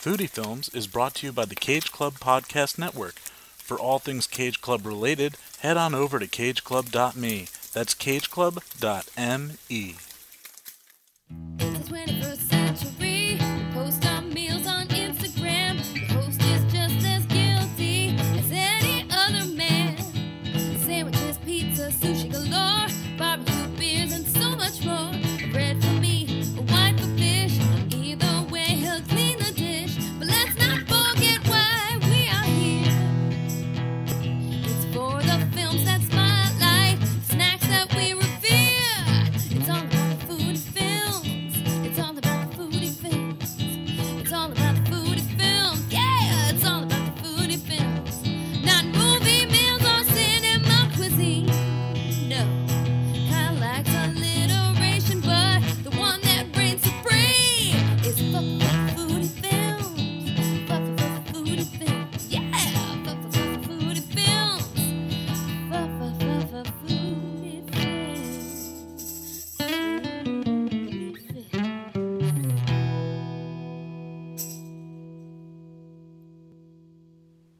Foodie 0.00 0.30
Films 0.30 0.68
is 0.68 0.86
brought 0.86 1.16
to 1.16 1.26
you 1.26 1.32
by 1.32 1.44
the 1.44 1.56
Cage 1.56 1.90
Club 1.90 2.20
Podcast 2.20 2.78
Network. 2.78 3.16
For 3.56 3.76
all 3.76 3.98
things 3.98 4.28
Cage 4.28 4.60
Club 4.60 4.86
related, 4.86 5.36
head 5.58 5.76
on 5.76 5.92
over 5.92 6.20
to 6.20 6.28
cageclub.me. 6.28 7.48
That's 7.72 7.96
cageclub.me. 7.96 9.96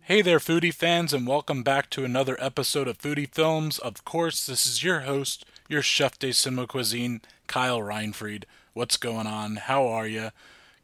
Hey 0.08 0.22
there, 0.22 0.38
foodie 0.38 0.72
fans, 0.72 1.12
and 1.12 1.26
welcome 1.26 1.62
back 1.62 1.90
to 1.90 2.02
another 2.02 2.38
episode 2.40 2.88
of 2.88 2.96
Foodie 2.96 3.30
Films. 3.30 3.78
Of 3.78 4.06
course, 4.06 4.46
this 4.46 4.66
is 4.66 4.82
your 4.82 5.00
host, 5.00 5.44
your 5.68 5.82
chef 5.82 6.18
de 6.18 6.32
cinema 6.32 6.66
cuisine, 6.66 7.20
Kyle 7.46 7.80
Reinfried. 7.80 8.44
What's 8.72 8.96
going 8.96 9.26
on? 9.26 9.56
How 9.56 9.86
are 9.86 10.06
you? 10.06 10.30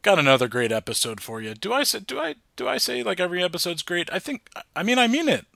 Got 0.02 0.18
another 0.18 0.46
great 0.46 0.70
episode 0.70 1.22
for 1.22 1.40
you. 1.40 1.54
Do 1.54 1.72
I 1.72 1.84
say 1.84 2.00
do 2.00 2.20
I 2.20 2.34
do 2.56 2.68
I 2.68 2.76
say 2.76 3.02
like 3.02 3.18
every 3.18 3.42
episode's 3.42 3.80
great? 3.80 4.12
I 4.12 4.18
think 4.18 4.46
I 4.76 4.82
mean 4.82 4.98
I 4.98 5.06
mean 5.06 5.30
it. 5.30 5.46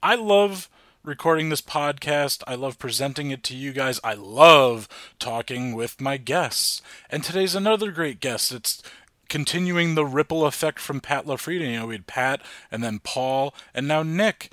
I 0.00 0.14
love 0.14 0.70
recording 1.02 1.48
this 1.48 1.60
podcast. 1.60 2.44
I 2.46 2.54
love 2.54 2.78
presenting 2.78 3.32
it 3.32 3.42
to 3.42 3.56
you 3.56 3.72
guys. 3.72 3.98
I 4.04 4.14
love 4.14 4.88
talking 5.18 5.74
with 5.74 6.00
my 6.00 6.18
guests. 6.18 6.82
And 7.10 7.24
today's 7.24 7.56
another 7.56 7.90
great 7.90 8.20
guest. 8.20 8.52
It's 8.52 8.80
continuing 9.28 9.94
the 9.94 10.06
ripple 10.06 10.46
effect 10.46 10.78
from 10.78 11.00
Pat 11.00 11.26
LaFrieda. 11.26 11.70
You 11.70 11.80
know, 11.80 11.86
we 11.86 11.94
had 11.94 12.06
Pat 12.06 12.42
and 12.70 12.82
then 12.82 13.00
Paul 13.00 13.54
and 13.74 13.86
now 13.86 14.02
Nick. 14.02 14.50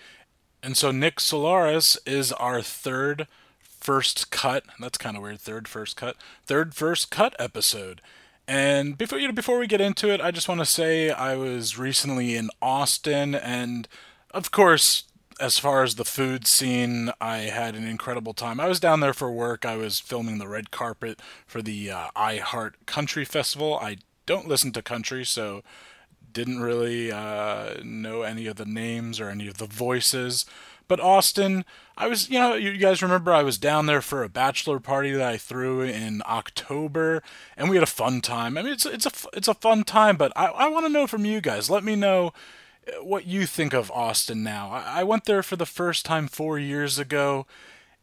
And 0.62 0.76
so 0.76 0.92
Nick 0.92 1.18
Solares 1.18 1.98
is 2.06 2.32
our 2.34 2.62
third 2.62 3.28
first 3.60 4.32
cut. 4.32 4.64
That's 4.80 4.98
kind 4.98 5.16
of 5.16 5.24
weird. 5.24 5.40
Third 5.40 5.68
first 5.68 5.96
cut. 5.96 6.18
Third 6.46 6.74
first 6.74 7.12
cut 7.12 7.36
episode. 7.38 8.02
And 8.48 8.98
before 8.98 9.20
you 9.20 9.28
know, 9.28 9.34
before 9.34 9.58
we 9.58 9.68
get 9.68 9.82
into 9.82 10.10
it, 10.10 10.22
I 10.22 10.32
just 10.32 10.48
want 10.48 10.62
to 10.62 10.66
say 10.66 11.10
I 11.10 11.36
was 11.36 11.78
recently 11.78 12.36
in 12.36 12.50
Austin, 12.62 13.34
and 13.34 13.88
of 14.32 14.52
course, 14.52 15.06
as 15.40 15.58
far 15.58 15.84
as 15.84 15.96
the 15.96 16.06
food 16.06 16.48
scene, 16.48 17.12
I 17.20 17.38
had 17.38 17.76
an 17.76 17.88
incredible 17.88 18.34
time. 18.34 18.60
I 18.60 18.68
was 18.68 18.80
down 18.80 19.00
there 19.00 19.14
for 19.14 19.32
work. 19.32 19.66
I 19.66 19.76
was 19.76 20.00
filming 20.00 20.38
the 20.38 20.48
red 20.48 20.72
carpet 20.72 21.20
for 21.46 21.62
the 21.62 21.90
uh, 21.90 22.08
I 22.16 22.38
Heart 22.38 22.86
Country 22.86 23.26
Festival. 23.26 23.80
I 23.82 23.98
don't 24.26 24.48
listen 24.48 24.72
to 24.74 24.82
country, 24.82 25.26
so 25.26 25.64
didn't 26.32 26.60
really 26.60 27.12
uh, 27.12 27.76
know 27.84 28.24
any 28.24 28.46
of 28.48 28.58
the 28.58 28.66
names 28.66 29.20
or 29.20 29.30
any 29.30 29.48
of 29.48 29.58
the 29.58 29.66
voices. 29.66 30.46
But 30.88 31.00
Austin, 31.00 31.66
I 31.98 32.08
was, 32.08 32.30
you 32.30 32.38
know, 32.38 32.54
you 32.54 32.78
guys 32.78 33.02
remember 33.02 33.34
I 33.34 33.42
was 33.42 33.58
down 33.58 33.88
there 33.88 34.02
for 34.02 34.22
a 34.24 34.30
bachelor 34.30 34.80
party 34.80 35.12
that 35.12 35.28
I 35.28 35.38
threw 35.38 35.82
in 35.82 36.22
October, 36.28 37.24
and 37.58 37.70
we 37.70 37.76
had 37.76 37.84
a 37.84 37.88
fun 37.88 38.22
time. 38.22 38.58
I 38.58 38.62
mean, 38.62 38.74
it's 38.74 38.86
it's 38.86 39.06
a 39.06 39.12
it's 39.34 39.48
a 39.48 39.56
fun 39.56 39.84
time, 39.84 40.16
but 40.18 40.32
I 40.36 40.48
I 40.48 40.68
want 40.68 40.86
to 40.86 40.92
know 40.92 41.08
from 41.08 41.26
you 41.26 41.42
guys. 41.42 41.70
Let 41.70 41.84
me 41.84 41.96
know 41.96 42.34
uh, 42.88 43.04
what 43.04 43.26
you 43.26 43.48
think 43.48 43.74
of 43.74 43.90
Austin 43.92 44.44
now. 44.44 44.70
I, 44.70 45.00
I 45.00 45.04
went 45.04 45.26
there 45.26 45.42
for 45.42 45.56
the 45.56 45.66
first 45.66 46.06
time 46.06 46.28
four 46.28 46.60
years 46.60 47.00
ago, 47.00 47.48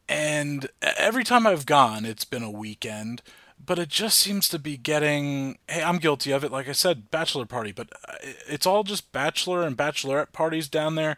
and 0.09 0.69
every 0.83 1.23
time 1.23 1.47
I've 1.47 1.67
gone, 1.67 2.05
it's 2.05 2.25
been 2.25 2.43
a 2.43 2.51
weekend. 2.51 3.23
But 3.65 3.79
it 3.79 3.89
just 3.89 4.19
seems 4.19 4.49
to 4.49 4.59
be 4.59 4.77
getting. 4.77 5.59
Hey, 5.69 5.83
I'm 5.83 5.99
guilty 5.99 6.33
of 6.33 6.43
it. 6.43 6.51
Like 6.51 6.69
I 6.69 6.73
said, 6.73 7.11
bachelor 7.11 7.47
party, 7.47 7.73
but 7.73 7.93
uh, 8.09 8.15
it's 8.49 8.67
all 8.67 8.83
just 8.83 9.13
bachelor 9.13 9.63
and 9.63 9.77
bachelorette 9.77 10.33
parties 10.33 10.69
down 10.69 10.97
there, 10.97 11.17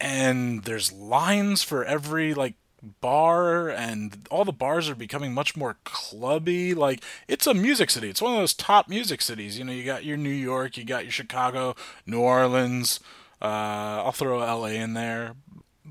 and 0.00 0.64
there's 0.64 0.92
lines 0.92 1.62
for 1.62 1.84
every 1.84 2.32
like 2.32 2.54
bar 3.00 3.68
and 3.70 4.26
all 4.30 4.44
the 4.44 4.52
bars 4.52 4.88
are 4.88 4.94
becoming 4.94 5.32
much 5.32 5.56
more 5.56 5.76
clubby 5.84 6.74
like 6.74 7.02
it's 7.28 7.46
a 7.46 7.54
music 7.54 7.90
city 7.90 8.10
it's 8.10 8.20
one 8.20 8.32
of 8.32 8.38
those 8.38 8.54
top 8.54 8.88
music 8.88 9.22
cities 9.22 9.58
you 9.58 9.64
know 9.64 9.72
you 9.72 9.84
got 9.84 10.04
your 10.04 10.16
new 10.16 10.28
york 10.28 10.76
you 10.76 10.84
got 10.84 11.04
your 11.04 11.10
chicago 11.10 11.74
new 12.06 12.20
orleans 12.20 13.00
uh, 13.40 14.02
i'll 14.04 14.12
throw 14.12 14.38
la 14.38 14.66
in 14.66 14.94
there 14.94 15.34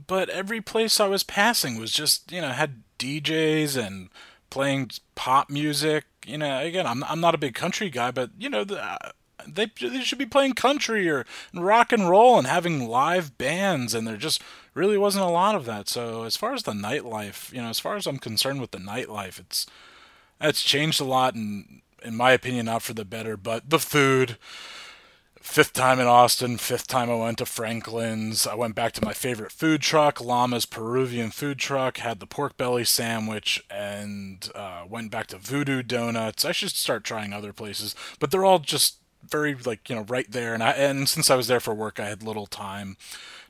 but 0.08 0.30
every 0.30 0.62
place 0.62 1.00
i 1.00 1.08
was 1.08 1.24
passing 1.24 1.80
was 1.80 1.92
just 1.92 2.32
you 2.32 2.42
know 2.42 2.50
had 2.50 2.84
djs 3.00 3.76
and 3.76 4.10
playing 4.54 4.92
pop 5.16 5.50
music 5.50 6.06
you 6.28 6.38
know 6.38 6.60
again 6.60 6.86
i'm, 6.86 7.04
I'm 7.06 7.20
not 7.20 7.34
a 7.34 7.40
big 7.40 7.56
country 7.56 7.90
guy 7.90 8.12
but 8.12 8.30
you 8.38 8.52
know 8.52 8.64
the, 8.64 8.80
uh, 8.80 9.12
they, 9.48 9.66
they 9.82 10.02
should 10.02 10.20
be 10.20 10.28
playing 10.28 10.54
country 10.54 11.10
or 11.10 11.26
rock 11.56 11.92
and 11.92 12.08
roll 12.08 12.38
and 12.38 12.46
having 12.46 12.88
live 12.88 13.36
bands 13.40 13.96
and 13.96 14.08
there 14.08 14.16
just 14.16 14.44
really 14.76 14.96
wasn't 14.96 15.26
a 15.26 15.30
lot 15.30 15.56
of 15.56 15.66
that. 15.66 15.90
So 15.90 16.24
as 16.24 16.38
far 16.38 16.54
as 16.54 16.64
the 16.64 16.72
nightlife 16.72 17.52
you 17.52 17.64
know 17.64 17.70
as 17.70 17.80
far 17.80 17.96
as 17.96 18.06
i'm 18.06 18.20
concerned 18.20 18.62
with 18.62 18.70
the 18.70 18.78
nightlife 18.78 19.40
it's 19.40 19.66
it's 20.40 20.62
changed 20.62 21.02
a 21.02 21.04
lot 21.04 21.34
and 21.34 21.82
in 22.04 22.16
my 22.16 22.32
opinion 22.32 22.68
not 22.68 22.84
for 22.84 22.94
the 22.94 23.06
better 23.06 23.36
but 23.36 23.72
the 23.72 23.80
food 23.80 24.38
fifth 25.44 25.74
time 25.74 26.00
in 26.00 26.08
austin 26.08 26.58
fifth 26.58 26.88
time 26.88 27.10
i 27.10 27.16
went 27.16 27.38
to 27.38 27.46
franklin's 27.46 28.48
i 28.48 28.56
went 28.56 28.74
back 28.74 28.94
to 28.94 29.04
my 29.04 29.14
favorite 29.14 29.52
food 29.52 29.82
truck 29.82 30.20
llama's 30.20 30.66
peruvian 30.66 31.30
food 31.30 31.60
truck 31.60 31.98
had 31.98 32.20
the 32.20 32.26
pork 32.26 32.58
belly 32.58 32.84
sandwich 32.86 33.64
and 33.70 34.50
uh, 34.56 34.84
went 34.90 35.12
back 35.12 35.28
to 35.28 35.38
voodoo 35.38 35.84
donuts 35.84 36.46
i 36.46 36.52
should 36.52 36.70
start 36.70 37.04
trying 37.04 37.34
other 37.34 37.54
places 37.54 37.94
but 38.20 38.32
they're 38.32 38.46
all 38.46 38.60
just 38.60 38.98
very 39.28 39.56
like 39.56 39.90
you 39.90 39.96
know 39.96 40.04
right 40.04 40.32
there 40.32 40.54
and 40.54 40.64
I 40.64 40.72
and 40.72 41.08
since 41.08 41.30
I 41.30 41.36
was 41.36 41.48
there 41.48 41.60
for 41.60 41.74
work 41.74 42.00
I 42.00 42.08
had 42.10 42.24
little 42.24 42.48
time 42.48 42.98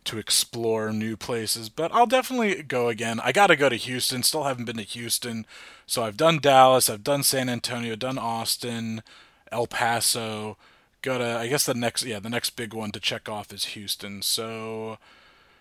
to 0.06 0.18
explore 0.18 0.92
new 0.92 1.18
places 1.18 1.70
but 1.70 1.94
I'll 1.94 2.06
definitely 2.06 2.64
go 2.64 2.90
again. 2.90 3.20
I 3.24 3.32
got 3.32 3.48
to 3.48 3.56
go 3.56 3.70
to 3.70 3.76
Houston. 3.76 4.24
Still 4.24 4.44
haven't 4.44 4.66
been 4.66 4.78
to 4.78 4.84
Houston. 4.84 5.46
So 5.86 6.04
I've 6.04 6.18
done 6.18 6.40
Dallas, 6.40 6.90
I've 6.90 7.04
done 7.04 7.24
San 7.24 7.50
Antonio, 7.50 7.96
done 7.96 8.18
Austin, 8.18 9.04
El 9.52 9.68
Paso. 9.68 10.58
Got 11.04 11.18
to 11.18 11.38
I 11.38 11.48
guess 11.48 11.66
the 11.66 11.74
next 11.74 12.06
yeah, 12.06 12.20
the 12.20 12.30
next 12.30 12.52
big 12.52 12.74
one 12.74 12.92
to 12.92 13.00
check 13.00 13.28
off 13.28 13.52
is 13.52 13.66
Houston. 13.66 14.22
So 14.22 14.98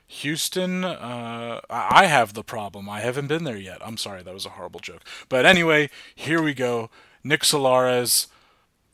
Houston, 0.06 0.84
uh, 0.84 1.60
I 1.68 2.04
I 2.04 2.06
have 2.06 2.34
the 2.34 2.44
problem. 2.44 2.88
I 2.88 3.00
haven't 3.00 3.26
been 3.26 3.42
there 3.42 3.56
yet. 3.56 3.78
I'm 3.84 3.96
sorry, 3.96 4.22
that 4.22 4.32
was 4.32 4.46
a 4.46 4.50
horrible 4.50 4.78
joke. 4.78 5.02
But 5.28 5.44
anyway, 5.44 5.90
here 6.14 6.40
we 6.40 6.54
go. 6.54 6.90
Nick 7.24 7.40
Solares, 7.42 8.28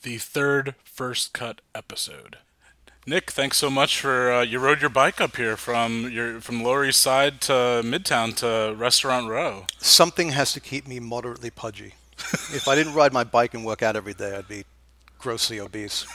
the 0.02 0.16
third 0.16 0.74
first 0.84 1.34
cut 1.34 1.60
episode. 1.74 2.38
Nick, 3.06 3.30
thanks 3.30 3.58
so 3.58 3.68
much 3.68 4.00
for 4.00 4.32
uh, 4.32 4.42
you 4.42 4.58
rode 4.58 4.80
your 4.80 4.90
bike 4.90 5.20
up 5.20 5.36
here 5.36 5.56
from 5.56 6.10
your 6.10 6.40
from 6.40 6.62
Lower 6.62 6.86
East 6.86 7.02
Side 7.02 7.42
to 7.42 7.52
Midtown 7.84 8.34
to 8.36 8.74
Restaurant 8.74 9.28
Row. 9.28 9.66
something 9.78 10.30
has 10.30 10.54
to 10.54 10.60
keep 10.60 10.88
me 10.88 10.98
moderately 10.98 11.50
pudgy. 11.50 11.94
if 12.18 12.66
I 12.66 12.74
didn't 12.74 12.94
ride 12.94 13.12
my 13.12 13.24
bike 13.24 13.52
and 13.52 13.66
work 13.66 13.82
out 13.82 13.96
every 13.96 14.14
day, 14.14 14.34
I'd 14.34 14.48
be 14.48 14.64
grossly 15.18 15.60
obese. 15.60 16.06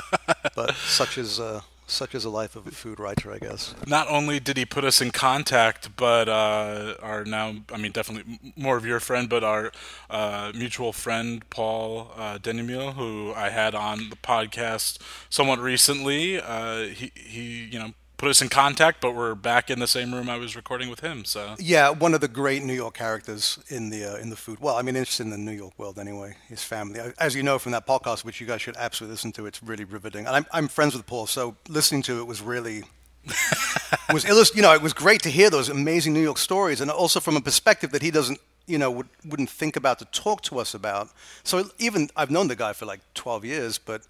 but 0.54 0.74
such 0.74 1.18
is 1.18 1.40
uh, 1.40 1.60
such 1.86 2.14
is 2.14 2.24
a 2.24 2.30
life 2.30 2.56
of 2.56 2.66
a 2.66 2.70
food 2.70 2.98
writer, 2.98 3.32
I 3.32 3.38
guess. 3.38 3.74
Not 3.86 4.08
only 4.08 4.40
did 4.40 4.56
he 4.56 4.64
put 4.64 4.84
us 4.84 5.00
in 5.00 5.10
contact, 5.10 5.94
but 5.96 6.28
uh, 6.28 6.94
our 7.02 7.24
now, 7.24 7.54
I 7.72 7.76
mean, 7.76 7.92
definitely 7.92 8.38
more 8.56 8.76
of 8.76 8.86
your 8.86 9.00
friend, 9.00 9.28
but 9.28 9.44
our 9.44 9.72
uh, 10.08 10.52
mutual 10.54 10.92
friend, 10.92 11.48
Paul 11.50 12.10
uh, 12.16 12.38
Denamiel, 12.38 12.94
who 12.94 13.32
I 13.34 13.50
had 13.50 13.74
on 13.74 14.10
the 14.10 14.16
podcast 14.16 14.98
somewhat 15.28 15.58
recently, 15.58 16.40
uh, 16.40 16.84
he, 16.84 17.12
he, 17.14 17.64
you 17.64 17.78
know, 17.78 17.92
put 18.22 18.30
us 18.30 18.40
in 18.40 18.48
contact, 18.48 19.00
but 19.00 19.16
we're 19.16 19.34
back 19.34 19.68
in 19.68 19.80
the 19.80 19.86
same 19.88 20.14
room 20.14 20.30
I 20.30 20.36
was 20.36 20.54
recording 20.54 20.88
with 20.88 21.00
him. 21.00 21.24
So 21.24 21.56
Yeah, 21.58 21.90
one 21.90 22.14
of 22.14 22.20
the 22.20 22.28
great 22.28 22.62
New 22.62 22.72
York 22.72 22.94
characters 22.94 23.58
in 23.66 23.90
the 23.90 24.04
uh, 24.04 24.16
in 24.22 24.30
the 24.30 24.36
food. 24.36 24.60
Well, 24.60 24.76
I 24.76 24.82
mean, 24.82 24.94
interested 24.94 25.24
in 25.24 25.30
the 25.30 25.38
New 25.38 25.50
York 25.50 25.76
world 25.76 25.98
anyway. 25.98 26.36
His 26.48 26.62
family, 26.62 27.00
as 27.18 27.34
you 27.34 27.42
know 27.42 27.58
from 27.58 27.72
that 27.72 27.84
podcast, 27.84 28.24
which 28.24 28.40
you 28.40 28.46
guys 28.46 28.62
should 28.62 28.76
absolutely 28.76 29.14
listen 29.14 29.32
to. 29.32 29.46
It's 29.46 29.60
really 29.60 29.82
riveting. 29.82 30.26
And 30.26 30.36
I'm 30.36 30.46
I'm 30.52 30.68
friends 30.68 30.94
with 30.94 31.04
Paul, 31.04 31.26
so 31.26 31.56
listening 31.68 32.02
to 32.02 32.20
it 32.20 32.26
was 32.28 32.40
really 32.40 32.84
was 34.12 34.24
illust- 34.24 34.54
You 34.54 34.62
know, 34.62 34.72
it 34.72 34.82
was 34.82 34.92
great 34.92 35.22
to 35.22 35.28
hear 35.28 35.50
those 35.50 35.68
amazing 35.68 36.12
New 36.12 36.22
York 36.22 36.38
stories, 36.38 36.80
and 36.80 36.92
also 36.92 37.18
from 37.18 37.36
a 37.36 37.40
perspective 37.40 37.90
that 37.90 38.02
he 38.02 38.12
doesn't. 38.12 38.38
You 38.66 38.78
know, 38.78 38.92
would, 38.92 39.08
wouldn't 39.24 39.50
think 39.50 39.74
about 39.74 39.98
to 39.98 40.04
talk 40.04 40.42
to 40.42 40.60
us 40.60 40.74
about. 40.74 41.08
So 41.42 41.70
even 41.78 42.08
I've 42.14 42.30
known 42.30 42.46
the 42.46 42.54
guy 42.54 42.72
for 42.72 42.86
like 42.86 43.00
12 43.14 43.44
years, 43.44 43.78
but 43.78 44.02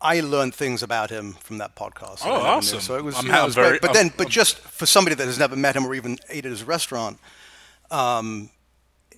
I 0.00 0.20
learned 0.20 0.54
things 0.54 0.82
about 0.82 1.10
him 1.10 1.32
from 1.40 1.58
that 1.58 1.74
podcast. 1.76 2.20
Oh, 2.24 2.28
never 2.30 2.38
knew. 2.42 2.46
awesome. 2.48 2.80
So 2.80 2.96
it 2.96 3.04
was, 3.04 3.16
I'm 3.16 3.26
you 3.26 3.32
know, 3.32 3.42
it 3.42 3.46
was 3.46 3.54
very- 3.54 3.68
great. 3.70 3.80
But 3.80 3.96
I'm- 3.96 4.08
then, 4.08 4.14
but 4.16 4.28
just 4.28 4.58
for 4.58 4.86
somebody 4.86 5.14
that 5.16 5.26
has 5.26 5.38
never 5.38 5.56
met 5.56 5.74
him 5.76 5.86
or 5.86 5.94
even 5.94 6.18
ate 6.28 6.44
at 6.44 6.50
his 6.50 6.62
restaurant, 6.64 7.18
um, 7.90 8.50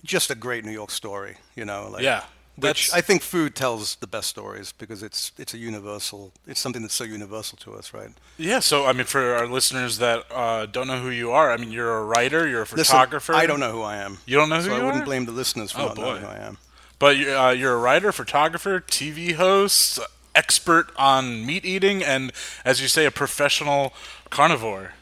just 0.03 0.29
a 0.31 0.35
great 0.35 0.63
New 0.65 0.71
York 0.71 0.91
story. 0.91 1.37
You 1.55 1.65
know, 1.65 1.89
like, 1.91 2.03
Yeah, 2.03 2.23
Which 2.55 2.91
I 2.93 3.01
think 3.01 3.21
food 3.21 3.55
tells 3.55 3.95
the 3.97 4.07
best 4.07 4.29
stories 4.29 4.71
because 4.71 5.03
it's 5.03 5.31
it's 5.37 5.53
a 5.53 5.57
universal. 5.57 6.31
It's 6.47 6.59
something 6.59 6.81
that's 6.81 6.93
so 6.95 7.03
universal 7.03 7.57
to 7.59 7.73
us, 7.75 7.93
right? 7.93 8.09
yeah, 8.37 8.59
so 8.59 8.85
I 8.85 8.93
mean, 8.93 9.05
for 9.05 9.35
our 9.35 9.45
listeners 9.47 9.97
that 9.99 10.23
uh, 10.31 10.65
don't 10.65 10.87
know 10.87 10.99
who 10.99 11.09
you 11.09 11.31
are, 11.31 11.51
I 11.51 11.57
mean, 11.57 11.71
you're 11.71 11.97
a 11.97 12.03
writer, 12.03 12.47
you're 12.47 12.61
a 12.61 12.63
Listen, 12.63 12.85
photographer. 12.85 13.33
I 13.35 13.45
don't 13.45 13.59
know 13.59 13.71
who 13.71 13.81
I 13.83 13.97
am. 13.97 14.19
You 14.25 14.37
don't 14.37 14.49
know 14.49 14.57
who 14.61 14.69
so 14.69 14.75
you 14.75 14.81
I 14.81 14.85
wouldn't 14.85 15.05
blame 15.05 15.25
the 15.25 15.31
listeners 15.33 15.71
for 15.71 15.81
Oh, 15.81 15.85
not 15.87 15.95
boy. 15.95 16.01
knowing 16.03 16.21
who 16.23 16.27
I 16.29 16.37
am. 16.37 16.57
But 16.99 17.15
uh, 17.27 17.49
you're 17.55 17.73
a 17.73 17.77
writer, 17.77 18.11
photographer, 18.11 18.79
TV 18.79 19.35
host, 19.35 19.99
expert 20.37 20.91
on 20.95 21.45
meat 21.45 21.65
eating, 21.65 22.03
and 22.03 22.31
as 22.63 22.79
you 22.81 22.87
say, 22.87 23.05
a 23.05 23.11
professional 23.11 23.93
carnivore. 24.29 24.93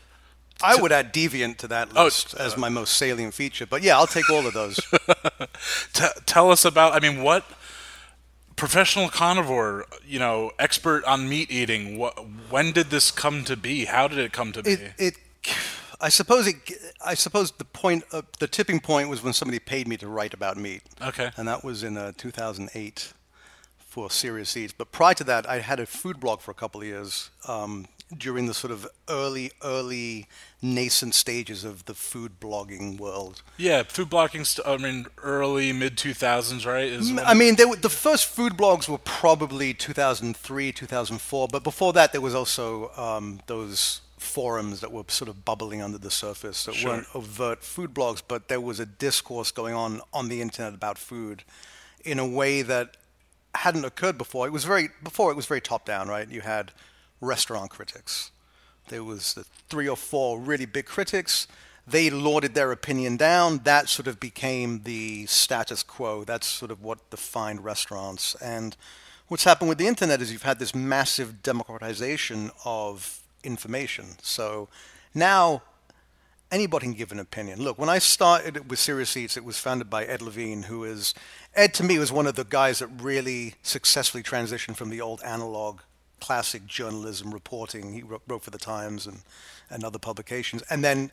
I 0.63 0.81
would 0.81 0.93
add 0.93 1.13
deviant 1.13 1.57
to 1.57 1.67
that 1.67 1.89
Oh, 1.95 2.05
list 2.05 2.33
as 2.33 2.55
my 2.57 2.69
most 2.69 2.95
salient 2.95 3.33
feature, 3.33 3.65
but 3.65 3.83
yeah, 3.83 3.97
I'll 3.97 4.07
take 4.07 4.29
all 4.29 4.47
of 4.47 4.53
those. 4.53 4.79
T- 5.93 6.05
tell 6.25 6.49
us 6.49 6.63
about. 6.63 6.93
I 6.93 7.01
mean, 7.01 7.21
what 7.21 7.43
professional 8.55 9.09
carnivore? 9.09 9.85
You 10.07 10.19
know, 10.19 10.51
expert 10.57 11.03
on 11.03 11.27
meat 11.27 11.51
eating. 11.51 11.97
What? 11.97 12.13
When 12.49 12.71
did 12.71 12.89
this 12.89 13.11
come 13.11 13.43
to 13.43 13.57
be? 13.57 13.85
How 13.85 14.07
did 14.07 14.17
it 14.17 14.31
come 14.31 14.53
to 14.53 14.63
be? 14.63 14.71
it, 14.71 14.93
it 14.97 15.13
I 15.99 16.09
suppose 16.09 16.47
it 16.47 16.55
I 17.05 17.15
suppose 17.15 17.51
the 17.51 17.65
point 17.65 18.05
uh, 18.13 18.21
the 18.39 18.47
tipping 18.47 18.79
point 18.79 19.09
was 19.09 19.21
when 19.21 19.33
somebody 19.33 19.59
paid 19.59 19.89
me 19.89 19.97
to 19.97 20.07
write 20.07 20.33
about 20.33 20.55
meat. 20.55 20.83
Okay. 21.01 21.31
And 21.35 21.47
that 21.49 21.65
was 21.65 21.83
in 21.83 21.97
uh, 21.97 22.13
2008 22.15 23.13
for 23.95 24.09
Serious 24.11 24.57
Eats. 24.57 24.73
But 24.77 24.91
prior 24.91 25.13
to 25.13 25.23
that, 25.23 25.49
I 25.49 25.59
had 25.59 25.79
a 25.79 25.85
food 25.85 26.19
blog 26.19 26.41
for 26.41 26.51
a 26.51 26.53
couple 26.53 26.81
of 26.81 26.87
years 26.87 27.29
um, 27.47 27.85
during 28.17 28.45
the 28.45 28.53
sort 28.53 28.71
of 28.73 28.85
early 29.09 29.51
early 29.63 30.27
nascent 30.61 31.15
stages 31.15 31.63
of 31.63 31.85
the 31.85 31.93
food 31.93 32.33
blogging 32.41 32.99
world. 32.99 33.41
yeah, 33.57 33.83
food 33.83 34.09
blogging. 34.09 34.45
St- 34.45 34.67
I 34.67 34.75
mean, 34.75 35.05
early 35.23 35.71
mid 35.71 35.97
two 35.97 36.13
thousands, 36.13 36.65
right? 36.65 36.91
I 37.25 37.33
mean, 37.33 37.55
they 37.55 37.63
were, 37.63 37.77
the 37.77 37.89
first 37.89 38.25
food 38.25 38.53
blogs 38.57 38.89
were 38.89 38.97
probably 38.97 39.73
2003, 39.73 40.73
2004, 40.73 41.47
but 41.47 41.63
before 41.63 41.93
that, 41.93 42.11
there 42.11 42.19
was 42.21 42.35
also 42.35 42.91
um, 42.97 43.39
those 43.47 44.01
forums 44.17 44.81
that 44.81 44.91
were 44.91 45.03
sort 45.07 45.29
of 45.29 45.45
bubbling 45.45 45.81
under 45.81 45.97
the 45.97 46.11
surface 46.11 46.65
that 46.65 46.75
Sure. 46.75 46.89
weren't 46.91 47.07
overt 47.15 47.63
food 47.63 47.93
blogs, 47.93 48.21
but 48.27 48.49
there 48.49 48.59
was 48.61 48.77
a 48.81 48.85
discourse 48.85 49.51
going 49.51 49.73
on 49.73 50.01
on 50.11 50.27
the 50.27 50.41
internet 50.41 50.73
about 50.73 50.97
food 50.97 51.43
in 52.03 52.19
a 52.19 52.27
way 52.27 52.61
that 52.61 52.97
hadn't 53.57 53.85
occurred 53.85 54.17
before. 54.17 54.47
It 54.47 54.53
was 54.53 54.65
very 54.65 54.89
before 55.03 55.31
it 55.31 55.35
was 55.35 55.45
very 55.45 55.61
top 55.61 55.85
down, 55.85 56.07
right? 56.07 56.29
You 56.29 56.41
had 56.41 56.71
restaurant 57.21 57.69
critics. 57.71 58.31
There 58.89 59.03
was 59.03 59.33
the 59.33 59.45
three 59.69 59.87
or 59.87 59.97
four 59.97 60.39
really 60.39 60.65
big 60.65 60.85
critics. 60.85 61.47
They 61.87 62.09
lauded 62.09 62.55
their 62.55 62.71
opinion 62.71 63.17
down. 63.17 63.59
That 63.59 63.89
sort 63.89 64.07
of 64.07 64.19
became 64.19 64.83
the 64.83 65.25
status 65.27 65.83
quo. 65.83 66.23
That's 66.23 66.47
sort 66.47 66.71
of 66.71 66.81
what 66.81 67.09
defined 67.09 67.63
restaurants. 67.63 68.35
And 68.35 68.75
what's 69.27 69.43
happened 69.43 69.69
with 69.69 69.77
the 69.77 69.87
internet 69.87 70.21
is 70.21 70.31
you've 70.31 70.43
had 70.43 70.59
this 70.59 70.73
massive 70.73 71.43
democratization 71.43 72.51
of 72.63 73.19
information. 73.43 74.15
So 74.21 74.67
now 75.13 75.61
anybody 76.51 76.85
can 76.87 76.93
give 76.93 77.11
an 77.11 77.19
opinion. 77.19 77.61
Look, 77.61 77.77
when 77.77 77.89
I 77.89 77.99
started 77.99 78.69
with 78.69 78.79
Serious 78.79 79.15
Eats, 79.15 79.37
it 79.37 79.43
was 79.43 79.59
founded 79.59 79.89
by 79.89 80.05
Ed 80.05 80.21
Levine, 80.21 80.63
who 80.63 80.83
is 80.83 81.13
Ed 81.55 81.73
to 81.75 81.83
me 81.83 81.97
was 81.99 82.11
one 82.11 82.27
of 82.27 82.35
the 82.35 82.43
guys 82.43 82.79
that 82.79 82.87
really 82.87 83.55
successfully 83.63 84.23
transitioned 84.23 84.75
from 84.75 84.89
the 84.89 85.01
old 85.01 85.21
analog 85.23 85.79
classic 86.19 86.65
journalism 86.65 87.33
reporting. 87.33 87.93
He 87.93 88.01
wrote, 88.01 88.21
wrote 88.27 88.43
for 88.43 88.49
the 88.51 88.57
Times 88.57 89.05
and, 89.07 89.21
and 89.69 89.83
other 89.83 89.99
publications, 89.99 90.63
and 90.69 90.83
then 90.83 91.11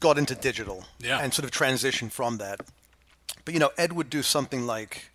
got 0.00 0.18
into 0.18 0.34
digital 0.34 0.84
Yeah. 0.98 1.18
and 1.20 1.32
sort 1.32 1.44
of 1.44 1.50
transitioned 1.50 2.12
from 2.12 2.38
that. 2.38 2.60
But 3.44 3.54
you 3.54 3.60
know, 3.60 3.70
Ed 3.76 3.92
would 3.92 4.10
do 4.10 4.22
something 4.22 4.66
like 4.66 5.10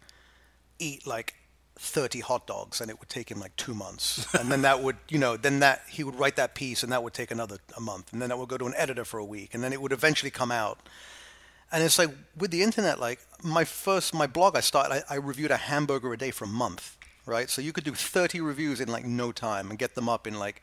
eat 0.79 1.05
like 1.05 1.35
30 1.77 2.19
hot 2.21 2.45
dogs 2.47 2.81
and 2.81 2.89
it 2.91 2.99
would 2.99 3.07
take 3.09 3.29
him 3.31 3.39
like 3.39 3.55
two 3.55 3.73
months 3.73 4.33
and 4.39 4.51
then 4.51 4.63
that 4.63 4.81
would 4.83 4.97
you 5.07 5.17
know 5.17 5.37
then 5.37 5.59
that 5.59 5.81
he 5.89 6.03
would 6.03 6.15
write 6.19 6.35
that 6.35 6.53
piece 6.53 6.83
and 6.83 6.91
that 6.91 7.01
would 7.03 7.13
take 7.13 7.31
another 7.31 7.57
a 7.77 7.79
month 7.79 8.11
and 8.11 8.21
then 8.21 8.27
that 8.29 8.37
would 8.37 8.49
go 8.49 8.57
to 8.57 8.65
an 8.65 8.73
editor 8.75 9.05
for 9.05 9.17
a 9.17 9.23
week 9.23 9.53
and 9.53 9.63
then 9.63 9.71
it 9.71 9.81
would 9.81 9.93
eventually 9.93 10.29
come 10.29 10.51
out 10.51 10.79
and 11.71 11.83
it's 11.83 11.99
like 11.99 12.09
with 12.37 12.51
the 12.51 12.61
internet 12.61 12.99
like 12.99 13.19
my 13.43 13.63
first 13.63 14.13
my 14.13 14.27
blog 14.27 14.55
i 14.55 14.59
started 14.59 15.03
I, 15.09 15.15
I 15.15 15.17
reviewed 15.17 15.51
a 15.51 15.57
hamburger 15.57 16.11
a 16.13 16.17
day 16.17 16.31
for 16.31 16.45
a 16.45 16.47
month 16.47 16.97
right? 17.29 17.49
So 17.49 17.61
you 17.61 17.71
could 17.71 17.83
do 17.83 17.93
30 17.93 18.41
reviews 18.41 18.81
in 18.81 18.89
like 18.89 19.05
no 19.05 19.31
time 19.31 19.69
and 19.69 19.79
get 19.79 19.95
them 19.95 20.09
up 20.09 20.27
in 20.27 20.37
like 20.37 20.61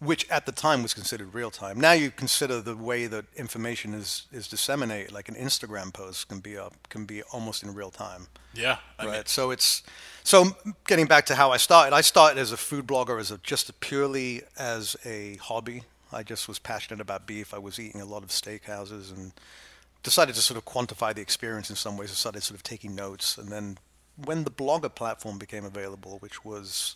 which 0.00 0.28
at 0.28 0.44
the 0.44 0.52
time 0.52 0.82
was 0.82 0.92
considered 0.92 1.32
real 1.34 1.50
time. 1.50 1.80
Now 1.80 1.92
you 1.92 2.10
consider 2.10 2.60
the 2.60 2.76
way 2.76 3.06
that 3.06 3.26
information 3.36 3.94
is 3.94 4.26
is 4.32 4.48
disseminated 4.48 5.12
like 5.12 5.28
an 5.28 5.34
instagram 5.34 5.92
post 5.92 6.28
can 6.28 6.40
be 6.40 6.56
up 6.56 6.74
can 6.88 7.04
be 7.04 7.22
almost 7.24 7.62
in 7.62 7.74
real 7.74 7.90
time. 7.90 8.28
Yeah, 8.54 8.78
I 8.98 9.06
right 9.06 9.12
mean, 9.12 9.26
so 9.26 9.50
it's 9.50 9.82
so 10.22 10.56
getting 10.86 11.06
back 11.06 11.26
to 11.26 11.34
how 11.34 11.50
i 11.50 11.56
started 11.56 11.94
i 11.94 12.00
started 12.00 12.38
as 12.40 12.52
a 12.52 12.56
food 12.56 12.86
blogger 12.86 13.20
as 13.20 13.30
a 13.30 13.38
just 13.38 13.78
purely 13.80 14.42
as 14.58 14.96
a 15.04 15.36
hobby. 15.36 15.82
I 16.12 16.22
just 16.22 16.46
was 16.46 16.60
passionate 16.60 17.00
about 17.00 17.26
beef. 17.26 17.52
I 17.52 17.58
was 17.58 17.80
eating 17.80 18.00
a 18.00 18.04
lot 18.04 18.22
of 18.22 18.28
steakhouses 18.28 19.12
and 19.12 19.32
decided 20.04 20.34
to 20.36 20.40
sort 20.40 20.56
of 20.56 20.64
quantify 20.64 21.12
the 21.12 21.20
experience 21.20 21.68
in 21.68 21.76
some 21.76 21.96
ways 21.96 22.10
i 22.10 22.14
started 22.14 22.42
sort 22.42 22.56
of 22.56 22.62
taking 22.62 22.94
notes 22.94 23.36
and 23.36 23.48
then 23.48 23.76
when 24.24 24.44
the 24.44 24.50
blogger 24.50 24.94
platform 24.94 25.38
became 25.38 25.64
available 25.64 26.18
which 26.20 26.44
was 26.44 26.94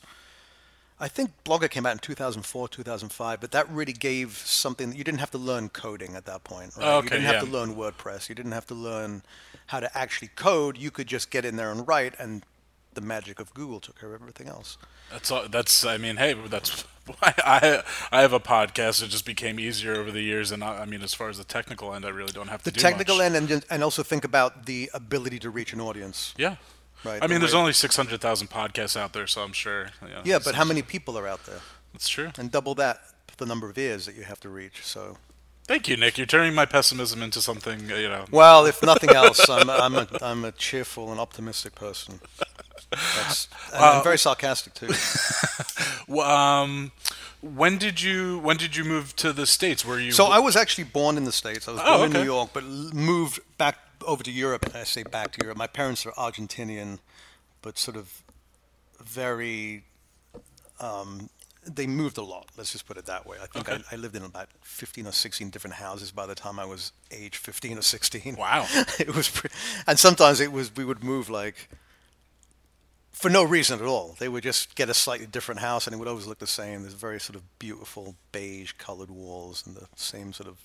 I 1.00 1.06
think 1.06 1.30
Blogger 1.44 1.70
came 1.70 1.86
out 1.86 1.92
in 1.92 1.98
2004, 1.98 2.68
2005, 2.68 3.40
but 3.40 3.52
that 3.52 3.70
really 3.70 3.92
gave 3.92 4.32
something 4.32 4.90
that 4.90 4.96
you 4.96 5.04
didn't 5.04 5.20
have 5.20 5.30
to 5.30 5.38
learn 5.38 5.68
coding 5.68 6.16
at 6.16 6.24
that 6.26 6.42
point. 6.42 6.76
Right? 6.76 6.86
Okay, 6.86 7.04
you 7.04 7.10
didn't 7.10 7.34
have 7.34 7.44
to 7.44 7.50
learn 7.50 7.76
WordPress. 7.76 8.28
You 8.28 8.34
didn't 8.34 8.52
have 8.52 8.66
to 8.66 8.74
learn 8.74 9.22
how 9.66 9.78
to 9.78 9.96
actually 9.96 10.28
code. 10.28 10.76
You 10.76 10.90
could 10.90 11.06
just 11.06 11.30
get 11.30 11.44
in 11.44 11.54
there 11.54 11.70
and 11.70 11.86
write, 11.86 12.14
and 12.18 12.42
the 12.94 13.00
magic 13.00 13.38
of 13.40 13.52
Google 13.54 13.80
took 13.80 13.98
care 14.00 14.12
of 14.14 14.20
everything 14.20 14.48
else. 14.48 14.76
That's 15.10 15.30
all, 15.30 15.48
that's. 15.48 15.84
I 15.84 15.96
mean, 15.98 16.16
hey, 16.16 16.34
that's 16.34 16.82
why 17.06 17.34
I 17.38 17.82
I 18.10 18.20
have 18.22 18.32
a 18.32 18.40
podcast. 18.40 19.02
It 19.02 19.08
just 19.08 19.24
became 19.26 19.58
easier 19.60 19.94
over 19.96 20.10
the 20.10 20.22
years, 20.22 20.50
and 20.52 20.62
I, 20.64 20.80
I 20.82 20.84
mean, 20.84 21.02
as 21.02 21.14
far 21.14 21.28
as 21.28 21.38
the 21.38 21.44
technical 21.44 21.94
end, 21.94 22.04
I 22.04 22.08
really 22.10 22.32
don't 22.32 22.48
have 22.48 22.62
to 22.64 22.70
The 22.70 22.78
technical 22.80 23.18
much. 23.18 23.32
end, 23.32 23.50
and, 23.50 23.64
and 23.70 23.82
also 23.84 24.02
think 24.02 24.24
about 24.24 24.66
the 24.66 24.90
ability 24.94 25.38
to 25.40 25.50
reach 25.50 25.72
an 25.72 25.80
audience. 25.80 26.34
Yeah. 26.36 26.56
Right, 27.04 27.22
I 27.22 27.28
mean, 27.28 27.38
there's 27.38 27.54
only 27.54 27.72
600,000 27.72 28.48
podcasts 28.50 28.96
out 28.96 29.12
there, 29.12 29.28
so 29.28 29.42
I'm 29.42 29.52
sure. 29.52 29.90
You 30.02 30.08
know, 30.08 30.20
Yeah, 30.24 30.40
but 30.44 30.56
how 30.56 30.64
many 30.64 30.82
people 30.82 31.16
are 31.16 31.28
out 31.28 31.46
there? 31.46 31.60
That's 31.92 32.08
true. 32.08 32.30
And 32.36 32.50
double 32.50 32.74
that, 32.74 32.98
the 33.36 33.46
number 33.46 33.70
of 33.70 33.78
ears 33.78 34.04
that 34.06 34.16
you 34.16 34.24
have 34.24 34.40
to 34.40 34.48
reach. 34.48 34.84
So, 34.84 35.16
Thank 35.68 35.86
you, 35.86 35.96
Nick. 35.96 36.18
You're 36.18 36.26
turning 36.26 36.54
my 36.54 36.66
pessimism 36.66 37.22
into 37.22 37.40
something, 37.40 37.88
you 37.88 38.08
know. 38.08 38.24
well, 38.32 38.66
if 38.66 38.82
nothing 38.82 39.10
else, 39.10 39.48
I'm, 39.48 39.70
I'm, 39.70 39.94
a, 39.94 40.08
I'm 40.20 40.44
a 40.44 40.50
cheerful 40.50 41.12
and 41.12 41.20
optimistic 41.20 41.76
person. 41.76 42.18
That's, 42.90 43.48
and 43.74 43.84
I'm 43.84 44.02
very 44.04 44.18
sarcastic 44.18 44.74
too. 44.74 44.88
Um, 46.08 46.92
when 47.42 47.76
did 47.78 48.00
you 48.00 48.38
when 48.38 48.56
did 48.56 48.74
you 48.74 48.82
move 48.84 49.14
to 49.16 49.32
the 49.32 49.46
states? 49.46 49.84
Were 49.84 50.00
you 50.00 50.10
So 50.10 50.24
I 50.26 50.38
was 50.38 50.56
actually 50.56 50.84
born 50.84 51.16
in 51.18 51.24
the 51.24 51.32
States. 51.32 51.68
I 51.68 51.72
was 51.72 51.80
Oh, 51.84 51.98
born 51.98 52.10
in. 52.10 52.12
New 52.20 52.24
York, 52.24 52.50
but 52.54 52.64
moved 52.64 53.40
back 53.58 53.76
over 54.06 54.22
to 54.24 54.30
Europe. 54.30 54.70
I 54.74 54.84
say 54.84 55.02
back 55.02 55.32
to 55.32 55.40
Europe. 55.44 55.58
My 55.58 55.66
parents 55.66 56.06
are 56.06 56.12
Argentinian, 56.12 56.98
but 57.62 57.78
sort 57.78 57.96
of 57.96 58.22
very. 59.04 59.84
Um, 60.80 61.28
they 61.66 61.86
moved 61.86 62.16
a 62.16 62.22
lot. 62.22 62.46
Let's 62.56 62.72
just 62.72 62.86
put 62.86 62.96
it 62.96 63.04
that 63.06 63.26
way. 63.26 63.36
I 63.42 63.46
think 63.46 63.68
Okay. 63.68 63.82
I, 63.90 63.94
I 63.94 63.96
lived 63.96 64.16
in 64.16 64.22
about 64.24 64.48
15 64.62 65.06
or 65.06 65.12
16 65.12 65.50
different 65.50 65.74
houses 65.76 66.10
by 66.10 66.24
the 66.24 66.34
time 66.34 66.58
I 66.58 66.64
was 66.64 66.92
age 67.10 67.36
15 67.36 67.76
or 67.78 67.82
16. 67.82 68.36
Wow. 68.36 68.66
it 68.98 69.14
was, 69.14 69.28
pre- 69.28 69.50
and 69.86 69.98
sometimes 69.98 70.40
it 70.40 70.52
was 70.52 70.74
we 70.74 70.84
would 70.86 71.04
move 71.04 71.28
like 71.28 71.68
for 73.18 73.28
no 73.28 73.42
reason 73.42 73.80
at 73.80 73.84
all. 73.84 74.14
They 74.20 74.28
would 74.28 74.44
just 74.44 74.76
get 74.76 74.88
a 74.88 74.94
slightly 74.94 75.26
different 75.26 75.60
house, 75.60 75.86
and 75.86 75.94
it 75.94 75.98
would 75.98 76.06
always 76.06 76.26
look 76.26 76.38
the 76.38 76.46
same. 76.46 76.82
There's 76.82 76.94
very 76.94 77.18
sort 77.18 77.34
of 77.34 77.42
beautiful 77.58 78.14
beige 78.30 78.72
colored 78.78 79.10
walls 79.10 79.64
and 79.66 79.74
the 79.74 79.88
same 79.96 80.32
sort 80.32 80.48
of, 80.48 80.58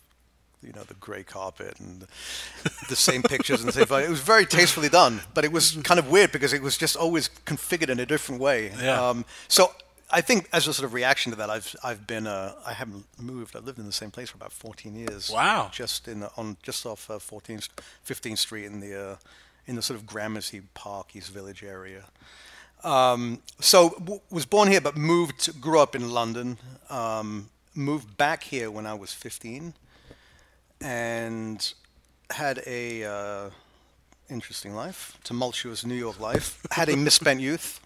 you 0.61 0.71
know, 0.71 0.83
the 0.83 0.93
gray 0.93 1.23
carpet 1.23 1.79
and 1.79 2.05
the, 2.89 2.95
same 2.95 3.23
pictures 3.23 3.61
and 3.61 3.69
the 3.69 3.73
same. 3.73 4.03
It 4.03 4.09
was 4.09 4.21
very 4.21 4.45
tastefully 4.45 4.87
done, 4.87 5.21
but 5.33 5.43
it 5.43 5.51
was 5.51 5.77
kind 5.83 5.99
of 5.99 6.11
weird 6.11 6.31
because 6.31 6.53
it 6.53 6.61
was 6.61 6.77
just 6.77 6.95
always 6.95 7.27
configured 7.45 7.89
in 7.89 7.99
a 7.99 8.05
different 8.05 8.39
way. 8.39 8.71
Yeah. 8.79 9.09
Um, 9.09 9.25
so 9.47 9.71
I 10.11 10.21
think 10.21 10.47
as 10.53 10.67
a 10.67 10.73
sort 10.75 10.85
of 10.85 10.93
reaction 10.93 11.31
to 11.31 11.37
that, 11.39 11.49
I've 11.49 11.75
I've 11.83 12.05
been 12.05 12.27
uh, 12.27 12.53
I 12.67 12.73
haven't 12.73 13.05
moved. 13.19 13.55
I've 13.55 13.65
lived 13.65 13.79
in 13.79 13.87
the 13.87 13.91
same 13.91 14.11
place 14.11 14.29
for 14.29 14.37
about 14.37 14.51
14 14.51 14.95
years. 14.95 15.31
Wow. 15.31 15.69
Just 15.71 16.07
in 16.07 16.23
on 16.37 16.57
just 16.61 16.85
off 16.85 17.09
uh, 17.09 17.15
14th 17.15 17.69
15th 18.07 18.37
Street 18.37 18.65
in 18.65 18.79
the 18.79 18.93
uh, 18.93 19.15
in 19.67 19.75
the 19.75 19.81
sort 19.81 19.99
of 19.99 20.05
Gramercy 20.05 20.61
Park 20.73 21.15
East 21.15 21.29
Village 21.29 21.63
area. 21.63 22.05
Um, 22.83 23.41
so 23.61 23.89
w- 23.91 24.19
was 24.29 24.45
born 24.45 24.67
here, 24.69 24.81
but 24.81 24.97
moved, 24.97 25.59
grew 25.61 25.79
up 25.79 25.95
in 25.95 26.09
London. 26.11 26.57
Um, 26.89 27.49
moved 27.73 28.17
back 28.17 28.43
here 28.43 28.69
when 28.69 28.85
I 28.85 28.93
was 28.93 29.13
15, 29.13 29.73
and 30.81 31.73
had 32.29 32.61
a 32.65 33.03
uh, 33.03 33.49
interesting 34.29 34.75
life, 34.75 35.17
tumultuous 35.23 35.85
New 35.85 35.95
York 35.95 36.19
life. 36.19 36.65
Had 36.71 36.89
a 36.89 36.97
misspent 36.97 37.39
youth, 37.39 37.79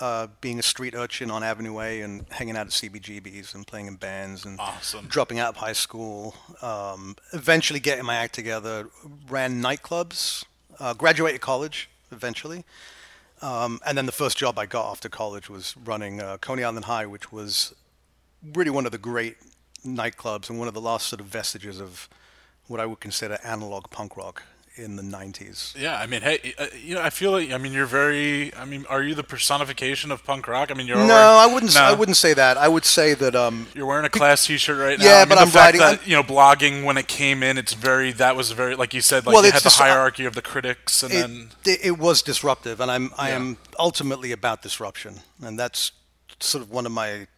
uh, 0.00 0.28
being 0.40 0.58
a 0.58 0.62
street 0.62 0.94
urchin 0.94 1.30
on 1.30 1.42
Avenue 1.42 1.78
A 1.80 2.00
and 2.00 2.24
hanging 2.30 2.56
out 2.56 2.66
at 2.66 2.72
CBGBs 2.72 3.54
and 3.54 3.66
playing 3.66 3.86
in 3.88 3.96
bands 3.96 4.44
and 4.44 4.58
Awesome. 4.58 5.06
dropping 5.06 5.38
out 5.38 5.50
of 5.50 5.56
high 5.56 5.72
school. 5.74 6.34
Um, 6.62 7.16
eventually 7.32 7.80
getting 7.80 8.04
my 8.06 8.16
act 8.16 8.34
together. 8.34 8.88
Ran 9.28 9.62
nightclubs. 9.62 10.44
Uh, 10.78 10.94
graduated 10.94 11.40
college 11.40 11.88
eventually. 12.10 12.64
Um, 13.42 13.80
and 13.86 13.98
then 13.98 14.06
the 14.06 14.12
first 14.12 14.38
job 14.38 14.58
I 14.58 14.66
got 14.66 14.90
after 14.90 15.08
college 15.08 15.50
was 15.50 15.76
running 15.76 16.20
uh, 16.20 16.38
Coney 16.38 16.64
Island 16.64 16.86
High, 16.86 17.06
which 17.06 17.32
was 17.32 17.74
really 18.54 18.70
one 18.70 18.86
of 18.86 18.92
the 18.92 18.98
great 18.98 19.36
nightclubs 19.84 20.48
and 20.48 20.58
one 20.58 20.68
of 20.68 20.74
the 20.74 20.80
last 20.80 21.08
sort 21.08 21.20
of 21.20 21.26
vestiges 21.26 21.80
of 21.80 22.08
what 22.66 22.80
I 22.80 22.86
would 22.86 23.00
consider 23.00 23.38
analog 23.44 23.90
punk 23.90 24.16
rock 24.16 24.42
in 24.76 24.96
the 24.96 25.02
90s. 25.02 25.74
Yeah, 25.80 25.96
I 25.98 26.06
mean, 26.06 26.22
hey, 26.22 26.52
uh, 26.58 26.66
you 26.82 26.94
know, 26.96 27.00
I 27.00 27.10
feel 27.10 27.30
like 27.30 27.52
I 27.52 27.58
mean, 27.58 27.72
you're 27.72 27.86
very. 27.86 28.52
I 28.54 28.64
mean, 28.64 28.84
are 28.88 29.02
you 29.02 29.14
the 29.14 29.22
personification 29.22 30.10
of 30.10 30.24
punk 30.24 30.48
rock? 30.48 30.70
I 30.70 30.74
mean, 30.74 30.86
you're 30.86 30.96
No, 30.96 31.06
wearing- 31.06 31.14
I 31.16 31.46
wouldn't. 31.46 31.74
No. 31.74 31.80
I 31.82 31.92
wouldn't 31.92 32.16
say 32.16 32.34
that. 32.34 32.56
I 32.56 32.66
would 32.68 32.84
say 32.84 33.14
that. 33.14 33.36
Um, 33.36 33.68
You're 33.74 33.86
wearing 33.86 34.04
a 34.04 34.10
class 34.10 34.46
T-shirt 34.46 34.76
right 34.78 34.98
now. 34.98 35.04
Yeah, 35.04 35.16
I 35.16 35.18
mean, 35.20 35.28
but 35.30 35.34
the 35.36 35.40
I'm 35.42 35.46
fact 35.48 35.56
writing- 35.78 35.80
That, 35.80 35.98
I'm- 36.00 36.00
you 36.04 36.16
know, 36.16 36.22
blogging 36.24 36.84
when 36.84 36.96
it 36.98 37.06
came 37.06 37.42
in, 37.42 37.56
it's 37.58 37.74
very. 37.74 38.10
That 38.12 38.34
was 38.36 38.50
very, 38.50 38.74
like 38.74 38.92
you 38.94 39.00
said, 39.00 39.26
like 39.26 39.34
Well, 39.34 39.44
you 39.46 39.52
had 39.52 39.62
the 39.62 39.70
hierarchy 39.70 40.24
of 40.24 40.34
the 40.34 40.42
critics, 40.42 41.02
and 41.02 41.12
it, 41.12 41.16
then 41.20 41.50
it, 41.64 41.80
it 41.84 41.98
was 41.98 42.22
disruptive, 42.22 42.80
and 42.80 42.90
I'm 42.90 43.12
I 43.16 43.28
Yeah. 43.30 43.36
am 43.36 43.58
ultimately 43.78 44.32
about 44.32 44.62
disruption, 44.62 45.20
and 45.42 45.58
that's 45.58 45.92
sort 46.40 46.62
of 46.64 46.70
one 46.70 46.84
of 46.84 46.92
my 46.92 47.28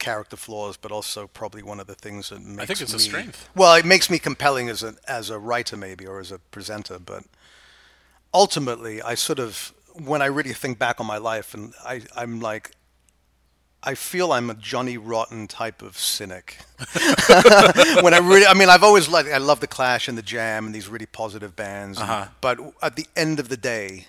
character 0.00 0.36
flaws, 0.36 0.76
but 0.76 0.90
also 0.90 1.28
probably 1.28 1.62
one 1.62 1.78
of 1.78 1.86
the 1.86 1.94
things 1.94 2.30
that 2.30 2.42
makes 2.42 2.62
I 2.62 2.66
think 2.66 2.80
it's 2.80 2.94
a 2.94 2.98
strength. 2.98 3.48
Well, 3.54 3.74
it 3.76 3.84
makes 3.84 4.10
me 4.10 4.18
compelling 4.18 4.68
as 4.68 4.82
a 4.82 4.96
as 5.06 5.30
a 5.30 5.38
writer, 5.38 5.76
maybe, 5.76 6.04
or 6.06 6.18
as 6.18 6.32
a 6.32 6.38
presenter, 6.38 6.98
but 6.98 7.22
ultimately, 8.34 9.00
I 9.00 9.14
sort 9.14 9.38
of 9.38 9.72
when 9.94 10.22
I 10.22 10.26
really 10.26 10.52
think 10.52 10.78
back 10.78 10.98
on 10.98 11.06
my 11.06 11.18
life, 11.18 11.54
and 11.54 11.72
I 11.84 12.02
I'm 12.16 12.40
like. 12.40 12.72
I 13.82 13.94
feel 13.94 14.30
I'm 14.30 14.50
a 14.50 14.54
Johnny 14.54 14.98
Rotten 14.98 15.48
type 15.48 15.80
of 15.80 15.96
cynic. 15.96 16.58
when 18.02 18.12
I 18.12 18.18
really, 18.22 18.44
I 18.44 18.52
mean, 18.52 18.68
I've 18.68 18.82
always 18.82 19.08
liked, 19.08 19.30
I 19.30 19.38
love 19.38 19.60
the 19.60 19.66
Clash 19.66 20.06
and 20.06 20.18
the 20.18 20.22
Jam 20.22 20.66
and 20.66 20.74
these 20.74 20.86
really 20.86 21.06
positive 21.06 21.56
bands. 21.56 21.98
Uh-huh. 21.98 22.26
but 22.42 22.60
at 22.82 22.96
the 22.96 23.06
end 23.16 23.40
of 23.40 23.48
the 23.48 23.56
day, 23.56 24.08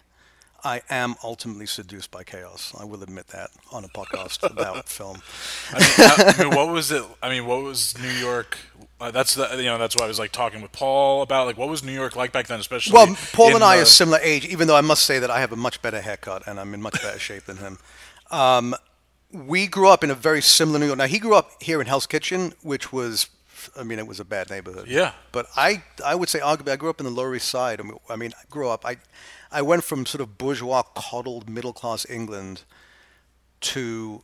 I 0.64 0.82
am 0.90 1.16
ultimately 1.24 1.66
seduced 1.66 2.12
by 2.12 2.24
chaos. 2.24 2.74
I 2.80 2.86
will 2.86 3.02
admit 3.04 3.28
that 3.30 3.50
on 3.72 3.84
a 3.84 3.88
podcast 3.88 4.44
about 4.52 4.88
film. 4.88 5.22
I 5.72 5.80
mean, 5.80 5.90
I, 5.98 6.34
I 6.38 6.44
mean, 6.44 6.56
what 6.56 6.70
was 6.70 6.92
it? 6.92 7.04
I 7.22 7.30
mean, 7.30 7.46
what 7.46 7.64
was 7.64 7.98
New 8.00 8.10
York? 8.12 8.58
Uh, 9.00 9.10
that's 9.10 9.34
the 9.34 9.50
you 9.58 9.64
know 9.64 9.78
that's 9.80 9.96
why 9.98 10.06
I 10.06 10.08
was 10.08 10.20
like 10.20 10.32
talking 10.32 10.62
with 10.62 10.72
Paul 10.72 11.24
about 11.24 11.48
like 11.48 11.58
what 11.58 11.70
was 11.70 11.84
New 11.84 11.92
York 11.92 12.16
like 12.16 12.32
back 12.32 12.48
then, 12.48 12.60
especially. 12.60 12.94
Well, 12.94 13.16
Paul 13.34 13.56
and 13.56 13.64
I 13.64 13.78
the- 13.78 13.84
are 13.84 13.86
similar 13.86 14.20
age, 14.22 14.46
even 14.46 14.68
though 14.68 14.76
I 14.76 14.82
must 14.82 15.06
say 15.06 15.18
that 15.20 15.32
I 15.32 15.40
have 15.40 15.52
a 15.52 15.56
much 15.56 15.82
better 15.82 16.02
haircut 16.02 16.48
and 16.48 16.60
I'm 16.60 16.74
in 16.74 16.82
much 16.82 17.02
better 17.02 17.18
shape 17.20 17.46
than 17.46 17.58
him. 17.58 17.80
Um, 18.30 18.76
we 19.32 19.68
grew 19.68 19.88
up 19.88 20.04
in 20.04 20.12
a 20.12 20.16
very 20.16 20.42
similar 20.42 20.78
New 20.80 20.86
York. 20.88 20.98
Now 20.98 21.08
he 21.08 21.20
grew 21.20 21.36
up 21.36 21.62
here 21.64 21.82
in 21.82 21.88
Hell's 21.88 22.06
Kitchen, 22.08 22.54
which 22.62 22.92
was, 22.92 23.30
I 23.78 23.84
mean, 23.84 23.98
it 23.98 24.08
was 24.08 24.20
a 24.20 24.26
bad 24.26 24.50
neighborhood. 24.50 24.88
Yeah. 24.88 25.14
But 25.32 25.48
I, 25.56 25.84
I 26.06 26.16
would 26.16 26.30
say 26.30 26.40
arguably, 26.40 26.72
I 26.72 26.76
grew 26.76 26.90
up 26.90 27.00
in 27.00 27.06
the 27.06 27.12
Lower 27.12 27.34
East 27.36 27.48
Side. 27.48 27.80
I 27.80 27.84
mean, 27.84 27.98
I 28.10 28.16
mean, 28.16 28.32
I 28.38 28.44
grew 28.50 28.68
up. 28.68 28.86
I, 28.86 28.98
I 29.52 29.62
went 29.62 29.84
from 29.84 30.06
sort 30.06 30.22
of 30.22 30.38
bourgeois, 30.38 30.84
coddled, 30.96 31.50
middle 31.50 31.74
class 31.74 32.06
England 32.10 32.64
to 33.62 34.24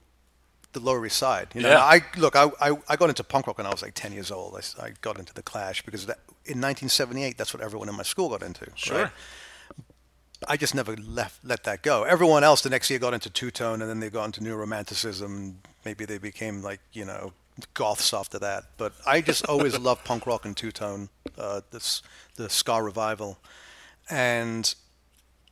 the 0.74 0.80
Lower 0.80 1.06
East 1.06 1.18
Side. 1.18 1.50
You 1.54 1.62
know, 1.62 1.70
Yeah. 1.70 1.84
I 1.84 2.02
look. 2.18 2.36
I, 2.36 2.50
I, 2.62 2.78
I 2.88 2.96
got 2.96 3.10
into 3.10 3.24
punk 3.24 3.48
rock 3.48 3.58
when 3.58 3.68
I 3.68 3.72
was 3.72 3.82
like 3.82 3.94
ten 3.94 4.14
years 4.14 4.32
old. 4.32 4.60
I 4.82 4.92
got 5.02 5.20
into 5.20 5.34
the 5.34 5.42
Clash 5.44 5.82
because 5.84 6.06
that, 6.06 6.20
in 6.46 6.62
1978, 6.62 7.38
that's 7.38 7.54
what 7.54 7.62
everyone 7.62 7.90
in 7.90 7.96
my 7.96 8.04
school 8.04 8.30
got 8.30 8.44
into. 8.44 8.68
Sure. 8.76 9.04
right? 9.04 9.12
I 10.48 10.56
just 10.56 10.76
never 10.76 10.96
left 10.96 11.44
let 11.44 11.64
that 11.64 11.82
go. 11.82 12.04
Everyone 12.04 12.44
else 12.44 12.62
the 12.62 12.70
next 12.70 12.90
year 12.90 13.00
got 13.00 13.14
into 13.14 13.30
two 13.30 13.50
tone, 13.52 13.82
and 13.82 13.90
then 13.90 14.00
they 14.00 14.10
got 14.10 14.26
into 14.26 14.44
new 14.44 14.56
romanticism. 14.56 15.60
Maybe 15.84 16.06
they 16.06 16.20
became 16.20 16.62
like 16.62 16.80
you 16.94 17.06
know 17.06 17.34
goths 17.74 18.14
after 18.14 18.38
that. 18.40 18.66
But 18.78 18.94
I 19.06 19.22
just 19.22 19.46
always 19.48 19.78
loved 19.80 20.06
punk 20.06 20.28
rock 20.28 20.46
and 20.46 20.56
two 20.56 20.72
tone, 20.72 21.10
uh, 21.38 21.62
this 21.72 22.04
the 22.36 22.50
ska 22.50 22.82
revival, 22.82 23.40
and 24.10 24.74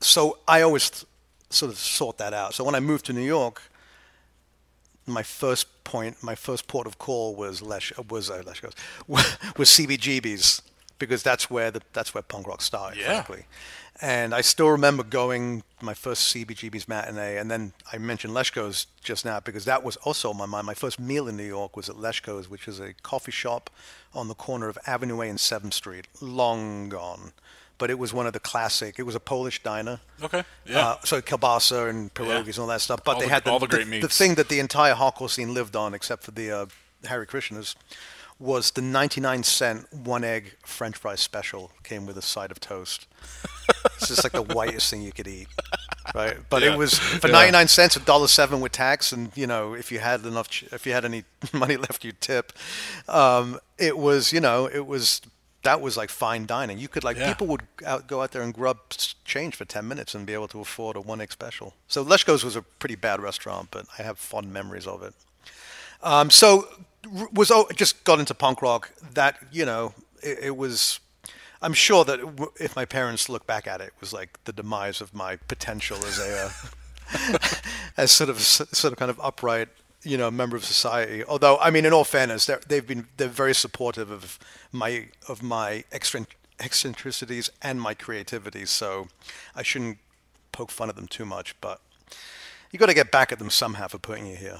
so 0.05 0.37
I 0.47 0.61
always 0.61 1.05
sort 1.49 1.71
of 1.71 1.77
sought 1.77 2.17
that 2.17 2.33
out. 2.33 2.53
So 2.53 2.63
when 2.63 2.75
I 2.75 2.79
moved 2.79 3.05
to 3.05 3.13
New 3.13 3.21
York, 3.25 3.61
my 5.05 5.23
first 5.23 5.83
point, 5.83 6.21
my 6.23 6.35
first 6.35 6.67
port 6.67 6.87
of 6.87 6.97
call 6.97 7.35
was 7.35 7.61
Lesh, 7.61 7.93
was 8.09 8.29
uh, 8.29 8.41
Lesh 8.45 8.61
goes, 8.61 8.73
was 9.07 9.69
CBGB's 9.69 10.61
because 10.97 11.21
that's 11.23 11.49
where 11.49 11.71
the 11.71 11.81
that's 11.93 12.13
where 12.13 12.21
punk 12.23 12.47
rock 12.47 12.61
started, 12.61 12.99
Yeah. 12.99 13.21
frankly. 13.23 13.45
And 14.01 14.33
I 14.35 14.41
still 14.41 14.67
remember 14.69 15.03
going 15.03 15.63
my 15.81 15.93
first 15.93 16.33
CBGB's 16.35 16.87
matinee, 16.89 17.37
and 17.37 17.49
then 17.49 17.71
I 17.93 17.97
mentioned 17.97 18.33
Leshko's 18.33 18.87
just 19.01 19.23
now 19.23 19.39
because 19.39 19.63
that 19.65 19.83
was 19.85 19.95
also 19.97 20.31
on 20.31 20.37
my 20.37 20.45
mind. 20.45 20.67
My 20.67 20.73
first 20.73 20.99
meal 20.99 21.29
in 21.29 21.37
New 21.37 21.45
York 21.47 21.77
was 21.77 21.87
at 21.89 21.95
Leshko's, 21.95 22.49
which 22.49 22.67
is 22.67 22.81
a 22.81 22.93
coffee 23.03 23.31
shop 23.31 23.69
on 24.13 24.27
the 24.27 24.33
corner 24.35 24.67
of 24.67 24.77
Avenue 24.85 25.21
A 25.21 25.29
and 25.29 25.39
Seventh 25.39 25.73
Street, 25.73 26.07
long 26.19 26.89
gone, 26.89 27.31
but 27.77 27.89
it 27.89 27.99
was 27.99 28.13
one 28.13 28.27
of 28.27 28.33
the 28.33 28.39
classic. 28.39 28.99
It 28.99 29.03
was 29.03 29.15
a 29.15 29.19
Polish 29.19 29.61
diner. 29.63 29.99
Okay. 30.23 30.43
Yeah. 30.65 30.79
Uh, 30.89 30.97
so 31.03 31.21
kielbasa 31.21 31.89
and 31.89 32.13
pierogies 32.13 32.47
and 32.55 32.59
all 32.59 32.67
that 32.67 32.81
stuff. 32.81 33.01
But 33.03 33.13
All 33.15 33.19
they 33.19 33.25
the- 33.27 33.31
had 33.33 33.43
the, 33.43 33.51
all 33.51 33.59
the 33.59 33.67
great 33.67 33.85
the, 33.85 34.01
meats. 34.01 34.17
thing 34.17 34.35
that 34.35 34.49
the 34.49 34.59
entire 34.59 34.95
hardcore 34.95 35.29
scene 35.29 35.53
lived 35.53 35.75
on, 35.75 35.93
except 35.93 36.23
for 36.23 36.31
the 36.31 36.51
uh, 36.51 36.65
Hare 37.05 37.25
Krishnas, 37.25 37.75
was 38.37 38.71
the 38.71 38.81
99 38.81 39.43
cent 39.43 39.93
one 39.93 40.23
egg 40.25 40.55
French 40.65 40.97
fry 40.97 41.15
special. 41.15 41.71
Came 41.83 42.05
with 42.05 42.17
a 42.17 42.21
side 42.21 42.51
of 42.51 42.59
toast. 42.59 43.07
it's 43.95 44.07
just 44.09 44.23
like 44.25 44.33
the 44.33 44.41
whitest 44.41 44.89
thing 44.89 45.01
you 45.01 45.11
could 45.13 45.27
eat, 45.27 45.47
right? 46.13 46.37
But 46.49 46.61
Yeah. 46.61 46.73
it 46.73 46.77
was 46.77 46.97
for 47.21 47.27
Yeah. 47.27 47.33
99 47.33 47.67
cents, 47.69 47.95
a 47.95 47.99
dollar 48.01 48.27
seven 48.27 48.59
with 48.59 48.73
tax, 48.73 49.11
and 49.13 49.31
you 49.35 49.47
know 49.47 49.73
if 49.73 49.89
you 49.91 49.99
had 49.99 50.25
enough, 50.25 50.49
ch- 50.49 50.65
if 50.71 50.85
you 50.85 50.91
had 50.93 51.05
any 51.05 51.23
money 51.53 51.77
left, 51.77 52.03
you 52.03 52.11
tip. 52.11 52.51
Um, 53.07 53.57
it 53.77 53.97
was, 53.97 54.31
you 54.33 54.39
know, 54.41 54.65
it 54.65 54.85
was. 54.85 55.21
That 55.65 55.81
was 55.81 55.97
like 55.97 56.09
fine 56.09 56.45
dining. 56.45 56.77
You 56.77 56.87
could 56.87 57.03
like 57.03 57.17
Yeah. 57.17 57.27
people 57.27 57.47
would 57.47 57.63
out, 57.85 58.07
go 58.07 58.21
out 58.21 58.31
there 58.31 58.41
and 58.41 58.53
grub 58.53 58.77
change 59.25 59.55
for 59.55 59.65
ten 59.65 59.87
minutes 59.87 60.15
and 60.15 60.25
be 60.25 60.33
able 60.33 60.47
to 60.49 60.59
afford 60.61 60.95
a 60.95 61.01
one 61.01 61.19
egg 61.21 61.31
special. 61.31 61.73
So 61.87 62.03
Leshko's 62.03 62.43
was 62.43 62.55
a 62.55 62.61
pretty 62.61 62.95
bad 62.95 63.19
restaurant, 63.19 63.69
but 63.71 63.85
I 63.99 64.03
have 64.03 64.17
fond 64.17 64.53
memories 64.53 64.87
of 64.87 65.03
it. 65.03 65.13
Um, 66.01 66.29
so 66.29 66.67
was 67.33 67.51
oh, 67.51 67.67
just 67.75 68.03
got 68.03 68.19
into 68.19 68.33
punk 68.33 68.61
rock. 68.61 68.91
That 69.13 69.37
you 69.51 69.65
know, 69.65 69.93
it, 70.23 70.37
it 70.43 70.57
was. 70.57 70.99
I'm 71.61 71.73
sure 71.73 72.05
that 72.05 72.19
if 72.59 72.75
my 72.75 72.85
parents 72.85 73.27
look 73.29 73.47
back 73.47 73.65
at 73.65 73.81
it, 73.81 73.87
it 73.87 73.93
was 73.99 74.13
like 74.13 74.39
the 74.45 74.53
demise 74.53 75.01
of 75.01 75.13
my 75.13 75.37
potential 75.47 75.97
as 75.97 76.19
a 76.19 76.51
uh, 77.13 77.37
as 77.97 78.11
sort 78.11 78.29
of 78.29 78.39
sort 78.41 78.91
of 78.93 78.99
kind 78.99 79.09
of 79.09 79.19
upright, 79.19 79.69
you 80.05 80.17
know, 80.17 80.29
member 80.29 80.55
of 80.55 80.63
society. 80.63 81.23
Although, 81.23 81.57
I 81.57 81.71
mean, 81.71 81.85
in 81.85 81.91
all 81.91 82.03
fairness, 82.03 82.49
they've 82.67 82.85
been 82.85 83.07
they're 83.17 83.27
very 83.27 83.55
supportive 83.55 84.11
of 84.11 84.39
my 84.71 85.07
of 85.27 85.41
my 85.41 85.83
eccentricities 86.59 87.49
and 87.61 87.81
my 87.81 87.93
creativity. 87.93 88.65
So 88.65 89.07
I 89.55 89.63
shouldn't 89.63 89.97
poke 90.51 90.71
fun 90.71 90.89
at 90.89 90.95
them 90.95 91.07
too 91.07 91.25
much, 91.25 91.59
but 91.59 91.81
you 92.71 92.79
got 92.79 92.85
to 92.85 92.93
get 92.93 93.11
back 93.11 93.31
at 93.31 93.39
them 93.39 93.49
somehow 93.49 93.87
for 93.87 93.97
putting 93.97 94.27
you 94.27 94.35
here. 94.35 94.59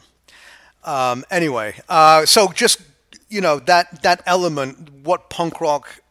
Um, 0.83 1.23
anyway, 1.29 1.75
uh, 1.89 2.25
so 2.25 2.49
just 2.49 2.81
you 3.29 3.41
know 3.41 3.59
that 3.59 4.01
that 4.01 4.23
element, 4.25 4.91
what 5.03 5.29
punk 5.29 5.61
rock 5.61 6.01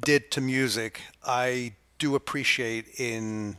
did 0.00 0.30
to 0.32 0.40
music, 0.40 1.00
I 1.24 1.74
do 1.98 2.14
appreciate 2.14 3.00
in 3.00 3.56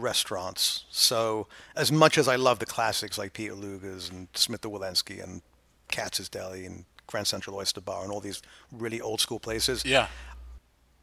restaurants. 0.00 0.84
So 0.90 1.46
as 1.76 1.92
much 1.92 2.18
as 2.18 2.28
I 2.28 2.36
love 2.36 2.58
the 2.58 2.66
classics 2.66 3.18
like 3.18 3.32
Peter 3.32 3.54
Luger's 3.54 4.08
and 4.08 4.28
Smith 4.34 4.60
& 4.60 4.62
Wollensky 4.62 5.22
and 5.22 5.42
Katz's 5.88 6.28
Deli 6.28 6.64
and 6.64 6.84
Grand 7.06 7.26
Central 7.26 7.56
Oyster 7.56 7.80
Bar 7.80 8.02
and 8.02 8.12
all 8.12 8.20
these 8.20 8.42
really 8.70 9.00
old 9.00 9.20
school 9.20 9.40
places, 9.40 9.84
yeah. 9.84 10.08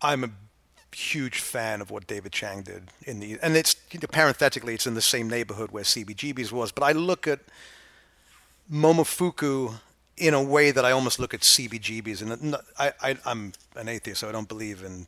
I'm 0.02 0.24
a 0.24 0.30
huge 0.96 1.40
fan 1.40 1.82
of 1.82 1.92
what 1.92 2.08
David 2.08 2.32
Chang 2.32 2.62
did 2.62 2.90
in 3.04 3.20
the, 3.20 3.38
and 3.42 3.58
it's 3.58 3.76
parenthetically, 4.12 4.74
it's 4.74 4.88
in 4.88 4.94
the 4.94 5.02
same 5.02 5.30
neighborhood 5.30 5.72
where 5.72 5.84
CBGB's 5.84 6.52
was. 6.52 6.72
But 6.72 6.84
I 6.84 6.92
look 6.94 7.28
at 7.28 7.40
Momofuku 8.72 9.76
in 10.18 10.34
a 10.34 10.42
way 10.42 10.72
that 10.72 10.86
I 10.86 10.92
almost 10.92 11.20
look 11.20 11.34
at 11.34 11.42
CBGB's, 11.42 12.22
and 12.22 12.56
I'm 13.26 13.54
an 13.76 13.90
atheist, 13.90 14.22
so 14.22 14.30
I 14.30 14.32
don't 14.32 14.48
believe 14.48 14.84
in, 14.84 15.08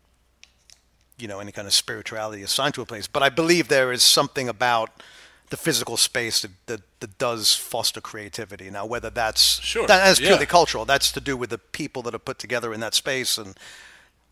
you 1.17 1.27
know, 1.27 1.39
any 1.39 1.51
kind 1.51 1.67
of 1.67 1.73
spirituality 1.73 2.43
assigned 2.43 2.73
to 2.75 2.81
a 2.81 2.85
place. 2.85 3.07
But 3.07 3.23
I 3.23 3.29
believe 3.29 3.67
there 3.67 3.91
is 3.91 4.03
something 4.03 4.47
about 4.47 5.01
the 5.49 5.57
physical 5.57 5.97
space 5.97 6.41
that, 6.41 6.51
that, 6.65 6.81
that 6.99 7.17
does 7.17 7.55
foster 7.55 8.01
creativity. 8.01 8.69
Now, 8.69 8.85
whether 8.85 9.09
that's 9.09 9.61
Sure, 9.61 9.87
that, 9.87 10.05
that's 10.05 10.19
yeah. 10.19 10.27
purely 10.27 10.45
cultural, 10.45 10.85
that's 10.85 11.11
to 11.13 11.21
do 11.21 11.37
with 11.37 11.49
the 11.49 11.57
people 11.57 12.01
that 12.03 12.13
are 12.13 12.19
put 12.19 12.37
together 12.37 12.73
in 12.73 12.79
that 12.81 12.93
space 12.93 13.37
and 13.37 13.57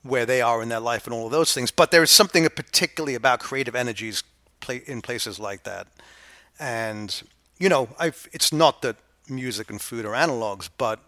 where 0.04 0.26
they 0.26 0.42
are 0.42 0.62
in 0.62 0.70
their 0.70 0.80
life 0.80 1.06
and 1.06 1.14
all 1.14 1.26
of 1.26 1.32
those 1.32 1.54
things. 1.54 1.72
But 1.72 1.92
there 1.92 2.04
is 2.04 2.12
something 2.12 2.48
particularly 2.50 3.16
about 3.16 3.40
creative 3.40 3.76
energies 3.76 4.24
pla 4.60 4.76
in 4.86 5.02
places 5.02 5.40
like 5.40 5.64
that. 5.64 5.88
And 6.60 7.24
you 7.58 7.70
know, 7.70 7.90
I've, 7.98 8.28
it's 8.34 8.52
not 8.52 8.82
that 8.82 8.98
music 9.30 9.70
and 9.70 9.82
food 9.82 10.06
are 10.06 10.14
analogs, 10.14 10.70
but 10.78 11.00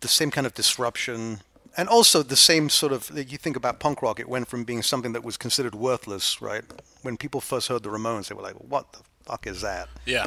the 0.00 0.08
same 0.08 0.30
kind 0.30 0.46
of 0.46 0.54
disruption 0.54 1.40
and 1.76 1.88
also 1.88 2.22
the 2.22 2.36
same 2.36 2.68
sort 2.68 2.92
of 2.92 3.10
like, 3.14 3.30
you 3.30 3.38
think 3.38 3.56
about 3.56 3.78
punk 3.80 4.02
rock 4.02 4.18
it 4.20 4.28
went 4.28 4.48
from 4.48 4.64
being 4.64 4.82
something 4.82 5.12
that 5.12 5.24
was 5.24 5.36
considered 5.36 5.74
worthless 5.74 6.40
right 6.40 6.64
when 7.02 7.16
people 7.16 7.40
first 7.40 7.68
heard 7.68 7.82
the 7.82 7.88
ramones 7.88 8.28
they 8.28 8.34
were 8.34 8.42
like 8.42 8.54
what 8.54 8.92
the 8.92 9.00
fuck 9.24 9.46
is 9.46 9.60
that 9.60 9.88
Yeah. 10.04 10.26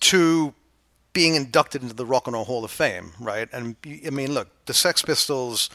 to 0.00 0.54
being 1.12 1.34
inducted 1.34 1.82
into 1.82 1.94
the 1.94 2.04
rock 2.06 2.26
and 2.26 2.34
roll 2.34 2.44
hall 2.44 2.64
of 2.64 2.70
fame 2.70 3.12
right 3.20 3.48
and 3.52 3.76
I 4.06 4.10
mean 4.10 4.32
look 4.34 4.48
the 4.66 4.74
sex 4.74 5.02
pistols 5.02 5.70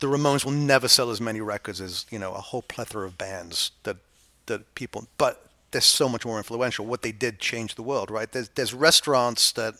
the 0.00 0.06
ramones 0.06 0.44
will 0.44 0.52
never 0.52 0.88
sell 0.88 1.10
as 1.10 1.20
many 1.20 1.40
records 1.40 1.80
as 1.80 2.06
you 2.10 2.18
know 2.18 2.32
a 2.34 2.40
whole 2.40 2.62
plethora 2.62 3.06
of 3.06 3.16
bands 3.16 3.70
that 3.84 3.96
that 4.46 4.74
people 4.74 5.06
but 5.18 5.42
they're 5.70 5.80
so 5.80 6.08
much 6.08 6.24
more 6.24 6.36
influential 6.38 6.84
what 6.86 7.02
they 7.02 7.12
did 7.12 7.38
changed 7.38 7.76
the 7.76 7.82
world 7.82 8.10
right 8.10 8.32
there's 8.32 8.50
there's 8.50 8.74
restaurants 8.74 9.52
that 9.52 9.74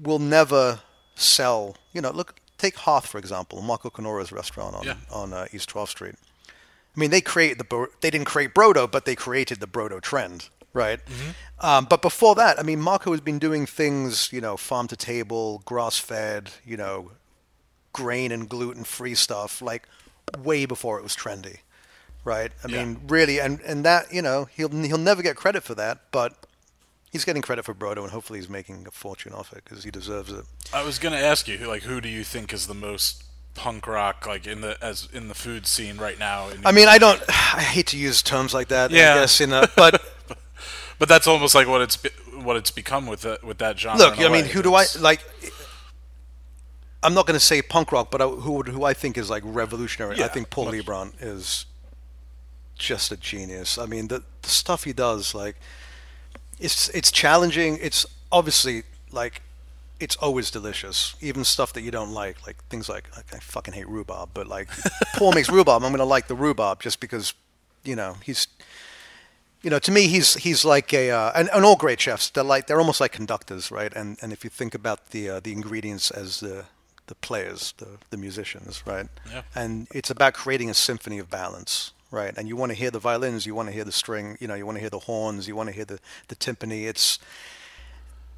will 0.00 0.18
never 0.18 0.80
sell. 1.14 1.76
You 1.92 2.00
know, 2.02 2.10
look, 2.10 2.36
take 2.58 2.76
Hearth 2.76 3.06
for 3.06 3.18
example, 3.18 3.62
Marco 3.62 3.90
Canora's 3.90 4.32
restaurant 4.32 4.74
on 4.76 4.84
Yeah. 4.86 4.96
on 5.10 5.32
uh, 5.32 5.46
East 5.52 5.70
12th 5.70 5.88
Street. 5.90 6.14
I 6.96 7.00
mean, 7.00 7.10
they 7.10 7.20
create 7.20 7.58
the 7.58 7.88
they 8.00 8.10
didn't 8.10 8.26
create 8.26 8.54
Brodo, 8.54 8.90
but 8.90 9.04
they 9.04 9.14
created 9.14 9.60
the 9.60 9.66
Brodo 9.66 10.00
trend, 10.00 10.48
right? 10.72 11.00
Um, 11.60 11.84
but 11.86 12.00
before 12.02 12.34
that, 12.36 12.58
I 12.58 12.62
mean, 12.62 12.80
Marco 12.80 13.10
has 13.12 13.20
been 13.20 13.38
doing 13.38 13.66
things, 13.66 14.32
you 14.32 14.40
know, 14.40 14.56
farm 14.56 14.88
to 14.88 14.96
table, 14.96 15.62
grass 15.66 15.98
fed, 15.98 16.50
you 16.64 16.76
know, 16.76 17.12
grain 17.92 18.32
and 18.32 18.48
gluten 18.48 18.84
free 18.84 19.14
stuff, 19.14 19.60
like 19.62 19.86
way 20.38 20.64
before 20.66 20.98
it 20.98 21.02
was 21.02 21.14
trendy, 21.14 21.58
right? 22.24 22.50
I 22.64 22.68
Yeah. 22.68 22.84
mean, 22.84 23.02
really, 23.08 23.40
and 23.40 23.60
and 23.60 23.84
that 23.84 24.12
you 24.12 24.22
know 24.22 24.46
he'll 24.46 24.70
he'll 24.70 24.96
never 24.98 25.22
get 25.22 25.36
credit 25.36 25.62
for 25.64 25.74
that, 25.74 26.10
but 26.10 26.45
he's 27.16 27.24
getting 27.24 27.42
credit 27.42 27.64
for 27.64 27.74
Brodo, 27.74 28.02
and 28.02 28.10
hopefully 28.10 28.38
he's 28.38 28.48
making 28.48 28.86
a 28.86 28.90
fortune 28.90 29.32
off 29.32 29.52
it 29.52 29.64
because 29.64 29.84
he 29.84 29.90
deserves 29.90 30.30
it. 30.30 30.44
I 30.72 30.84
was 30.84 30.98
gonna 30.98 31.16
ask 31.16 31.48
you, 31.48 31.58
like, 31.66 31.82
who 31.82 32.00
do 32.00 32.08
you 32.08 32.24
think 32.24 32.52
is 32.52 32.66
the 32.66 32.74
most 32.74 33.24
punk 33.54 33.86
rock, 33.86 34.26
like 34.26 34.46
in 34.46 34.60
the 34.60 34.76
as 34.82 35.08
in 35.12 35.28
the 35.28 35.34
food 35.34 35.66
scene 35.66 35.96
right 35.96 36.18
now? 36.18 36.48
in 36.48 36.64
I 36.66 36.72
mean, 36.72 36.88
I 36.88 36.98
don't. 36.98 37.22
I 37.28 37.62
hate 37.62 37.88
to 37.88 37.96
use 37.96 38.22
terms 38.22 38.52
like 38.52 38.68
that. 38.68 38.90
Yeah. 38.90 39.12
I 39.12 39.20
guess 39.20 39.40
in 39.40 39.52
a, 39.52 39.68
but 39.76 40.02
but 40.98 41.08
that's 41.08 41.26
almost 41.26 41.54
like 41.54 41.66
what 41.66 41.80
it's 41.80 41.98
what 42.34 42.56
it's 42.56 42.70
become 42.70 43.06
with 43.06 43.22
the, 43.22 43.38
with 43.42 43.58
that 43.58 43.78
genre. 43.78 43.98
look, 43.98 44.20
I 44.20 44.28
mean, 44.28 44.44
who 44.44 44.62
do 44.62 44.74
I 44.74 44.84
like? 45.00 45.20
I'm 47.02 47.14
not 47.14 47.26
going 47.26 47.38
to 47.38 47.44
say 47.44 47.62
punk 47.62 47.92
rock, 47.92 48.10
but 48.10 48.20
I, 48.20 48.26
who 48.26 48.62
who 48.62 48.84
I 48.84 48.92
think 48.92 49.16
is 49.16 49.30
like 49.30 49.42
revolutionary. 49.46 50.22
I 50.22 50.28
think 50.28 50.50
Paul 50.50 50.66
much. 50.66 50.74
Liebrandt 50.74 51.14
is 51.20 51.66
just 52.76 53.10
a 53.12 53.16
genius. 53.16 53.78
I 53.78 53.86
mean, 53.86 54.08
the 54.08 54.22
the 54.42 54.48
stuff 54.48 54.84
he 54.84 54.92
does, 54.92 55.34
like, 55.34 55.56
it's 56.58 56.88
it's 56.90 57.10
challenging. 57.10 57.78
It's 57.80 58.06
obviously 58.32 58.82
like 59.10 59.42
it's 59.98 60.16
always 60.16 60.50
delicious, 60.50 61.14
even 61.20 61.44
stuff 61.44 61.72
that 61.72 61.80
you 61.80 61.90
don't 61.90 62.12
like, 62.12 62.46
like 62.46 62.62
things 62.64 62.88
like 62.88 63.08
I 63.16 63.38
fucking 63.38 63.74
hate 63.74 63.88
rhubarb, 63.88 64.30
but 64.34 64.46
like 64.46 64.68
Paul 65.14 65.32
makes 65.32 65.48
rhubarb, 65.48 65.82
I'm 65.82 65.90
gonna 65.90 66.04
like 66.04 66.28
the 66.28 66.34
rhubarb 66.34 66.82
just 66.82 67.00
because, 67.00 67.32
you 67.82 67.96
know, 67.96 68.16
he's, 68.22 68.46
you 69.62 69.70
know, 69.70 69.78
to 69.78 69.90
me 69.90 70.06
he's 70.08 70.34
he's 70.34 70.64
like 70.64 70.92
a 70.92 71.10
uh, 71.10 71.32
and, 71.34 71.48
and 71.52 71.64
all 71.64 71.76
great 71.76 72.00
chefs 72.00 72.28
they're 72.30 72.44
like 72.44 72.66
they're 72.66 72.80
almost 72.80 73.00
like 73.00 73.12
conductors, 73.12 73.70
right? 73.70 73.92
And 73.94 74.18
and 74.20 74.32
if 74.32 74.44
you 74.44 74.50
think 74.50 74.74
about 74.74 75.10
the 75.10 75.30
uh, 75.30 75.40
the 75.40 75.52
ingredients 75.52 76.10
as 76.10 76.40
the 76.40 76.64
the 77.06 77.14
players, 77.14 77.72
the 77.78 77.98
the 78.10 78.16
musicians, 78.16 78.82
right? 78.86 79.06
Yeah. 79.30 79.42
And 79.54 79.88
it's 79.94 80.10
about 80.10 80.34
creating 80.34 80.68
a 80.68 80.74
symphony 80.74 81.18
of 81.18 81.30
balance, 81.30 81.92
right? 82.10 82.36
And 82.36 82.48
you 82.48 82.56
want 82.56 82.70
to 82.70 82.78
hear 82.78 82.90
the 82.90 82.98
violins, 82.98 83.46
you 83.46 83.54
want 83.54 83.68
to 83.68 83.74
hear 83.74 83.84
the 83.84 83.92
string, 83.92 84.36
you 84.40 84.48
know, 84.48 84.54
you 84.54 84.64
want 84.66 84.76
to 84.76 84.80
hear 84.80 84.90
the 84.90 85.00
horns, 85.00 85.48
you 85.48 85.56
want 85.56 85.68
to 85.68 85.74
hear 85.74 85.84
the 85.84 85.98
the 86.28 86.36
timpani. 86.36 86.86
It's 86.86 87.18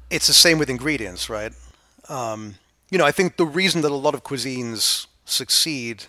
it's 0.09 0.27
the 0.27 0.33
same 0.33 0.57
with 0.57 0.69
ingredients, 0.69 1.29
right? 1.29 1.53
Um, 2.07 2.55
you 2.89 2.97
know, 2.97 3.05
I 3.05 3.11
think 3.11 3.37
the 3.37 3.45
reason 3.45 3.81
that 3.81 3.91
a 3.91 3.95
lot 3.95 4.15
of 4.15 4.23
cuisines 4.23 5.05
succeed, 5.25 6.05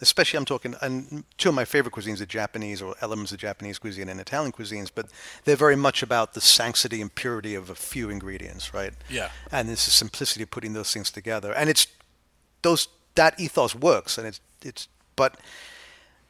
especially 0.00 0.38
I'm 0.38 0.46
talking, 0.46 0.74
and 0.80 1.24
two 1.36 1.50
of 1.50 1.54
my 1.54 1.66
favorite 1.66 1.94
cuisines 1.94 2.22
are 2.22 2.26
Japanese 2.26 2.80
or 2.80 2.94
elements 3.02 3.32
of 3.32 3.38
Japanese 3.38 3.78
cuisine 3.78 4.08
and 4.08 4.18
Italian 4.18 4.52
cuisines, 4.52 4.90
but 4.94 5.06
they're 5.44 5.56
very 5.56 5.76
much 5.76 6.02
about 6.02 6.32
the 6.32 6.40
sanctity 6.40 7.02
and 7.02 7.14
purity 7.14 7.54
of 7.54 7.68
a 7.68 7.74
few 7.74 8.08
ingredients, 8.08 8.72
right? 8.72 8.94
Yeah. 9.10 9.28
And 9.52 9.68
it's 9.68 9.84
the 9.84 9.90
simplicity 9.90 10.44
of 10.44 10.50
putting 10.50 10.72
those 10.72 10.92
things 10.92 11.10
together, 11.10 11.52
and 11.52 11.68
it's 11.68 11.86
those 12.62 12.88
that 13.14 13.38
ethos 13.38 13.74
works, 13.74 14.16
and 14.16 14.26
it's 14.26 14.40
it's 14.62 14.88
but 15.16 15.38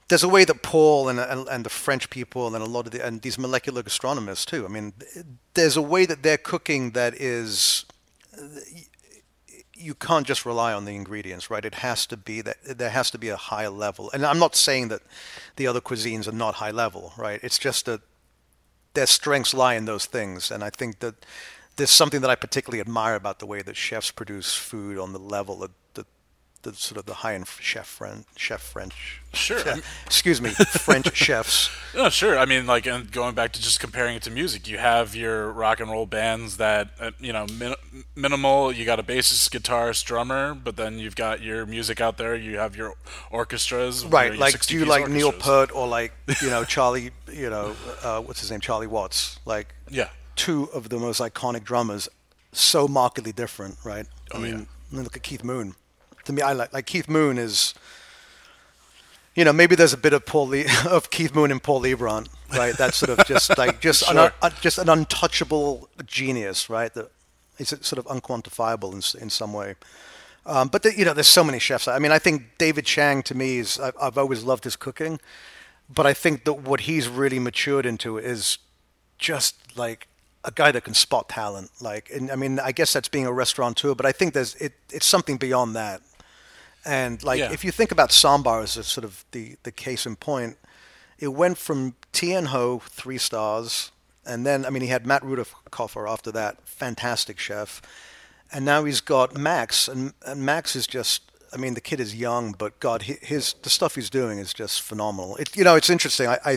there's 0.09 0.23
a 0.23 0.29
way 0.29 0.45
that 0.45 0.63
Paul 0.63 1.09
and, 1.09 1.19
and 1.19 1.49
and 1.49 1.65
the 1.65 1.71
French 1.71 2.11
people 2.11 2.55
and 2.55 2.63
a 2.63 2.67
lot 2.67 2.87
of 2.87 2.93
the 2.93 3.05
and 3.05 3.23
these 3.23 3.39
molecular 3.39 3.83
gastronomists 3.83 4.45
too. 4.45 4.65
I 4.65 4.69
mean, 4.69 4.93
there's 5.55 5.77
a 5.77 5.83
way 5.83 6.07
that 6.07 6.23
they're 6.23 6.39
cooking 6.39 6.91
that 6.91 7.15
is 7.15 7.85
you 9.77 9.95
can't 9.95 10.27
just 10.27 10.47
rely 10.47 10.73
on 10.73 10.85
the 10.85 10.95
ingredients, 10.95 11.51
right? 11.51 11.65
It 11.65 11.77
has 11.77 12.07
to 12.07 12.17
be 12.17 12.41
that 12.43 12.57
there 12.65 12.91
has 12.91 13.11
to 13.11 13.19
be 13.19 13.29
a 13.29 13.37
high 13.37 13.69
level. 13.69 14.11
And 14.13 14.25
I'm 14.25 14.39
not 14.39 14.57
saying 14.57 14.89
that 14.89 15.03
the 15.57 15.67
other 15.67 15.81
cuisines 15.81 16.27
are 16.29 16.33
not 16.33 16.55
high 16.55 16.71
level, 16.71 17.13
right? 17.17 17.41
It's 17.43 17.59
just 17.59 17.87
that 17.87 18.01
their 18.95 19.07
strengths 19.07 19.53
lie 19.53 19.75
in 19.75 19.87
those 19.87 20.07
things, 20.07 20.51
and 20.51 20.63
I 20.63 20.71
think 20.71 21.01
that 21.01 21.27
there's 21.77 21.91
something 21.91 22.21
that 22.21 22.31
I 22.31 22.37
particularly 22.37 22.81
admire 22.81 23.17
about 23.17 23.41
the 23.41 23.47
way 23.47 23.61
that 23.63 23.77
chefs 23.77 24.11
produce 24.11 24.55
food 24.55 24.99
on 24.99 25.13
the 25.13 25.19
level 25.19 25.65
of 25.65 25.73
the, 25.95 26.07
the 26.65 26.75
sort 26.75 26.99
of 26.99 27.07
the 27.07 27.15
high-end 27.15 27.47
chef 27.61 27.87
French, 27.87 28.27
chef 28.37 28.61
French. 28.61 29.21
Sure, 29.33 29.65
mean- 29.65 29.83
excuse 30.07 30.41
me, 30.41 30.51
French 30.51 31.15
chefs. 31.17 31.71
No, 31.95 32.09
sure. 32.09 32.39
I 32.39 32.45
mean, 32.45 32.67
like, 32.67 32.87
and 32.87 33.11
going 33.11 33.35
back 33.35 33.53
to 33.53 33.63
just 33.63 33.79
comparing 33.81 34.17
it 34.17 34.23
to 34.25 34.31
music, 34.31 34.67
you 34.69 34.79
have 34.79 35.15
your 35.15 35.51
rock 35.53 35.81
and 35.81 35.91
roll 35.91 36.07
bands 36.07 36.57
that, 36.59 36.89
uh, 37.01 37.11
you 37.21 37.33
know, 37.33 37.47
min- 37.59 37.75
minimal. 38.17 38.73
You 38.73 38.85
got 38.85 38.99
a 39.01 39.03
bassist, 39.03 39.51
guitarist, 39.51 40.05
drummer, 40.05 40.55
but 40.55 40.77
then 40.77 40.99
you've 40.99 41.17
got 41.17 41.41
your 41.43 41.65
music 41.67 42.01
out 42.01 42.17
there. 42.19 42.35
You 42.35 42.59
have 42.59 42.77
your 42.77 42.95
orchestras, 43.31 44.05
Right, 44.05 44.33
your 44.33 44.37
like 44.41 44.61
do 44.67 44.75
you 44.79 44.85
like 44.85 45.09
Neil. 45.09 45.33
Peart 45.33 45.71
or 45.75 45.87
like 45.89 46.13
you 46.43 46.51
know 46.51 46.65
Charlie, 46.65 47.11
you 47.33 47.51
know 47.51 47.75
uh, 48.03 48.21
what's 48.21 48.41
his 48.41 48.51
name, 48.51 48.61
Charlie 48.61 48.87
Watts, 48.87 49.39
like 49.45 49.75
Yeah, 49.91 50.09
two 50.37 50.65
of 50.73 50.89
the 50.89 50.99
most 50.99 51.21
iconic 51.21 51.65
drummers, 51.65 52.09
so 52.53 52.87
markedly 52.89 53.33
different, 53.33 53.77
right? 53.85 54.07
I 54.33 54.37
Oh, 54.37 54.41
mean, 54.41 54.51
yeah. 54.59 54.65
I 54.93 54.95
mean, 54.95 55.05
look 55.05 55.17
at 55.17 55.23
Keith 55.23 55.43
Moon. 55.45 55.75
To 56.25 56.33
me, 56.33 56.43
I 56.43 56.53
like 56.53 56.73
like 56.73 56.87
Keith 56.87 57.09
Moon 57.09 57.39
is, 57.39 57.75
you 59.35 59.45
know, 59.45 59.53
maybe 59.53 59.75
there's 59.75 59.93
a 59.93 59.99
bit 59.99 60.13
of 60.13 60.25
Paul 60.27 60.49
Le- 60.49 60.65
of 60.91 61.11
Keith 61.11 61.35
Moon 61.35 61.51
and 61.51 61.63
Paul 61.63 61.83
Liebrandt, 61.83 62.29
right? 62.57 62.77
That's 62.77 62.97
sort 62.97 63.19
of 63.19 63.27
just 63.27 63.57
like 63.59 63.81
just 63.81 64.03
an, 64.09 64.17
Sure. 64.17 64.33
uh, 64.43 64.51
just 64.61 64.79
an 64.79 64.89
untouchable 64.89 65.89
genius, 66.07 66.71
right? 66.71 66.93
That 66.95 67.11
is 67.59 67.69
sort 67.83 67.99
of 67.99 68.07
unquantifiable 68.07 68.93
in 68.93 69.23
in 69.23 69.31
some 69.31 69.53
way. 69.53 69.75
Um, 70.47 70.69
but 70.69 70.83
the, 70.83 70.95
you 70.97 71.05
know, 71.07 71.15
there's 71.15 71.27
so 71.29 71.43
many 71.43 71.59
chefs. 71.59 71.89
I 71.89 71.99
mean, 71.99 72.13
I 72.13 72.19
think 72.19 72.59
David 72.59 72.85
Chang 72.85 73.23
to 73.23 73.35
me 73.35 73.59
is 73.59 73.81
I've, 73.81 73.95
I've 74.01 74.19
always 74.19 74.43
loved 74.45 74.65
his 74.65 74.77
cooking, 74.77 75.19
but 75.89 76.05
I 76.07 76.13
think 76.13 76.45
that 76.45 76.55
what 76.55 76.81
he's 76.81 77.09
really 77.09 77.39
matured 77.39 77.87
into 77.87 78.19
is 78.19 78.59
just 79.19 79.55
like 79.77 80.07
a 80.45 80.51
guy 80.51 80.71
that 80.73 80.85
can 80.85 80.93
spot 80.93 81.31
talent. 81.31 81.71
Like, 81.81 82.11
and 82.11 82.31
I 82.31 82.37
mean, 82.37 82.61
I 82.61 82.73
guess 82.73 82.93
that's 82.93 83.09
being 83.09 83.27
a 83.27 83.33
restaurateur, 83.33 83.95
but 83.95 84.05
I 84.05 84.13
think 84.13 84.35
there's 84.35 84.55
it, 84.57 84.75
it's 84.93 85.07
something 85.07 85.39
beyond 85.39 85.75
that. 85.77 86.03
And 86.85 87.23
like, 87.23 87.39
Yeah. 87.41 87.53
if 87.53 87.65
you 87.65 87.71
think 87.73 87.93
about 87.93 88.11
Ssäm 88.11 88.43
Bar 88.43 88.61
as 88.61 88.77
a 88.77 88.85
sort 88.85 89.05
of 89.05 89.25
the 89.31 89.57
the 89.63 89.73
case 89.73 90.07
in 90.07 90.17
point, 90.17 90.59
it 91.19 91.29
went 91.29 91.59
from 91.59 91.95
Tien 92.13 92.47
Ho 92.47 92.83
three 92.91 93.19
stars, 93.19 93.93
and 94.27 94.45
then 94.45 94.67
I 94.67 94.71
mean, 94.71 94.83
he 94.83 94.89
had 94.89 95.07
Matt 95.07 95.23
Rudofker 95.23 96.09
after 96.09 96.31
that, 96.33 96.69
fantastic 96.69 97.39
chef, 97.39 97.81
and 98.53 98.65
now 98.65 98.85
he's 98.85 99.01
got 99.01 99.35
Max, 99.37 99.89
and, 99.89 100.13
and 100.27 100.45
Max 100.45 100.77
is 100.77 100.87
just. 100.87 101.23
I 101.53 101.57
mean, 101.57 101.75
the 101.75 101.81
kid 101.81 102.01
is 102.01 102.17
young, 102.17 102.51
but 102.53 102.81
God, 102.81 103.03
his 103.03 103.55
the 103.63 103.71
stuff 103.71 103.95
he's 103.95 104.11
doing 104.11 104.41
is 104.41 104.53
just 104.53 104.83
phenomenal. 104.83 105.37
It, 105.37 105.57
you 105.57 105.63
know, 105.63 105.77
it's 105.77 105.89
interesting. 105.89 106.27
I, 106.27 106.39
I 106.45 106.57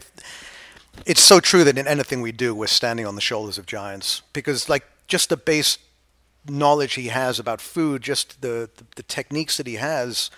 it's 1.05 1.21
so 1.21 1.39
true 1.39 1.63
that 1.63 1.77
in 1.77 1.87
anything 1.87 2.21
we 2.21 2.31
do, 2.31 2.55
we're 2.55 2.65
standing 2.65 3.05
on 3.05 3.13
the 3.13 3.21
shoulders 3.21 3.59
of 3.59 3.67
giants 3.67 4.23
because, 4.33 4.67
like, 4.67 4.83
just 5.07 5.29
the 5.29 5.37
base 5.37 5.77
knowledge 6.49 6.93
he 6.93 7.07
has 7.07 7.39
about 7.39 7.61
food, 7.61 8.01
just 8.01 8.41
the 8.41 8.69
the, 8.75 8.85
the 8.95 9.03
techniques 9.03 9.57
that 9.57 9.67
he 9.67 9.75
has, 9.75 10.31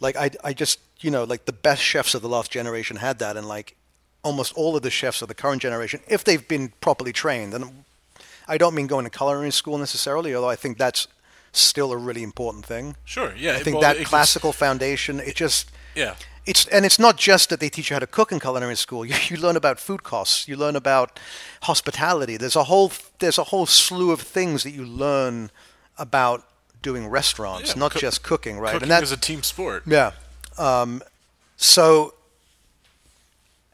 like, 0.00 0.16
I 0.16 0.30
I 0.42 0.52
just 0.52 0.80
you 1.00 1.10
know, 1.10 1.24
like 1.24 1.44
the 1.44 1.52
best 1.52 1.82
chefs 1.82 2.14
of 2.14 2.22
the 2.22 2.28
last 2.28 2.50
generation 2.50 2.96
had 2.96 3.18
that, 3.18 3.36
and 3.36 3.46
like 3.46 3.76
almost 4.22 4.52
all 4.54 4.76
of 4.76 4.82
the 4.82 4.90
chefs 4.90 5.22
of 5.22 5.28
the 5.28 5.34
current 5.34 5.62
generation, 5.62 6.00
if 6.08 6.24
they've 6.24 6.46
been 6.46 6.72
properly 6.80 7.12
trained, 7.12 7.54
and 7.54 7.84
I 8.46 8.58
don't 8.58 8.74
mean 8.74 8.86
going 8.86 9.04
to 9.04 9.10
culinary 9.10 9.52
school 9.52 9.78
necessarily, 9.78 10.34
although 10.34 10.48
I 10.48 10.56
think 10.56 10.78
that's 10.78 11.06
still 11.52 11.92
a 11.92 11.96
really 11.96 12.22
important 12.22 12.66
thing. 12.66 12.96
sure. 13.04 13.34
Yeah, 13.36 13.54
I 13.54 13.60
think 13.60 13.80
well, 13.80 13.94
that 13.94 14.04
classical 14.06 14.52
foundation, 14.52 15.20
it 15.20 15.34
just 15.34 15.70
Yeah. 15.98 16.14
It's 16.46 16.66
and 16.68 16.84
it's 16.86 16.98
not 16.98 17.16
just 17.18 17.48
that 17.50 17.60
they 17.60 17.68
teach 17.68 17.90
you 17.90 17.94
how 17.94 18.00
to 18.00 18.06
cook 18.06 18.32
in 18.32 18.40
culinary 18.40 18.76
school. 18.76 19.04
You, 19.08 19.14
you 19.28 19.36
learn 19.36 19.56
about 19.56 19.78
food 19.80 20.02
costs. 20.02 20.48
You 20.48 20.56
learn 20.56 20.76
about 20.76 21.18
hospitality. 21.62 22.36
There's 22.38 22.56
a 22.56 22.64
whole 22.64 22.90
there's 23.18 23.38
a 23.38 23.44
whole 23.44 23.66
slew 23.66 24.10
of 24.12 24.20
things 24.20 24.62
that 24.62 24.70
you 24.70 24.84
learn 24.84 25.50
about 25.98 26.44
doing 26.82 27.10
restaurants, 27.10 27.70
Yeah, 27.74 27.80
not 27.80 27.90
cook- 27.92 28.00
just 28.02 28.22
cooking, 28.22 28.58
right? 28.60 28.72
Cooking 28.72 28.84
and 28.84 28.90
that, 28.92 29.02
is 29.02 29.12
a 29.12 29.16
team 29.16 29.42
sport. 29.42 29.82
yeah. 29.86 30.12
Um, 30.56 31.02
so, 31.56 32.14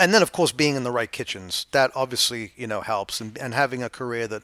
and 0.01 0.13
then 0.13 0.23
of 0.23 0.33
course 0.33 0.53
being 0.53 0.77
in 0.77 0.85
the 0.85 0.91
right 0.91 1.11
kitchens 1.13 1.67
that 1.73 1.91
obviously 1.95 2.53
you 2.57 2.67
know 2.67 2.81
helps, 2.81 3.21
and 3.21 3.39
and 3.39 3.55
having 3.55 3.83
a 3.83 3.89
career 3.89 4.27
that 4.29 4.43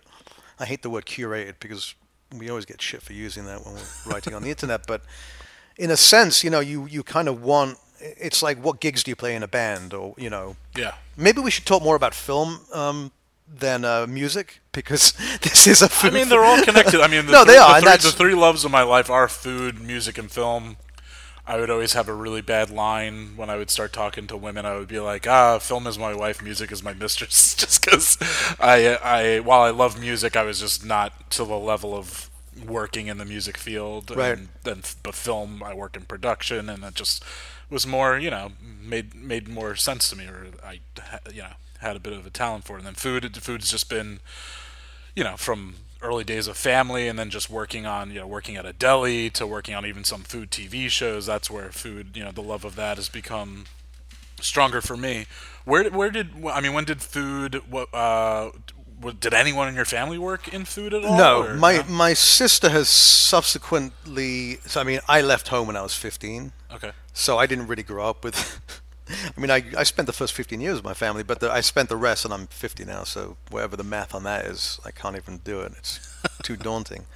I 0.59 0.67
hate 0.67 0.83
the 0.83 0.91
word 0.91 1.07
curated 1.07 1.55
because 1.61 1.95
we 2.39 2.49
always 2.49 2.65
get 2.67 2.81
shit 2.81 3.03
for 3.03 3.13
using 3.13 3.47
that 3.47 3.65
when 3.65 3.75
we're 3.75 4.13
writing 4.13 4.35
on 4.35 4.43
the 4.43 4.51
internet, 4.57 4.87
but 4.87 5.03
in 5.85 5.91
a 5.91 5.97
sense, 5.97 6.45
you 6.45 6.51
know, 6.51 6.61
you 6.61 6.87
you 6.87 7.03
kind 7.03 7.29
of 7.29 7.43
want. 7.43 7.79
It's 8.01 8.43
like 8.43 8.59
what 8.65 8.81
gigs 8.81 9.03
do 9.05 9.11
you 9.11 9.17
play 9.17 9.35
in 9.35 9.43
a 9.43 9.49
band, 9.49 9.93
or 9.95 10.15
you 10.19 10.31
know, 10.31 10.57
Yeah. 10.77 10.93
maybe 11.17 11.41
we 11.43 11.51
should 11.51 11.67
talk 11.67 11.83
more 11.83 11.97
about 11.97 12.15
film 12.15 12.61
um, 12.73 13.11
than 13.61 13.85
uh, 13.85 14.07
music 14.07 14.61
because 14.73 15.13
this 15.43 15.67
is 15.67 15.83
a 15.83 15.87
I 15.87 15.89
food. 15.89 16.13
mean, 16.15 16.29
they're 16.31 16.45
all 16.45 16.63
connected. 16.63 17.01
I 17.01 17.09
mean, 17.09 17.27
the 17.29 17.33
No, 17.33 17.45
three, 17.45 17.55
they 17.55 17.59
are, 17.59 17.81
The 17.81 17.87
three, 17.99 18.11
the 18.11 18.17
three 18.17 18.35
loves 18.35 18.65
of 18.65 18.71
my 18.71 18.83
life 18.83 19.11
are 19.11 19.29
food, 19.29 19.81
music, 19.81 20.17
and 20.19 20.31
film. 20.31 20.77
I 21.47 21.59
would 21.59 21.69
always 21.71 21.95
have 21.95 22.09
a 22.09 22.15
really 22.15 22.43
bad 22.43 22.71
line 22.71 23.33
when 23.37 23.51
I 23.51 23.57
would 23.57 23.71
start 23.71 23.93
talking 23.93 24.27
to 24.29 24.37
women. 24.37 24.65
I 24.65 24.77
would 24.79 24.89
be 24.89 25.01
like, 25.01 25.27
"Ah, 25.27 25.59
film 25.59 25.87
is 25.87 25.99
my 25.99 26.15
wife, 26.15 26.41
music 26.43 26.71
is 26.73 26.83
my 26.83 26.95
mistress," 26.95 27.55
just 27.63 27.85
because 27.85 28.17
I, 28.61 28.97
I, 29.03 29.41
while 29.41 29.63
I 29.63 29.71
love 29.71 29.99
music, 30.01 30.37
I 30.37 30.45
was 30.45 30.61
just 30.61 30.85
not 30.85 31.11
to 31.33 31.45
the 31.45 31.59
level 31.59 31.93
of 31.95 32.30
working 32.67 33.07
in 33.07 33.19
the 33.19 33.25
music 33.25 33.57
field. 33.57 34.15
Right. 34.15 34.39
And 34.39 34.49
then, 34.65 34.83
but 35.03 35.15
film, 35.15 35.63
I 35.63 35.75
work 35.75 35.97
in 35.97 36.03
production, 36.03 36.69
and 36.69 36.85
it 36.85 36.95
just 36.95 37.25
was 37.69 37.87
more, 37.87 38.19
you 38.19 38.31
know, 38.31 38.53
made 38.83 39.15
made 39.15 39.49
more 39.49 39.77
sense 39.77 40.09
to 40.11 40.17
me, 40.17 40.27
or 40.27 40.47
I, 40.65 40.81
you 41.33 41.43
know, 41.43 41.53
had 41.79 41.97
a 41.97 42.01
bit 42.01 42.13
of 42.13 42.27
a 42.27 42.31
talent 42.31 42.65
for 42.65 42.75
it. 42.75 42.79
And 42.79 42.87
then 42.87 42.95
food, 42.95 43.37
food's 43.37 43.71
just 43.71 43.89
been 43.89 44.21
you 45.15 45.25
know, 45.25 45.37
from 45.37 45.75
early 46.03 46.25
days 46.25 46.47
of 46.47 46.57
family 46.57 47.07
and 47.07 47.19
then 47.19 47.31
just 47.31 47.51
working 47.51 47.85
on, 47.85 48.11
you 48.11 48.21
know, 48.21 48.27
working 48.27 48.57
at 48.57 48.65
a 48.65 48.73
deli 48.73 49.29
to 49.31 49.47
working 49.47 49.75
on 49.75 49.85
even 49.85 50.05
some 50.05 50.23
food 50.23 50.51
TV 50.51 50.89
shows. 50.89 51.27
That's 51.27 51.51
where 51.51 51.71
food, 51.71 52.17
you 52.17 52.25
know, 52.25 52.33
the 52.33 52.41
love 52.41 52.65
of 52.65 52.75
that 52.77 52.97
has 52.97 53.09
become 53.09 53.67
stronger 54.41 54.81
for 54.81 54.97
me. 54.97 55.27
Where 55.65 55.91
where 55.91 56.11
did 56.11 56.31
I 56.47 56.61
mean, 56.61 56.73
when 56.73 56.85
did 56.85 57.03
food 57.03 57.63
what 57.69 57.93
uh 57.93 58.51
did 59.21 59.33
anyone 59.35 59.69
in 59.69 59.75
your 59.75 59.85
family 59.85 60.19
work 60.19 60.49
in 60.49 60.65
food 60.65 60.93
at 60.95 61.05
all? 61.05 61.17
No, 61.17 61.43
or- 61.45 61.55
my 61.55 61.83
my 61.89 62.15
sister 62.15 62.69
has 62.69 62.89
subsequently. 62.89 64.57
So 64.67 64.81
I 64.81 64.85
mean, 64.85 65.01
I 65.09 65.21
left 65.23 65.49
home 65.49 65.67
when 65.67 65.77
I 65.77 65.83
was 65.83 65.95
15, 65.95 66.53
Okay. 66.75 66.93
so 67.13 67.39
I 67.39 67.47
didn't 67.47 67.67
really 67.67 67.83
grow 67.83 68.09
up 68.09 68.25
with. 68.25 68.61
I 69.37 69.41
mean, 69.41 69.51
I, 69.51 69.65
I 69.77 69.83
spent 69.83 70.07
the 70.07 70.13
first 70.13 70.33
15 70.35 70.61
years 70.61 70.77
with 70.77 70.85
my 70.85 70.95
family, 70.95 71.25
but 71.25 71.41
the, 71.41 71.51
I 71.51 71.63
spent 71.63 71.89
the 71.89 71.97
rest, 71.97 72.25
and 72.25 72.33
I'm 72.33 72.47
50 72.47 72.85
now, 72.85 73.03
so 73.03 73.37
whatever 73.51 73.77
the 73.77 73.83
math 73.83 74.15
on 74.15 74.23
that 74.23 74.45
is, 74.45 74.79
I 74.85 74.93
can't 74.93 75.17
even 75.17 75.39
do 75.39 75.61
it. 75.63 75.73
It's 75.77 75.99
too 76.45 76.57
daunting. 76.57 77.07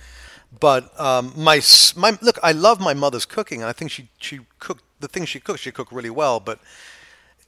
But 0.59 0.99
um, 0.99 1.33
my 1.37 1.61
my 1.97 2.19
look, 2.21 2.39
I 2.43 2.51
love 2.53 2.81
my 2.81 2.95
mother's 2.95 3.27
cooking, 3.27 3.61
and 3.61 3.69
I 3.69 3.73
think 3.73 3.91
she 3.93 4.09
she 4.19 4.41
cooked 4.59 4.83
the 5.01 5.09
things 5.09 5.29
she 5.29 5.39
cooked. 5.41 5.61
She 5.61 5.71
cooked 5.73 5.93
really 5.93 6.11
well, 6.11 6.41
but 6.41 6.59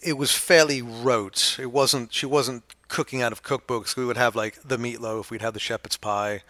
it 0.01 0.15
was 0.17 0.31
fairly 0.33 0.81
rote. 0.83 1.57
It 1.59 1.73
wasn't. 1.73 2.13
She 2.13 2.27
wasn't 2.27 2.63
cooking 2.89 3.23
out 3.23 3.33
of 3.33 3.43
cookbooks. 3.43 3.97
We 3.97 4.05
would 4.05 4.17
have 4.17 4.37
like 4.37 4.61
the 4.63 4.77
meatloaf. 4.77 5.31
We'd 5.31 5.43
have 5.43 5.55
the 5.55 5.61
shepherd's 5.61 5.97
pie. 5.97 6.43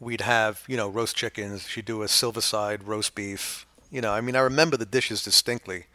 We'd 0.00 0.20
have 0.22 0.62
you 0.66 0.76
know 0.76 0.88
roast 0.88 1.16
chickens. 1.16 1.68
She'd 1.68 1.84
do 1.84 2.02
a 2.02 2.08
silver 2.08 2.40
side 2.40 2.84
roast 2.84 3.14
beef. 3.14 3.66
You 3.90 4.00
know, 4.00 4.12
I 4.12 4.20
mean, 4.20 4.36
I 4.36 4.40
remember 4.40 4.76
the 4.76 4.86
dishes 4.86 5.22
distinctly, 5.22 5.86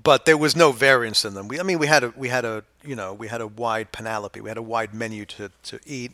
but 0.00 0.24
there 0.24 0.38
was 0.38 0.54
no 0.54 0.72
variance 0.72 1.24
in 1.24 1.34
them. 1.34 1.48
We, 1.48 1.58
I 1.60 1.62
mean, 1.62 1.78
we 1.78 1.86
had 1.86 2.04
a 2.04 2.14
we 2.16 2.28
had 2.28 2.44
a 2.44 2.64
you 2.84 2.94
know 2.94 3.12
we 3.12 3.28
had 3.28 3.40
a 3.40 3.46
wide 3.46 3.92
panoply. 3.92 4.40
We 4.40 4.48
had 4.50 4.58
a 4.58 4.62
wide 4.62 4.94
menu 4.94 5.24
to 5.26 5.50
to 5.64 5.80
eat, 5.86 6.12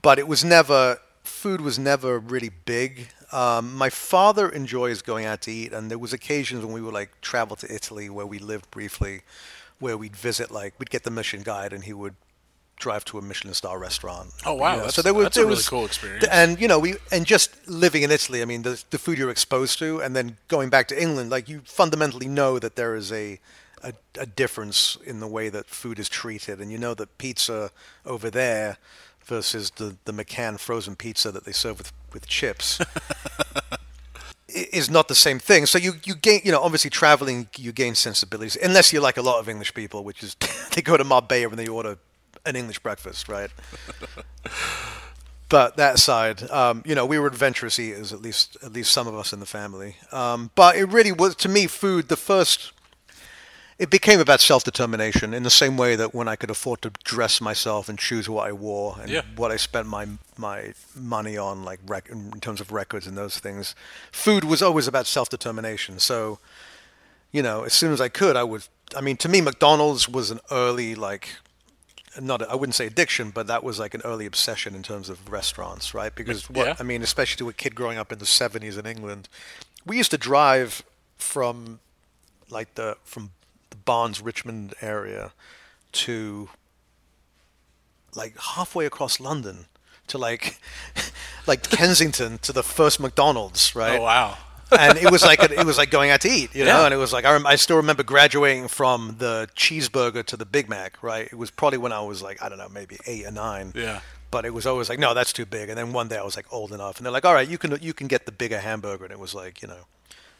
but 0.00 0.18
it 0.18 0.28
was 0.28 0.44
never 0.44 0.98
food 1.22 1.60
was 1.60 1.78
never 1.78 2.18
really 2.18 2.50
big. 2.64 3.08
Um, 3.32 3.74
my 3.76 3.90
father 3.90 4.48
enjoys 4.48 5.02
going 5.02 5.24
out 5.24 5.42
to 5.42 5.52
eat, 5.52 5.72
and 5.72 5.90
there 5.90 5.98
was 5.98 6.12
occasions 6.12 6.64
when 6.64 6.74
we 6.74 6.80
would 6.80 6.94
like 6.94 7.20
travel 7.20 7.56
to 7.56 7.72
Italy 7.72 8.10
where 8.10 8.26
we 8.26 8.38
lived 8.38 8.70
briefly, 8.70 9.22
where 9.78 9.96
we'd 9.96 10.16
visit 10.16 10.50
like 10.50 10.74
we'd 10.78 10.90
get 10.90 11.04
the 11.04 11.10
Michelin 11.10 11.42
guide, 11.42 11.72
and 11.72 11.84
he 11.84 11.92
would 11.92 12.14
drive 12.80 13.04
to 13.06 13.18
a 13.18 13.22
Michelin 13.22 13.54
star 13.54 13.78
restaurant. 13.78 14.32
Oh, 14.44 14.54
wow, 14.54 14.70
You 14.70 14.72
know, 14.72 14.76
that's- 14.78 14.94
so 14.96 15.02
there 15.02 15.14
was 15.14 15.26
that's 15.26 15.36
a 15.36 15.40
really 15.42 15.50
was- 15.56 15.68
cool 15.68 15.84
experience. 15.84 16.24
And 16.30 16.60
you 16.60 16.66
know 16.66 16.78
we 16.78 16.94
and 17.12 17.24
just 17.26 17.50
living 17.68 18.02
in 18.02 18.10
Italy, 18.10 18.42
I 18.42 18.44
mean 18.46 18.62
the 18.62 18.82
the 18.90 18.98
food 18.98 19.18
you're 19.18 19.30
exposed 19.30 19.78
to, 19.78 20.00
and 20.02 20.16
then 20.16 20.36
going 20.48 20.68
back 20.70 20.88
to 20.88 21.00
England, 21.00 21.30
like 21.30 21.48
you 21.48 21.60
fundamentally 21.64 22.26
know 22.28 22.58
that 22.58 22.74
there 22.76 22.94
is 22.96 23.12
a 23.12 23.38
a, 23.82 23.92
a 24.18 24.26
difference 24.26 24.98
in 25.06 25.20
the 25.20 25.26
way 25.28 25.48
that 25.50 25.66
food 25.66 25.98
is 25.98 26.08
treated, 26.08 26.60
and 26.60 26.70
you 26.72 26.78
know 26.78 26.94
that 26.94 27.16
pizza 27.18 27.70
over 28.04 28.28
there 28.30 28.76
versus 29.24 29.70
the 29.76 29.96
the 30.04 30.12
McCain 30.12 30.58
frozen 30.58 30.96
pizza 30.96 31.30
that 31.32 31.44
they 31.44 31.52
serve 31.52 31.78
with 31.78 31.92
with 32.12 32.26
chips. 32.26 32.80
Is 34.52 34.90
not 34.90 35.06
the 35.06 35.14
same 35.14 35.38
thing. 35.38 35.64
So 35.66 35.78
you, 35.78 35.92
you 36.02 36.16
gain, 36.16 36.40
you 36.42 36.50
know, 36.50 36.60
obviously 36.60 36.90
traveling, 36.90 37.46
you 37.56 37.70
gain 37.70 37.94
sensibilities. 37.94 38.56
Unless 38.60 38.92
you're 38.92 39.00
like 39.00 39.16
a 39.16 39.22
lot 39.22 39.38
of 39.38 39.48
English 39.48 39.74
people, 39.74 40.02
which 40.02 40.24
is 40.24 40.34
they 40.74 40.82
go 40.82 40.96
to 40.96 41.04
Marbella 41.04 41.50
and 41.50 41.56
they 41.58 41.68
order 41.68 41.98
an 42.46 42.56
English 42.56 42.78
breakfast, 42.80 43.28
right? 43.28 43.50
but 45.48 45.76
that 45.76 45.98
side, 45.98 46.48
um, 46.50 46.82
you 46.86 46.94
know, 46.94 47.04
we 47.04 47.18
were 47.18 47.26
adventurous 47.26 47.78
eaters, 47.78 48.12
at 48.12 48.22
least 48.22 48.56
at 48.62 48.72
least 48.72 48.92
some 48.92 49.06
of 49.08 49.14
us 49.14 49.32
in 49.32 49.40
the 49.40 49.46
family. 49.46 49.96
Um, 50.12 50.50
but 50.54 50.76
it 50.76 50.84
really 50.86 51.12
was 51.12 51.34
to 51.36 51.48
me 51.48 51.66
food. 51.66 52.08
The 52.08 52.16
first, 52.16 52.72
it 53.78 53.90
became 53.90 54.20
about 54.20 54.40
self 54.40 54.62
determination 54.62 55.34
in 55.34 55.42
the 55.42 55.50
same 55.50 55.76
way 55.76 55.96
that 55.96 56.14
when 56.14 56.28
I 56.28 56.36
could 56.36 56.50
afford 56.50 56.82
to 56.82 56.90
dress 57.04 57.40
myself 57.40 57.88
and 57.88 57.98
choose 57.98 58.28
what 58.28 58.46
I 58.48 58.52
wore 58.52 58.96
and 59.00 59.10
Yeah. 59.10 59.22
what 59.36 59.50
I 59.50 59.56
spent 59.56 59.86
my 59.88 60.06
my 60.36 60.72
money 60.94 61.36
on, 61.36 61.64
like 61.64 61.80
rec- 61.86 62.08
in 62.10 62.40
terms 62.40 62.60
of 62.60 62.70
records 62.70 63.06
and 63.06 63.16
those 63.18 63.38
things, 63.38 63.74
food 64.12 64.44
was 64.44 64.62
always 64.62 64.86
about 64.86 65.06
self 65.06 65.28
determination. 65.28 65.98
So, 65.98 66.38
you 67.32 67.42
know, 67.42 67.64
as 67.64 67.72
soon 67.72 67.92
as 67.92 68.00
I 68.00 68.08
could, 68.08 68.36
I 68.36 68.44
would. 68.44 68.62
I 68.96 69.00
mean, 69.00 69.16
to 69.18 69.28
me, 69.28 69.40
McDonald's 69.40 70.08
was 70.08 70.30
an 70.30 70.40
early 70.50 70.94
like 70.94 71.36
not 72.18 72.48
I 72.48 72.54
wouldn't 72.54 72.74
say 72.74 72.86
addiction, 72.86 73.30
but 73.30 73.46
that 73.46 73.62
was 73.62 73.78
like 73.78 73.94
an 73.94 74.02
early 74.04 74.26
obsession 74.26 74.74
in 74.74 74.82
terms 74.82 75.08
of 75.08 75.30
restaurants, 75.30 75.94
right? 75.94 76.14
Because 76.14 76.48
what 76.50 76.66
Yeah. 76.66 76.76
I 76.78 76.82
mean, 76.82 77.02
especially 77.02 77.38
to 77.38 77.48
a 77.48 77.52
kid 77.52 77.74
growing 77.74 77.98
up 77.98 78.10
in 78.12 78.18
the 78.18 78.24
'70s 78.24 78.78
in 78.78 78.86
England, 78.86 79.28
we 79.86 79.96
used 79.96 80.10
to 80.10 80.18
drive 80.18 80.82
from 81.16 81.80
like 82.48 82.74
the 82.74 82.96
from 83.04 83.30
the 83.70 83.76
Barnes 83.76 84.20
Richmond 84.20 84.74
area 84.80 85.32
to 85.92 86.48
like 88.14 88.38
halfway 88.38 88.86
across 88.86 89.20
London 89.20 89.66
to 90.08 90.18
like 90.18 90.58
like 91.46 91.62
Kensington 91.70 92.38
to 92.38 92.52
the 92.52 92.62
first 92.62 93.00
McDonald's, 93.00 93.74
right? 93.74 93.98
Oh 93.98 94.02
wow. 94.02 94.38
And 94.78 94.98
it 94.98 95.10
was 95.10 95.22
like 95.22 95.42
it 95.42 95.66
was 95.66 95.78
like 95.78 95.90
going 95.90 96.10
out 96.10 96.20
to 96.22 96.28
eat, 96.28 96.54
you 96.54 96.64
know. 96.64 96.80
Yeah. 96.80 96.84
And 96.86 96.94
it 96.94 96.98
was 96.98 97.12
like 97.12 97.24
I, 97.24 97.32
rem- 97.32 97.46
I 97.46 97.56
still 97.56 97.76
remember 97.76 98.02
graduating 98.02 98.68
from 98.68 99.16
the 99.18 99.48
cheeseburger 99.56 100.24
to 100.26 100.36
the 100.36 100.46
Big 100.46 100.68
Mac. 100.68 101.02
Right? 101.02 101.26
It 101.26 101.36
was 101.36 101.50
probably 101.50 101.78
when 101.78 101.92
I 101.92 102.00
was 102.00 102.22
like 102.22 102.42
I 102.42 102.48
don't 102.48 102.58
know, 102.58 102.68
maybe 102.68 102.98
eight 103.06 103.26
or 103.26 103.30
nine. 103.30 103.72
Yeah. 103.74 104.00
But 104.30 104.44
it 104.44 104.54
was 104.54 104.64
always 104.64 104.88
like, 104.88 105.00
no, 105.00 105.12
that's 105.12 105.32
too 105.32 105.44
big. 105.44 105.68
And 105.68 105.76
then 105.76 105.92
one 105.92 106.06
day 106.06 106.16
I 106.16 106.22
was 106.22 106.36
like 106.36 106.52
old 106.52 106.72
enough, 106.72 106.98
and 106.98 107.04
they're 107.04 107.12
like, 107.12 107.24
all 107.24 107.34
right, 107.34 107.48
you 107.48 107.58
can 107.58 107.76
you 107.80 107.92
can 107.92 108.06
get 108.06 108.26
the 108.26 108.32
bigger 108.32 108.60
hamburger. 108.60 109.04
And 109.04 109.12
it 109.12 109.18
was 109.18 109.34
like, 109.34 109.60
you 109.60 109.68
know, 109.68 109.86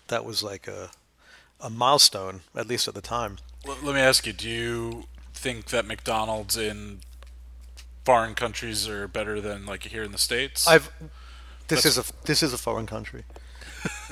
that 0.08 0.24
was 0.24 0.42
like 0.42 0.68
a 0.68 0.90
a 1.60 1.70
milestone, 1.70 2.42
at 2.54 2.66
least 2.66 2.88
at 2.88 2.94
the 2.94 3.00
time. 3.00 3.38
Let 3.66 3.82
me 3.82 4.00
ask 4.00 4.26
you: 4.26 4.32
Do 4.32 4.48
you 4.48 5.04
think 5.34 5.66
that 5.66 5.86
McDonald's 5.86 6.56
in 6.56 7.00
foreign 8.04 8.34
countries 8.34 8.88
are 8.88 9.06
better 9.06 9.40
than 9.40 9.66
like 9.66 9.84
here 9.84 10.02
in 10.02 10.12
the 10.12 10.18
states? 10.18 10.66
I've 10.66 10.90
this 11.68 11.86
is 11.86 11.98
a 11.98 12.04
this 12.24 12.42
is 12.42 12.52
a 12.52 12.58
foreign 12.58 12.86
country. 12.86 13.24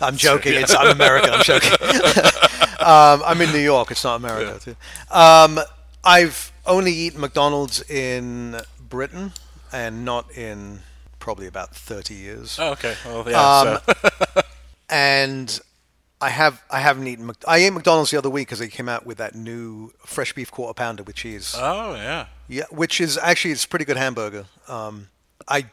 I'm 0.00 0.16
joking. 0.16 0.54
It's 0.54 0.74
I'm 0.74 0.88
American. 0.94 1.30
I'm 1.30 1.42
joking. 1.42 1.72
um, 2.80 3.22
I'm 3.26 3.40
in 3.40 3.52
New 3.52 3.58
York. 3.58 3.90
It's 3.90 4.04
not 4.04 4.16
America. 4.16 4.58
Too. 4.60 4.76
Um, 5.10 5.60
I've 6.04 6.52
only 6.66 6.92
eaten 6.92 7.20
McDonald's 7.20 7.82
in 7.90 8.60
Britain 8.88 9.32
and 9.72 10.04
not 10.04 10.30
in 10.36 10.80
probably 11.18 11.46
about 11.46 11.74
30 11.74 12.14
years. 12.14 12.58
Oh, 12.60 12.72
okay. 12.72 12.94
Well, 13.04 13.24
yeah. 13.28 13.58
Um, 13.60 13.78
so. 14.02 14.42
And 14.90 15.60
I 16.20 16.30
have 16.30 16.62
I 16.70 16.80
haven't 16.80 17.06
eaten. 17.06 17.26
Mc- 17.26 17.44
I 17.46 17.58
ate 17.58 17.74
McDonald's 17.74 18.10
the 18.10 18.16
other 18.16 18.30
week 18.30 18.48
because 18.48 18.58
they 18.58 18.68
came 18.68 18.88
out 18.88 19.04
with 19.04 19.18
that 19.18 19.34
new 19.34 19.92
fresh 20.06 20.32
beef 20.32 20.50
quarter 20.50 20.72
pounder 20.72 21.02
with 21.02 21.14
cheese. 21.16 21.54
oh 21.58 21.94
yeah. 21.94 22.26
Yeah, 22.48 22.64
which 22.70 22.98
is 23.00 23.18
actually 23.18 23.50
it's 23.52 23.66
a 23.66 23.68
pretty 23.68 23.84
good 23.84 23.98
hamburger. 23.98 24.46
Um, 24.66 25.08
I 25.48 25.66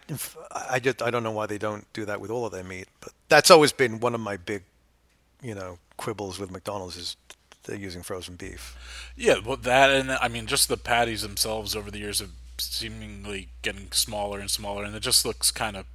I 0.51 0.79
just 0.79 1.01
I 1.01 1.09
don't 1.11 1.23
know 1.23 1.31
why 1.31 1.45
they 1.45 1.57
don't 1.57 1.85
do 1.93 2.05
that 2.05 2.21
with 2.21 2.31
all 2.31 2.45
of 2.45 2.51
their 2.51 2.63
meat, 2.63 2.87
but 3.01 3.11
that's 3.29 3.51
always 3.51 3.71
been 3.73 3.99
one 3.99 4.15
of 4.15 4.21
my 4.21 4.37
big, 4.37 4.63
you 5.41 5.53
know, 5.53 5.79
quibbles 5.97 6.39
with 6.39 6.49
McDonald's 6.51 6.95
is 6.97 7.17
they're 7.63 7.75
using 7.75 8.03
frozen 8.03 8.35
beef. 8.35 8.75
Yeah, 9.17 9.39
well, 9.45 9.57
that 9.57 9.89
and 9.91 10.11
I 10.11 10.27
mean, 10.27 10.45
just 10.45 10.69
the 10.69 10.77
patties 10.77 11.21
themselves 11.23 11.75
over 11.75 11.91
the 11.91 11.99
years 11.99 12.19
have 12.19 12.31
seemingly 12.57 13.49
getting 13.61 13.91
smaller 13.91 14.39
and 14.39 14.49
smaller, 14.49 14.83
and 14.83 14.95
it 14.95 15.01
just 15.01 15.25
looks 15.25 15.51
kind 15.51 15.75
of 15.75 15.85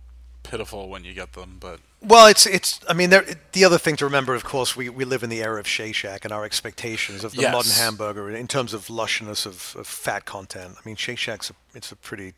pitiful 0.43 0.89
when 0.89 1.05
you 1.05 1.13
get 1.15 1.35
them, 1.35 1.59
but 1.61 1.81
Well, 2.03 2.27
it's 2.27 2.47
it's. 2.47 2.81
I 2.89 2.93
mean, 2.95 3.11
there, 3.11 3.25
the 3.53 3.65
other 3.65 3.79
thing 3.79 3.97
to 3.97 4.05
remember, 4.05 4.35
of 4.35 4.43
course, 4.45 4.75
we, 4.77 4.89
we 4.89 5.05
live 5.05 5.23
in 5.23 5.31
the 5.31 5.43
era 5.43 5.61
of 5.61 5.67
Shake 5.69 5.95
Shack 5.95 6.25
and 6.25 6.33
our 6.33 6.45
expectations 6.45 7.25
of 7.25 7.33
the 7.35 7.43
Yes. 7.43 7.53
modern 7.53 7.73
hamburger 7.73 8.31
in 8.31 8.49
terms 8.49 8.73
of 8.75 8.87
lushness 8.89 9.47
of, 9.47 9.75
of 9.79 9.87
fat 9.87 10.25
content. 10.25 10.75
I 10.77 10.81
mean, 10.85 10.97
Shake 10.97 11.19
Shack's 11.19 11.51
a, 11.51 11.55
it's 11.75 11.93
a 11.93 11.97
pretty 11.97 12.33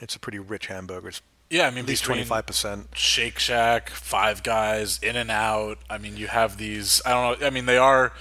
it's 0.00 0.14
a 0.14 0.18
pretty 0.18 0.38
rich 0.38 0.66
hamburger. 0.66 1.08
It's 1.08 1.22
yeah, 1.50 1.66
I 1.66 1.70
mean 1.70 1.80
at 1.80 1.86
least 1.86 2.04
twenty 2.04 2.24
five 2.24 2.46
percent. 2.46 2.88
Shake 2.94 3.38
Shack, 3.38 3.90
Five 3.90 4.42
Guys, 4.42 4.98
In 5.02 5.14
and 5.16 5.30
Out. 5.30 5.78
I 5.88 5.98
mean, 5.98 6.16
you 6.16 6.26
have 6.26 6.56
these. 6.58 7.00
I 7.06 7.10
don't 7.10 7.40
know. 7.40 7.46
I 7.46 7.50
mean, 7.50 7.66
they 7.66 7.78
are 7.78 8.12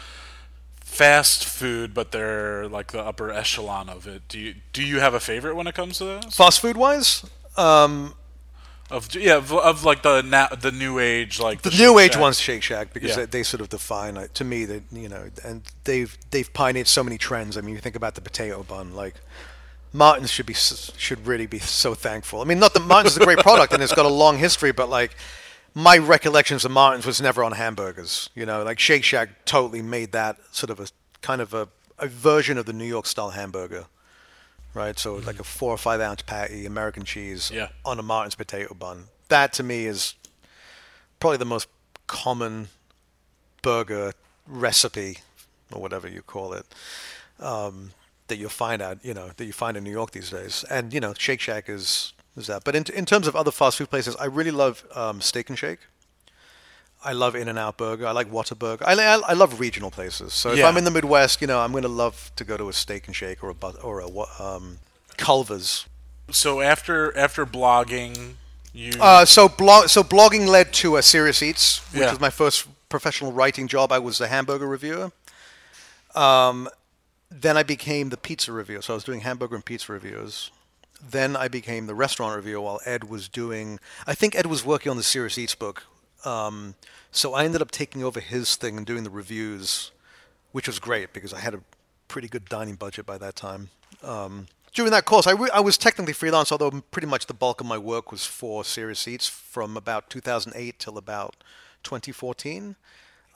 fast 0.79 1.45
food, 1.45 1.93
but 1.93 2.11
they're 2.11 2.67
like 2.67 2.91
the 2.91 2.99
upper 3.01 3.31
echelon 3.31 3.89
of 3.89 4.07
it. 4.07 4.27
Do 4.27 4.39
you 4.39 4.55
do 4.73 4.83
you 4.83 4.99
have 4.99 5.13
a 5.13 5.19
favorite 5.19 5.55
when 5.55 5.67
it 5.67 5.75
comes 5.75 5.97
to 5.97 6.05
those? 6.05 6.35
Fast 6.35 6.61
food 6.61 6.77
wise, 6.77 7.25
um, 7.57 8.13
Of 8.91 9.13
yeah, 9.15 9.37
of, 9.37 9.51
of 9.51 9.83
like 9.83 10.03
the 10.03 10.21
na- 10.21 10.53
the 10.55 10.71
new 10.71 10.99
age, 10.99 11.39
like 11.39 11.63
the 11.63 11.71
Shake 11.71 11.79
new 11.79 11.99
age 11.99 12.13
Shack. 12.13 12.21
ones, 12.21 12.39
Shake 12.39 12.61
Shack, 12.63 12.93
because 12.93 13.09
Yeah. 13.09 13.15
they, 13.17 13.25
they 13.25 13.43
sort 13.43 13.61
of 13.61 13.69
define 13.69 14.17
it 14.17 14.35
to 14.35 14.43
me 14.43 14.65
that 14.65 14.83
you 14.91 15.09
know, 15.09 15.29
and 15.43 15.63
they've 15.83 16.15
they've 16.29 16.51
pioneered 16.53 16.87
so 16.87 17.03
many 17.03 17.17
trends. 17.17 17.57
I 17.57 17.61
mean, 17.61 17.73
you 17.73 17.81
think 17.81 17.95
about 17.95 18.13
the 18.15 18.21
potato 18.21 18.61
bun, 18.63 18.93
like. 18.93 19.15
Martin's 19.95 20.31
should 20.31 20.45
be 20.45 20.53
should 20.53 21.25
really 21.25 21.45
be 21.47 21.59
so 21.59 21.93
thankful. 21.93 22.41
I 22.41 22.43
mean, 22.43 22.59
not 22.59 22.73
that 22.73 22.81
Martin's 22.85 23.15
is 23.15 23.21
a 23.21 23.25
great 23.25 23.39
product 23.39 23.73
and 23.73 23.81
it's 23.81 23.93
got 23.93 24.05
a 24.05 24.09
long 24.09 24.37
history, 24.37 24.71
but 24.71 24.89
like 24.89 25.15
my 25.73 25.97
recollections 25.97 26.65
of 26.65 26.71
Martin's 26.71 27.05
was 27.05 27.21
never 27.21 27.43
on 27.43 27.53
hamburgers. 27.53 28.29
You 28.35 28.45
know, 28.45 28.63
like 28.63 28.79
Shake 28.79 29.03
Shack 29.03 29.45
totally 29.45 29.81
made 29.81 30.11
that 30.11 30.37
sort 30.51 30.69
of 30.69 30.79
a 30.79 30.87
kind 31.21 31.41
of 31.41 31.53
a, 31.53 31.67
a 31.97 32.07
version 32.07 32.57
of 32.57 32.65
the 32.65 32.73
New 32.73 32.85
York 32.85 33.05
style 33.05 33.29
hamburger, 33.31 33.85
right? 34.73 34.97
So 34.99 35.15
like 35.15 35.39
a 35.39 35.43
four 35.43 35.71
or 35.71 35.77
five 35.77 36.01
ounce 36.01 36.21
patty, 36.23 36.65
American 36.65 37.03
cheese 37.03 37.49
Yeah. 37.53 37.69
on 37.85 37.97
a 37.99 38.03
Martin's 38.03 38.35
potato 38.35 38.73
bun. 38.73 39.05
That 39.29 39.53
to 39.53 39.63
me 39.63 39.85
is 39.85 40.15
probably 41.19 41.37
the 41.37 41.45
most 41.45 41.67
common 42.07 42.67
burger 43.61 44.11
recipe 44.47 45.17
or 45.71 45.81
whatever 45.81 46.07
you 46.07 46.21
call 46.21 46.53
it 46.53 46.65
um, 47.39 47.91
that 48.27 48.37
you'll 48.37 48.49
find 48.49 48.81
out, 48.81 49.03
you 49.03 49.13
know, 49.13 49.29
that 49.37 49.45
you 49.45 49.53
find 49.53 49.77
in 49.77 49.83
New 49.83 49.91
York 49.91 50.11
these 50.11 50.29
days. 50.29 50.63
And 50.69 50.93
you 50.93 50.99
know, 50.99 51.13
Shake 51.17 51.41
Shack 51.41 51.69
is 51.69 52.13
is 52.37 52.47
that. 52.47 52.63
But 52.63 52.75
in 52.75 52.83
in 52.93 53.05
terms 53.05 53.27
of 53.27 53.35
other 53.35 53.51
fast 53.51 53.77
food 53.77 53.89
places, 53.89 54.15
I 54.17 54.25
really 54.25 54.51
love 54.51 54.83
um, 54.95 55.21
Steak 55.21 55.49
and 55.49 55.57
Shake. 55.57 55.79
I 57.03 57.13
love 57.13 57.35
In 57.35 57.47
and 57.47 57.59
Out 57.59 57.77
Burger. 57.77 58.07
I 58.07 58.11
like 58.13 58.31
Whataburger. 58.31 58.81
I, 58.83 58.93
I, 58.93 59.19
I 59.27 59.33
love 59.33 59.59
regional 59.59 59.91
places. 59.91 60.33
So 60.33 60.51
if 60.53 60.57
Yeah. 60.57 60.67
I'm 60.67 60.75
in 60.77 60.85
the 60.85 60.91
Midwest, 60.91 61.39
you 61.39 61.45
know, 61.45 61.59
I'm 61.59 61.71
going 61.71 61.83
to 61.83 61.87
love 62.03 62.31
to 62.35 62.43
go 62.43 62.57
to 62.57 62.67
a 62.67 62.73
Steak 62.73 63.05
and 63.05 63.15
Shake 63.15 63.43
or 63.43 63.49
a 63.51 63.53
but- 63.53 63.83
or 63.83 63.99
a 63.99 64.07
um, 64.41 64.79
Culver's. 65.17 65.85
So 66.31 66.61
after 66.61 67.15
after 67.15 67.45
blogging, 67.45 68.33
you 68.73 68.93
Uh, 68.99 69.23
so 69.25 69.47
blog 69.47 69.89
so 69.89 70.01
blogging 70.03 70.47
led 70.47 70.73
to 70.81 70.97
a 70.97 71.03
Serious 71.03 71.43
Eats, 71.43 71.77
which 71.93 72.01
Yeah. 72.01 72.09
was 72.09 72.19
my 72.19 72.31
first 72.31 72.65
professional 72.89 73.31
writing 73.31 73.67
job. 73.67 73.91
I 73.91 73.99
was 73.99 74.19
a 74.19 74.27
hamburger 74.27 74.65
reviewer. 74.67 75.11
Um, 76.15 76.69
then 77.29 77.57
I 77.57 77.63
became 77.63 78.09
the 78.09 78.17
pizza 78.17 78.51
reviewer. 78.51 78.81
So 78.81 78.93
I 78.93 78.95
was 78.95 79.03
doing 79.03 79.21
hamburger 79.21 79.55
and 79.55 79.65
pizza 79.65 79.91
reviews. 79.91 80.51
Then 81.01 81.35
I 81.35 81.47
became 81.47 81.87
the 81.87 81.95
restaurant 81.95 82.35
reviewer 82.35 82.61
while 82.61 82.79
Ed 82.85 83.09
was 83.09 83.27
doing. 83.27 83.79
I 84.07 84.15
think 84.15 84.35
Ed 84.35 84.45
was 84.45 84.65
working 84.65 84.89
on 84.89 84.97
the 84.97 85.03
Serious 85.03 85.37
Eats 85.37 85.55
book. 85.55 85.83
Um, 86.23 86.75
so 87.11 87.33
I 87.33 87.45
ended 87.45 87.61
up 87.61 87.71
taking 87.71 88.03
over 88.03 88.19
his 88.19 88.55
thing 88.55 88.77
and 88.77 88.85
doing 88.85 89.03
the 89.03 89.09
reviews, 89.09 89.91
which 90.51 90.67
was 90.67 90.79
great 90.79 91.13
because 91.13 91.33
I 91.33 91.39
had 91.39 91.53
a 91.53 91.61
pretty 92.07 92.27
good 92.27 92.45
dining 92.45 92.75
budget 92.75 93.05
by 93.05 93.17
that 93.17 93.35
time. 93.35 93.69
Um, 94.01 94.47
during 94.73 94.91
that 94.91 95.05
course, 95.05 95.27
I, 95.27 95.31
re- 95.31 95.49
I 95.53 95.61
was 95.61 95.77
technically 95.77 96.13
freelance, 96.13 96.51
although 96.51 96.71
pretty 96.91 97.07
much 97.07 97.27
the 97.27 97.33
bulk 97.33 97.61
of 97.61 97.67
my 97.67 97.77
work 97.77 98.11
was 98.11 98.25
for 98.25 98.63
Serious 98.63 99.07
Eats 99.07 99.27
from 99.27 99.77
about 99.77 100.09
2008 100.09 100.79
till 100.79 100.97
about 100.97 101.35
2014. 101.83 102.75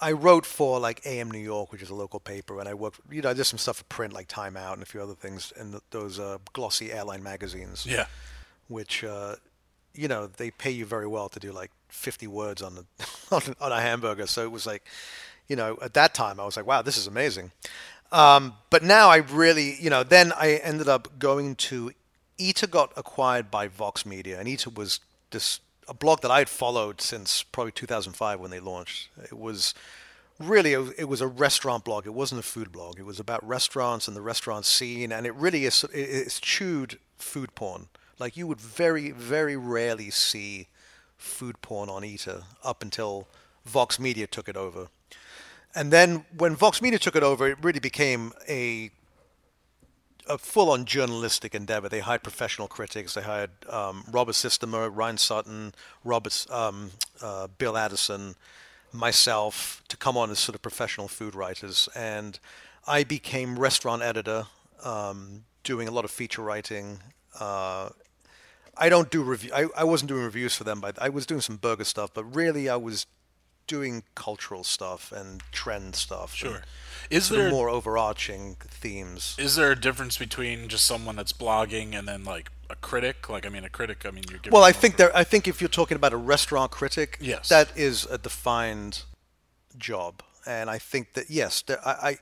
I 0.02 0.14
wrote 0.14 0.46
for 0.46 0.80
like 0.80 1.06
AM 1.06 1.30
New 1.30 1.40
York, 1.40 1.72
which 1.72 1.82
is 1.82 1.90
a 1.90 1.96
local 1.96 2.20
paper, 2.20 2.60
and 2.60 2.70
I 2.70 2.74
worked, 2.74 3.02
you 3.12 3.22
know, 3.22 3.30
I 3.30 3.34
did 3.34 3.46
some 3.46 3.60
stuff 3.60 3.78
for 3.78 3.84
print 3.86 4.14
like 4.14 4.28
Time 4.28 4.56
Out 4.56 4.74
and 4.74 4.84
a 4.84 4.86
few 4.86 5.02
other 5.02 5.14
things 5.14 5.52
and 5.58 5.80
those 5.92 6.20
uh, 6.20 6.38
glossy 6.54 6.92
airline 6.92 7.22
magazines 7.22 7.86
yeah. 7.86 8.06
which 8.68 9.04
uh, 9.04 9.36
you 9.94 10.08
know 10.08 10.28
they 10.28 10.52
pay 10.52 10.72
you 10.72 10.86
very 10.86 11.08
well 11.08 11.30
to 11.30 11.40
do 11.40 11.52
like 11.52 11.72
50 11.90 12.28
words 12.28 12.62
on 12.62 12.76
the 12.76 12.86
on, 13.32 13.56
on 13.60 13.72
a 13.72 13.82
hamburger. 13.82 14.28
So 14.28 14.44
it 14.44 14.52
was 14.52 14.66
like, 14.66 14.86
you 15.48 15.56
know, 15.56 15.78
at 15.82 15.94
that 15.96 16.14
time 16.14 16.40
I 16.40 16.46
was 16.46 16.56
like, 16.56 16.66
wow, 16.66 16.82
this 16.82 16.98
is 16.98 17.08
amazing. 17.08 17.52
Um, 18.12 18.54
but 18.70 18.84
now 18.84 19.10
I 19.10 19.18
really, 19.18 19.76
you 19.80 19.90
know, 19.90 20.04
then 20.04 20.32
I 20.32 20.54
ended 20.64 20.88
up 20.88 21.20
going 21.20 21.56
to 21.56 21.92
Eater 22.38 22.68
got 22.68 22.94
acquired 22.96 23.52
by 23.52 23.68
Vox 23.68 24.06
Media, 24.06 24.40
and 24.40 24.48
Eater 24.48 24.70
was 24.70 25.02
this 25.32 25.60
a 25.90 25.94
blog 25.94 26.22
that 26.22 26.32
I 26.32 26.40
had 26.40 26.50
followed 26.50 27.02
since 27.02 27.44
probably 27.44 27.72
2005 27.72 28.40
when 28.40 28.52
they 28.52 28.60
launched. 28.60 29.10
It 29.24 29.38
was 29.38 29.74
really 30.40 30.74
it 30.74 31.10
was, 31.10 31.20
a 31.20 31.28
restaurant 31.28 31.84
blog. 31.84 32.06
It 32.06 32.14
wasn't 32.14 32.40
a 32.40 32.44
food 32.44 32.72
blog. 32.72 33.00
It 33.00 33.06
was 33.06 33.20
about 33.20 33.46
restaurants 33.46 34.08
and 34.08 34.16
the 34.16 34.22
restaurant 34.22 34.66
scene, 34.66 35.12
and 35.12 35.26
it 35.26 35.34
really 35.36 35.66
is 35.66 35.84
it's 35.92 36.40
chewed 36.40 37.00
food 37.18 37.56
porn. 37.56 37.88
Like 38.20 38.38
you 38.38 38.48
would 38.48 38.62
very 38.62 39.12
very 39.12 39.58
rarely 39.58 40.12
see 40.12 40.68
food 41.18 41.62
porn 41.62 41.90
on 41.90 42.06
Eater 42.06 42.44
up 42.64 42.82
until 42.82 43.28
Vox 43.66 44.00
Media 44.00 44.28
took 44.28 44.48
it 44.48 44.56
over. 44.56 44.88
And 45.76 45.92
then 45.92 46.26
when 46.38 46.56
Vox 46.56 46.82
Media 46.82 47.00
took 47.00 47.16
it 47.16 47.24
over, 47.24 47.48
it 47.48 47.58
really 47.62 47.80
became 47.80 48.32
a 48.48 48.92
a 50.30 50.38
full-on 50.38 50.86
journalistic 50.86 51.56
endeavor. 51.56 51.90
They 51.90 52.00
hired 52.00 52.24
professional 52.24 52.68
critics. 52.68 53.16
They 53.16 53.22
hired 53.22 53.50
um, 53.68 54.06
Robert 54.12 54.34
Sietsema, 54.34 54.90
Ryan 54.94 55.18
Sutton, 55.18 55.74
Robert, 56.06 56.46
um, 56.52 56.92
uh, 57.22 57.48
Bill 57.58 57.76
Addison, 57.76 58.36
myself 58.94 59.84
to 59.88 59.98
come 59.98 60.16
on 60.16 60.30
as 60.30 60.40
sort 60.40 60.56
of 60.56 60.62
professional 60.62 61.08
food 61.08 61.34
writers. 61.34 61.90
And 61.96 62.40
I 62.88 63.04
became 63.04 63.58
restaurant 63.58 64.04
editor, 64.04 64.46
um, 64.84 65.46
doing 65.64 65.88
a 65.88 65.92
lot 65.92 66.06
of 66.06 66.12
feature 66.12 66.44
writing. 66.44 67.00
Uh, 67.40 67.90
I 68.78 68.88
don't 68.88 69.10
do 69.10 69.24
review. 69.24 69.52
I, 69.54 69.66
I 69.76 69.84
wasn't 69.84 70.10
doing 70.10 70.24
reviews 70.24 70.56
for 70.56 70.64
them, 70.64 70.80
but 70.80 71.02
I 71.02 71.10
was 71.10 71.26
doing 71.26 71.42
some 71.42 71.58
burger 71.58 71.84
stuff. 71.84 72.14
But 72.14 72.24
really, 72.36 72.70
I 72.70 72.78
was 72.78 73.08
doing 73.70 74.04
cultural 74.16 74.64
stuff 74.66 75.12
and 75.14 75.42
trend 75.52 75.96
stuff. 75.96 76.34
Sure. 76.34 76.64
Is 77.10 77.30
there 77.30 77.50
more 77.50 77.70
overarching 77.70 78.58
themes? 78.60 79.36
is 79.40 79.56
there 79.56 79.72
a 79.72 79.80
difference 79.80 80.18
between 80.18 80.68
just 80.68 80.86
someone 80.86 81.16
that's 81.16 81.32
blogging 81.34 81.98
and 81.98 82.08
then 82.08 82.24
like 82.26 82.50
a 82.70 82.76
critic? 82.76 83.30
Like 83.30 83.46
I 83.46 83.50
mean, 83.50 83.64
a 83.64 83.70
critic. 83.70 84.06
I 84.06 84.12
mean, 84.12 84.24
you're 84.30 84.40
giving 84.40 84.54
Well, 84.56 84.64
I 84.64 84.74
think 84.74 84.98
there. 84.98 85.16
I 85.16 85.24
think 85.24 85.48
if 85.48 85.62
you're 85.62 85.70
talking 85.82 85.96
about 85.96 86.14
a 86.14 86.18
restaurant 86.18 86.72
critic, 86.72 87.18
Yes. 87.22 87.48
that 87.50 87.72
is 87.78 88.06
a 88.06 88.18
defined 88.18 89.04
job, 89.78 90.24
and 90.46 90.70
I 90.70 90.80
think 90.80 91.14
that 91.14 91.30
yes, 91.30 91.62
there, 91.62 91.80
I, 91.88 91.94
I 92.10 92.18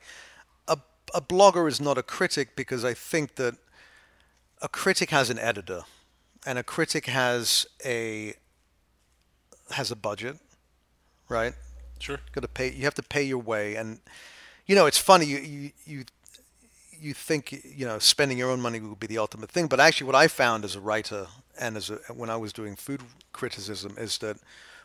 a 0.67 0.77
a 1.15 1.21
blogger 1.21 1.67
is 1.67 1.79
not 1.79 1.97
a 1.97 2.03
critic 2.03 2.55
because 2.55 2.83
I 2.91 2.93
think 2.93 3.35
that 3.35 3.55
a 4.61 4.67
critic 4.67 5.09
has 5.11 5.29
an 5.29 5.39
editor, 5.39 5.81
and 6.45 6.59
a 6.59 6.63
critic 6.63 7.05
has 7.07 7.65
a 7.85 8.33
has 9.71 9.91
a 9.91 9.95
budget, 9.95 10.37
right? 11.29 11.53
sure. 11.99 12.19
got 12.31 12.41
to 12.41 12.47
pay. 12.47 12.71
You 12.71 12.83
have 12.83 12.95
to 12.95 13.03
pay 13.03 13.23
your 13.23 13.39
way, 13.39 13.75
and 13.75 13.99
you 14.65 14.75
know 14.75 14.85
it's 14.85 14.97
funny. 14.97 15.25
You 15.25 15.37
you 15.39 15.71
you 15.85 16.05
you 16.99 17.13
think 17.13 17.63
you 17.63 17.85
know 17.85 17.99
spending 17.99 18.37
your 18.37 18.49
own 18.49 18.61
money 18.61 18.79
would 18.79 18.99
be 18.99 19.07
the 19.07 19.17
ultimate 19.17 19.51
thing, 19.51 19.67
but 19.67 19.79
actually, 19.79 20.07
what 20.07 20.15
I 20.15 20.27
found 20.27 20.63
as 20.63 20.75
a 20.75 20.81
writer 20.81 21.27
and 21.59 21.77
as 21.77 21.89
a, 21.89 21.95
when 22.13 22.29
I 22.29 22.37
was 22.37 22.53
doing 22.53 22.75
food 22.75 23.01
criticism 23.33 23.95
is 23.97 24.17
that 24.19 24.37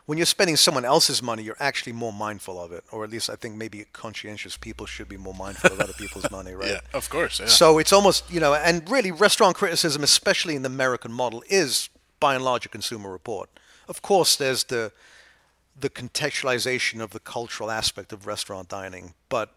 when 0.05 0.17
you're 0.17 0.25
spending 0.25 0.57
someone 0.57 0.83
else's 0.83 1.23
money, 1.23 1.43
you're 1.43 1.55
actually 1.59 1.93
more 1.93 2.11
mindful 2.11 2.61
of 2.61 2.71
it, 2.73 2.83
or 2.91 3.03
at 3.03 3.09
least 3.09 3.29
I 3.29 3.35
think 3.35 3.55
maybe 3.55 3.85
conscientious 3.93 4.57
people 4.57 4.85
should 4.85 5.07
be 5.07 5.17
more 5.17 5.33
mindful 5.33 5.71
of 5.71 5.79
other 5.79 5.93
people's 5.93 6.29
money, 6.29 6.51
right? 6.61 6.71
Yeah, 6.71 6.79
of 6.93 7.09
course. 7.09 7.39
Yeah. 7.39 7.45
So 7.45 7.77
it's 7.77 7.93
almost, 7.93 8.29
you 8.29 8.41
know, 8.41 8.53
and 8.53 8.89
really 8.89 9.11
restaurant 9.11 9.55
criticism, 9.55 10.03
especially 10.03 10.55
in 10.55 10.61
the 10.63 10.69
American 10.69 11.13
model, 11.13 11.41
is 11.47 11.89
by 12.19 12.35
and 12.35 12.43
large 12.43 12.65
a 12.65 12.69
consumer 12.69 13.11
report. 13.11 13.49
Of 13.87 14.01
course, 14.01 14.35
there's 14.35 14.65
the 14.65 14.91
the 15.79 15.89
contextualization 15.89 17.01
of 17.01 17.11
the 17.11 17.19
cultural 17.19 17.71
aspect 17.71 18.13
of 18.13 18.27
restaurant 18.27 18.69
dining, 18.69 19.13
but 19.29 19.55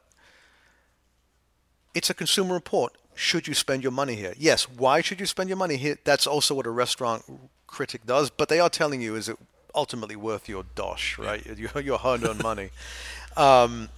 it's 1.94 2.10
a 2.10 2.14
consumer 2.14 2.54
report. 2.54 2.96
Should 3.14 3.48
you 3.48 3.54
spend 3.54 3.82
your 3.82 3.92
money 3.92 4.14
here? 4.14 4.34
Yes. 4.36 4.68
Why 4.68 5.00
should 5.00 5.20
you 5.20 5.26
spend 5.26 5.48
your 5.48 5.56
money 5.56 5.76
here? 5.76 5.96
That's 6.04 6.26
also 6.26 6.54
what 6.54 6.66
a 6.66 6.70
restaurant 6.70 7.24
critic 7.66 8.04
does. 8.04 8.28
But 8.28 8.48
they 8.48 8.60
are 8.60 8.68
telling 8.68 9.00
you, 9.00 9.16
is 9.16 9.28
it 9.28 9.38
ultimately 9.74 10.16
worth 10.16 10.48
your 10.48 10.64
dosh, 10.74 11.18
right? 11.18 11.44
Your, 11.58 11.80
your 11.80 11.98
hard-earned 11.98 12.42
money. 12.42 12.70
Um, 13.38 13.90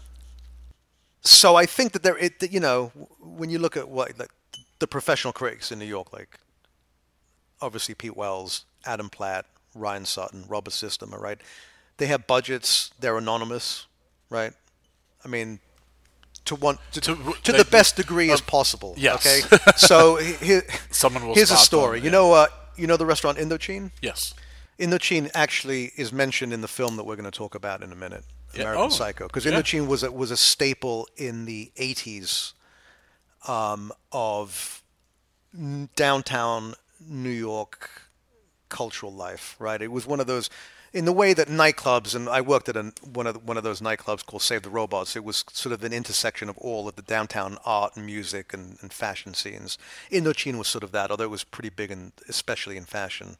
so 1.20 1.54
I 1.54 1.64
think 1.64 1.92
that 1.92 2.02
there, 2.02 2.18
it, 2.18 2.50
you 2.50 2.58
know, 2.58 2.90
when 3.20 3.50
you 3.50 3.60
look 3.60 3.76
at 3.76 3.88
what 3.88 4.18
like, 4.18 4.32
the 4.80 4.88
professional 4.88 5.32
critics 5.32 5.70
in 5.70 5.78
New 5.78 5.84
York, 5.84 6.12
like 6.12 6.40
obviously 7.60 7.94
Pete 7.94 8.16
Wells, 8.16 8.64
Adam 8.84 9.08
Platt, 9.08 9.46
Ryan 9.76 10.04
Sutton, 10.04 10.44
Robert 10.48 10.72
Sietsema, 10.72 11.20
right? 11.20 11.40
They 11.98 12.06
have 12.06 12.26
budgets. 12.26 12.90
They're 13.00 13.18
anonymous, 13.18 13.86
right? 14.30 14.52
I 15.24 15.28
mean, 15.28 15.60
to 16.46 16.54
one 16.54 16.78
to, 16.92 17.00
To- 17.00 17.14
to, 17.16 17.22
like, 17.24 17.42
the 17.42 17.68
best 17.70 17.96
degree 17.96 18.30
as 18.30 18.40
uh, 18.40 18.44
possible. 18.44 18.94
yes. 18.96 19.26
Okay. 19.26 19.40
So 19.76 20.16
here, 20.16 20.62
Someone 20.90 21.26
will 21.26 21.34
here's 21.34 21.50
a 21.50 21.56
story. 21.56 21.98
them, 21.98 22.06
You 22.06 22.10
yeah. 22.10 22.18
know, 22.18 22.32
uh, 22.32 22.46
you 22.76 22.86
know 22.86 22.96
the 22.96 23.06
restaurant 23.06 23.38
Indochine. 23.38 23.90
yes. 24.00 24.34
Indochine 24.78 25.28
actually 25.34 25.90
is 25.96 26.12
mentioned 26.12 26.52
in 26.52 26.60
the 26.60 26.68
film 26.68 26.96
that 26.96 27.04
we're 27.04 27.16
going 27.16 27.30
to 27.30 27.36
talk 27.36 27.56
about 27.56 27.82
in 27.82 27.90
a 27.90 27.96
minute, 27.96 28.22
Yeah, 28.54 28.62
American 28.62 28.84
oh, 28.84 28.88
Psycho, 28.90 29.26
because 29.26 29.44
yeah. 29.44 29.52
Indochine 29.52 29.88
was 29.88 30.04
a, 30.04 30.12
was 30.12 30.30
a 30.30 30.36
staple 30.36 31.08
in 31.16 31.44
the 31.46 31.72
80s 31.76 32.52
um, 33.48 33.90
of 34.12 34.82
n- 35.52 35.88
downtown 35.96 36.74
New 37.00 37.28
York 37.30 38.02
cultural 38.68 39.12
life, 39.12 39.56
right? 39.58 39.82
It 39.82 39.90
was 39.90 40.06
one 40.06 40.20
of 40.20 40.28
those, 40.28 40.48
in 40.92 41.04
the 41.04 41.12
way 41.12 41.34
that 41.34 41.48
nightclubs, 41.48 42.14
and 42.14 42.28
I 42.28 42.40
worked 42.40 42.68
at 42.68 42.76
a, 42.76 42.92
one 43.04 43.26
of 43.26 43.34
the, 43.34 43.40
one 43.40 43.56
of 43.56 43.62
those 43.64 43.80
nightclubs 43.80 44.24
called 44.24 44.42
Save 44.42 44.62
the 44.62 44.70
Robots. 44.70 45.16
It 45.16 45.24
was 45.24 45.44
sort 45.52 45.72
of 45.72 45.84
an 45.84 45.92
intersection 45.92 46.48
of 46.48 46.56
all 46.58 46.88
of 46.88 46.96
the 46.96 47.02
downtown 47.02 47.58
art 47.64 47.96
and 47.96 48.06
music 48.06 48.52
and, 48.54 48.78
and 48.80 48.92
fashion 48.92 49.34
scenes. 49.34 49.76
Indochine 50.10 50.56
was 50.58 50.68
sort 50.68 50.84
of 50.84 50.92
that, 50.92 51.10
although 51.10 51.24
it 51.24 51.30
was 51.30 51.44
pretty 51.44 51.68
big, 51.70 51.90
in, 51.90 52.12
especially 52.28 52.76
in 52.76 52.84
fashion. 52.84 53.36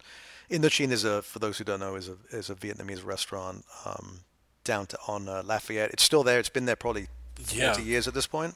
Indochine 0.51 0.91
is 0.91 1.05
a, 1.05 1.23
for 1.23 1.39
those 1.39 1.59
who 1.59 1.65
don't 1.65 1.81
know, 1.81 1.95
is 1.95 2.09
a 2.09 2.17
is 2.31 2.49
a 2.51 2.55
Vietnamese 2.55 3.05
restaurant 3.05 3.65
um, 3.85 4.21
down 4.65 4.87
to 4.87 4.99
on 5.07 5.29
uh, 5.29 5.43
Lafayette. 5.45 5.91
It's 5.93 6.03
still 6.03 6.23
there. 6.23 6.39
It's 6.39 6.49
been 6.49 6.65
there 6.67 6.77
probably 6.77 7.09
40 7.37 7.57
Yeah. 7.57 7.79
years 7.79 8.09
at 8.09 8.15
this 8.15 8.27
point 8.27 8.55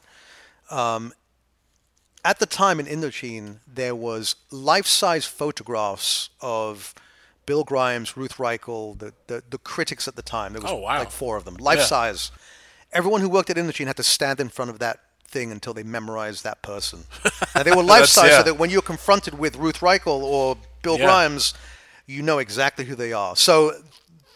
at 2.24 2.38
the 2.38 2.46
time 2.46 2.78
in 2.78 2.86
Indochine, 2.86 3.58
there 3.66 3.94
was 3.94 4.36
life-size 4.50 5.24
photographs 5.26 6.30
of 6.40 6.94
Bill 7.52 7.64
Grimes, 7.64 8.16
Ruth 8.16 8.38
Reichl, 8.38 8.98
the, 8.98 9.12
the, 9.26 9.42
the 9.50 9.58
critics 9.58 10.08
at 10.08 10.16
the 10.16 10.22
time. 10.22 10.54
There 10.54 10.62
was 10.62 10.70
Oh, 10.70 10.76
wow. 10.76 11.00
like 11.00 11.10
four 11.10 11.36
of 11.36 11.44
them, 11.44 11.56
life-size. 11.56 12.30
Everyone 12.94 13.20
who 13.20 13.28
worked 13.28 13.50
at 13.50 13.56
Indochine 13.58 13.86
had 13.88 13.98
to 13.98 14.02
stand 14.02 14.40
in 14.40 14.48
front 14.48 14.70
of 14.70 14.78
that 14.78 15.00
thing 15.28 15.52
until 15.52 15.74
they 15.74 15.82
memorized 15.82 16.44
that 16.44 16.62
person. 16.62 17.00
now, 17.54 17.62
they 17.62 17.70
were 17.72 17.82
life-size, 17.82 18.30
yeah. 18.30 18.38
so 18.38 18.42
that 18.44 18.54
when 18.58 18.70
you're 18.70 18.80
confronted 18.80 19.38
with 19.38 19.56
Ruth 19.56 19.80
Reichl 19.80 20.22
or 20.22 20.56
Bill 20.82 20.98
Yeah. 20.98 21.04
Grimes, 21.04 21.52
you 22.06 22.22
know 22.22 22.38
exactly 22.38 22.86
who 22.86 22.94
they 22.94 23.12
are. 23.12 23.36
So 23.36 23.72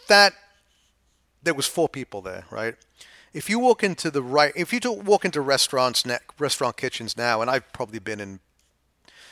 that 0.07 0.33
there 1.41 1.55
was 1.55 1.65
four 1.65 1.89
people 1.89 2.21
there, 2.21 2.43
right? 2.51 2.75
If 3.33 3.49
you 3.49 3.57
walk 3.57 3.83
into 3.83 4.11
the 4.11 4.21
right, 4.21 4.53
if 4.55 4.71
you 4.71 4.79
walk 4.91 5.25
into 5.25 5.41
restaurants, 5.41 6.05
ne- 6.05 6.19
restaurant 6.37 6.77
kitchens 6.77 7.17
now, 7.17 7.41
and 7.41 7.49
I've 7.49 7.73
probably 7.73 7.97
been 7.97 8.19
in, 8.19 8.41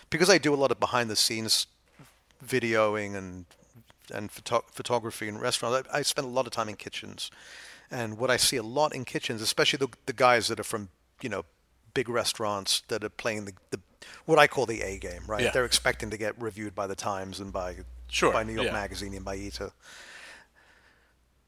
because 0.10 0.28
I 0.28 0.40
do 0.40 0.56
a 0.56 0.60
lot 0.64 0.72
of 0.72 0.80
behind 0.80 1.08
the 1.12 1.16
scenes 1.16 1.68
videoing 2.44 3.16
and 3.16 3.46
and 4.12 4.32
photo- 4.32 4.66
photography 4.72 5.28
in 5.28 5.38
restaurants. 5.38 5.88
I, 5.94 6.00
I 6.00 6.02
spend 6.02 6.26
a 6.28 6.30
lot 6.32 6.46
of 6.48 6.52
time 6.54 6.70
in 6.70 6.76
kitchens, 6.76 7.30
and 7.92 8.18
what 8.18 8.30
I 8.30 8.38
see 8.38 8.58
a 8.58 8.64
lot 8.64 8.94
in 8.96 9.06
kitchens, 9.06 9.42
especially 9.42 9.78
the, 9.78 9.88
the 10.06 10.14
guys 10.14 10.48
that 10.48 10.60
are 10.60 10.64
from 10.64 10.90
you 11.22 11.30
know 11.30 11.46
big 11.94 12.10
restaurants 12.10 12.82
that 12.90 13.04
are 13.04 13.10
playing 13.10 13.46
the, 13.46 13.54
the 13.72 13.80
what 14.26 14.38
I 14.38 14.48
call 14.48 14.66
the 14.66 14.82
A 14.82 14.98
game, 15.00 15.24
right? 15.28 15.44
Yeah. 15.44 15.52
They're 15.52 15.66
expecting 15.66 16.10
to 16.10 16.18
get 16.18 16.40
reviewed 16.42 16.76
by 16.76 16.88
the 16.88 16.96
Times 16.96 17.40
and 17.40 17.52
by 17.54 17.78
Sure, 18.08 18.32
by 18.32 18.44
New 18.44 18.54
York 18.54 18.68
yeah. 18.68 18.74
Magazine 18.74 19.14
and 19.16 19.26
by 19.26 19.36
Eater 19.36 19.72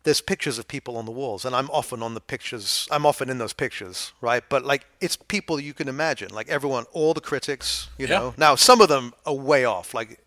there's 0.04 0.22
pictures 0.22 0.58
of 0.58 0.68
people 0.70 0.96
on 0.96 1.06
the 1.06 1.12
walls 1.12 1.44
and 1.44 1.54
i'm 1.56 1.70
often 1.70 2.02
on 2.02 2.14
the 2.14 2.22
pictures 2.22 2.88
i'm 2.92 3.06
often 3.06 3.30
in 3.30 3.40
those 3.40 3.52
pictures 3.54 4.14
right 4.22 4.44
but 4.48 4.64
like 4.64 4.86
it's 5.02 5.18
people 5.18 5.60
you 5.60 5.74
can 5.74 5.88
imagine 5.90 6.30
like 6.34 6.48
everyone 6.48 6.86
all 6.94 7.14
the 7.14 7.20
critics 7.22 7.90
you 7.98 8.08
Yeah. 8.08 8.20
know 8.20 8.34
now 8.38 8.56
some 8.56 8.80
of 8.80 8.88
them 8.88 9.14
are 9.26 9.34
way 9.34 9.66
off 9.66 9.94
like 9.94 10.20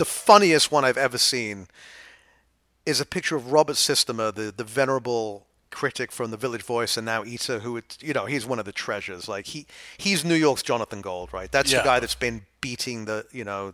the 0.00 0.04
funniest 0.26 0.66
one 0.72 0.84
i've 0.88 0.96
ever 1.08 1.18
seen 1.18 1.56
is 2.86 3.00
a 3.00 3.06
picture 3.16 3.36
of 3.36 3.52
robert 3.52 3.76
sietsema 3.76 4.26
the, 4.34 4.46
the 4.60 4.64
venerable 4.64 5.46
critic 5.70 6.10
from 6.10 6.30
the 6.32 6.36
village 6.44 6.62
voice 6.76 6.96
and 6.98 7.04
now 7.06 7.20
eater 7.24 7.60
who 7.64 7.76
it, 7.76 7.96
you 8.00 8.12
know 8.16 8.26
he's 8.26 8.44
one 8.52 8.58
of 8.58 8.64
the 8.64 8.72
treasures 8.86 9.28
like 9.34 9.46
he 9.52 9.60
he's 10.04 10.24
new 10.24 10.34
york's 10.46 10.62
jonathan 10.70 11.00
gold 11.00 11.28
right 11.38 11.50
that's 11.52 11.70
Yeah. 11.70 11.78
the 11.78 11.84
guy 11.84 11.98
that's 12.00 12.16
been 12.28 12.42
beating 12.60 13.04
the 13.10 13.18
you 13.38 13.44
know 13.44 13.72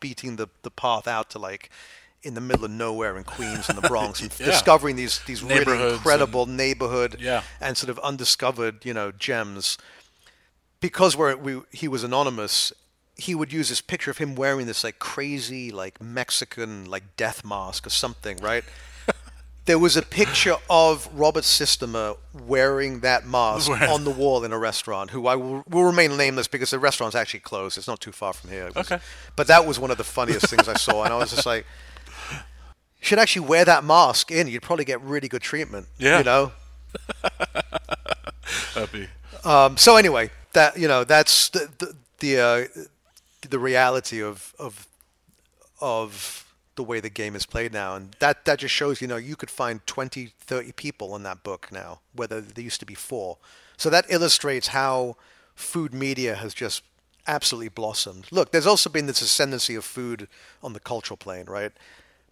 beating 0.00 0.36
the 0.36 0.48
the 0.62 0.70
path 0.84 1.06
out 1.16 1.30
to 1.30 1.38
like 1.38 1.70
in 2.22 2.34
the 2.34 2.40
middle 2.40 2.64
of 2.64 2.72
nowhere 2.72 3.16
in 3.18 3.22
Queens 3.24 3.68
and 3.68 3.78
the 3.80 3.86
Bronx 3.88 4.20
and 4.20 4.30
Yeah. 4.40 4.46
discovering 4.46 4.96
these 4.96 5.20
these 5.28 5.42
really 5.44 5.92
incredible 5.94 6.44
neighborhood 6.46 7.10
Yeah. 7.20 7.42
and 7.60 7.76
sort 7.76 7.90
of 7.90 7.98
undiscovered 8.00 8.84
you 8.88 8.94
know 8.98 9.08
gems 9.12 9.78
because 10.80 11.16
we're, 11.16 11.36
we 11.36 11.52
he 11.70 11.86
was 11.88 12.02
anonymous 12.04 12.72
he 13.16 13.34
would 13.34 13.52
use 13.52 13.68
this 13.70 13.80
picture 13.80 14.10
of 14.10 14.18
him 14.18 14.34
wearing 14.34 14.66
this 14.66 14.84
like 14.84 14.98
crazy 14.98 15.70
like 15.72 16.00
Mexican 16.00 16.84
like 16.84 17.16
death 17.16 17.44
mask 17.44 17.86
or 17.86 17.90
something 17.90 18.36
right? 18.38 18.64
There 19.66 19.80
was 19.80 19.96
a 19.96 20.02
picture 20.02 20.54
of 20.70 21.08
Robert 21.12 21.42
Sietsema 21.42 22.16
wearing 22.32 23.00
that 23.00 23.26
mask 23.26 23.68
on 23.68 24.04
the 24.04 24.12
wall 24.12 24.44
in 24.44 24.52
a 24.52 24.58
restaurant 24.58 25.10
who 25.10 25.26
I 25.26 25.34
will, 25.34 25.64
will 25.68 25.82
remain 25.82 26.16
nameless 26.16 26.46
because 26.46 26.70
the 26.70 26.78
restaurant's 26.78 27.16
actually 27.16 27.40
closed. 27.40 27.76
It's 27.76 27.88
not 27.88 27.98
too 28.00 28.12
far 28.12 28.32
from 28.32 28.50
here. 28.50 28.66
Was- 28.76 28.92
Okay. 28.92 29.02
but 29.34 29.48
that 29.48 29.66
was 29.66 29.80
one 29.80 29.90
of 29.90 29.98
the 29.98 30.04
funniest 30.04 30.46
things 30.46 30.68
I 30.68 30.74
saw 30.74 31.02
and 31.02 31.12
I 31.12 31.16
was 31.18 31.30
just 31.30 31.46
like 31.46 31.66
you 32.30 32.36
should 33.00 33.18
actually 33.18 33.46
wear 33.48 33.64
that 33.64 33.82
mask 33.82 34.30
in. 34.30 34.46
You'd 34.46 34.62
probably 34.62 34.84
get 34.84 35.00
really 35.00 35.26
good 35.26 35.42
treatment 35.42 35.88
Yeah. 35.98 36.18
you 36.18 36.24
know 36.24 36.52
be 38.92 39.08
um, 39.44 39.76
so 39.76 39.96
anyway, 39.96 40.30
that 40.52 40.76
you 40.78 40.88
know, 40.88 41.04
that's 41.04 41.48
the 41.50 41.68
the 41.78 41.96
the, 42.18 42.40
uh, 42.40 42.64
the 43.46 43.58
reality 43.58 44.22
of 44.22 44.54
of 44.58 44.86
of 45.80 46.42
the 46.76 46.82
way 46.82 47.00
the 47.00 47.08
game 47.10 47.34
is 47.34 47.46
played 47.46 47.72
now, 47.72 47.94
and 47.94 48.14
that 48.18 48.44
that 48.44 48.58
just 48.58 48.74
shows 48.74 49.00
you 49.00 49.08
know 49.08 49.16
you 49.16 49.36
could 49.36 49.50
find 49.50 49.86
20, 49.86 50.32
30 50.40 50.72
people 50.72 51.16
in 51.16 51.22
that 51.22 51.42
book 51.42 51.68
now, 51.72 52.00
whether 52.14 52.40
there 52.40 52.64
used 52.64 52.80
to 52.80 52.86
be 52.86 52.94
four. 52.94 53.38
So 53.76 53.88
that 53.90 54.06
illustrates 54.08 54.68
how 54.68 55.16
food 55.54 55.94
media 55.94 56.34
has 56.34 56.52
just 56.54 56.82
absolutely 57.26 57.68
blossomed. 57.70 58.26
Look, 58.30 58.52
there's 58.52 58.66
also 58.66 58.88
been 58.90 59.06
this 59.06 59.20
ascendancy 59.22 59.74
of 59.74 59.84
food 59.84 60.28
on 60.62 60.72
the 60.74 60.80
cultural 60.80 61.16
plane, 61.16 61.46
right? 61.46 61.72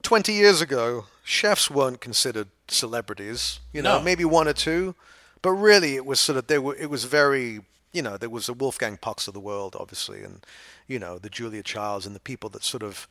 20 0.02 0.32
years 0.32 0.60
ago, 0.60 1.06
chefs 1.24 1.70
weren't 1.70 2.00
considered 2.00 2.48
celebrities, 2.68 3.60
you 3.72 3.80
know, 3.82 3.98
No. 3.98 4.04
maybe 4.04 4.24
one 4.24 4.46
or 4.46 4.52
two, 4.52 4.94
but 5.42 5.50
really 5.52 5.96
it 5.96 6.04
was 6.06 6.20
sort 6.20 6.36
of, 6.38 6.46
they 6.46 6.58
were, 6.58 6.76
it 6.76 6.90
was 6.90 7.04
very, 7.04 7.60
you 7.94 8.02
know, 8.02 8.16
there 8.18 8.28
was 8.28 8.46
the 8.46 8.52
Wolfgang 8.52 8.98
Pucks 8.98 9.26
of 9.28 9.32
the 9.34 9.40
world, 9.40 9.74
obviously, 9.78 10.22
and, 10.22 10.44
you 10.86 10.98
know, 10.98 11.16
the 11.18 11.30
Julia 11.30 11.62
Childs 11.62 12.04
and 12.06 12.14
the 12.14 12.20
people 12.20 12.50
that 12.50 12.62
sort 12.64 12.82
of 12.82 13.08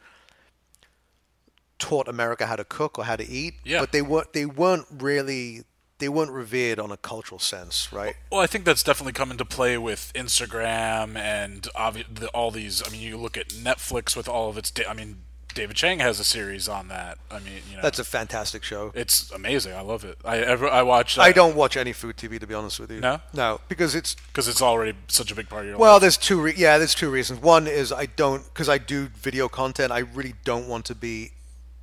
taught 1.80 2.08
America 2.08 2.46
how 2.46 2.56
to 2.56 2.64
cook 2.64 2.98
or 3.00 3.06
how 3.06 3.16
to 3.16 3.28
eat, 3.28 3.56
Yeah. 3.64 3.80
but 3.80 3.92
they 3.92 4.02
weren't, 4.02 4.34
they 4.34 4.46
weren't 4.46 4.86
really, 4.92 5.64
they 6.00 6.10
weren't 6.10 6.32
revered 6.32 6.80
on 6.80 6.92
a 6.92 6.98
cultural 6.98 7.40
sense, 7.40 7.92
right? 7.92 8.16
Well, 8.32 8.42
I 8.42 8.48
think 8.48 8.66
that's 8.66 8.84
definitely 8.84 9.14
come 9.14 9.32
into 9.32 9.46
play 9.46 9.78
with 9.78 10.12
Instagram 10.16 11.18
and 11.18 11.64
obvi- 11.76 12.14
the, 12.14 12.28
all 12.30 12.52
these. 12.52 12.84
I 12.86 12.92
mean, 12.92 13.02
you 13.02 13.18
look 13.18 13.38
at 13.38 13.50
Netflix 13.50 14.16
with 14.16 14.28
all 14.28 14.50
of 14.50 14.58
its. 14.58 14.70
Da- 14.72 14.88
I 14.88 14.94
mean, 14.94 15.24
David 15.54 15.76
Chang 15.76 16.00
has 16.00 16.20
a 16.20 16.24
series 16.24 16.68
on 16.68 16.88
that. 16.88 17.18
I 17.30 17.40
mean, 17.40 17.62
you 17.70 17.76
know, 17.76 17.82
That's 17.84 18.00
a 18.00 18.04
fantastic 18.04 18.64
show. 18.64 18.92
it's 18.96 19.30
amazing. 19.32 19.74
I 19.74 19.82
love 19.82 20.04
it. 20.04 20.18
I 20.26 20.40
ever 20.40 20.68
I 20.68 20.82
watch. 20.84 21.18
I 21.18 21.30
uh, 21.30 21.34
don't 21.34 21.56
watch 21.56 21.78
any 21.78 21.94
food 21.94 22.18
TV 22.18 22.40
to 22.40 22.48
be 22.48 22.54
honest 22.54 22.80
with 22.80 22.92
you. 22.92 23.00
No? 23.00 23.20
no, 23.34 23.60
because 23.70 23.94
it's 23.96 24.16
because 24.16 24.48
it's 24.48 24.62
already 24.62 24.98
such 25.08 25.32
a 25.32 25.36
big 25.36 25.50
part 25.50 25.62
of 25.62 25.68
your 25.68 25.76
life. 25.76 25.82
Well, 25.82 25.94
life. 25.94 26.02
there's 26.02 26.18
two. 26.18 26.42
Re- 26.42 26.54
yeah, 26.58 26.78
there's 26.78 26.96
two 26.96 27.10
reasons. 27.12 27.42
One 27.42 27.68
is 27.68 27.92
I 27.92 28.08
don't 28.08 28.44
because 28.46 28.70
I 28.70 28.78
do 28.78 29.08
video 29.16 29.48
content. 29.48 29.92
I 29.92 30.00
really 30.00 30.34
don't 30.44 30.68
want 30.68 30.86
to 30.86 30.96
be 30.96 31.32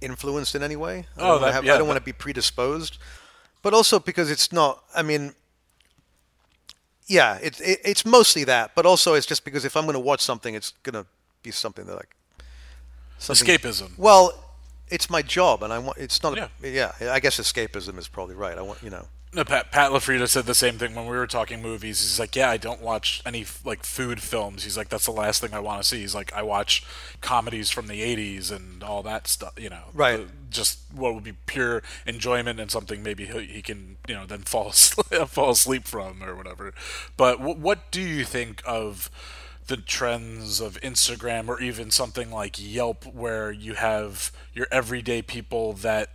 influenced 0.01 0.55
in 0.55 0.63
any 0.63 0.77
way. 0.77 1.07
I 1.17 1.21
Oh, 1.29 1.39
that- 1.39 1.53
have, 1.53 1.65
yeah, 1.65 1.75
I 1.75 1.79
don't 1.79 1.87
want 1.87 1.99
to 1.99 2.05
be 2.05 2.13
predisposed. 2.13 2.99
But 3.63 3.75
also 3.75 3.99
because 3.99 4.31
it's 4.31 4.53
not. 4.53 4.83
I 4.97 5.03
mean, 5.03 5.35
yeah, 7.07 7.39
it's 7.43 7.61
it, 7.61 7.81
it's 7.85 8.05
mostly 8.07 8.45
that. 8.45 8.75
But 8.75 8.87
also 8.87 9.15
it's 9.15 9.27
just 9.27 9.45
because 9.45 9.65
if 9.65 9.77
I'm 9.77 9.85
going 9.85 9.95
to 9.95 10.01
watch 10.01 10.21
something, 10.23 10.55
it's 10.55 10.73
going 10.83 10.95
to 10.95 11.07
be 11.43 11.51
something 11.51 11.87
that 11.87 11.95
like 11.97 12.17
something- 13.21 13.47
Escapism. 13.47 13.97
Well, 13.97 14.33
it's 14.89 15.09
my 15.09 15.23
job, 15.23 15.63
and 15.63 15.73
I 15.73 15.79
want. 15.79 15.99
It's 15.99 16.21
not. 16.23 16.37
Yeah. 16.37 16.49
A, 16.63 16.69
yeah, 16.69 16.93
I 17.13 17.21
guess 17.21 17.39
escapism 17.39 17.97
is 17.99 18.09
probably 18.09 18.35
right. 18.35 18.59
I 18.59 18.63
want 18.63 18.83
you 18.83 18.91
know. 18.91 19.07
No, 19.33 19.45
Pat, 19.45 19.71
Pat 19.71 19.93
LaFrieda 19.93 20.27
said 20.27 20.47
the 20.47 20.57
same 20.57 20.77
thing 20.77 20.93
when 20.97 21.05
we 21.07 21.17
were 21.17 21.29
talking 21.29 21.63
movies. 21.63 22.01
He's 22.01 22.19
like, 22.19 22.35
yeah, 22.35 22.51
I 22.51 22.57
don't 22.57 22.83
watch 22.83 23.23
any 23.25 23.47
like 23.65 23.85
food 23.85 24.21
films. 24.21 24.65
He's 24.65 24.77
like, 24.77 24.89
that's 24.89 25.05
the 25.05 25.13
last 25.13 25.41
thing 25.41 25.55
I 25.55 25.61
want 25.61 25.81
to 25.81 25.87
see. 25.87 26.01
He's 26.01 26.17
like, 26.17 26.33
I 26.33 26.43
watch 26.43 26.83
comedies 27.21 27.71
from 27.71 27.87
the 27.87 28.01
'80s 28.03 28.51
and 28.51 28.83
all 28.83 29.05
that 29.05 29.29
stuff. 29.29 29.53
You 29.57 29.71
know, 29.71 29.85
Right. 29.95 30.27
the- 30.27 30.33
just 30.51 30.81
what 30.93 31.15
would 31.15 31.23
be 31.23 31.35
pure 31.47 31.81
enjoyment 32.07 32.59
and 32.59 32.73
something 32.73 33.05
maybe 33.05 33.27
he, 33.27 33.45
he 33.47 33.63
can 33.63 33.99
you 34.09 34.15
know 34.17 34.27
then 34.27 34.41
fall 34.45 34.71
asleep, 34.71 35.29
fall 35.29 35.51
asleep 35.51 35.85
from 35.87 36.25
or 36.25 36.35
whatever. 36.35 36.75
But 37.17 37.39
w- 37.39 37.57
what 37.57 37.93
do 37.93 38.01
you 38.01 38.25
think 38.25 38.61
of? 38.67 39.09
The 39.71 39.77
trends 39.77 40.61
of 40.61 40.81
Instagram 40.81 41.47
or 41.47 41.61
even 41.63 41.93
something 41.93 42.33
like 42.33 42.57
Yelp 42.59 43.07
where 43.07 43.53
you 43.53 43.75
have 43.75 44.33
your 44.53 44.67
everyday 44.73 45.23
people 45.23 45.75
that 45.75 46.11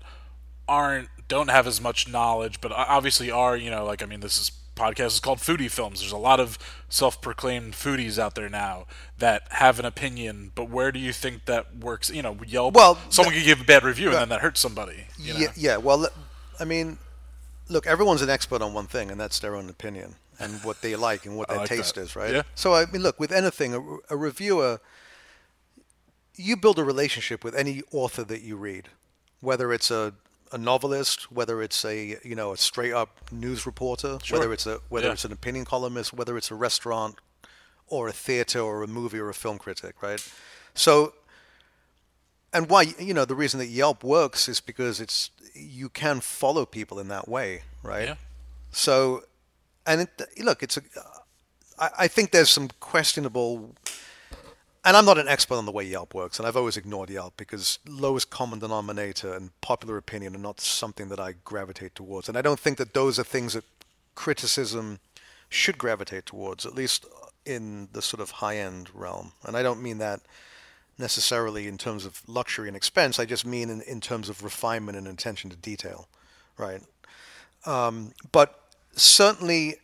aren't 0.67 1.07
don't 1.29 1.47
have 1.47 1.65
as 1.65 1.79
much 1.79 2.05
knowledge 2.05 2.59
but 2.59 2.73
obviously 2.73 3.31
are 3.31 3.55
you 3.55 3.71
know 3.71 3.85
like 3.85 4.03
I 4.03 4.07
mean 4.07 4.19
this 4.19 4.37
is 4.37 4.51
podcast 4.75 5.05
is 5.07 5.19
called 5.21 5.37
foodie 5.37 5.71
films 5.71 6.01
there's 6.01 6.11
a 6.11 6.17
lot 6.17 6.41
of 6.41 6.59
self-proclaimed 6.89 7.71
foodies 7.71 8.19
out 8.19 8.35
there 8.35 8.49
now 8.49 8.87
that 9.19 9.43
have 9.51 9.79
an 9.79 9.85
opinion 9.85 10.51
but 10.53 10.69
where 10.69 10.91
do 10.91 10.99
you 10.99 11.13
think 11.13 11.45
that 11.45 11.77
works 11.77 12.09
you 12.09 12.21
know 12.21 12.37
Yelp 12.45 12.75
Well, 12.75 12.99
someone 13.07 13.33
could 13.33 13.45
give 13.45 13.61
a 13.61 13.63
bad 13.63 13.85
review 13.85 14.07
and 14.09 14.17
then 14.17 14.29
that 14.29 14.41
hurts 14.41 14.59
somebody 14.59 15.05
you 15.17 15.33
know? 15.33 15.39
Yeah, 15.39 15.47
yeah. 15.55 15.77
Well, 15.77 16.09
I 16.59 16.65
mean, 16.65 16.97
look, 17.69 17.87
everyone's 17.87 18.21
an 18.21 18.29
expert 18.29 18.61
on 18.61 18.73
one 18.73 18.87
thing, 18.87 19.09
and 19.09 19.19
that's 19.19 19.39
their 19.39 19.55
own 19.55 19.69
opinion 19.69 20.15
and 20.39 20.63
what 20.63 20.81
they 20.81 20.95
like 20.95 21.25
and 21.25 21.35
what 21.37 21.47
their 21.49 21.59
like 21.59 21.69
taste 21.69 21.95
that. 21.95 22.01
is, 22.01 22.15
right? 22.15 22.33
Yeah. 22.33 22.41
So, 22.55 22.73
I 22.73 22.85
mean, 22.91 23.01
look, 23.03 23.19
with 23.19 23.31
anything, 23.31 23.73
a, 23.73 24.13
a 24.13 24.17
reviewer, 24.17 24.79
you 26.35 26.55
build 26.57 26.77
a 26.79 26.83
relationship 26.83 27.43
with 27.43 27.55
any 27.55 27.81
author 27.91 28.23
that 28.23 28.41
you 28.41 28.57
read. 28.57 28.89
whether 29.41 29.71
it's 29.71 29.91
a, 29.91 30.13
a 30.51 30.57
novelist, 30.57 31.31
whether 31.31 31.61
it's 31.61 31.83
a 31.85 32.17
you 32.23 32.35
know 32.35 32.51
a 32.53 32.57
straight 32.57 32.93
up 32.93 33.09
news 33.31 33.65
reporter, 33.65 34.17
Sure. 34.23 34.39
whether 34.39 34.51
it's 34.53 34.65
a 34.65 34.79
whether 34.89 35.07
Yeah. 35.07 35.13
it's 35.13 35.25
an 35.25 35.31
opinion 35.31 35.65
columnist, 35.65 36.13
whether 36.13 36.35
it's 36.37 36.51
a 36.51 36.55
restaurant 36.55 37.15
or 37.87 38.07
a 38.07 38.11
theater 38.13 38.59
or 38.59 38.81
a 38.83 38.87
movie 38.87 39.19
or 39.19 39.29
a 39.29 39.33
film 39.33 39.57
critic, 39.59 40.01
right? 40.01 40.21
So, 40.73 41.13
and 42.53 42.69
why 42.69 42.83
you 42.99 43.13
know 43.13 43.25
the 43.25 43.35
reason 43.35 43.59
that 43.59 43.67
Yelp 43.67 44.03
works 44.03 44.47
is 44.49 44.59
because 44.61 44.99
it's 44.99 45.29
you 45.53 45.89
can 45.89 46.19
follow 46.21 46.65
people 46.65 46.99
in 46.99 47.07
that 47.09 47.27
way, 47.27 47.61
right? 47.83 48.07
Yeah. 48.09 48.15
So, 48.71 49.23
and 49.85 50.01
it, 50.01 50.09
look, 50.43 50.63
it's 50.63 50.77
a. 50.77 50.81
I, 51.77 51.89
I 51.99 52.07
think 52.07 52.31
there's 52.31 52.49
some 52.49 52.69
questionable, 52.79 53.75
and 54.83 54.95
I'm 54.97 55.05
not 55.05 55.17
an 55.17 55.27
expert 55.27 55.55
on 55.55 55.65
the 55.65 55.71
way 55.71 55.83
Yelp 55.83 56.13
works, 56.13 56.39
and 56.39 56.47
I've 56.47 56.57
always 56.57 56.77
ignored 56.77 57.09
Yelp 57.09 57.35
because 57.37 57.79
lowest 57.87 58.29
common 58.29 58.59
denominator 58.59 59.33
and 59.33 59.49
popular 59.61 59.97
opinion 59.97 60.35
are 60.35 60.39
not 60.39 60.61
something 60.61 61.09
that 61.09 61.19
I 61.19 61.33
gravitate 61.43 61.95
towards, 61.95 62.29
and 62.29 62.37
I 62.37 62.41
don't 62.41 62.59
think 62.59 62.77
that 62.77 62.93
those 62.93 63.19
are 63.19 63.23
things 63.23 63.53
that 63.53 63.65
criticism 64.15 64.99
should 65.49 65.77
gravitate 65.77 66.25
towards, 66.25 66.65
at 66.65 66.75
least 66.75 67.05
in 67.45 67.89
the 67.91 68.01
sort 68.01 68.21
of 68.21 68.31
high-end 68.31 68.89
realm, 68.93 69.33
and 69.43 69.55
I 69.55 69.61
don't 69.63 69.81
mean 69.81 69.99
that 69.99 70.21
necessarily 70.97 71.67
in 71.67 71.77
terms 71.77 72.05
of 72.05 72.21
luxury 72.27 72.67
and 72.67 72.77
expense. 72.77 73.19
I 73.19 73.25
just 73.25 73.45
mean 73.45 73.69
in, 73.69 73.81
in 73.81 73.99
terms 73.99 74.29
of 74.29 74.43
refinement 74.43 74.97
and 74.97 75.07
attention 75.07 75.49
to 75.49 75.55
detail, 75.57 76.07
right? 76.57 76.81
Um, 77.65 78.13
but 78.31 78.64
certainly, 78.95 79.75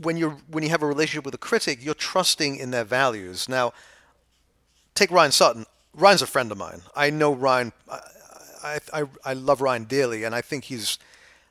when 0.00 0.16
you 0.16 0.28
are 0.28 0.36
when 0.48 0.62
you 0.62 0.70
have 0.70 0.82
a 0.82 0.86
relationship 0.86 1.24
with 1.24 1.34
a 1.34 1.38
critic, 1.38 1.78
you're 1.82 1.94
trusting 1.94 2.56
in 2.56 2.70
their 2.70 2.84
values. 2.84 3.48
Now, 3.48 3.72
take 4.94 5.10
Ryan 5.10 5.32
Sutton. 5.32 5.66
Ryan's 5.94 6.22
a 6.22 6.26
friend 6.26 6.50
of 6.50 6.58
mine. 6.58 6.82
I 6.96 7.10
know 7.10 7.34
Ryan. 7.34 7.72
I, 7.90 8.00
I, 8.64 8.80
I, 8.92 9.04
I 9.24 9.32
love 9.34 9.60
Ryan 9.60 9.84
dearly, 9.84 10.24
and 10.24 10.34
I 10.34 10.40
think 10.40 10.64
he's 10.64 10.98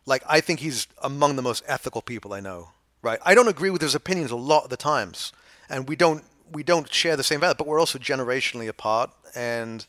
like 0.05 0.23
I 0.27 0.41
think 0.41 0.59
he's 0.59 0.87
among 1.03 1.35
the 1.35 1.41
most 1.41 1.63
ethical 1.67 2.01
people 2.01 2.33
I 2.33 2.39
know. 2.39 2.69
Right? 3.01 3.19
I 3.25 3.33
don't 3.33 3.47
agree 3.47 3.71
with 3.71 3.81
his 3.81 3.95
opinions 3.95 4.31
a 4.31 4.35
lot 4.35 4.63
of 4.63 4.69
the 4.69 4.77
times, 4.77 5.31
and 5.69 5.87
we 5.87 5.95
don't 5.95 6.23
we 6.51 6.63
don't 6.63 6.91
share 6.91 7.15
the 7.15 7.23
same 7.23 7.39
value, 7.39 7.55
but 7.57 7.67
we're 7.67 7.79
also 7.79 7.97
generationally 7.97 8.67
apart. 8.67 9.11
And 9.35 9.85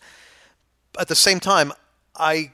at 0.98 1.08
the 1.08 1.14
same 1.14 1.40
time, 1.40 1.72
I 2.16 2.52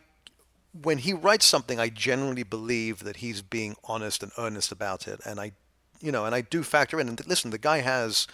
when 0.72 0.98
he 0.98 1.12
writes 1.12 1.46
something, 1.46 1.80
I 1.80 1.88
generally 1.88 2.42
believe 2.42 3.04
that 3.04 3.16
he's 3.16 3.42
being 3.42 3.76
honest 3.84 4.22
and 4.22 4.32
earnest 4.38 4.70
about 4.72 5.08
it, 5.08 5.20
and 5.24 5.40
I, 5.40 5.52
you 6.00 6.12
know, 6.12 6.24
and 6.24 6.34
I 6.34 6.42
do 6.42 6.62
factor 6.62 7.00
in. 7.00 7.08
And 7.08 7.26
listen, 7.26 7.50
the 7.50 7.58
guy 7.58 7.78
has 7.78 8.26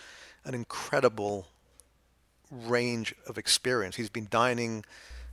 an 0.45 0.55
incredible 0.55 1.47
range 2.51 3.15
of 3.27 3.39
experience. 3.39 3.97
He's 3.97 4.11
been 4.11 4.27
dining, 4.31 4.85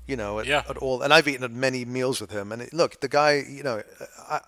you 0.08 0.16
know, 0.16 0.40
at, 0.40 0.46
Yeah. 0.46 0.64
at 0.70 0.78
all, 0.78 1.02
and 1.02 1.14
I've 1.14 1.28
eaten 1.28 1.44
at 1.44 1.52
many 1.52 1.86
meals 1.86 2.22
with 2.22 2.32
him. 2.32 2.52
And 2.52 2.62
it, 2.62 2.74
look, 2.74 3.02
the 3.02 3.10
guy, 3.10 3.44
you 3.48 3.64
know, 3.64 3.82
I, 4.30 4.40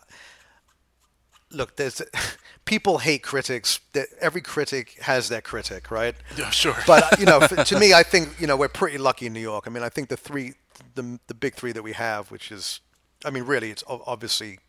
look, 1.51 1.75
there's 1.75 2.01
people 2.65 2.99
hate 2.99 3.23
critics. 3.23 3.79
That 3.93 4.07
Every 4.21 4.41
critic 4.41 4.97
has 5.01 5.29
their 5.29 5.41
critic, 5.41 5.91
right? 5.91 6.15
Yeah, 6.37 6.49
sure. 6.49 6.75
but 6.87 7.03
uh, 7.03 7.15
you 7.19 7.25
know, 7.25 7.39
to 7.65 7.79
me, 7.79 7.93
I 7.93 8.03
think 8.03 8.39
you 8.39 8.47
know 8.47 8.55
we're 8.55 8.69
pretty 8.69 8.97
lucky 8.97 9.25
in 9.25 9.33
New 9.33 9.39
York. 9.41 9.65
I 9.67 9.69
mean, 9.69 9.83
I 9.83 9.89
think 9.89 10.09
the 10.09 10.17
three, 10.17 10.53
the 10.95 11.19
the 11.27 11.33
big 11.33 11.55
three 11.55 11.71
that 11.71 11.83
we 11.83 11.93
have, 11.93 12.31
which 12.31 12.51
is, 12.51 12.79
I 13.25 13.29
mean, 13.29 13.43
really, 13.43 13.69
it's 13.71 13.83
obviously 13.87 14.59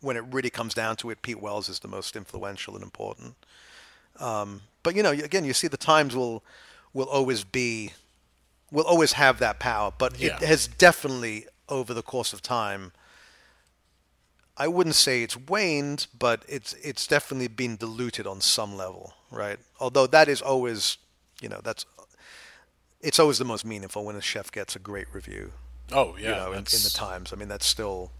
when 0.00 0.16
it 0.16 0.24
really 0.30 0.50
comes 0.50 0.74
down 0.74 0.96
to 0.96 1.10
it, 1.10 1.22
Pete 1.22 1.40
Wells 1.40 1.68
is 1.68 1.80
the 1.80 1.88
most 1.88 2.16
influential 2.16 2.74
and 2.74 2.82
important. 2.84 3.34
Um, 4.18 4.62
but 4.82 4.94
you 4.94 5.02
know, 5.02 5.10
again, 5.10 5.44
you 5.44 5.52
see 5.52 5.68
the 5.68 5.76
Times 5.76 6.14
will 6.14 6.42
will 6.92 7.08
always 7.08 7.44
be, 7.44 7.92
will 8.70 8.84
always 8.84 9.12
have 9.12 9.38
that 9.40 9.58
power. 9.58 9.92
But 9.96 10.18
Yeah. 10.18 10.36
it 10.36 10.42
has 10.42 10.66
definitely 10.66 11.46
over 11.68 11.92
the 11.94 12.02
course 12.02 12.32
of 12.32 12.42
time. 12.42 12.92
I 14.56 14.66
wouldn't 14.66 14.96
say 14.96 15.22
it's 15.22 15.36
waned, 15.36 16.08
but 16.18 16.44
it's 16.48 16.72
it's 16.74 17.06
definitely 17.06 17.48
been 17.48 17.76
diluted 17.76 18.26
on 18.26 18.40
some 18.40 18.76
level, 18.76 19.14
right? 19.30 19.58
Although 19.78 20.08
that 20.08 20.28
is 20.28 20.42
always, 20.42 20.96
you 21.40 21.48
know, 21.48 21.60
that's 21.62 21.86
it's 23.00 23.18
always 23.18 23.38
the 23.38 23.44
most 23.44 23.64
meaningful 23.64 24.04
when 24.04 24.16
a 24.16 24.20
chef 24.20 24.50
gets 24.50 24.74
a 24.76 24.78
great 24.78 25.06
review, 25.12 25.52
oh 25.92 26.16
yeah, 26.18 26.28
you 26.28 26.34
know, 26.34 26.52
in, 26.52 26.58
in 26.58 26.64
the 26.64 26.92
Times. 26.94 27.32
I 27.32 27.36
mean, 27.36 27.48
that's 27.48 27.66
still 27.66 28.10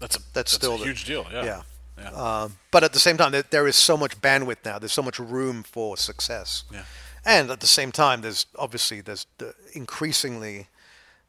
that's 0.00 0.16
a 0.16 0.20
that's 0.32 0.52
still 0.52 0.74
a 0.74 0.78
the- 0.78 0.84
huge 0.84 1.04
deal. 1.04 1.26
Yeah. 1.32 1.44
yeah. 1.44 1.62
Yeah. 1.96 2.10
Um, 2.10 2.56
but 2.72 2.82
at 2.82 2.92
the 2.92 2.98
same 2.98 3.16
time, 3.16 3.30
there, 3.30 3.44
there 3.48 3.68
is 3.68 3.76
so 3.76 3.96
much 3.96 4.20
bandwidth 4.20 4.64
now. 4.64 4.80
There's 4.80 4.92
so 4.92 5.00
much 5.02 5.20
room 5.20 5.62
for 5.62 5.96
success. 5.96 6.64
Yeah. 6.72 6.82
And 7.24 7.52
at 7.52 7.60
the 7.60 7.68
same 7.68 7.92
time, 7.92 8.20
there's 8.20 8.46
obviously 8.58 9.00
there's 9.00 9.26
the, 9.38 9.54
increasingly 9.74 10.66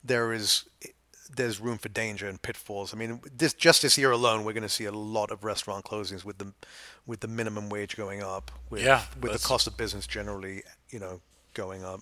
there 0.03 0.33
is 0.33 0.63
there's 1.35 1.59
room 1.59 1.77
for 1.77 1.89
danger 1.89 2.27
and 2.27 2.41
pitfalls. 2.41 2.93
I 2.93 2.97
mean, 2.97 3.21
this 3.37 3.53
just 3.53 3.83
this 3.83 3.95
year 3.97 4.09
alone, 4.11 4.43
we're 4.43 4.53
going 4.53 4.63
to 4.63 4.69
see 4.69 4.85
a 4.85 4.91
lot 4.91 5.29
of 5.29 5.43
restaurant 5.43 5.85
closings 5.85 6.25
with 6.25 6.39
the 6.39 6.51
with 7.05 7.19
the 7.19 7.27
minimum 7.27 7.69
wage 7.69 7.95
going 7.95 8.23
up, 8.23 8.51
with 8.71 8.83
Yeah, 8.83 9.03
with 9.21 9.33
the 9.33 9.47
cost 9.47 9.67
of 9.67 9.77
business 9.77 10.07
generally, 10.07 10.63
you 10.89 10.99
know, 10.99 11.21
going 11.53 11.83
up. 11.83 12.01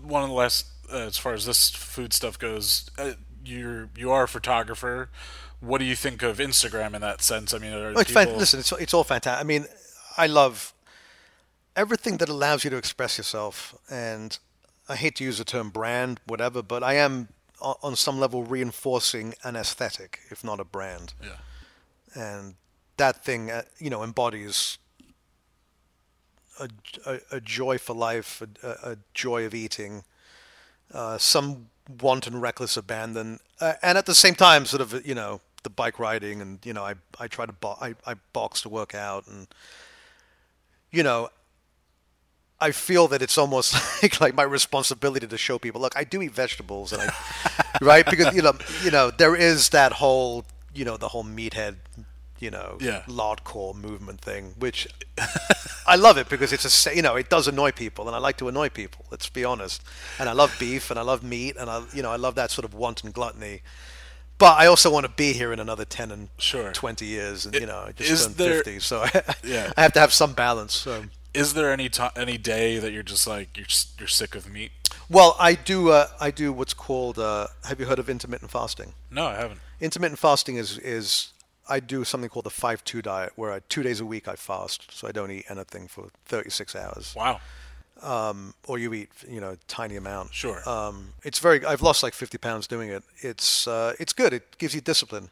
One 0.00 0.22
of 0.22 0.28
the 0.28 0.34
last, 0.34 0.66
uh, 0.92 0.96
as 0.98 1.18
far 1.18 1.32
as 1.34 1.46
this 1.46 1.70
food 1.70 2.12
stuff 2.12 2.38
goes, 2.38 2.90
uh, 2.98 3.12
you're 3.44 3.88
you 3.96 4.10
are 4.10 4.24
a 4.24 4.28
photographer. 4.28 5.10
What 5.60 5.78
do 5.78 5.84
you 5.84 5.96
think 5.96 6.22
of 6.22 6.38
Instagram 6.38 6.94
in 6.94 7.00
that 7.00 7.22
sense? 7.22 7.54
I 7.54 7.58
mean, 7.58 7.72
are 7.72 7.90
it's 7.92 8.04
people, 8.04 8.24
fan- 8.24 8.36
listen, 8.38 8.60
it's 8.60 8.72
it's 8.72 8.92
all 8.94 9.04
fantastic. 9.04 9.40
I 9.42 9.46
mean, 9.46 9.66
I 10.16 10.26
love 10.26 10.72
everything 11.76 12.18
that 12.18 12.28
allows 12.28 12.64
you 12.64 12.70
to 12.70 12.76
express 12.76 13.18
yourself, 13.18 13.74
and 13.90 14.38
I 14.88 14.96
hate 14.96 15.16
to 15.16 15.24
use 15.24 15.38
the 15.38 15.44
term 15.44 15.70
brand, 15.70 16.20
whatever, 16.26 16.62
but 16.62 16.82
I 16.82 16.94
am 16.94 17.28
on 17.60 17.96
some 17.96 18.18
level 18.20 18.42
reinforcing 18.42 19.34
an 19.42 19.56
aesthetic, 19.56 20.20
if 20.30 20.44
not 20.44 20.60
a 20.60 20.64
brand, 20.64 21.14
Yeah. 21.22 21.38
and 22.14 22.56
that 22.98 23.24
thing, 23.24 23.50
uh, 23.50 23.62
you 23.78 23.88
know, 23.90 24.02
embodies 24.04 24.76
a, 26.60 26.68
a, 27.06 27.20
a 27.32 27.40
joy 27.40 27.78
for 27.78 27.94
life, 27.94 28.42
a, 28.62 28.68
a, 28.68 28.96
joy 29.12 29.44
of 29.44 29.54
eating, 29.54 30.04
uh, 30.92 31.18
some 31.18 31.68
wanton 32.00 32.40
reckless 32.40 32.76
abandon, 32.76 33.40
uh, 33.60 33.74
and 33.82 33.98
at 33.98 34.06
the 34.06 34.14
same 34.14 34.34
time, 34.34 34.66
sort 34.66 34.80
of, 34.80 35.06
you 35.06 35.14
know, 35.14 35.40
the 35.62 35.70
bike 35.70 35.98
riding, 35.98 36.40
and 36.40 36.58
you 36.64 36.72
know, 36.72 36.84
I 36.84 36.94
I 37.18 37.26
try 37.26 37.46
to 37.46 37.52
bo- 37.52 37.78
I 37.80 37.94
I 38.06 38.14
box 38.32 38.62
to 38.62 38.68
work 38.68 38.94
out, 38.94 39.26
and 39.26 39.48
you 40.92 41.02
know, 41.02 41.30
I 42.60 42.70
feel 42.70 43.08
that 43.08 43.20
it's 43.22 43.36
almost 43.36 43.74
like 44.02 44.20
like 44.20 44.34
my 44.34 44.44
responsibility 44.44 45.26
to 45.26 45.38
show 45.38 45.58
people, 45.58 45.80
look, 45.80 45.96
I 45.96 46.04
do 46.04 46.22
eat 46.22 46.32
vegetables, 46.32 46.92
and 46.92 47.02
I 47.02 47.12
right? 47.80 48.06
Because 48.08 48.34
you 48.34 48.42
know 48.42 48.52
you 48.84 48.90
know 48.90 49.10
there 49.10 49.34
is 49.34 49.70
that 49.70 49.92
whole 49.92 50.44
you 50.74 50.84
know 50.84 50.96
the 50.96 51.08
whole 51.08 51.24
meathead 51.24 51.76
you 52.38 52.50
know 52.50 52.76
Yeah. 52.80 53.02
lardcore 53.06 53.74
movement 53.74 54.20
thing, 54.20 54.54
which 54.58 54.86
I 55.86 55.96
love 55.96 56.18
it 56.18 56.28
because 56.28 56.52
it's 56.52 56.86
a 56.86 56.94
you 56.96 57.02
know 57.02 57.16
it 57.16 57.28
does 57.28 57.48
annoy 57.48 57.72
people, 57.72 58.06
and 58.06 58.14
I 58.16 58.18
like 58.18 58.36
to 58.38 58.48
annoy 58.48 58.68
people. 58.68 59.04
Let's 59.10 59.28
be 59.28 59.44
honest. 59.44 59.82
And 60.18 60.28
I 60.28 60.32
love 60.32 60.54
beef, 60.58 60.90
and 60.90 60.98
I 60.98 61.02
love 61.02 61.22
meat, 61.22 61.56
and 61.56 61.68
I 61.70 61.82
you 61.92 62.02
know 62.02 62.10
I 62.10 62.16
love 62.16 62.34
that 62.36 62.50
sort 62.50 62.64
of 62.64 62.74
wanton 62.74 63.10
gluttony. 63.10 63.62
But 64.36 64.58
I 64.58 64.66
also 64.66 64.90
want 64.90 65.06
to 65.06 65.12
be 65.12 65.32
here 65.32 65.52
in 65.52 65.60
another 65.60 65.84
ten 65.84 66.10
and 66.10 66.28
Sure. 66.38 66.72
twenty 66.72 67.06
years, 67.06 67.46
and 67.46 67.54
you 67.54 67.66
know 67.66 67.84
I 67.88 67.92
just 67.92 68.24
turned 68.26 68.36
there- 68.36 68.54
fifty, 68.64 68.80
so 68.80 69.02
I, 69.04 69.22
Yeah. 69.44 69.72
I 69.76 69.82
have 69.82 69.92
to 69.92 70.00
have 70.00 70.12
some 70.12 70.32
balance. 70.32 70.74
So. 70.74 71.04
Is 71.34 71.54
there 71.54 71.72
any 71.72 71.88
ti 71.88 72.04
any 72.14 72.38
day 72.38 72.78
that 72.78 72.92
you're 72.92 73.02
just 73.02 73.26
like 73.26 73.56
you're 73.56 73.66
just, 73.66 73.98
you're 73.98 74.06
sick 74.08 74.36
of 74.36 74.48
meat? 74.48 74.70
Well, 75.10 75.34
I 75.38 75.54
do. 75.54 75.90
Uh, 75.90 76.06
I 76.20 76.30
do 76.30 76.52
what's 76.52 76.74
called. 76.74 77.18
Uh, 77.18 77.48
have 77.64 77.80
you 77.80 77.86
heard 77.86 77.98
of 77.98 78.08
intermittent 78.08 78.52
fasting? 78.52 78.94
No, 79.10 79.26
I 79.26 79.34
haven't. 79.34 79.58
Intermittent 79.80 80.20
fasting 80.20 80.56
is 80.56 80.78
is 80.78 81.32
I 81.68 81.80
do 81.80 82.04
something 82.04 82.28
called 82.30 82.44
the 82.46 82.50
five 82.50 82.84
two 82.84 83.00
diet, 83.02 83.32
where 83.36 83.52
I, 83.52 83.60
two 83.68 83.82
days 83.82 84.00
a 84.00 84.06
week 84.06 84.28
I 84.28 84.36
fast, 84.36 84.86
so 84.90 85.08
I 85.08 85.12
don't 85.12 85.30
eat 85.30 85.46
anything 85.48 85.88
for 85.88 86.08
thirty 86.26 86.50
six 86.50 86.76
hours, 86.76 87.14
Wow. 87.16 87.40
or 88.66 88.78
you 88.78 88.92
eat 88.94 89.10
you 89.28 89.40
know 89.40 89.52
a 89.52 89.56
tiny 89.68 89.96
amount. 89.96 90.34
Sure. 90.34 90.66
Um, 90.68 91.14
it's 91.22 91.38
very. 91.38 91.64
I've 91.64 91.82
lost 91.82 92.02
like 92.02 92.14
fifty 92.14 92.38
pounds 92.38 92.66
doing 92.66 92.90
it. 92.90 93.02
It's 93.18 93.66
uh, 93.66 93.94
it's 93.98 94.12
good. 94.12 94.32
It 94.32 94.58
gives 94.58 94.74
you 94.74 94.80
discipline. 94.80 95.30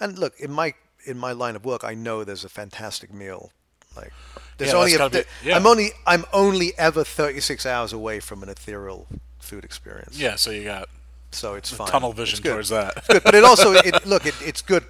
And 0.00 0.18
look, 0.18 0.38
in 0.38 0.50
my 0.52 0.74
in 1.06 1.18
my 1.18 1.32
line 1.32 1.56
of 1.56 1.64
work, 1.64 1.84
I 1.84 1.94
know 1.94 2.24
there's 2.24 2.44
a 2.44 2.48
fantastic 2.48 3.12
meal. 3.12 3.52
Like 3.96 4.12
there's 4.58 4.72
Yeah, 4.72 4.78
only 4.78 4.94
a, 4.94 5.10
be- 5.10 5.22
yeah. 5.44 5.56
I'm 5.56 5.66
only 5.66 5.90
I'm 6.06 6.24
only 6.32 6.72
ever 6.78 7.04
thirty 7.04 7.40
six 7.40 7.64
hours 7.66 7.92
away 7.92 8.20
from 8.20 8.42
an 8.42 8.48
ethereal 8.48 9.06
food 9.38 9.64
experience. 9.64 10.18
Yeah. 10.18 10.36
So 10.36 10.50
you 10.50 10.64
got 10.64 10.88
so 11.32 11.54
it's 11.54 11.70
fine. 11.72 11.88
tunnel 11.88 12.12
vision 12.12 12.42
towards 12.42 12.68
that. 12.68 13.04
Good, 13.08 13.24
but 13.24 13.34
it 13.34 13.44
also 13.44 13.72
it, 13.84 14.06
look 14.06 14.26
it, 14.26 14.34
it's 14.42 14.62
good. 14.62 14.84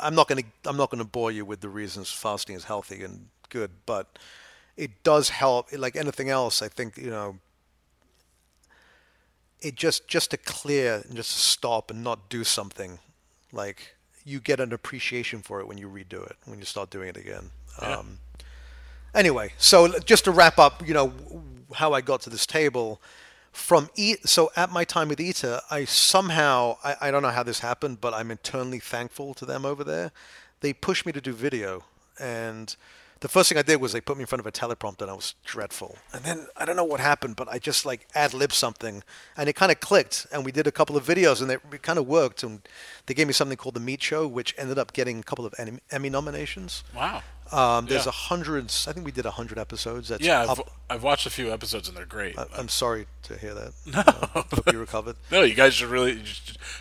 I'm 0.00 0.14
not 0.14 0.28
going 0.28 0.42
to 0.42 0.70
I'm 0.70 0.76
not 0.76 0.90
going 0.90 1.02
to 1.02 1.08
bore 1.08 1.30
you 1.30 1.44
with 1.44 1.60
the 1.60 1.68
reasons 1.68 2.10
fasting 2.10 2.56
is 2.56 2.64
healthy 2.64 3.02
and 3.02 3.28
good, 3.48 3.70
but 3.86 4.18
it 4.76 5.02
does 5.02 5.30
help. 5.30 5.68
Like 5.76 5.96
anything 5.96 6.28
else, 6.30 6.62
I 6.62 6.68
think 6.68 6.96
you 6.96 7.10
know. 7.10 7.38
It 9.60 9.76
just 9.76 10.08
just 10.08 10.30
to 10.32 10.36
clear 10.36 11.02
and 11.06 11.14
just 11.14 11.32
to 11.32 11.38
stop 11.38 11.90
and 11.90 12.02
not 12.02 12.28
do 12.28 12.42
something, 12.42 12.98
like 13.52 13.94
you 14.24 14.40
get 14.40 14.60
an 14.60 14.72
appreciation 14.72 15.40
for 15.40 15.60
it 15.60 15.68
when 15.68 15.78
you 15.78 15.88
redo 15.88 16.24
it 16.28 16.36
when 16.46 16.58
you 16.58 16.64
start 16.64 16.90
doing 16.90 17.08
it 17.08 17.16
again. 17.16 17.50
Yeah. 17.80 17.98
Um, 17.98 18.18
anyway, 19.14 19.52
so 19.58 19.98
just 20.00 20.24
to 20.24 20.30
wrap 20.30 20.58
up, 20.58 20.86
you 20.86 20.94
know 20.94 21.12
how 21.74 21.92
I 21.92 22.00
got 22.00 22.20
to 22.22 22.30
this 22.30 22.46
table 22.46 23.00
from 23.52 23.90
e- 23.94 24.16
so 24.24 24.50
at 24.56 24.70
my 24.70 24.84
time 24.84 25.08
with 25.08 25.20
Eater, 25.20 25.60
I 25.70 25.84
somehow 25.84 26.78
I, 26.82 26.96
I 27.00 27.10
don't 27.10 27.22
know 27.22 27.30
how 27.30 27.42
this 27.42 27.60
happened, 27.60 28.00
but 28.00 28.14
I'm 28.14 28.30
eternally 28.30 28.78
thankful 28.78 29.34
to 29.34 29.46
them 29.46 29.64
over 29.64 29.84
there. 29.84 30.10
They 30.60 30.72
pushed 30.72 31.04
me 31.06 31.12
to 31.12 31.20
do 31.20 31.32
video, 31.32 31.84
and 32.18 32.74
the 33.22 33.28
first 33.28 33.48
thing 33.48 33.56
I 33.56 33.62
did 33.62 33.80
was 33.80 33.92
they 33.92 34.00
put 34.00 34.16
me 34.18 34.22
in 34.24 34.26
front 34.26 34.40
of 34.40 34.46
a 34.46 34.52
teleprompter, 34.52 35.02
and 35.02 35.10
I 35.10 35.14
was 35.14 35.34
dreadful. 35.44 35.96
And 36.12 36.22
then 36.24 36.46
I 36.56 36.64
don't 36.66 36.76
know 36.76 36.84
what 36.84 37.00
happened, 37.00 37.36
but 37.36 37.48
I 37.48 37.58
just 37.58 37.86
like 37.86 38.06
ad 38.14 38.34
lib 38.34 38.52
something, 38.52 39.02
and 39.36 39.48
it 39.48 39.54
kind 39.54 39.72
of 39.72 39.80
clicked. 39.80 40.26
And 40.32 40.44
we 40.44 40.52
did 40.52 40.66
a 40.66 40.72
couple 40.72 40.96
of 40.96 41.04
videos, 41.06 41.40
and 41.40 41.50
it, 41.50 41.60
it 41.72 41.82
kind 41.82 41.98
of 41.98 42.06
worked. 42.06 42.42
And 42.42 42.60
they 43.06 43.14
gave 43.14 43.26
me 43.26 43.32
something 43.32 43.56
called 43.56 43.74
the 43.74 43.80
Meat 43.80 44.02
Show, 44.02 44.26
which 44.28 44.54
ended 44.58 44.78
up 44.78 44.92
getting 44.92 45.20
a 45.20 45.22
couple 45.22 45.46
of 45.46 45.54
Emmy, 45.90 46.10
nominations. 46.10 46.84
Wow. 46.94 47.22
Um, 47.52 47.84
there's 47.86 48.06
Yeah. 48.06 48.10
a 48.10 48.12
hundred. 48.12 48.64
I 48.86 48.92
think 48.92 49.04
we 49.04 49.12
did 49.12 49.26
a 49.26 49.30
hundred 49.32 49.58
episodes. 49.58 50.08
That's 50.08 50.24
Yeah, 50.24 50.46
I've, 50.48 50.62
I've 50.88 51.02
watched 51.02 51.26
a 51.26 51.30
few 51.30 51.52
episodes 51.52 51.86
and 51.86 51.94
they're 51.96 52.06
great. 52.06 52.38
I- 52.38 52.46
I'm 52.56 52.68
sorry 52.70 53.06
to 53.24 53.36
hear 53.36 53.52
that. 53.54 53.72
No. 53.86 54.02
hope 54.02 54.72
you 54.72 54.78
recovered. 54.80 55.16
no, 55.30 55.42
you 55.42 55.54
guys 55.54 55.74
should 55.74 55.90
really 55.90 56.22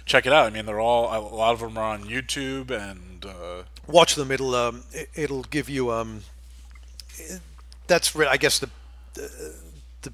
check 0.05 0.25
it 0.25 0.31
out. 0.31 0.45
I 0.45 0.49
mean, 0.49 0.65
they're 0.65 0.79
all 0.79 1.05
a 1.15 1.19
lot 1.35 1.53
of 1.53 1.59
them 1.59 1.77
are 1.77 1.83
on 1.93 2.05
YouTube 2.05 2.71
and 2.71 3.10
uh, 3.25 3.63
Watch 3.87 4.15
them. 4.15 4.31
It'll 4.31 4.55
um, 4.55 4.83
it, 4.91 5.09
it'll 5.15 5.43
give 5.43 5.69
you 5.69 5.91
um, 5.91 6.21
it- 7.17 7.41
that's 7.87 8.15
I 8.15 8.37
guess 8.37 8.59
the, 8.59 8.69
the 9.13 9.53
the 10.01 10.13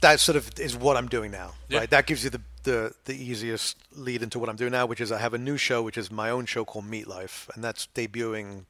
that 0.00 0.20
sort 0.20 0.36
of 0.36 0.50
is 0.58 0.76
what 0.76 0.96
I'm 0.96 1.08
doing 1.08 1.30
now. 1.30 1.52
Yeah. 1.68 1.78
Right. 1.80 1.90
That 1.90 2.06
gives 2.06 2.22
you 2.24 2.30
the, 2.30 2.40
the 2.62 2.92
the 3.06 3.14
easiest 3.14 3.76
lead 3.96 4.22
into 4.22 4.38
what 4.38 4.48
I'm 4.48 4.56
doing 4.56 4.72
now, 4.72 4.86
which 4.86 5.00
is 5.00 5.10
I 5.10 5.18
have 5.18 5.34
a 5.34 5.38
new 5.38 5.56
show, 5.56 5.82
which 5.82 5.98
is 5.98 6.10
my 6.10 6.30
own 6.30 6.46
show 6.46 6.64
called 6.64 6.86
Meat 6.86 7.08
Life, 7.08 7.48
and 7.54 7.64
that's 7.64 7.88
debuting. 7.94 8.64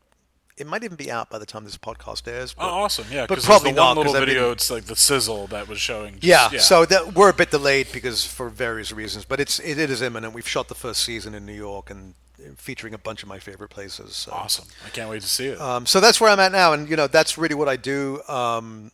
It 0.56 0.66
might 0.66 0.84
even 0.84 0.96
be 0.96 1.10
out 1.10 1.30
by 1.30 1.38
the 1.38 1.46
time 1.46 1.64
this 1.64 1.78
podcast 1.78 2.28
airs. 2.28 2.54
oh, 2.58 2.66
awesome, 2.82 3.06
yeah. 3.10 3.22
but 3.22 3.28
Because 3.36 3.46
probably 3.46 3.72
not, 3.72 3.96
little 3.96 4.12
I've 4.14 4.20
been- 4.20 4.28
video, 4.28 4.50
it's 4.50 4.70
like 4.70 4.84
the 4.84 4.96
sizzle 4.96 5.46
that 5.46 5.68
was 5.68 5.80
showing. 5.80 6.18
just- 6.20 6.24
Yeah, 6.24 6.58
so 6.58 6.84
that 6.84 7.14
we're 7.14 7.30
a 7.30 7.32
bit 7.32 7.50
delayed 7.50 7.86
because 7.92 8.26
for 8.26 8.50
various 8.50 8.92
reasons, 8.92 9.24
but 9.24 9.40
it's 9.40 9.58
it, 9.60 9.78
it 9.78 9.88
is 9.90 10.02
imminent. 10.02 10.34
We've 10.34 10.46
shot 10.46 10.68
the 10.68 10.74
first 10.74 11.02
season 11.02 11.34
in 11.34 11.46
New 11.46 11.54
York 11.54 11.88
and 11.88 12.12
featuring 12.56 12.94
a 12.94 12.98
bunch 12.98 13.22
of 13.22 13.28
my 13.28 13.38
favorite 13.38 13.70
places. 13.70 14.16
So. 14.16 14.32
awesome. 14.32 14.66
I 14.84 14.90
can't 14.90 15.10
wait 15.10 15.22
to 15.22 15.28
see 15.28 15.46
it. 15.46 15.60
Um, 15.60 15.86
so 15.86 16.00
that's 16.00 16.20
where 16.20 16.30
I'm 16.30 16.40
at 16.40 16.52
now, 16.52 16.72
and 16.72 16.88
you 16.88 16.96
know 16.96 17.06
that's 17.06 17.38
really 17.38 17.54
what 17.54 17.68
I 17.68 17.76
do. 17.76 18.22
Um, 18.28 18.92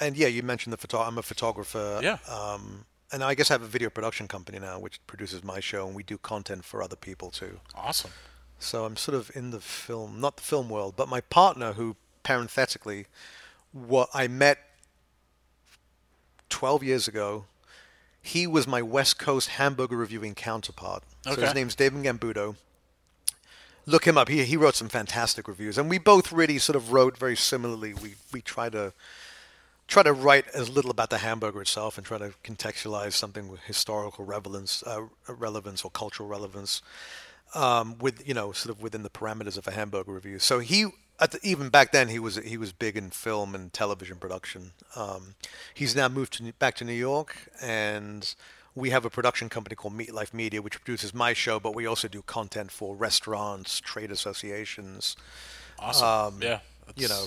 and 0.00 0.16
yeah, 0.16 0.28
you 0.28 0.42
mentioned 0.42 0.72
the 0.72 0.76
photo. 0.76 1.00
I'm 1.00 1.18
a 1.18 1.22
photographer. 1.22 2.00
Yeah. 2.02 2.18
Um, 2.28 2.86
and 3.12 3.22
I 3.22 3.34
guess 3.34 3.50
I 3.50 3.54
have 3.54 3.62
a 3.62 3.66
video 3.66 3.90
production 3.90 4.26
company 4.26 4.58
now, 4.58 4.78
which 4.78 5.06
produces 5.06 5.44
my 5.44 5.60
show, 5.60 5.86
and 5.86 5.94
we 5.94 6.02
do 6.02 6.16
content 6.18 6.64
for 6.64 6.82
other 6.82 6.96
people 6.96 7.30
too. 7.30 7.60
awesome. 7.74 8.10
So 8.58 8.84
I'm 8.84 8.96
sort 8.96 9.16
of 9.16 9.30
in 9.34 9.50
the 9.50 9.60
film, 9.60 10.20
not 10.20 10.36
the 10.36 10.42
film 10.42 10.68
world, 10.68 10.94
but 10.96 11.08
my 11.08 11.20
partner, 11.20 11.72
who 11.72 11.96
parenthetically, 12.22 13.06
what 13.72 14.08
I 14.14 14.28
met 14.28 14.58
12 16.48 16.84
years 16.84 17.08
ago, 17.08 17.46
he 18.22 18.46
was 18.46 18.66
my 18.66 18.80
West 18.80 19.18
Coast 19.18 19.50
hamburger 19.50 19.96
reviewing 19.96 20.34
counterpart. 20.34 21.02
So 21.22 21.36
his 21.40 21.54
name's 21.54 21.74
David 21.74 22.04
Gambudo. 22.04 22.56
Look 23.84 24.06
him 24.06 24.16
up. 24.16 24.28
He 24.28 24.44
he 24.44 24.56
wrote 24.56 24.76
some 24.76 24.88
fantastic 24.88 25.48
reviews, 25.48 25.76
and 25.76 25.90
we 25.90 25.98
both 25.98 26.32
really 26.32 26.58
sort 26.58 26.76
of 26.76 26.92
wrote 26.92 27.18
very 27.18 27.34
similarly. 27.34 27.92
We 27.94 28.14
we 28.32 28.40
try 28.40 28.68
to 28.68 28.92
try 29.88 30.04
to 30.04 30.12
write 30.12 30.46
as 30.54 30.70
little 30.70 30.90
about 30.90 31.10
the 31.10 31.18
hamburger 31.18 31.60
itself 31.60 31.98
and 31.98 32.06
try 32.06 32.18
to 32.18 32.32
contextualize 32.44 33.12
something 33.12 33.48
with 33.48 33.60
historical 33.62 34.24
relevance, 34.24 34.82
uh, 34.86 35.02
relevance 35.28 35.84
or 35.84 35.90
cultural 35.90 36.28
relevance 36.28 36.80
um, 37.54 37.98
with 37.98 38.26
you 38.26 38.34
know 38.34 38.52
sort 38.52 38.74
of 38.74 38.82
within 38.82 39.02
the 39.02 39.10
parameters 39.10 39.58
of 39.58 39.66
a 39.66 39.72
hamburger 39.72 40.12
review. 40.12 40.38
So 40.38 40.60
he 40.60 40.86
the, 41.18 41.38
even 41.42 41.68
back 41.68 41.92
then 41.92 42.08
he 42.08 42.18
was 42.18 42.36
he 42.36 42.56
was 42.56 42.72
big 42.72 42.96
in 42.96 43.10
film 43.10 43.54
and 43.54 43.72
television 43.72 44.16
production. 44.16 44.72
Um, 44.96 45.34
he's 45.72 45.94
now 45.94 46.08
moved 46.08 46.34
to, 46.34 46.52
back 46.54 46.74
to 46.76 46.84
New 46.84 46.92
York, 46.92 47.36
and 47.60 48.34
we 48.74 48.90
have 48.90 49.04
a 49.04 49.10
production 49.10 49.48
company 49.48 49.76
called 49.76 49.94
Meat 49.94 50.12
Life 50.12 50.32
Media, 50.34 50.62
which 50.62 50.74
produces 50.82 51.14
my 51.14 51.32
show, 51.32 51.60
but 51.60 51.74
we 51.74 51.86
also 51.86 52.08
do 52.08 52.22
content 52.22 52.70
for 52.72 52.96
restaurants, 52.96 53.80
trade 53.80 54.10
associations. 54.10 55.16
Awesome. 55.78 56.40
yeah. 56.42 56.60
You 56.96 57.08
know, 57.08 57.26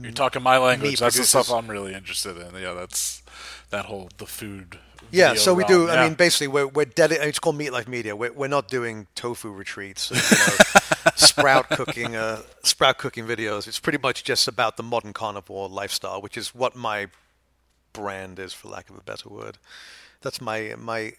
you're 0.00 0.12
talking 0.12 0.42
my 0.42 0.58
language. 0.58 0.98
That's 0.98 1.16
the 1.16 1.24
stuff. 1.24 1.50
I'm 1.50 1.68
really 1.68 1.94
interested 1.94 2.36
in. 2.36 2.60
Yeah, 2.60 2.72
that's 2.74 3.22
that 3.70 3.84
whole 3.86 4.08
the 4.16 4.26
food. 4.26 4.78
Yeah, 5.10 5.34
so 5.34 5.54
we 5.54 5.62
realm. 5.64 5.86
do. 5.86 5.90
I 5.90 6.04
mean, 6.04 6.14
basically, 6.14 6.48
we're 6.48 6.66
we're 6.66 6.86
dedi- 6.86 7.20
It's 7.22 7.38
called 7.38 7.56
Meat 7.56 7.70
Life 7.70 7.86
Media. 7.86 8.16
We're 8.16 8.32
we're 8.32 8.48
not 8.48 8.68
doing 8.68 9.06
tofu 9.14 9.50
retreats, 9.50 10.10
and, 10.10 10.20
you 10.20 10.36
know, 10.36 10.80
sprout 11.16 11.68
cooking, 11.70 12.16
uh, 12.16 12.42
sprout 12.62 12.98
cooking 12.98 13.24
videos. 13.26 13.66
It's 13.68 13.78
pretty 13.80 13.98
much 13.98 14.24
just 14.24 14.48
about 14.48 14.76
the 14.76 14.82
modern 14.82 15.12
carnivore 15.12 15.68
lifestyle, 15.68 16.20
which 16.22 16.36
is 16.36 16.54
what 16.54 16.74
my 16.76 17.08
brand 17.92 18.38
is, 18.38 18.52
for 18.52 18.68
lack 18.68 18.90
of 18.90 18.96
a 18.96 19.02
better 19.02 19.28
word. 19.28 19.58
That's 20.22 20.40
my 20.40 20.74
my 20.78 21.12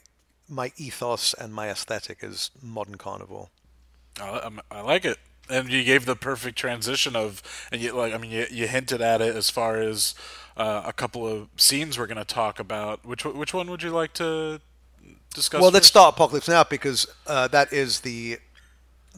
my 0.49 0.71
ethos 0.77 1.33
and 1.33 1.53
my 1.53 1.69
aesthetic 1.69 2.19
is 2.21 2.51
modern 2.61 2.95
carnivore. 2.95 3.49
I, 4.21 4.29
I'm- 4.39 4.61
like 4.71 5.05
it, 5.05 5.17
and 5.49 5.69
you 5.71 5.83
gave 5.83 6.05
the 6.05 6.15
perfect 6.15 6.57
transition 6.57 7.15
of, 7.15 7.41
and 7.71 7.81
you 7.81 7.93
like, 7.93 8.13
I 8.13 8.17
mean, 8.17 8.31
you, 8.31 8.45
you 8.51 8.67
hinted 8.67 9.01
at 9.01 9.21
it 9.21 9.35
as 9.35 9.49
far 9.49 9.77
as 9.77 10.15
uh, 10.57 10.83
a 10.85 10.93
couple 10.93 11.27
of 11.27 11.49
scenes 11.57 11.97
we're 11.97 12.07
going 12.07 12.17
to 12.17 12.23
talk 12.25 12.59
about. 12.59 13.05
Which 13.05 13.25
one- 13.25 13.37
which 13.37 13.53
one 13.53 13.69
would 13.69 13.83
you 13.83 13.89
like 13.91 14.13
to 14.13 14.61
discuss? 15.33 15.61
Well, 15.61 15.71
let's 15.71 15.87
start 15.87 16.15
Apocalypse 16.15 16.47
Now 16.47 16.63
because 16.63 17.07
uh, 17.27 17.47
that 17.49 17.73
is 17.73 18.01
the 18.01 18.37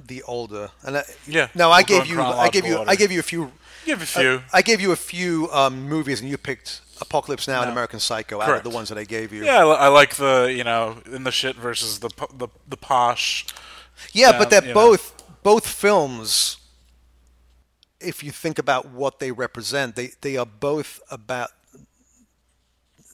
the 0.06 0.24
older. 0.24 0.70
And 0.84 0.98
I, 0.98 1.04
Yeah, 1.28 1.48
No, 1.56 1.72
I 1.72 1.84
gave 1.84 2.06
you. 2.08 2.22
I 2.22 2.50
gave 2.50 2.66
you. 2.66 2.74
chronological 2.76 2.90
I 2.90 2.96
gave 2.96 3.12
you 3.12 3.20
a 3.20 3.24
few. 3.24 3.52
Give 3.86 4.02
a 4.02 4.06
few. 4.06 4.42
I 4.54 4.62
gave 4.62 4.82
you 4.82 4.92
a 4.92 4.96
few 4.98 5.50
um, 5.52 5.88
movies, 5.88 6.20
and 6.22 6.30
you 6.30 6.38
picked 6.38 6.82
Apocalypse 7.00 7.48
Now 7.48 7.62
and 7.62 7.72
American 7.72 8.00
Psycho 8.00 8.42
out 8.42 8.50
of 8.58 8.64
the 8.64 8.70
ones 8.70 8.90
that 8.90 8.98
I 8.98 9.06
gave 9.06 9.32
you. 9.32 9.46
yeah, 9.46 9.66
I, 9.66 9.86
I 9.86 9.88
like 9.88 10.16
the 10.16 10.54
you 10.54 10.64
know 10.64 10.98
in 11.06 11.24
the 11.24 11.32
shit 11.32 11.56
versus 11.56 12.00
the 12.00 12.10
the 12.34 12.48
the 12.68 12.78
posh. 12.78 13.46
Yeah, 14.14 14.32
Yeah, 14.32 14.38
but 14.40 14.50
they're 14.50 14.62
you 14.62 14.68
know. 14.70 14.74
both 14.74 15.24
both 15.44 15.66
films. 15.68 16.58
If 18.00 18.24
you 18.24 18.32
think 18.32 18.60
about 18.60 18.90
what 18.92 19.20
they 19.20 19.32
represent, 19.32 19.96
they 19.96 20.12
they 20.22 20.36
are 20.38 20.46
both 20.46 21.00
about. 21.10 21.50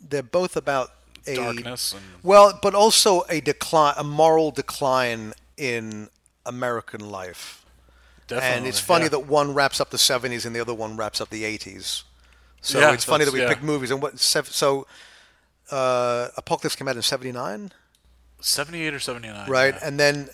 They're 0.09 0.23
both 0.23 0.55
about 0.57 0.91
a 1.27 1.35
Darkness 1.35 1.93
and- 1.93 2.01
well, 2.23 2.59
but 2.61 2.75
also 2.75 3.23
a 3.29 3.39
decline, 3.39 3.93
a 3.97 4.03
moral 4.03 4.51
decline 4.51 5.33
in 5.55 6.09
American 6.45 7.09
life. 7.09 7.65
Definitely, 8.27 8.57
and 8.57 8.67
it's 8.67 8.79
funny 8.79 9.05
yeah. 9.05 9.09
that 9.09 9.27
one 9.27 9.53
wraps 9.53 9.81
up 9.81 9.89
the 9.89 9.97
70s 9.97 10.45
and 10.45 10.55
the 10.55 10.59
other 10.59 10.73
one 10.73 10.95
wraps 10.95 11.19
up 11.19 11.29
the 11.29 11.43
80s. 11.43 12.03
So 12.61 12.79
Yeah, 12.79 12.93
it's 12.93 13.03
funny 13.03 13.25
that 13.25 13.33
we 13.33 13.41
yeah. 13.41 13.49
pick 13.49 13.61
movies 13.61 13.91
and 13.91 14.01
what 14.01 14.17
so 14.19 14.87
uh, 15.69 16.29
Apocalypse 16.37 16.75
came 16.75 16.87
out 16.87 16.95
in 16.95 17.01
79, 17.01 17.71
78 18.39 18.93
or 18.93 18.99
79. 18.99 19.49
right? 19.49 19.73
yeah. 19.73 19.87
And 19.87 19.99
then 19.99 20.29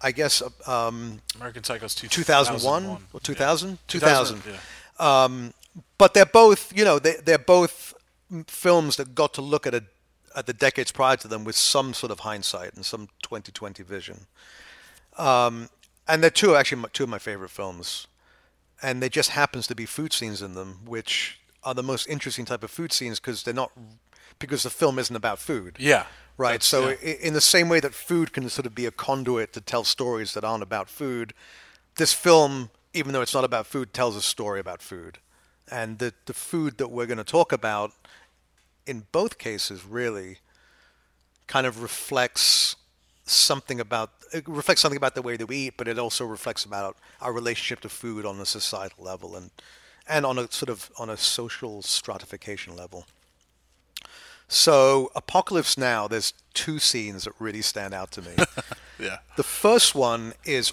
I 0.00 0.12
guess 0.12 0.42
uh, 0.42 0.88
um, 0.88 1.22
American 1.36 1.64
Psycho's 1.64 1.94
two, 1.94 2.08
2001 2.08 2.86
or 2.86 2.98
Yeah. 3.12 3.20
2000? 3.22 3.78
2000. 3.88 4.42
yeah. 4.46 5.50
but 5.98 6.14
they're 6.14 6.26
both, 6.26 6.76
you 6.76 6.84
know, 6.84 6.98
they 6.98 7.14
they're 7.24 7.38
both 7.38 7.94
films 8.46 8.96
that 8.96 9.14
got 9.14 9.32
to 9.34 9.42
look 9.42 9.66
at 9.66 9.74
a 9.74 9.84
at 10.36 10.46
the 10.46 10.52
decades 10.52 10.90
prior 10.92 11.16
to 11.16 11.28
them 11.28 11.44
with 11.44 11.56
some 11.56 11.94
sort 11.94 12.10
of 12.10 12.20
hindsight 12.20 12.74
and 12.74 12.84
some 12.84 13.08
2020 13.22 13.82
vision. 13.82 14.26
Um, 15.16 15.68
and 16.06 16.22
they're 16.22 16.30
two 16.30 16.54
actually 16.56 16.84
two 16.92 17.04
of 17.04 17.08
my 17.08 17.18
favorite 17.18 17.50
films, 17.50 18.06
and 18.82 19.00
there 19.00 19.08
just 19.08 19.30
happens 19.30 19.66
to 19.68 19.74
be 19.74 19.86
food 19.86 20.12
scenes 20.12 20.42
in 20.42 20.54
them, 20.54 20.80
which 20.84 21.40
are 21.62 21.74
the 21.74 21.82
most 21.82 22.06
interesting 22.08 22.44
type 22.44 22.62
of 22.62 22.70
food 22.70 22.92
scenes 22.92 23.18
because 23.18 23.42
they're 23.42 23.54
not 23.54 23.72
because 24.38 24.64
the 24.64 24.70
film 24.70 24.98
isn't 24.98 25.16
about 25.16 25.38
food. 25.38 25.76
Yeah. 25.78 26.06
Right. 26.36 26.62
So, 26.62 26.88
yeah. 26.88 26.94
in 26.96 27.32
the 27.32 27.40
same 27.40 27.68
way 27.68 27.78
that 27.80 27.94
food 27.94 28.32
can 28.32 28.48
sort 28.48 28.66
of 28.66 28.74
be 28.74 28.86
a 28.86 28.90
conduit 28.90 29.52
to 29.52 29.60
tell 29.60 29.84
stories 29.84 30.34
that 30.34 30.42
aren't 30.42 30.64
about 30.64 30.88
food, 30.88 31.32
this 31.96 32.12
film, 32.12 32.70
even 32.92 33.12
though 33.12 33.20
it's 33.20 33.34
not 33.34 33.44
about 33.44 33.66
food, 33.66 33.92
tells 33.92 34.16
a 34.16 34.22
story 34.22 34.58
about 34.58 34.82
food. 34.82 35.18
And 35.70 35.98
the, 35.98 36.12
the 36.26 36.34
food 36.34 36.78
that 36.78 36.88
we're 36.88 37.06
going 37.06 37.18
to 37.18 37.24
talk 37.24 37.52
about 37.52 37.92
in 38.86 39.06
both 39.12 39.38
cases 39.38 39.84
really 39.86 40.38
kind 41.46 41.66
of 41.66 41.82
reflects 41.82 42.76
something 43.24 43.80
about 43.80 44.10
it 44.32 44.46
reflects 44.48 44.80
something 44.80 44.96
about 44.96 45.14
the 45.14 45.22
way 45.22 45.36
that 45.36 45.46
we 45.46 45.56
eat, 45.56 45.74
but 45.76 45.88
it 45.88 45.98
also 45.98 46.24
reflects 46.24 46.64
about 46.64 46.96
our 47.20 47.32
relationship 47.32 47.80
to 47.80 47.88
food 47.88 48.26
on 48.26 48.40
a 48.40 48.46
societal 48.46 49.04
level 49.04 49.36
and 49.36 49.50
and 50.08 50.26
on 50.26 50.38
a 50.38 50.50
sort 50.50 50.68
of 50.68 50.90
on 50.98 51.08
a 51.10 51.16
social 51.16 51.82
stratification 51.82 52.76
level. 52.76 53.06
So, 54.46 55.10
Apocalypse 55.16 55.78
Now, 55.78 56.06
there's 56.06 56.34
two 56.52 56.78
scenes 56.78 57.24
that 57.24 57.32
really 57.38 57.62
stand 57.62 57.94
out 57.94 58.10
to 58.12 58.22
me. 58.22 58.34
yeah. 58.98 59.18
the 59.36 59.42
first 59.42 59.94
one 59.94 60.34
is 60.44 60.72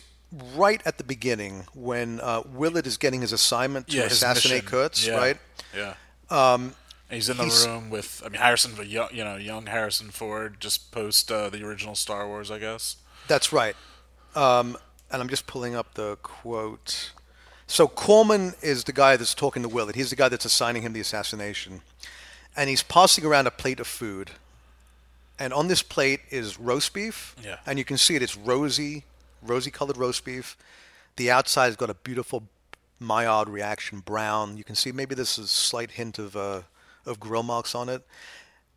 right 0.56 0.82
at 0.86 0.98
the 0.98 1.04
beginning 1.04 1.66
when 1.74 2.20
uh, 2.20 2.44
Willard 2.54 2.86
is 2.86 2.98
getting 2.98 3.22
his 3.22 3.32
assignment 3.32 3.88
to 3.88 3.98
yeah, 3.98 4.04
assassinate. 4.04 4.66
Kurtz, 4.66 5.08
yeah. 5.08 5.18
right? 5.18 5.38
Yeah. 5.76 5.94
Um, 6.30 6.76
he's 7.12 7.30
in 7.30 7.38
the 7.38 7.44
he's- 7.44 7.66
room 7.66 7.90
with, 7.90 8.22
I 8.26 8.30
mean, 8.30 8.42
Harrison, 8.42 8.74
you 8.88 9.24
know, 9.24 9.36
young 9.36 9.66
Harrison 9.68 10.10
Ford, 10.10 10.58
just 10.60 10.92
post 10.92 11.32
uh, 11.32 11.50
the 11.50 11.64
original 11.66 11.96
Star 11.96 12.28
Wars, 12.28 12.50
I 12.52 12.60
guess. 12.60 12.98
That's 13.28 13.52
right. 13.54 13.76
Um, 14.36 14.78
and 15.12 15.22
I'm 15.22 15.30
just 15.30 15.46
pulling 15.48 15.76
up 15.76 15.94
the 15.96 16.18
quote. 16.24 17.12
So 17.68 17.88
Corman 17.88 18.54
is 18.62 18.84
the 18.86 18.94
guy 18.94 19.16
that's 19.18 19.34
talking 19.34 19.62
to 19.64 19.70
Willard. 19.70 19.96
He's 19.96 20.10
the 20.10 20.16
guy 20.16 20.30
that's 20.30 20.46
assigning 20.46 20.82
him 20.84 20.94
the 20.94 21.00
assassination. 21.00 21.82
and 22.56 22.70
he's 22.70 22.84
passing 22.84 23.26
around 23.26 23.48
a 23.48 23.52
plate 23.52 23.80
of 23.80 23.88
food. 23.88 24.32
And 25.40 25.54
on 25.54 25.68
this 25.70 25.82
plate 25.82 26.20
is 26.30 26.60
roast 26.60 26.94
beef. 26.94 27.36
Yeah. 27.44 27.58
And 27.66 27.80
you 27.80 27.86
can 27.86 27.98
see 27.98 28.16
it. 28.16 28.22
It's 28.22 28.38
rosy, 28.38 29.06
rosy 29.42 29.72
colored 29.72 29.98
roast 29.98 30.24
beef. 30.26 30.58
The 31.16 31.32
outside's 31.32 31.76
got 31.78 31.90
a 31.90 31.94
beautiful 31.94 32.44
Maillard 33.00 33.50
reaction 33.50 34.00
brown. 34.00 34.58
You 34.58 34.64
can 34.64 34.76
see 34.76 34.92
maybe 34.92 35.16
there's 35.16 35.38
a 35.38 35.48
slight 35.48 35.92
hint 35.92 36.20
of 36.20 36.36
uh, 36.36 36.62
of 37.06 37.20
grill 37.20 37.44
marks 37.44 37.76
on 37.76 37.90
it. 37.90 38.06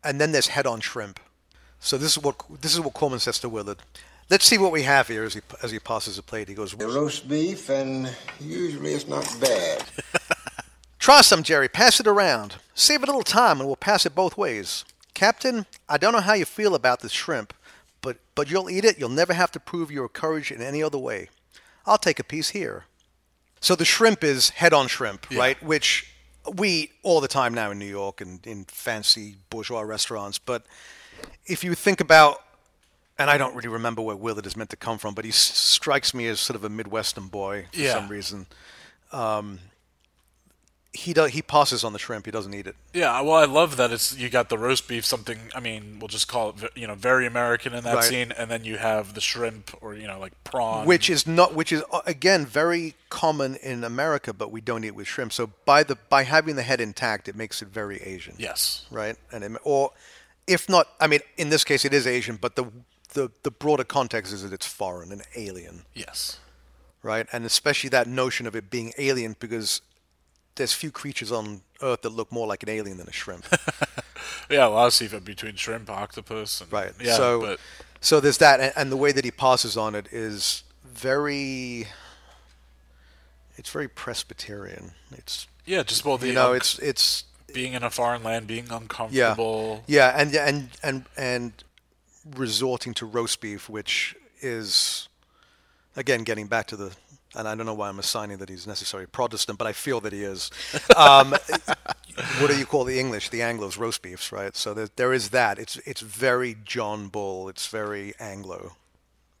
And 0.03 0.19
then 0.21 0.31
there's 0.31 0.47
head 0.47 0.67
on 0.67 0.79
shrimp. 0.79 1.19
So 1.79 1.97
this 1.97 2.17
is 2.17 2.23
what 2.23 2.35
this 2.61 2.73
is 2.73 2.79
what 2.79 2.93
Corman 2.93 3.19
says 3.19 3.39
to 3.39 3.49
Willard. 3.49 3.79
Let's 4.29 4.45
see 4.45 4.57
what 4.57 4.71
we 4.71 4.83
have 4.83 5.07
here 5.07 5.23
as 5.23 5.35
he 5.35 5.41
as 5.61 5.71
he 5.71 5.79
passes 5.79 6.15
the 6.15 6.23
plate. 6.23 6.47
He 6.47 6.55
goes, 6.55 6.73
The 6.73 6.87
roast 6.87 7.27
beef, 7.27 7.69
and 7.69 8.15
usually 8.39 8.93
it's 8.93 9.07
not 9.07 9.25
bad. 9.39 9.83
Try 10.99 11.21
some, 11.21 11.43
Jerry. 11.43 11.69
Pass 11.69 11.99
it 11.99 12.07
around. 12.07 12.55
Save 12.73 13.03
a 13.03 13.05
little 13.05 13.21
time 13.21 13.59
and 13.59 13.67
we'll 13.67 13.75
pass 13.75 14.07
it 14.07 14.15
both 14.15 14.37
ways. 14.37 14.85
Captain, 15.13 15.67
I 15.87 15.97
don't 15.99 16.13
know 16.13 16.19
how 16.19 16.33
you 16.33 16.45
feel 16.45 16.73
about 16.73 17.01
this 17.01 17.11
shrimp, 17.11 17.53
but, 18.01 18.17
but 18.33 18.49
you'll 18.49 18.71
eat 18.71 18.83
it. 18.83 18.97
You'll 18.97 19.09
never 19.09 19.33
have 19.33 19.51
to 19.51 19.59
prove 19.59 19.91
your 19.91 20.09
courage 20.09 20.51
in 20.51 20.63
any 20.63 20.81
other 20.81 20.97
way. 20.97 21.29
I'll 21.85 21.99
take 21.99 22.19
a 22.19 22.23
piece 22.23 22.49
here. 22.49 22.85
So 23.61 23.75
the 23.75 23.85
shrimp 23.85 24.23
is 24.23 24.49
head 24.49 24.73
on 24.73 24.87
shrimp, 24.87 25.27
right? 25.31 25.61
Which 25.61 26.11
we 26.53 26.69
eat 26.69 26.91
all 27.03 27.21
the 27.21 27.27
time 27.27 27.53
now 27.53 27.71
in 27.71 27.79
New 27.79 27.85
York 27.85 28.21
and 28.21 28.45
in 28.45 28.65
fancy 28.65 29.35
bourgeois 29.49 29.81
restaurants. 29.81 30.37
But 30.37 30.65
if 31.45 31.63
you 31.63 31.73
think 31.75 32.01
about, 32.01 32.41
and 33.17 33.29
I 33.29 33.37
don't 33.37 33.55
really 33.55 33.69
remember 33.69 34.01
where 34.01 34.15
Willard 34.15 34.45
is 34.45 34.55
meant 34.57 34.69
to 34.71 34.75
come 34.75 34.97
from, 34.97 35.13
but 35.13 35.25
he 35.25 35.29
s- 35.31 35.37
strikes 35.37 36.13
me 36.13 36.27
as 36.27 36.39
sort 36.39 36.55
of 36.55 36.63
a 36.63 36.69
Midwestern 36.69 37.27
boy 37.27 37.65
for 37.71 37.79
Yeah. 37.79 37.93
some 37.93 38.09
reason. 38.09 38.45
Um, 39.11 39.59
he 40.95 41.13
do, 41.13 41.25
he 41.25 41.41
passes 41.41 41.83
on 41.83 41.93
the 41.93 41.99
shrimp. 41.99 42.25
He 42.25 42.31
doesn't 42.31 42.53
eat 42.53 42.65
it. 42.67 42.75
Yeah, 42.93 43.21
well, 43.21 43.35
I 43.35 43.45
love 43.45 43.77
that 43.77 43.91
it's 43.91 44.15
you 44.17 44.29
got 44.29 44.49
the 44.49 44.57
roast 44.57 44.87
beef, 44.87 45.05
something. 45.05 45.37
I 45.53 45.59
mean, 45.59 45.99
we'll 45.99 46.07
just 46.07 46.27
call 46.27 46.49
it, 46.49 46.71
you 46.75 46.87
know, 46.87 46.95
very 46.95 47.25
American 47.27 47.73
in 47.73 47.83
that 47.83 47.95
Right. 47.95 48.03
scene, 48.03 48.31
and 48.31 48.49
then 48.49 48.63
you 48.65 48.77
have 48.77 49.13
the 49.13 49.21
shrimp 49.21 49.71
or 49.81 49.93
you 49.93 50.07
know, 50.07 50.19
like 50.19 50.33
prawn. 50.43 50.85
which 50.87 51.09
is 51.09 51.27
not 51.27 51.53
which 51.53 51.71
is 51.71 51.83
uh, 51.91 52.01
again 52.05 52.45
very 52.45 52.95
common 53.09 53.55
in 53.57 53.83
America, 53.83 54.33
but 54.33 54.51
we 54.51 54.61
don't 54.61 54.83
eat 54.83 54.95
with 54.95 55.07
shrimp. 55.07 55.31
So 55.33 55.51
by 55.65 55.83
the 55.83 55.95
by 56.09 56.23
having 56.23 56.55
the 56.55 56.63
head 56.63 56.81
intact, 56.81 57.27
it 57.27 57.35
makes 57.35 57.61
it 57.61 57.67
very 57.67 58.01
Asian. 58.01 58.35
yes, 58.37 58.85
Right, 58.89 59.15
and 59.31 59.43
it, 59.43 59.51
or 59.63 59.91
if 60.47 60.69
not, 60.69 60.87
I 60.99 61.07
mean, 61.07 61.21
in 61.37 61.49
this 61.49 61.63
case, 61.63 61.85
it 61.85 61.93
is 61.93 62.05
Asian, 62.07 62.35
but 62.37 62.55
the 62.55 62.65
the 63.13 63.31
the 63.43 63.51
broader 63.51 63.83
context 63.83 64.31
is 64.33 64.43
that 64.43 64.53
it's 64.53 64.65
foreign 64.65 65.11
and 65.11 65.23
alien, 65.35 65.83
yes, 65.93 66.39
right? 67.03 67.27
And 67.33 67.45
especially 67.45 67.89
that 67.91 68.07
notion 68.07 68.45
of 68.47 68.55
it 68.55 68.69
being 68.69 68.93
alien 68.97 69.35
because 69.39 69.81
there's 70.55 70.73
few 70.73 70.91
creatures 70.91 71.31
on 71.31 71.61
Earth 71.81 72.01
that 72.01 72.09
look 72.09 72.31
more 72.31 72.47
like 72.47 72.63
an 72.63 72.69
alien 72.69 72.97
than 72.97 73.07
a 73.07 73.13
shrimp. 73.13 73.45
yeah. 74.49 74.67
A 74.67 74.69
lot 74.69 74.87
of 74.87 74.93
seafood 74.93 75.25
between 75.25 75.55
shrimp, 75.55 75.89
octopus, 75.89 76.61
and, 76.61 76.71
Right. 76.71 76.91
Yeah, 77.01 77.15
so, 77.15 77.41
but 77.41 77.59
so 78.01 78.19
there's 78.19 78.37
that, 78.39 78.59
and, 78.59 78.73
and 78.75 78.91
the 78.91 78.97
way 78.97 79.11
that 79.11 79.25
he 79.25 79.31
passes 79.31 79.77
on 79.77 79.95
it 79.95 80.07
is 80.11 80.63
very. 80.83 81.87
It's 83.57 83.69
very 83.69 83.87
Presbyterian. 83.87 84.91
It's 85.11 85.47
yeah, 85.65 85.83
just 85.83 86.05
well, 86.05 86.17
the 86.17 86.27
you 86.27 86.33
know, 86.33 86.53
it's 86.53 86.77
it's 86.79 87.23
being 87.53 87.73
in 87.73 87.83
a 87.83 87.89
foreign 87.89 88.21
land, 88.21 88.47
being 88.47 88.67
yeah, 88.67 88.77
uncomfortable. 88.77 89.83
yeah, 89.87 90.13
and 90.15 90.35
and 90.35 90.69
and 90.83 91.05
and 91.17 91.53
resorting 92.35 92.93
to 92.95 93.05
roast 93.05 93.41
beef, 93.41 93.69
which 93.69 94.15
is 94.41 95.07
again 95.95 96.23
getting 96.23 96.47
back 96.47 96.67
to 96.67 96.75
the. 96.75 96.95
And 97.35 97.47
I 97.47 97.55
don't 97.55 97.65
know 97.65 97.73
why 97.73 97.89
I'm 97.89 97.99
assigning 97.99 98.37
that 98.37 98.49
he's 98.49 98.65
necessarily 98.65 99.07
Protestant, 99.07 99.57
but 99.57 99.67
I 99.67 99.73
feel 99.73 99.99
that 100.01 100.13
he 100.13 100.23
is. 100.23 100.51
Um, 100.95 101.35
what 102.39 102.49
do 102.49 102.57
you 102.57 102.65
call 102.65 102.85
the 102.85 102.99
English? 102.99 103.29
The 103.29 103.41
Anglos 103.41 103.77
roast 103.77 104.01
beefs, 104.01 104.31
right? 104.31 104.55
So 104.55 104.73
there, 104.73 104.87
there 104.95 105.13
is 105.13 105.29
that. 105.29 105.59
It's 105.59 105.77
it's 105.77 106.01
very 106.01 106.55
John 106.63 107.09
Bull. 107.09 107.49
It's 107.49 107.67
very 107.67 108.13
Anglo, 108.19 108.77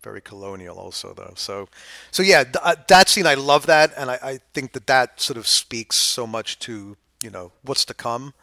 very 0.01 0.19
colonial 0.21 0.77
also 0.77 1.13
though. 1.13 1.33
So, 1.35 1.69
so 2.11 2.23
yeah, 2.23 2.43
th- 2.43 2.57
uh, 2.61 2.75
that 2.89 3.07
scene 3.07 3.25
I 3.25 3.35
love 3.35 3.65
that, 3.67 3.93
and 3.95 4.11
I, 4.11 4.19
I 4.21 4.39
think 4.53 4.73
that 4.73 4.87
that 4.87 5.21
sort 5.21 5.37
of 5.37 5.47
speaks 5.47 5.95
so 5.95 6.27
much 6.27 6.59
to 6.59 6.97
you 7.23 7.29
know 7.29 7.51
what's 7.63 7.85
to 7.85 7.93
come. 7.93 8.33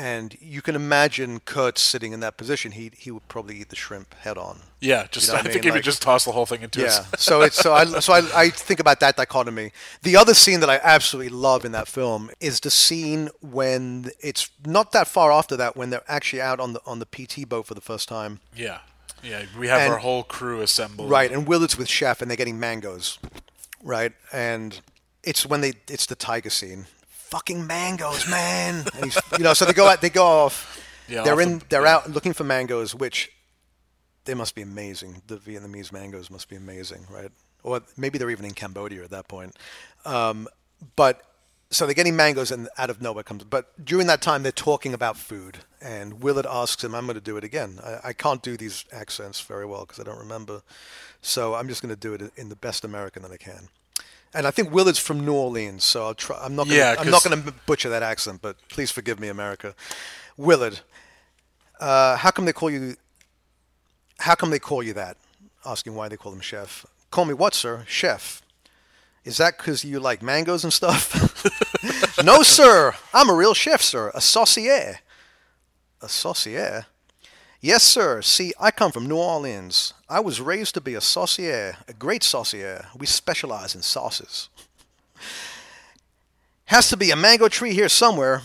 And 0.00 0.36
you 0.40 0.62
can 0.62 0.76
imagine 0.76 1.40
Kurtz 1.40 1.82
sitting 1.82 2.12
in 2.12 2.20
that 2.20 2.36
position. 2.36 2.70
He 2.70 2.92
he 2.96 3.10
would 3.10 3.26
probably 3.26 3.56
eat 3.60 3.68
the 3.70 3.74
shrimp 3.74 4.14
head 4.14 4.38
on. 4.38 4.60
Yeah, 4.80 5.08
just 5.10 5.26
You 5.26 5.32
know 5.32 5.38
I 5.38 5.40
I 5.40 5.42
think 5.42 5.54
mean? 5.56 5.62
he 5.64 5.70
would 5.72 5.82
just 5.82 6.00
toss 6.02 6.24
the 6.24 6.30
whole 6.30 6.46
thing 6.46 6.62
into 6.62 6.80
Yeah. 6.82 7.02
his. 7.10 7.20
so 7.20 7.42
it's 7.42 7.56
so 7.56 7.74
I 7.74 7.84
so 7.98 8.12
I, 8.12 8.22
I 8.44 8.50
think 8.50 8.78
about 8.78 9.00
that 9.00 9.16
dichotomy. 9.16 9.72
The 10.02 10.16
other 10.16 10.34
scene 10.34 10.60
that 10.60 10.70
I 10.70 10.78
absolutely 10.84 11.30
love 11.36 11.64
in 11.64 11.72
that 11.72 11.88
film 11.88 12.30
is 12.38 12.60
the 12.60 12.70
scene 12.70 13.28
when 13.40 14.12
it's 14.20 14.50
not 14.64 14.92
that 14.92 15.08
far 15.08 15.32
after 15.32 15.56
that 15.56 15.76
when 15.76 15.90
they're 15.90 16.04
actually 16.06 16.42
out 16.42 16.60
on 16.60 16.74
the 16.74 16.80
on 16.86 17.00
the 17.00 17.06
PT 17.06 17.48
boat 17.48 17.66
for 17.66 17.74
the 17.74 17.80
first 17.80 18.08
time. 18.08 18.38
Yeah, 18.54 18.78
yeah. 19.24 19.46
We 19.58 19.66
have 19.66 19.80
And- 19.80 19.92
our 19.94 19.98
whole 19.98 20.22
crew 20.22 20.60
assembled. 20.60 21.10
Right, 21.10 21.32
and 21.32 21.44
Willard's 21.44 21.76
with 21.76 21.88
Chef 21.88 22.22
and 22.22 22.30
they're 22.30 22.36
getting 22.36 22.60
mangoes. 22.60 23.18
Right? 23.82 24.12
And 24.32 24.80
it's 25.24 25.44
when 25.44 25.60
they 25.60 25.72
it's 25.88 26.06
the 26.06 26.14
tiger 26.14 26.50
scene. 26.50 26.86
Fucking 27.30 27.66
mangoes, 27.66 28.26
man. 28.28 28.84
And 28.94 29.04
he's 29.04 29.18
you 29.36 29.44
know, 29.44 29.54
so 29.54 29.64
they 29.64 29.72
go 29.72 29.86
out 29.86 30.00
they 30.00 30.10
go 30.10 30.24
off. 30.24 30.56
Yeah, 31.08 31.22
they're 31.24 31.34
off 31.34 31.40
in 31.40 31.58
the- 31.58 31.64
they're 31.68 31.82
yeah. 31.82 31.96
out 31.96 32.10
looking 32.10 32.32
for 32.32 32.44
mangoes, 32.44 32.94
which 32.94 33.30
they 34.24 34.34
must 34.34 34.54
be 34.54 34.62
amazing. 34.62 35.22
The 35.26 35.36
Vietnamese 35.36 35.92
mangoes 35.92 36.30
must 36.30 36.48
be 36.48 36.56
amazing, 36.56 37.06
right? 37.10 37.30
Or 37.62 37.82
maybe 37.96 38.18
they're 38.18 38.30
even 38.30 38.44
in 38.44 38.54
Cambodia 38.54 39.02
at 39.04 39.10
that 39.10 39.28
point. 39.28 39.56
Um, 40.04 40.48
but 40.96 41.22
so 41.70 41.84
they're 41.84 41.94
getting 41.94 42.16
mangoes, 42.16 42.50
and 42.50 42.68
out 42.78 42.88
of 42.88 43.02
nowhere 43.02 43.24
comes. 43.24 43.44
But 43.44 43.84
during 43.84 44.06
that 44.06 44.22
time, 44.22 44.42
they're 44.42 44.52
talking 44.52 44.94
about 44.94 45.16
food, 45.18 45.58
and 45.82 46.22
Willard 46.22 46.46
asks 46.46 46.82
him, 46.82 46.94
"I'm 46.94 47.04
going 47.04 47.14
to 47.16 47.20
do 47.20 47.36
it 47.36 47.44
again. 47.44 47.78
I, 47.84 48.08
I 48.08 48.12
can't 48.14 48.42
do 48.42 48.56
these 48.56 48.84
accents 48.90 49.40
very 49.40 49.66
well 49.66 49.80
because 49.80 50.00
I 50.00 50.04
don't 50.04 50.18
remember, 50.18 50.62
so 51.20 51.54
I'm 51.54 51.68
just 51.68 51.82
going 51.82 51.94
to 51.94 52.00
do 52.00 52.14
it 52.14 52.32
in 52.36 52.48
the 52.48 52.56
best 52.56 52.84
American 52.84 53.22
that 53.22 53.32
I 53.32 53.36
can." 53.36 53.68
And 54.34 54.46
I 54.46 54.50
think 54.50 54.72
Willard's 54.72 54.98
from 54.98 55.24
New 55.24 55.32
Orleans, 55.32 55.84
so 55.84 56.06
I'll 56.06 56.14
try. 56.14 56.38
I'm 56.40 56.54
not. 56.54 56.66
Gonna, 56.66 56.78
Yeah, 56.78 56.96
I'm 56.98 57.10
not 57.10 57.24
going 57.24 57.42
to 57.42 57.52
butcher 57.66 57.88
that 57.88 58.02
accent, 58.02 58.42
but 58.42 58.56
please 58.68 58.90
forgive 58.90 59.18
me, 59.18 59.28
America. 59.28 59.74
Willard, 60.36 60.80
uh, 61.80 62.16
how 62.16 62.30
come 62.30 62.44
they 62.44 62.52
call 62.52 62.70
you? 62.70 62.96
How 64.18 64.34
come 64.34 64.50
they 64.50 64.58
call 64.58 64.82
you 64.82 64.92
that? 64.94 65.16
Asking 65.64 65.94
why 65.94 66.08
they 66.08 66.16
call 66.16 66.32
him 66.32 66.40
chef. 66.40 66.84
Call 67.10 67.24
me 67.24 67.34
what, 67.34 67.54
sir? 67.54 67.84
Chef. 67.86 68.42
Is 69.24 69.38
that 69.38 69.58
because 69.58 69.84
you 69.84 70.00
like 70.00 70.22
mangoes 70.22 70.64
and 70.64 70.72
stuff? 70.72 71.12
no, 72.24 72.42
sir. 72.42 72.94
I'm 73.12 73.28
a 73.28 73.34
real 73.34 73.54
chef, 73.54 73.82
sir. 73.82 74.10
A 74.14 74.20
saucier. 74.20 75.00
A 76.00 76.08
saucier? 76.08 76.86
Yes, 77.60 77.82
sir. 77.82 78.22
See, 78.22 78.52
I 78.60 78.70
come 78.70 78.92
from 78.92 79.08
New 79.08 79.16
Orleans. 79.16 79.92
I 80.08 80.20
was 80.20 80.40
raised 80.40 80.74
to 80.74 80.80
be 80.80 80.94
a 80.94 81.00
saucier, 81.00 81.76
a 81.88 81.92
great 81.92 82.22
saucier. 82.22 82.86
We 82.96 83.06
specialize 83.06 83.74
in 83.74 83.82
sauces. 83.82 84.48
Has 86.66 86.88
to 86.90 86.96
be 86.96 87.10
a 87.10 87.16
mango 87.16 87.48
tree 87.48 87.74
here 87.74 87.88
somewhere. 87.88 88.42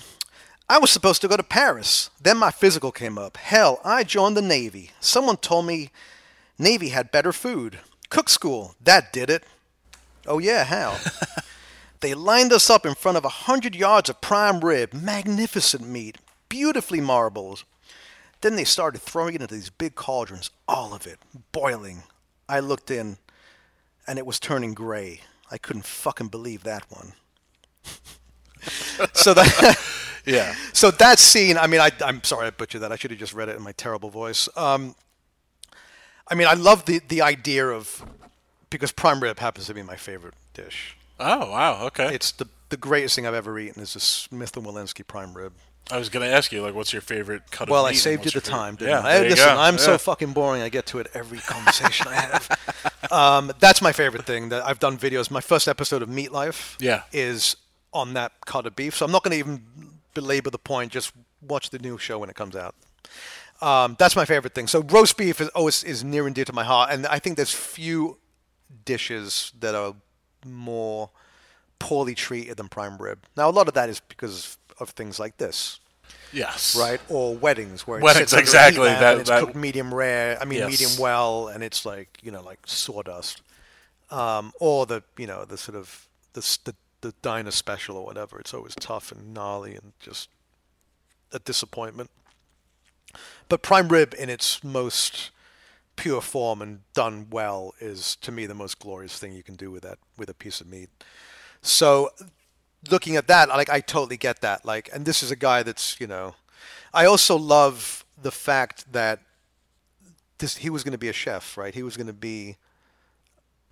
I 0.68 0.80
was 0.80 0.89
supposed 0.89 1.22
to 1.22 1.28
go 1.28 1.38
to 1.38 1.43
Paris. 1.43 2.09
Then 2.20 2.38
my 2.38 2.49
physical 2.49 2.91
came 2.91 3.20
up. 3.20 3.38
Hell, 3.38 3.80
I 3.86 4.03
joined 4.03 4.36
the 4.36 4.41
Navy. 4.41 4.91
Someone 4.99 5.38
told 5.38 5.68
me 5.68 5.91
Navy 6.57 6.89
had 6.89 7.11
better 7.11 7.32
food. 7.32 7.80
Cook 8.09 8.30
school. 8.30 8.74
That 8.82 9.14
did 9.14 9.30
it. 9.30 9.43
Oh, 10.26 10.39
yeah, 10.39 10.64
how? 10.64 10.97
they 11.99 12.16
lined 12.16 12.51
us 12.51 12.70
up 12.70 12.84
in 12.84 12.95
front 12.95 13.18
of 13.18 13.26
a 13.26 13.30
hundred 13.30 13.76
yards 13.76 14.09
of 14.09 14.22
prime 14.22 14.61
rib, 14.61 14.91
magnificent 14.91 15.88
meat, 15.88 16.18
beautifully 16.49 17.01
marbled. 17.01 17.64
Then 18.44 18.58
they 18.58 18.66
started 18.66 19.02
throwing 19.02 19.36
it 19.36 19.41
into 19.41 19.54
these 19.56 19.70
big 19.70 19.96
cauldrons, 19.96 20.52
all 20.68 20.94
of 20.94 21.08
it, 21.08 21.18
boiling. 21.54 22.04
I 22.50 22.60
looked 22.60 22.91
in, 22.91 23.16
and 24.06 24.20
it 24.20 24.26
was 24.26 24.38
turning 24.38 24.74
gray. 24.74 25.22
I 25.50 25.58
couldn't 25.58 25.86
fucking 25.86 26.28
believe 26.28 26.64
that 26.64 26.84
one. 26.91 27.14
so 29.14 29.34
that. 29.34 29.80
Yeah, 30.26 30.56
So 30.72 30.89
that 30.89 31.20
scene, 31.20 31.58
I 31.58 31.68
mean, 31.68 31.82
I, 31.82 31.91
I'm 32.00 32.24
sorry 32.24 32.48
I 32.48 32.52
butchered 32.52 32.80
that. 32.80 32.94
I 32.94 32.96
should 32.96 33.12
have 33.12 33.20
just 33.20 33.34
read 33.34 33.50
it 33.50 33.58
in 33.58 33.62
my 33.62 33.74
terrible 33.74 34.10
voice. 34.10 34.48
Um, 34.56 34.96
I 36.30 36.36
mean, 36.36 36.48
I 36.48 36.54
love 36.54 36.86
the, 36.86 37.02
the 37.06 37.22
idea 37.22 37.68
of, 37.68 38.06
because 38.70 38.94
prime 38.94 39.20
rib 39.20 39.39
happens 39.39 39.68
to 39.68 39.74
be 39.74 39.84
my 39.84 39.98
favorite 39.98 40.36
dish. 40.54 40.96
Oh 41.20 41.52
wow, 41.52 41.86
okay. 41.88 42.16
It's 42.16 42.32
the, 42.32 42.48
the 42.70 42.78
greatest 42.78 43.18
thing 43.18 43.28
I've 43.28 43.34
ever 43.34 43.60
eaten 43.60 43.84
is 43.84 43.98
a 43.98 44.00
Smith 44.00 44.54
& 44.54 44.56
Wollensky 44.56 45.06
prime 45.06 45.34
rib. 45.34 45.52
I 45.91 45.97
was 45.97 46.09
gonna 46.09 46.27
ask 46.27 46.51
you 46.51 46.61
like, 46.61 46.73
what's 46.73 46.93
your 46.93 47.01
favorite 47.01 47.43
cut? 47.51 47.69
Well, 47.69 47.86
of 47.86 47.91
I 47.91 47.93
saved 47.93 48.25
you 48.25 48.31
the 48.31 48.39
favorite- 48.41 48.51
time, 48.57 48.75
didn't 48.75 48.91
yeah, 48.91 49.07
I? 49.07 49.19
Listen. 49.19 49.57
I'm 49.57 49.77
so 49.77 49.97
fucking 49.97 50.31
boring. 50.34 50.61
I 50.61 50.69
get 50.69 50.86
to 50.88 50.99
it 50.99 51.07
every 51.13 51.39
conversation 51.39 52.07
I 52.07 52.15
have. 52.15 52.59
Um, 53.11 53.51
that's 53.59 53.81
my 53.81 53.91
favorite 53.91 54.25
thing. 54.25 54.49
That 54.49 54.65
I've 54.65 54.79
done 54.79 54.97
videos. 54.97 55.29
My 55.29 55.41
first 55.41 55.67
episode 55.67 56.01
of 56.01 56.09
Meat 56.09 56.31
Life 56.31 56.77
Yeah. 56.79 57.03
is 57.11 57.57
on 57.91 58.13
that 58.13 58.31
cut 58.45 58.65
of 58.65 58.75
beef. 58.75 58.95
So 58.95 59.05
I'm 59.05 59.11
not 59.11 59.23
going 59.23 59.34
to 59.34 59.38
even 59.38 59.61
belabor 60.15 60.49
the 60.49 60.57
point. 60.57 60.91
Just 60.91 61.11
watch 61.41 61.69
the 61.69 61.77
new 61.79 61.97
show 61.99 62.17
when 62.17 62.29
it 62.29 62.36
comes 62.36 62.55
out. 62.55 62.73
Um, 63.61 63.97
that's 63.99 64.15
my 64.15 64.25
favorite 64.25 64.55
thing. 64.55 64.67
So 64.67 64.81
roast 64.81 65.15
beef 65.17 65.41
is 65.41 65.49
always 65.49 65.84
is 65.84 66.03
near 66.03 66.25
and 66.25 66.34
dear 66.34 66.45
to 66.45 66.53
my 66.53 66.63
heart, 66.63 66.89
and 66.91 67.05
I 67.07 67.19
think 67.19 67.36
there's 67.36 67.53
few 67.53 68.17
dishes 68.86 69.51
that 69.59 69.75
are 69.75 69.93
more 70.45 71.09
poorly 71.77 72.15
treated 72.15 72.57
than 72.57 72.69
prime 72.69 72.97
rib. 72.97 73.19
Now 73.38 73.49
a 73.49 73.51
lot 73.51 73.67
of 73.67 73.73
that 73.75 73.89
is 73.89 73.99
because 73.99 74.57
of 74.84 74.89
things 74.91 75.19
like 75.19 75.38
this. 75.38 75.79
Yes. 76.31 76.75
right? 76.75 76.99
Or 77.09 77.36
weddings 77.36 77.86
where 77.88 77.99
Weddings, 77.99 78.31
sits 78.31 78.34
under 78.34 78.39
a 78.41 78.45
heat 78.45 78.49
exactly, 78.49 78.89
that- 78.89 79.17
it's 79.19 79.29
that- 79.29 79.39
cooked 79.41 79.55
medium 79.55 79.93
rare. 79.93 80.38
I 80.41 80.45
mean, 80.45 80.59
Yes. 80.59 80.69
medium 80.71 80.99
well, 80.99 81.47
and 81.47 81.63
it's 81.63 81.86
like 81.86 82.17
you 82.21 82.31
know, 82.31 82.41
like 82.41 82.59
sawdust. 82.65 83.41
Um, 84.11 84.53
or 84.59 84.86
the 84.86 85.01
you 85.17 85.25
know 85.27 85.45
the 85.45 85.57
sort 85.57 85.75
of 85.75 86.07
the, 86.34 86.41
the 86.65 86.75
the 87.01 87.13
diner 87.21 87.51
special 87.51 87.97
or 87.97 88.05
whatever. 88.05 88.39
It's 88.39 88.53
always 88.53 88.75
tough 88.75 89.11
and 89.11 89.34
gnarly 89.34 89.75
and 89.75 89.93
just 89.99 90.29
a 91.31 91.39
disappointment. 91.39 92.09
But 93.49 93.61
prime 93.61 93.89
rib 93.89 94.13
in 94.17 94.29
its 94.29 94.63
most 94.63 95.29
pure 95.95 96.21
form 96.21 96.61
and 96.61 96.81
done 96.93 97.27
well 97.29 97.73
is 97.79 98.15
to 98.17 98.31
me 98.31 98.45
the 98.47 98.55
most 98.55 98.79
glorious 98.79 99.19
thing 99.19 99.34
you 99.34 99.43
can 99.43 99.55
do 99.55 99.69
with 99.69 99.84
that 99.84 99.99
with 100.17 100.29
a 100.29 100.34
piece 100.34 100.61
of 100.61 100.67
meat. 100.67 100.89
So 101.61 102.11
looking 102.89 103.15
at 103.15 103.27
that, 103.27 103.49
like 103.49 103.69
I 103.69 103.79
totally 103.79 104.17
get 104.17 104.41
that. 104.41 104.65
Like, 104.65 104.89
and 104.93 105.05
this 105.05 105.23
is 105.23 105.31
a 105.31 105.36
guy 105.36 105.63
that's 105.63 105.99
you 105.99 106.07
know, 106.07 106.36
I 106.93 107.05
also 107.05 107.36
love 107.36 108.05
the 108.21 108.31
fact 108.31 108.91
that 108.93 109.19
this 110.38 110.57
he 110.57 110.69
was 110.69 110.84
going 110.84 110.93
to 110.93 110.97
be 110.97 111.09
a 111.09 111.13
chef, 111.13 111.57
right? 111.57 111.73
He 111.73 111.84
was 111.84 111.97
going 111.97 112.07
to 112.07 112.13
be. 112.13 112.57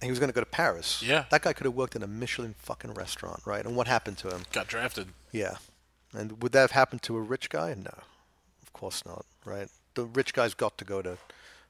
He 0.01 0.09
was 0.09 0.18
going 0.18 0.30
to 0.30 0.34
go 0.34 0.41
to 0.41 0.47
Paris. 0.47 1.03
Yeah. 1.05 1.26
That 1.30 1.43
guy 1.43 1.53
could 1.53 1.66
have 1.66 1.76
worked 1.76 1.95
in 1.95 2.01
a 2.01 2.07
Michelin 2.07 2.55
fucking 2.57 2.95
restaurant, 2.95 3.41
right? 3.45 3.64
And 3.64 3.76
what 3.76 3.86
happened 3.86 4.18
to 4.20 4.30
him? 4.30 4.41
Got 4.51 4.68
drafted. 4.68 5.09
Yeah. 5.32 5.57
And 6.12 6.41
would 6.41 6.53
that 6.53 6.62
have 6.62 6.72
happened 6.72 7.03
to 7.03 7.16
a 7.18 7.22
rich 7.22 7.51
guy? 7.51 7.76
No. 7.76 7.93
Of 8.64 8.74
course 8.74 9.05
not, 9.05 9.28
right? 9.45 9.68
The 9.93 10.05
rich 10.05 10.34
guy's 10.34 10.55
got 10.55 10.76
to 10.80 10.86
go 10.86 11.03
to. 11.03 11.20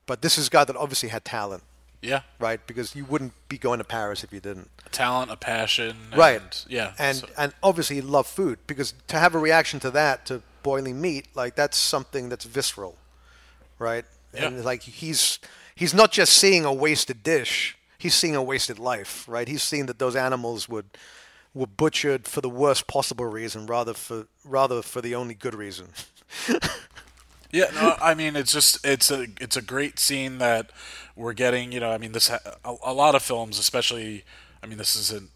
But 0.05 0.21
this 0.21 0.37
is 0.37 0.47
a 0.47 0.49
guy 0.49 0.63
that 0.63 0.77
obviously 0.77 1.09
had 1.09 1.25
talent, 1.25 1.63
Yeah. 2.02 2.22
right? 2.39 2.60
Because 2.66 2.95
you 2.95 3.06
wouldn't 3.06 3.34
be 3.47 3.58
going 3.58 3.78
to 3.78 3.84
Paris 3.84 4.24
if 4.24 4.34
you 4.34 4.39
didn't. 4.39 4.70
A 4.86 4.89
talent, 4.89 5.30
a 5.32 5.36
passion. 5.38 5.95
Right. 6.16 6.41
and- 6.41 6.66
Yeah. 6.68 6.93
And 6.97 7.18
so- 7.18 7.30
and 7.38 7.54
obviously 7.62 7.97
he 7.97 8.02
loved 8.02 8.30
food 8.30 8.58
because 8.68 8.93
to 9.08 9.20
have 9.20 9.36
a 9.36 9.39
reaction 9.39 9.80
to 9.82 9.91
that 9.91 10.26
to 10.28 10.41
boiling 10.64 10.99
meat 11.02 11.28
like 11.36 11.56
that's 11.56 11.78
something 11.78 12.30
that's 12.30 12.45
visceral, 12.45 12.97
right? 13.80 14.06
Yeah. 14.34 14.45
And 14.47 14.64
like 14.66 14.82
he's 14.84 15.39
he's 15.76 15.93
not 15.93 16.12
just 16.12 16.34
seeing 16.34 16.66
a 16.66 16.74
wasted 16.74 17.22
dish, 17.24 17.78
he's 17.97 18.14
seeing 18.16 18.36
a 18.36 18.43
wasted 18.43 18.80
life, 18.80 19.26
right? 19.28 19.47
He's 19.47 19.64
seeing 19.64 19.86
that 19.88 19.99
those 19.99 20.16
animals 20.16 20.68
would 20.70 20.86
were 21.54 21.68
butchered 21.68 22.28
for 22.28 22.39
the 22.41 22.49
worst 22.49 22.88
possible 22.88 23.26
reason 23.26 23.66
rather 23.68 23.93
for 23.93 24.26
rather 24.45 24.82
for 24.82 25.02
the 25.02 25.14
only 25.16 25.34
good 25.36 25.54
reason. 25.54 25.89
Yeah, 27.54 27.66
no, 27.74 27.97
I 28.02 28.14
mean 28.14 28.38
it's 28.38 28.54
just 28.54 28.86
it's 28.86 29.12
a 29.12 29.28
it's 29.41 29.58
a 29.58 29.62
great 29.62 29.99
scene 29.99 30.38
that 30.38 30.70
we're 31.16 31.34
getting. 31.34 31.72
You 31.72 31.80
know, 31.80 31.91
I 31.91 31.97
mean 31.97 32.12
this 32.12 32.30
a, 32.30 32.39
a 32.64 32.93
lot 32.93 33.16
of 33.16 33.22
films, 33.22 33.59
especially. 33.59 34.24
I 34.64 34.68
mean 34.68 34.78
this 34.78 34.95
isn't 34.95 35.32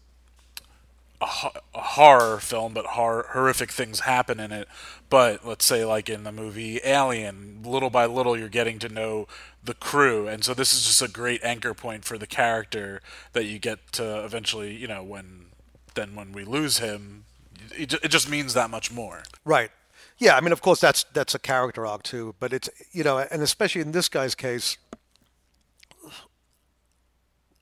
a, 1.20 1.26
a 1.74 1.80
horror 1.80 2.38
film, 2.40 2.74
but 2.74 2.86
hor- 2.86 3.26
horrific 3.30 3.70
things 3.70 4.00
happen 4.00 4.40
in 4.40 4.52
it. 4.52 4.68
But 5.08 5.46
let's 5.46 5.64
say 5.64 5.84
like 5.84 6.08
in 6.08 6.24
the 6.24 6.32
movie 6.32 6.80
Alien, 6.84 7.62
little 7.64 7.90
by 7.90 8.06
little 8.06 8.36
you're 8.36 8.48
getting 8.48 8.78
to 8.80 8.88
know 8.88 9.26
the 9.62 9.74
crew, 9.74 10.28
and 10.28 10.44
so 10.44 10.54
this 10.54 10.72
is 10.72 10.86
just 10.86 11.02
a 11.02 11.08
great 11.08 11.42
anchor 11.42 11.74
point 11.74 12.04
for 12.04 12.18
the 12.18 12.26
character 12.26 13.00
that 13.32 13.44
you 13.44 13.58
get 13.58 13.92
to 13.92 14.24
eventually. 14.24 14.74
You 14.74 14.88
know, 14.88 15.02
when 15.02 15.46
then 15.94 16.14
when 16.14 16.32
we 16.32 16.44
lose 16.44 16.78
him, 16.78 17.24
it, 17.72 17.92
it 17.94 18.08
just 18.08 18.28
means 18.28 18.54
that 18.54 18.70
much 18.70 18.92
more. 18.92 19.22
Right. 19.44 19.70
Yeah, 20.18 20.36
I 20.36 20.40
mean, 20.40 20.52
of 20.52 20.62
course, 20.62 20.80
that's 20.80 21.04
that's 21.12 21.34
a 21.34 21.38
character 21.38 21.86
arc 21.86 22.02
too, 22.02 22.34
but 22.40 22.52
it's 22.52 22.70
you 22.92 23.04
know, 23.04 23.18
and 23.18 23.42
especially 23.42 23.82
in 23.82 23.92
this 23.92 24.08
guy's 24.08 24.34
case, 24.34 24.78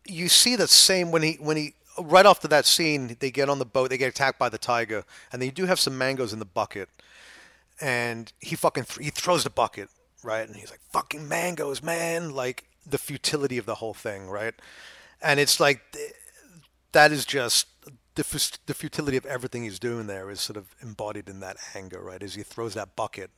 you 0.07 0.29
see 0.29 0.57
the 0.57 0.69
same 0.69 1.11
when 1.11 1.23
he 1.23 1.35
when 1.35 1.57
he 1.57 1.75
right 1.99 2.27
after 2.27 2.49
that 2.49 2.67
scene, 2.67 3.17
they 3.21 3.31
get 3.31 3.49
on 3.49 3.59
the 3.59 3.65
boat, 3.65 3.91
they 3.91 3.99
get 3.99 4.09
attacked 4.09 4.39
by 4.39 4.49
the 4.49 4.59
tiger, 4.59 5.05
and 5.33 5.41
they 5.41 5.51
do 5.51 5.67
have 5.67 5.79
some 5.81 5.97
mangoes 5.97 6.33
in 6.33 6.39
the 6.39 6.45
bucket, 6.45 6.89
and 7.81 8.33
he 8.41 8.57
fucking 8.57 8.85
th- 8.85 9.05
he 9.05 9.11
throws 9.11 9.45
the 9.45 9.51
bucket 9.51 9.89
right, 10.23 10.47
and 10.47 10.57
he's 10.57 10.71
like, 10.71 10.81
"Fucking 10.91 11.29
mangoes, 11.29 11.83
man!" 11.83 12.35
Like 12.35 12.65
the 12.87 12.99
futility 12.99 13.59
of 13.59 13.67
the 13.67 13.77
whole 13.77 13.95
thing, 13.95 14.29
right? 14.29 14.55
And 15.23 15.39
it's 15.41 15.61
like 15.61 15.93
th- 15.93 16.13
that 16.93 17.13
is 17.13 17.25
just 17.25 17.67
the, 18.15 18.25
fus- 18.25 18.59
the 18.67 18.75
futility 18.75 19.17
of 19.17 19.27
everything 19.27 19.65
he's 19.65 19.79
doing 19.79 20.07
there 20.07 20.31
is 20.31 20.41
sort 20.41 20.57
of 20.57 20.75
embodied 20.83 21.29
in 21.29 21.41
that 21.41 21.57
anger, 21.75 22.01
right? 22.03 22.23
As 22.23 22.35
he 22.35 22.43
throws 22.43 22.75
that 22.75 22.97
bucket, 22.97 23.31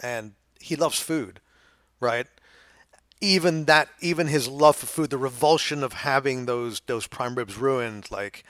and 0.00 0.32
he 0.60 0.76
loves 0.76 0.98
food, 0.98 1.40
right? 2.00 2.26
Even 3.24 3.64
that, 3.64 3.88
even 4.00 4.26
his 4.26 4.46
love 4.48 4.76
for 4.76 4.86
food, 4.86 5.10
the 5.10 5.18
revulsion 5.18 5.82
of 5.82 5.92
having 5.92 6.46
those 6.46 6.80
those 6.86 7.06
prime 7.06 7.34
ribs 7.34 7.56
ruined, 7.56 8.10
like 8.10 8.44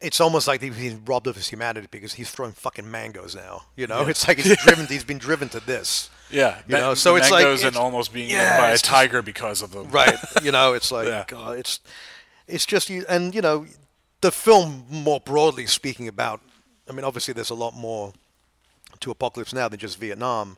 it's 0.00 0.20
almost 0.20 0.48
like 0.48 0.62
he's 0.62 0.76
been 0.76 1.02
robbed 1.04 1.26
of 1.26 1.36
his 1.36 1.48
humanity 1.48 1.86
because 1.90 2.14
he's 2.14 2.30
throwing 2.30 2.52
fucking 2.52 2.90
mangoes 2.90 3.34
now. 3.34 3.62
You 3.76 3.86
know, 3.86 4.06
it's 4.06 4.26
like 4.26 4.38
he's 4.38 4.56
driven. 4.64 4.86
He's 4.86 5.04
been 5.04 5.18
driven 5.18 5.48
to 5.50 5.60
this. 5.60 6.08
Yeah, 6.30 6.60
You 6.68 6.76
know, 6.76 6.94
so 6.94 7.16
it's 7.16 7.30
like- 7.30 7.42
mangoes 7.44 7.62
and 7.62 7.68
it's- 7.68 7.82
almost 7.82 8.12
being 8.12 8.30
yeah, 8.30 8.56
by 8.58 8.68
a 8.70 8.72
it's 8.72 8.82
just- 8.82 8.90
tiger 8.90 9.20
because 9.20 9.62
of 9.62 9.72
them. 9.72 9.90
right 9.90 10.14
you 10.42 10.52
know 10.52 10.74
it's 10.74 10.92
like 10.92 11.08
Yeah. 11.08 11.24
God, 11.26 11.58
it's 11.58 11.80
it's 12.46 12.64
just 12.64 12.88
you 12.88 13.04
and 13.08 13.34
you 13.34 13.40
know 13.40 13.66
the 14.20 14.30
film 14.30 14.84
more 14.90 15.18
broadly 15.20 15.66
speaking 15.66 16.06
about 16.06 16.40
i 16.88 16.92
mean 16.92 17.04
obviously 17.04 17.32
there's 17.34 17.50
a 17.50 17.54
lot 17.54 17.74
more 17.74 18.12
to 19.00 19.10
apocalypse 19.10 19.52
now 19.54 19.66
than 19.68 19.78
just 19.80 19.98
vietnam 19.98 20.56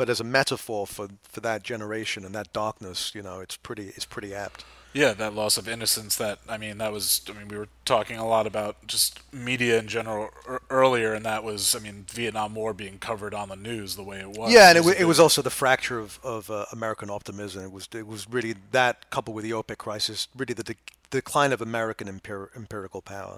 but 0.00 0.08
as 0.08 0.20
a 0.20 0.24
metaphor 0.24 0.86
for 0.86 1.06
for 1.32 1.40
that 1.48 1.62
generation 1.62 2.24
and 2.24 2.34
that 2.34 2.48
darkness 2.54 3.14
you 3.14 3.22
know 3.26 3.36
it's 3.44 3.56
pretty 3.66 3.86
it's 3.96 4.06
pretty 4.14 4.32
apt 4.34 4.64
Yeah, 4.92 5.12
that 5.22 5.34
loss 5.34 5.56
of 5.60 5.68
innocence. 5.68 6.16
That 6.16 6.38
I 6.48 6.56
mean, 6.58 6.78
that 6.78 6.92
was. 6.92 7.22
I 7.28 7.32
mean, 7.38 7.46
we 7.52 7.56
were 7.62 7.68
talking 7.84 8.18
a 8.18 8.26
lot 8.26 8.46
about 8.52 8.74
just 8.94 9.20
media 9.32 9.78
in 9.78 9.86
general 9.86 10.30
er, 10.48 10.60
earlier, 10.68 11.10
and 11.16 11.24
that 11.24 11.44
was. 11.44 11.76
I 11.76 11.80
mean, 11.86 11.98
Vietnam 12.20 12.50
War 12.60 12.74
being 12.74 12.98
covered 12.98 13.32
on 13.40 13.48
the 13.50 13.60
news 13.70 13.94
the 13.94 14.02
way 14.10 14.18
it 14.26 14.32
was. 14.38 14.48
yeah 14.56 14.68
and 14.70 14.76
it, 14.78 14.84
was 14.84 14.94
wa- 14.94 14.98
a 14.98 15.02
it 15.02 15.08
was 15.12 15.20
also 15.20 15.40
the 15.42 15.56
fracture 15.62 15.98
of, 16.06 16.18
of 16.24 16.50
uh, 16.50 16.64
american 16.72 17.08
optimism 17.18 17.62
it 17.68 17.72
was 17.78 17.84
it 18.02 18.06
was 18.14 18.22
really 18.36 18.54
that 18.72 18.94
coupled 19.14 19.36
with 19.36 19.44
the 19.48 19.54
opec 19.60 19.78
crisis 19.86 20.18
really 20.40 20.54
the 20.54 20.64
de- 20.72 20.84
decline 21.18 21.52
of 21.56 21.60
american 21.70 22.08
empir- 22.08 22.50
empirical 22.56 23.00
power 23.16 23.36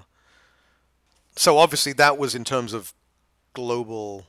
so 1.44 1.50
obviously 1.64 1.92
that 1.92 2.14
was 2.22 2.34
in 2.34 2.44
terms 2.44 2.72
of 2.72 2.94
global 3.54 4.26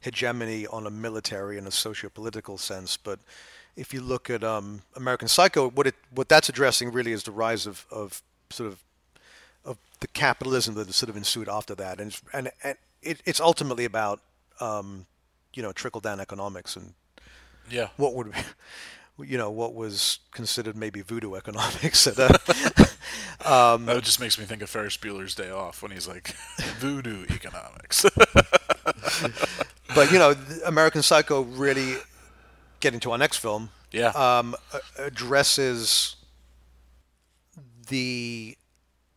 hegemony 0.00 0.66
on 0.66 0.86
a 0.86 0.90
military 0.90 1.58
and 1.58 1.66
a 1.66 1.70
socio-political 1.70 2.58
sense 2.58 2.96
but 2.96 3.18
if 3.76 3.94
you 3.94 4.00
look 4.00 4.28
at 4.28 4.42
um, 4.42 4.82
American 4.96 5.28
Psycho, 5.28 5.70
what 5.70 5.86
it 5.86 5.94
what 6.10 6.28
that's 6.28 6.48
addressing 6.48 6.90
really 6.90 7.12
is 7.12 7.22
the 7.22 7.30
rise 7.30 7.64
of, 7.64 7.86
of 7.92 8.20
sort 8.50 8.72
of 8.72 8.82
of 9.64 9.78
the 10.00 10.08
capitalism 10.08 10.74
that 10.74 10.92
sort 10.92 11.08
of 11.08 11.16
ensued 11.16 11.48
after 11.48 11.76
that, 11.76 12.00
and 12.00 12.08
it's, 12.10 12.20
and, 12.32 12.50
and 12.64 12.76
it, 13.02 13.22
it's 13.24 13.40
ultimately 13.40 13.84
about 13.84 14.20
um, 14.60 15.06
you 15.54 15.62
know 15.62 15.70
trickle 15.70 16.00
down 16.00 16.18
economics 16.18 16.74
and 16.74 16.92
Yeah. 17.70 17.90
what 17.96 18.14
would 18.14 18.32
you 19.20 19.38
know 19.38 19.50
what 19.50 19.74
was 19.76 20.18
considered 20.32 20.76
maybe 20.76 21.00
voodoo 21.00 21.34
economics 21.36 22.04
at 22.08 22.18
a, 22.18 22.28
that 23.44 24.00
just 24.02 24.18
makes 24.18 24.38
me 24.40 24.44
think 24.44 24.60
of 24.62 24.68
Ferris 24.68 24.96
Bueller's 24.96 25.36
Day 25.36 25.50
Off 25.50 25.82
when 25.82 25.92
he's 25.92 26.08
like, 26.08 26.34
voodoo 26.80 27.26
economics. 27.30 28.04
But 29.98 30.12
you 30.12 30.18
know 30.20 30.32
American 30.64 31.02
Psycho 31.02 31.42
really 31.42 31.96
getting 32.78 33.00
to 33.00 33.10
our 33.10 33.18
next 33.18 33.38
film 33.38 33.70
yeah. 33.90 34.10
um, 34.10 34.54
addresses 34.96 36.14
the 37.88 38.56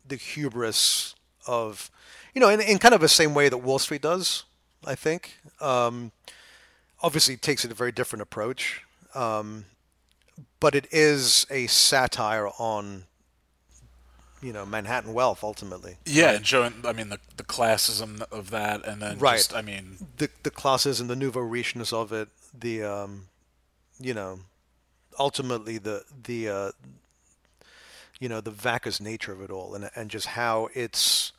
the 0.03 0.15
hubris 0.15 1.13
of 1.45 1.91
you 2.33 2.41
know 2.41 2.49
in, 2.49 2.59
in 2.61 2.79
kind 2.79 2.95
of 2.95 3.01
the 3.01 3.07
same 3.07 3.35
way 3.35 3.47
that 3.47 3.59
Wall 3.59 3.77
Street 3.77 4.01
does. 4.01 4.45
I 4.83 4.95
think 4.95 5.37
um, 5.59 6.13
obviously 7.03 7.35
it 7.35 7.43
takes 7.43 7.63
it 7.63 7.69
a 7.69 7.75
very 7.75 7.91
different 7.91 8.23
approach, 8.23 8.81
um, 9.13 9.65
but 10.59 10.73
it 10.73 10.87
is 10.89 11.45
a 11.51 11.67
satire 11.67 12.47
on 12.57 13.03
you 14.41 14.51
know 14.53 14.65
Manhattan 14.65 15.13
wealth 15.13 15.43
ultimately. 15.43 15.97
yeah, 16.05 16.31
and 16.31 16.45
showing. 16.45 16.73
I 16.85 16.93
mean, 16.93 17.09
the 17.09 17.19
the 17.37 17.43
classism 17.43 18.21
of 18.31 18.49
that, 18.51 18.85
and 18.85 19.01
then 19.01 19.19
Right. 19.19 19.37
just. 19.37 19.53
I 19.55 19.61
mean, 19.61 19.97
the 20.17 20.29
the 20.43 20.51
classes 20.51 20.99
and 20.99 21.09
the 21.09 21.15
nouveau 21.15 21.41
richness 21.41 21.93
of 21.93 22.11
it, 22.11 22.29
the 22.57 22.83
um, 22.83 23.27
you 23.99 24.13
know, 24.13 24.39
ultimately 25.19 25.77
the 25.77 26.03
the 26.23 26.49
uh, 26.49 26.71
you 28.19 28.29
know 28.29 28.41
the 28.41 28.51
vacuous 28.51 28.99
nature 28.99 29.31
of 29.31 29.41
it 29.41 29.51
all, 29.51 29.75
and 29.75 29.89
and 29.95 30.09
just 30.09 30.27
how 30.27 30.69
it's 30.73 31.31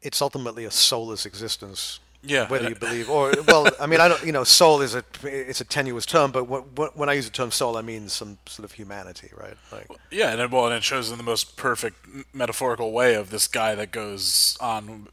it's 0.00 0.20
ultimately 0.22 0.64
a 0.64 0.70
soulless 0.70 1.26
existence. 1.26 2.00
Yeah, 2.24 2.46
Whether 2.46 2.68
you 2.68 2.76
believe 2.76 3.10
or 3.10 3.32
well, 3.48 3.68
I 3.80 3.86
mean, 3.86 4.00
I 4.00 4.06
don't. 4.06 4.24
You 4.24 4.30
know, 4.30 4.44
soul 4.44 4.80
is 4.80 4.94
a 4.94 5.02
it's 5.24 5.60
a 5.60 5.64
tenuous 5.64 6.06
term, 6.06 6.30
but 6.30 6.44
when, 6.44 6.62
when 6.94 7.08
I 7.08 7.14
use 7.14 7.24
the 7.24 7.32
term 7.32 7.50
soul, 7.50 7.76
I 7.76 7.82
mean 7.82 8.08
some 8.08 8.38
sort 8.46 8.64
of 8.64 8.72
humanity, 8.72 9.28
right? 9.36 9.56
Like, 9.72 9.88
Yeah, 10.10 10.30
and 10.30 10.40
it, 10.40 10.50
well, 10.52 10.66
and 10.66 10.74
it 10.74 10.84
shows 10.84 11.10
in 11.10 11.16
the 11.18 11.24
most 11.24 11.56
perfect 11.56 11.96
metaphorical 12.32 12.92
way 12.92 13.14
of 13.14 13.30
this 13.30 13.48
guy 13.48 13.74
that 13.74 13.90
goes 13.90 14.56
on 14.60 15.08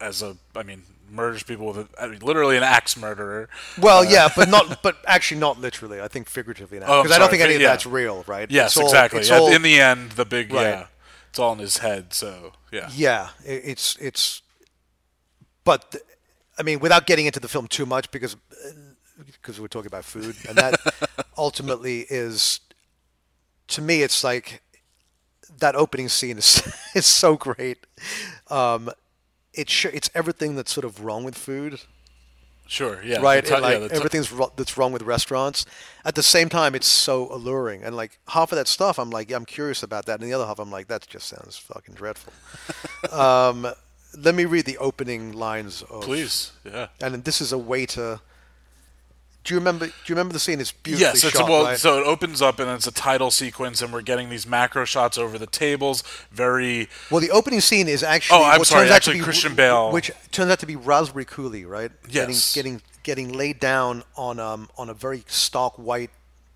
as 0.00 0.22
a, 0.22 0.36
I 0.56 0.64
mean, 0.64 0.82
murders 1.08 1.44
people 1.44 1.66
with, 1.68 1.76
a, 1.76 1.88
I 2.02 2.08
mean, 2.08 2.18
literally 2.18 2.56
an 2.56 2.64
axe 2.64 2.96
murderer. 2.96 3.48
well, 3.80 4.00
uh, 4.00 4.10
yeah, 4.10 4.28
but 4.34 4.48
not, 4.48 4.82
but 4.82 4.96
actually 5.06 5.38
not 5.40 5.60
literally. 5.60 6.00
I 6.00 6.08
think 6.08 6.28
figuratively 6.28 6.80
now, 6.80 6.86
Oh, 6.88 7.02
because 7.02 7.14
I 7.14 7.20
don't 7.20 7.30
think 7.30 7.42
any 7.42 7.54
of 7.54 7.60
yeah. 7.60 7.68
that's 7.68 7.86
real, 7.86 8.24
right? 8.26 8.50
Yes, 8.50 8.76
all- 8.76 8.84
exactly. 8.86 9.28
all- 9.30 9.52
in 9.52 9.62
the 9.62 9.80
end, 9.80 10.12
the 10.12 10.24
big, 10.24 10.52
Right. 10.52 10.62
yeah, 10.62 10.86
it's 11.28 11.38
all 11.38 11.52
in 11.52 11.60
his 11.60 11.76
head. 11.78 12.12
So 12.12 12.54
yeah, 12.72 12.88
Yeah, 12.92 13.28
it's 13.44 13.94
it's, 14.00 14.42
but 15.62 15.92
th- 15.92 16.04
I 16.60 16.62
mean, 16.62 16.78
without 16.78 17.06
getting 17.06 17.24
into 17.24 17.40
the 17.40 17.48
film 17.48 17.66
too 17.66 17.86
much, 17.86 18.10
because 18.10 18.36
because 19.40 19.58
we're 19.58 19.68
talking 19.68 19.86
about 19.86 20.04
food, 20.04 20.36
and 20.46 20.58
that 20.58 20.78
ultimately 21.38 22.06
is, 22.10 22.60
to 23.68 23.80
me, 23.80 24.02
it's 24.02 24.22
like 24.22 24.62
that 25.58 25.74
opening 25.74 26.10
scene 26.10 26.36
is 26.36 26.62
is 26.94 27.06
so 27.06 27.36
great. 27.36 27.78
Um, 28.48 28.90
it's 29.54 29.72
sh- 29.72 29.86
it's 29.86 30.10
everything 30.14 30.54
that's 30.54 30.70
sort 30.70 30.84
of 30.84 31.02
wrong 31.02 31.24
with 31.24 31.34
food, 31.36 31.80
Sure. 32.68 33.02
Yeah. 33.02 33.20
right? 33.20 33.50
And, 33.50 33.62
like 33.62 33.80
yeah, 33.80 33.88
ti- 33.88 33.94
everything's 33.96 34.30
ro- 34.30 34.52
that's 34.54 34.76
wrong 34.76 34.92
with 34.92 35.02
restaurants. 35.02 35.64
At 36.04 36.14
the 36.14 36.22
same 36.22 36.50
time, 36.50 36.74
it's 36.74 36.86
so 36.86 37.26
alluring, 37.32 37.82
and 37.82 37.96
like 37.96 38.20
half 38.28 38.52
of 38.52 38.56
that 38.56 38.68
stuff, 38.68 38.98
I'm 38.98 39.10
like, 39.10 39.30
yeah, 39.30 39.36
I'm 39.36 39.46
curious 39.46 39.82
about 39.82 40.04
that, 40.06 40.20
and 40.20 40.28
the 40.28 40.34
other 40.34 40.46
half, 40.46 40.58
I'm 40.58 40.70
like, 40.70 40.88
that 40.88 41.06
just 41.08 41.26
sounds 41.26 41.56
fucking 41.56 41.94
dreadful. 41.94 42.32
um, 43.18 43.66
let 44.16 44.34
me 44.34 44.44
read 44.44 44.64
the 44.64 44.78
opening 44.78 45.32
lines. 45.32 45.82
Of, 45.82 46.02
Please. 46.02 46.52
Yeah. 46.64 46.88
And 47.00 47.24
this 47.24 47.40
is 47.40 47.52
a 47.52 47.58
way 47.58 47.86
to. 47.86 48.20
Do 49.42 49.54
you 49.54 49.58
remember? 49.58 49.86
Do 49.86 49.92
you 50.06 50.14
remember 50.14 50.34
the 50.34 50.38
scene? 50.38 50.60
It's 50.60 50.70
beautifully 50.72 51.06
Yes, 51.06 51.24
it's 51.24 51.36
shot, 51.38 51.48
well. 51.48 51.64
right? 51.64 51.78
So 51.78 51.98
it 51.98 52.06
opens 52.06 52.42
up 52.42 52.58
and 52.58 52.70
it's 52.70 52.86
a 52.86 52.92
title 52.92 53.30
sequence, 53.30 53.80
and 53.80 53.90
we're 53.90 54.02
getting 54.02 54.28
these 54.28 54.46
macro 54.46 54.84
shots 54.84 55.16
over 55.16 55.38
the 55.38 55.46
tables. 55.46 56.02
Very 56.30 56.90
Well, 57.10 57.22
the 57.22 57.30
opening 57.30 57.60
scene 57.60 57.88
is 57.88 58.02
actually. 58.02 58.38
Oh, 58.38 58.44
I'm 58.44 58.64
sorry, 58.64 58.82
turns 58.82 58.90
out 58.90 58.96
actually 58.96 59.14
to 59.14 59.18
be, 59.20 59.24
Christian 59.24 59.54
Bale. 59.54 59.92
which 59.92 60.10
turns 60.30 60.50
out 60.50 60.58
to 60.58 60.66
be 60.66 60.76
Raspberry 60.76 61.24
Coulis, 61.24 61.66
right? 61.66 61.90
Yes. 62.08 62.54
Getting 62.54 62.74
getting 62.76 62.82
getting 63.02 63.32
laid 63.32 63.58
down 63.60 64.02
on 64.14 64.38
um 64.38 64.68
on 64.76 64.90
a 64.90 64.94
very 64.94 65.24
stark 65.26 65.78
white 65.78 66.10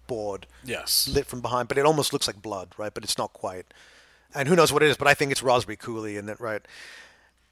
board, 0.07 0.47
yes. 0.63 1.09
lit 1.09 1.25
from 1.25 1.41
behind, 1.41 1.69
but 1.69 1.79
it 1.79 1.87
almost 1.87 2.13
looks 2.13 2.27
like 2.27 2.43
blood, 2.43 2.69
right? 2.77 2.93
But 2.93 3.03
it's 3.05 3.17
not 3.17 3.33
quite. 3.33 3.65
And 4.35 4.47
who 4.47 4.57
knows 4.57 4.71
what 4.73 4.83
it 4.83 4.91
is? 4.91 4.99
But 4.99 5.09
I 5.09 5.15
think 5.15 5.33
it's 5.33 5.43
Raspberry 5.43 5.79
Coulis, 5.79 6.19
and 6.19 6.29
that 6.29 6.39
right. 6.39 6.61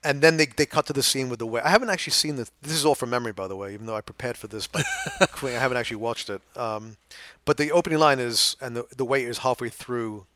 And 0.05 0.21
then 0.21 0.37
they, 0.37 0.47
they 0.47 0.67
cut 0.67 0.87
to 0.87 0.93
the 0.93 1.03
scene 1.03 1.29
with 1.29 1.39
the 1.39 1.47
way 1.47 1.61
I 1.61 1.69
haven't 1.71 1.91
actually 1.91 2.13
seen 2.13 2.37
this. 2.37 2.51
This 2.61 2.73
is 2.73 2.85
all 2.85 2.97
from 2.97 3.11
memory, 3.11 3.33
by 3.33 3.47
the 3.47 3.55
way. 3.57 3.73
Even 3.73 3.87
though 3.87 3.95
I 3.95 4.01
prepared 4.01 4.37
for 4.37 4.49
this, 4.49 4.67
but 4.67 4.85
I 5.43 5.51
haven't 5.51 5.77
actually 5.77 5.99
watched 5.99 6.29
it. 6.29 6.43
Um, 6.57 6.97
but 7.45 7.57
the 7.57 7.71
opening 7.71 8.01
line 8.01 8.19
is, 8.19 8.57
and 8.61 8.77
the 8.77 8.87
the 8.97 9.05
waiter 9.05 9.31
is 9.31 9.39
halfway 9.39 9.69
through 9.69 10.27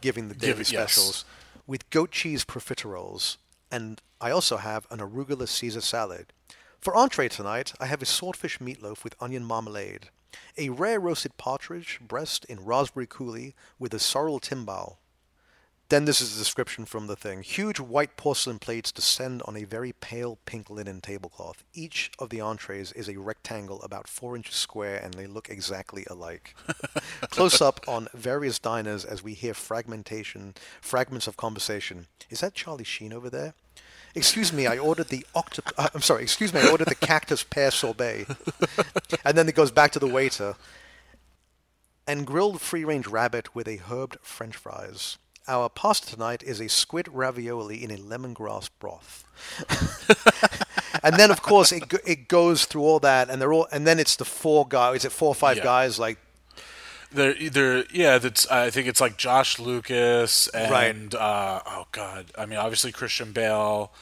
giving 0.00 0.28
the 0.28 0.34
daily 0.34 0.58
Give- 0.58 0.66
specials 0.66 1.24
with 1.66 1.88
goat 1.90 2.10
cheese 2.10 2.44
profiteroles, 2.44 3.36
and 3.70 4.00
I 4.20 4.30
also 4.30 4.56
have 4.56 4.86
an 4.90 4.98
arugula 4.98 5.46
Caesar 5.46 5.80
salad. 5.80 6.32
For 6.80 6.96
entree 6.96 7.28
tonight, 7.28 7.74
I 7.78 7.86
have 7.86 8.02
a 8.02 8.06
swordfish 8.06 8.58
meatloaf 8.58 9.04
with 9.04 9.14
onion 9.20 9.44
marmalade, 9.44 10.08
a 10.56 10.70
rare 10.70 10.98
roasted 10.98 11.36
partridge 11.36 12.00
breast 12.00 12.44
in 12.46 12.64
raspberry 12.64 13.06
coulis 13.06 13.52
with 13.78 13.94
a 13.94 13.98
sorrel 13.98 14.40
timbale. 14.40 14.96
Then 15.90 16.04
this 16.04 16.20
is 16.20 16.36
a 16.36 16.38
description 16.38 16.84
from 16.84 17.08
the 17.08 17.16
thing. 17.16 17.42
Huge 17.42 17.80
white 17.80 18.16
porcelain 18.16 18.60
plates 18.60 18.92
descend 18.92 19.42
on 19.44 19.56
a 19.56 19.64
very 19.64 19.92
pale 19.92 20.38
pink 20.46 20.70
linen 20.70 21.00
tablecloth. 21.00 21.64
Each 21.74 22.12
of 22.20 22.30
the 22.30 22.40
entrees 22.40 22.92
is 22.92 23.08
a 23.08 23.18
rectangle 23.18 23.82
about 23.82 24.06
four 24.06 24.36
inches 24.36 24.54
square 24.54 25.00
and 25.02 25.14
they 25.14 25.26
look 25.26 25.50
exactly 25.50 26.06
alike. 26.08 26.54
Close 27.30 27.60
up 27.60 27.80
on 27.88 28.06
various 28.14 28.60
diners 28.60 29.04
as 29.04 29.24
we 29.24 29.34
hear 29.34 29.52
fragmentation, 29.52 30.54
fragments 30.80 31.26
of 31.26 31.36
conversation. 31.36 32.06
Is 32.30 32.38
that 32.38 32.54
Charlie 32.54 32.84
Sheen 32.84 33.12
over 33.12 33.28
there? 33.28 33.54
Excuse 34.14 34.52
me, 34.52 34.68
I 34.68 34.78
ordered 34.78 35.08
the 35.08 35.26
octop. 35.34 35.72
Uh, 35.76 35.88
I'm 35.92 36.02
sorry. 36.02 36.22
Excuse 36.22 36.54
me, 36.54 36.60
I 36.60 36.70
ordered 36.70 36.86
the 36.86 36.94
cactus 36.94 37.42
pear 37.42 37.72
sorbet. 37.72 38.26
and 39.24 39.36
then 39.36 39.48
it 39.48 39.56
goes 39.56 39.72
back 39.72 39.90
to 39.92 39.98
the 39.98 40.06
waiter. 40.06 40.54
And 42.06 42.24
grilled 42.24 42.60
free-range 42.60 43.08
rabbit 43.08 43.56
with 43.56 43.66
a 43.66 43.78
herbed 43.78 44.20
French 44.22 44.54
fries. 44.54 45.18
Our 45.50 45.68
pasta 45.68 46.06
tonight 46.14 46.42
is 46.44 46.60
a 46.60 46.68
squid 46.68 47.08
ravioli 47.10 47.82
in 47.82 47.90
a 47.90 47.96
lemongrass 47.96 48.70
broth. 48.78 49.24
and 51.02 51.16
then, 51.16 51.30
of 51.32 51.42
course, 51.42 51.72
it 51.72 51.82
it 52.06 52.28
goes 52.28 52.66
through 52.66 52.82
all 52.82 53.00
that, 53.00 53.28
and 53.28 53.40
they're 53.42 53.52
all, 53.52 53.66
and 53.72 53.84
then 53.86 53.98
it's 53.98 54.14
the 54.16 54.24
four 54.24 54.66
guys. 54.68 54.98
Is 54.98 55.04
it 55.06 55.12
four 55.12 55.28
or 55.28 55.34
five 55.34 55.56
Yeah. 55.56 55.64
guys? 55.64 55.98
Like 55.98 56.18
They're 57.12 57.36
either 57.36 57.84
yeah. 57.92 58.18
That's 58.18 58.46
I 58.48 58.70
think 58.70 58.86
it's 58.86 59.00
like 59.00 59.16
Josh 59.16 59.58
Lucas 59.58 60.48
Right. 60.54 60.94
and 60.94 61.14
uh, 61.14 61.60
oh 61.66 61.86
god. 61.90 62.26
I 62.38 62.46
mean, 62.46 62.58
obviously 62.58 62.92
Christian 62.92 63.32
Bale, 63.32 63.92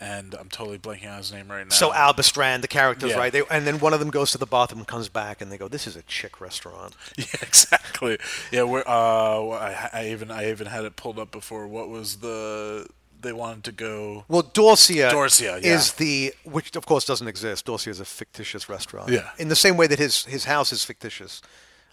and 0.00 0.34
I'm 0.34 0.48
totally 0.48 0.78
blanking 0.78 1.10
on 1.10 1.18
his 1.18 1.32
name 1.32 1.48
right 1.50 1.66
now. 1.66 1.74
so, 1.74 1.92
Albert 1.92 2.22
Strand, 2.24 2.62
the 2.62 2.68
characters, 2.68 3.10
Yeah. 3.10 3.16
right? 3.18 3.32
They, 3.32 3.42
and 3.50 3.66
then 3.66 3.80
one 3.80 3.92
of 3.92 4.00
them 4.00 4.10
goes 4.10 4.30
to 4.32 4.38
the 4.38 4.46
bathroom 4.46 4.84
comes 4.84 5.08
back, 5.08 5.40
and 5.40 5.50
they 5.50 5.58
go, 5.58 5.68
"This 5.68 5.86
is 5.86 5.96
a 5.96 6.02
chick 6.02 6.40
restaurant." 6.40 6.94
Yeah, 7.16 7.24
exactly. 7.42 8.18
Yeah, 8.52 8.62
we're 8.64 8.84
uh, 8.86 9.48
I, 9.50 9.90
I 9.92 10.08
even 10.10 10.30
I 10.30 10.50
even 10.50 10.66
had 10.68 10.84
it 10.84 10.96
pulled 10.96 11.18
up 11.18 11.30
before. 11.32 11.66
What 11.66 11.88
was 11.88 12.16
the 12.16 12.86
they 13.20 13.32
wanted 13.32 13.64
to 13.64 13.72
go? 13.72 14.24
Well, 14.28 14.44
Dorsia, 14.44 15.10
Dorsia, 15.10 15.60
yeah. 15.62 15.74
is 15.74 15.92
the 15.94 16.32
which 16.44 16.76
of 16.76 16.86
course 16.86 17.04
doesn't 17.04 17.26
exist. 17.26 17.66
Dorsia 17.66 17.88
is 17.88 17.98
a 18.00 18.04
fictitious 18.04 18.68
restaurant. 18.68 19.10
Yeah. 19.10 19.30
In 19.38 19.48
the 19.48 19.56
same 19.56 19.76
way 19.76 19.88
that 19.88 19.98
his 19.98 20.24
his 20.26 20.44
house 20.44 20.72
is 20.72 20.84
fictitious. 20.84 21.42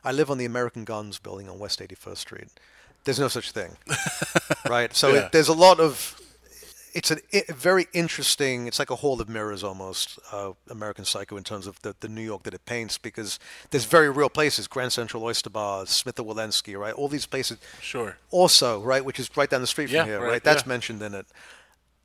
I 0.04 0.12
live 0.12 0.30
on 0.30 0.38
the 0.38 0.46
American 0.46 0.84
Gardens 0.86 1.18
building 1.18 1.50
on 1.50 1.58
West 1.58 1.80
81st 1.80 2.18
Street. 2.18 2.48
There's 3.06 3.20
no 3.20 3.28
such 3.28 3.52
thing, 3.52 3.76
right? 4.70 4.96
So 4.96 5.08
Yeah. 5.14 5.26
it, 5.26 5.32
there's 5.32 5.48
a 5.48 5.54
lot 5.54 5.80
of. 5.80 6.22
It's 6.96 7.12
a 7.12 7.18
very 7.54 7.88
interesting. 7.92 8.68
It's 8.68 8.80
like 8.80 8.90
a 8.90 8.96
hall 8.96 9.20
of 9.20 9.28
mirrors 9.28 9.64
almost. 9.66 10.18
Uh, 10.32 10.54
American 10.70 11.04
Psycho 11.04 11.36
in 11.36 11.44
terms 11.44 11.68
of 11.68 11.82
the, 11.82 11.94
the 12.00 12.08
New 12.08 12.22
York 12.22 12.44
that 12.44 12.54
it 12.54 12.66
paints 12.66 12.98
because 12.98 13.38
there's 13.72 13.84
very 13.84 14.10
real 14.10 14.30
places. 14.30 14.66
Grand 14.68 14.94
Central 14.94 15.22
Oyster 15.24 15.50
Bar, 15.50 15.86
Smith 15.88 16.18
and 16.18 16.28
Wollensky, 16.28 16.80
right? 16.80 16.94
All 16.94 17.10
these 17.10 17.26
places 17.26 17.58
Sure. 17.82 18.18
also, 18.32 18.82
right, 18.82 19.04
which 19.04 19.20
is 19.20 19.30
right 19.36 19.50
down 19.50 19.60
the 19.60 19.68
street 19.68 19.88
from 19.88 19.96
Yeah, 19.98 20.06
here, 20.06 20.20
right, 20.22 20.30
right? 20.30 20.44
That's 20.44 20.64
yeah. 20.64 20.70
mentioned 20.70 21.02
in 21.02 21.14
it. 21.16 21.26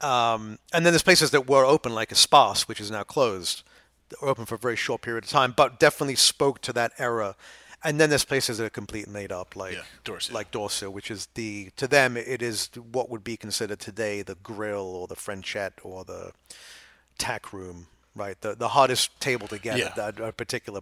Um, 0.00 0.58
and 0.72 0.84
then 0.84 0.92
there's 0.92 1.04
places 1.04 1.30
that 1.30 1.48
were 1.48 1.64
open, 1.64 1.94
like 1.94 2.08
Espas, 2.10 2.66
which 2.66 2.80
is 2.80 2.90
now 2.90 3.04
closed, 3.04 3.62
open 4.20 4.44
for 4.44 4.56
a 4.56 4.58
very 4.58 4.76
short 4.76 5.02
period 5.02 5.22
of 5.24 5.30
time, 5.30 5.54
but 5.56 5.78
definitely 5.78 6.16
spoke 6.16 6.60
to 6.62 6.72
that 6.72 6.92
era. 6.98 7.36
And 7.82 7.98
then 7.98 8.10
there's 8.10 8.24
places 8.26 8.58
that 8.58 8.64
are 8.64 8.70
complete 8.70 9.08
made 9.08 9.32
up, 9.32 9.56
like 9.56 9.72
Yeah, 9.74 9.82
Dorsia. 10.04 10.32
like 10.32 10.50
Dorsia, 10.50 10.92
which 10.92 11.10
is 11.10 11.28
the 11.34 11.70
to 11.76 11.88
them 11.88 12.16
it 12.16 12.42
is 12.42 12.68
what 12.92 13.08
would 13.08 13.24
be 13.24 13.36
considered 13.38 13.80
today 13.80 14.20
the 14.22 14.34
grill 14.36 14.82
or 14.84 15.06
the 15.06 15.16
Frenchette 15.16 15.72
or 15.82 16.04
the 16.04 16.32
tack 17.18 17.52
room, 17.52 17.86
right? 18.14 18.38
The 18.40 18.54
the 18.54 18.68
hottest 18.68 19.18
table 19.20 19.48
to 19.48 19.58
get 19.58 19.78
Yeah. 19.78 19.86
at 19.86 19.96
that 19.96 20.20
a 20.20 20.30
particular 20.32 20.80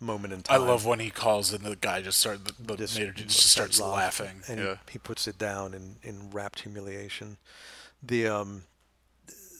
moment 0.00 0.32
in 0.34 0.42
time. 0.42 0.60
I 0.62 0.64
love 0.64 0.84
when 0.84 1.00
he 1.00 1.10
calls 1.10 1.52
and 1.52 1.64
the 1.64 1.74
guy 1.74 2.00
just 2.02 2.20
start 2.20 2.44
the, 2.44 2.76
Just 2.76 2.94
just, 2.96 3.14
starts 3.50 3.76
starts 3.76 3.80
laughing. 3.80 4.42
and 4.46 4.60
yeah. 4.60 4.76
he 4.90 4.98
puts 4.98 5.26
it 5.26 5.38
down 5.38 5.74
in, 5.74 5.96
in 6.02 6.30
rapt 6.30 6.60
humiliation. 6.60 7.38
The 8.02 8.28
um, 8.28 8.62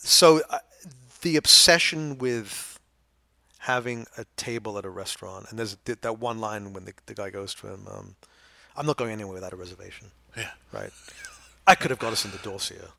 so 0.02 0.42
uh, 0.50 0.58
the 1.22 1.36
obsession 1.36 2.18
with 2.18 2.75
having 3.66 4.06
a 4.16 4.24
table 4.36 4.78
at 4.78 4.84
a 4.84 4.88
restaurant, 4.90 5.46
and 5.50 5.58
there's 5.58 5.76
that 5.84 6.18
one 6.20 6.38
line 6.38 6.72
when 6.72 6.84
the, 6.84 6.94
the 7.06 7.14
guy 7.14 7.30
goes 7.30 7.52
to 7.56 7.66
him, 7.66 7.86
um, 7.90 8.14
"I'm 8.76 8.86
not 8.86 8.96
going 8.96 9.10
anywhere 9.12 9.34
without 9.34 9.52
a 9.52 9.56
reservation." 9.56 10.12
Yeah. 10.36 10.50
Right? 10.72 10.90
I 11.66 11.74
could 11.74 11.90
have 11.90 11.98
got 11.98 12.12
us 12.12 12.24
into 12.24 12.38
Dorsia. 12.38 12.90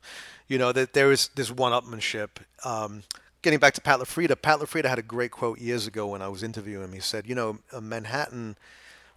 You 0.46 0.58
know 0.58 0.72
that 0.72 0.92
there 0.92 1.10
is 1.10 1.28
this 1.34 1.50
one-upmanship. 1.50 2.28
Um, 2.64 3.02
getting 3.42 3.58
back 3.58 3.74
to 3.74 3.80
Pat 3.80 3.98
LaFrieda, 3.98 4.40
Pat 4.42 4.58
LaFrieda 4.60 4.88
had 4.88 4.98
a 4.98 5.02
great 5.02 5.30
quote 5.30 5.58
years 5.58 5.86
ago 5.86 6.06
when 6.08 6.20
I 6.20 6.28
was 6.28 6.42
interviewing 6.42 6.84
him. 6.84 6.92
He 6.92 7.00
said, 7.00 7.26
"You 7.26 7.34
know, 7.34 7.58
Manhattan." 7.80 8.56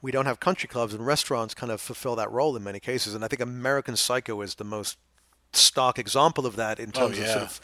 we 0.04 0.12
don't 0.12 0.26
have 0.26 0.40
country 0.40 0.68
clubs 0.68 0.96
and 0.96 1.06
restaurants 1.06 1.54
kind 1.54 1.72
of 1.72 1.80
fulfill 1.80 2.16
that 2.16 2.32
role 2.32 2.56
in 2.56 2.64
many 2.64 2.80
cases. 2.80 3.14
And 3.14 3.24
I 3.24 3.28
think 3.28 3.40
American 3.40 3.96
Psycho 3.96 4.42
is 4.42 4.56
the 4.56 4.64
most 4.64 4.98
stark 5.54 6.00
example 6.00 6.48
of 6.48 6.56
that 6.56 6.80
in 6.80 6.92
terms 6.92 7.20
Oh, 7.20 7.22
yeah. 7.22 7.34
sort 7.34 7.44
of 7.44 7.62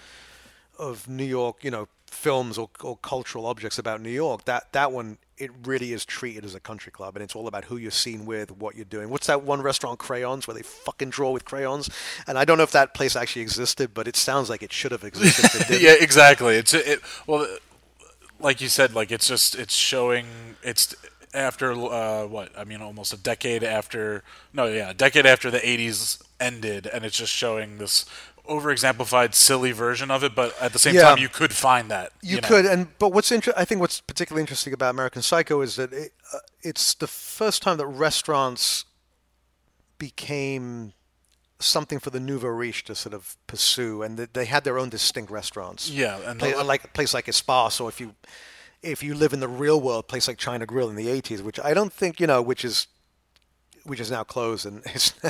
of 0.77 1.07
New 1.07 1.25
York, 1.25 1.63
you 1.63 1.71
know, 1.71 1.87
films 2.09 2.57
or, 2.57 2.69
or 2.81 2.97
cultural 2.97 3.45
objects 3.45 3.77
about 3.77 4.01
New 4.01 4.09
York. 4.09 4.45
That 4.45 4.71
that 4.73 4.91
one 4.91 5.17
it 5.37 5.51
really 5.65 5.93
is 5.93 6.03
treated 6.03 6.43
as 6.43 6.55
a 6.55 6.59
country 6.59 6.91
club, 6.91 7.15
and 7.15 7.23
it's 7.23 7.35
all 7.35 7.47
about 7.47 7.65
who 7.65 7.77
you're 7.77 7.91
seen 7.91 8.25
with, 8.25 8.51
what 8.51 8.75
you're 8.75 8.85
doing. 8.85 9.09
What's 9.09 9.27
that 9.27 9.43
one 9.43 9.61
restaurant, 9.61 9.99
Crayons, 9.99 10.47
where 10.47 10.55
they 10.55 10.63
fucking 10.63 11.11
draw 11.11 11.31
with 11.31 11.45
crayons? 11.45 11.89
And 12.25 12.39
I 12.39 12.45
don't 12.45 12.57
know 12.57 12.63
if 12.63 12.71
that 12.71 12.95
place 12.95 13.15
actually 13.15 13.43
existed, 13.43 13.93
but 13.93 14.07
it 14.07 14.15
sounds 14.15 14.49
like 14.49 14.63
it 14.63 14.73
should 14.73 14.91
have 14.91 15.03
existed. 15.03 15.45
if 15.45 15.55
it 15.61 15.67
didn't. 15.67 15.83
yeah, 15.83 15.95
exactly. 15.99 16.55
It's 16.55 16.73
it. 16.73 17.01
Well, 17.27 17.47
like 18.39 18.61
you 18.61 18.67
said, 18.67 18.93
like 18.93 19.11
it's 19.11 19.27
just 19.27 19.55
it's 19.55 19.75
showing 19.75 20.25
it's 20.63 20.95
after 21.33 21.71
uh, 21.71 22.25
what 22.25 22.57
I 22.57 22.63
mean, 22.63 22.81
almost 22.81 23.13
a 23.13 23.17
decade 23.17 23.63
after. 23.63 24.23
No, 24.53 24.65
yeah, 24.65 24.89
a 24.89 24.93
decade 24.93 25.25
after 25.25 25.51
the 25.51 25.59
'80s 25.59 26.21
ended, 26.39 26.87
and 26.87 27.05
it's 27.05 27.17
just 27.17 27.33
showing 27.33 27.77
this 27.77 28.05
overexamplified, 28.47 29.33
silly 29.33 29.71
version 29.71 30.09
of 30.11 30.23
it. 30.23 30.33
But 30.35 30.55
at 30.61 30.73
the 30.73 30.79
same 30.79 30.95
Yeah. 30.95 31.01
time, 31.03 31.17
you 31.17 31.29
could 31.29 31.53
find 31.53 31.89
that. 31.91 32.11
You, 32.21 32.41
know. 32.41 32.47
could, 32.47 32.65
and 32.65 32.97
but 32.99 33.13
what's 33.13 33.31
inter- 33.31 33.53
I 33.55 33.65
think 33.65 33.81
what's 33.81 34.01
particularly 34.01 34.41
interesting 34.41 34.73
about 34.73 34.91
American 34.91 35.21
Psycho 35.21 35.61
is 35.61 35.75
that 35.77 35.93
it, 35.93 36.13
uh, 36.33 36.39
it's 36.61 36.93
the 36.93 37.07
first 37.07 37.61
time 37.61 37.77
that 37.77 37.85
restaurants 37.87 38.85
became 39.97 40.93
something 41.59 41.99
for 41.99 42.09
the 42.11 42.19
nouveau 42.19 42.49
riche 42.49 42.83
to 42.85 42.93
sort 42.95 43.13
of 43.13 43.35
pursue, 43.47 44.03
and 44.03 44.17
they 44.17 44.45
had 44.45 44.63
their 44.63 44.77
own 44.77 44.89
distinct 44.89 45.31
restaurants. 45.31 45.89
Yeah, 45.89 46.17
and 46.25 46.39
the- 46.39 46.63
like 46.63 46.83
a 46.83 46.87
place 46.87 47.13
like 47.13 47.25
Espas, 47.25 47.81
or 47.81 47.89
if 47.89 47.99
you 47.99 48.15
if 48.83 49.01
you 49.01 49.15
live 49.15 49.33
in 49.33 49.39
the 49.39 49.47
real 49.47 49.81
world, 49.81 50.07
place 50.07 50.27
like 50.27 50.37
China 50.37 50.65
Grill 50.67 50.89
in 50.89 50.95
the 50.95 51.07
'80s, 51.07 51.41
which 51.41 51.59
I 51.59 51.73
don't 51.73 51.91
think 51.91 52.19
you 52.19 52.27
know, 52.27 52.41
which 52.43 52.63
is 52.63 52.87
which 53.87 53.99
is 53.99 54.11
now 54.11 54.23
closed 54.23 54.65
and 54.65 54.83
is 54.93 55.13
now, 55.23 55.29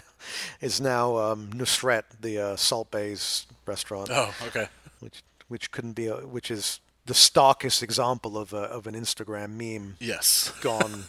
is 0.61 0.81
now 0.81 1.17
um, 1.17 1.49
Nusret, 1.53 2.03
the 2.19 2.39
uh, 2.39 2.55
Salt 2.57 2.91
Bae's 2.91 3.45
restaurant 3.65 4.09
Oh, 4.11 4.33
okay. 4.47 4.67
which 4.99 5.21
which 5.47 5.71
couldn't 5.71 5.93
be 5.93 6.07
a, 6.07 6.15
which 6.17 6.51
is 6.51 6.79
the 7.05 7.13
starkest 7.13 7.81
example 7.81 8.37
of 8.37 8.51
a, 8.51 8.63
of 8.63 8.85
an 8.87 8.93
Instagram 8.95 9.51
meme 9.51 9.95
Yes. 9.99 10.51
gone 10.61 11.05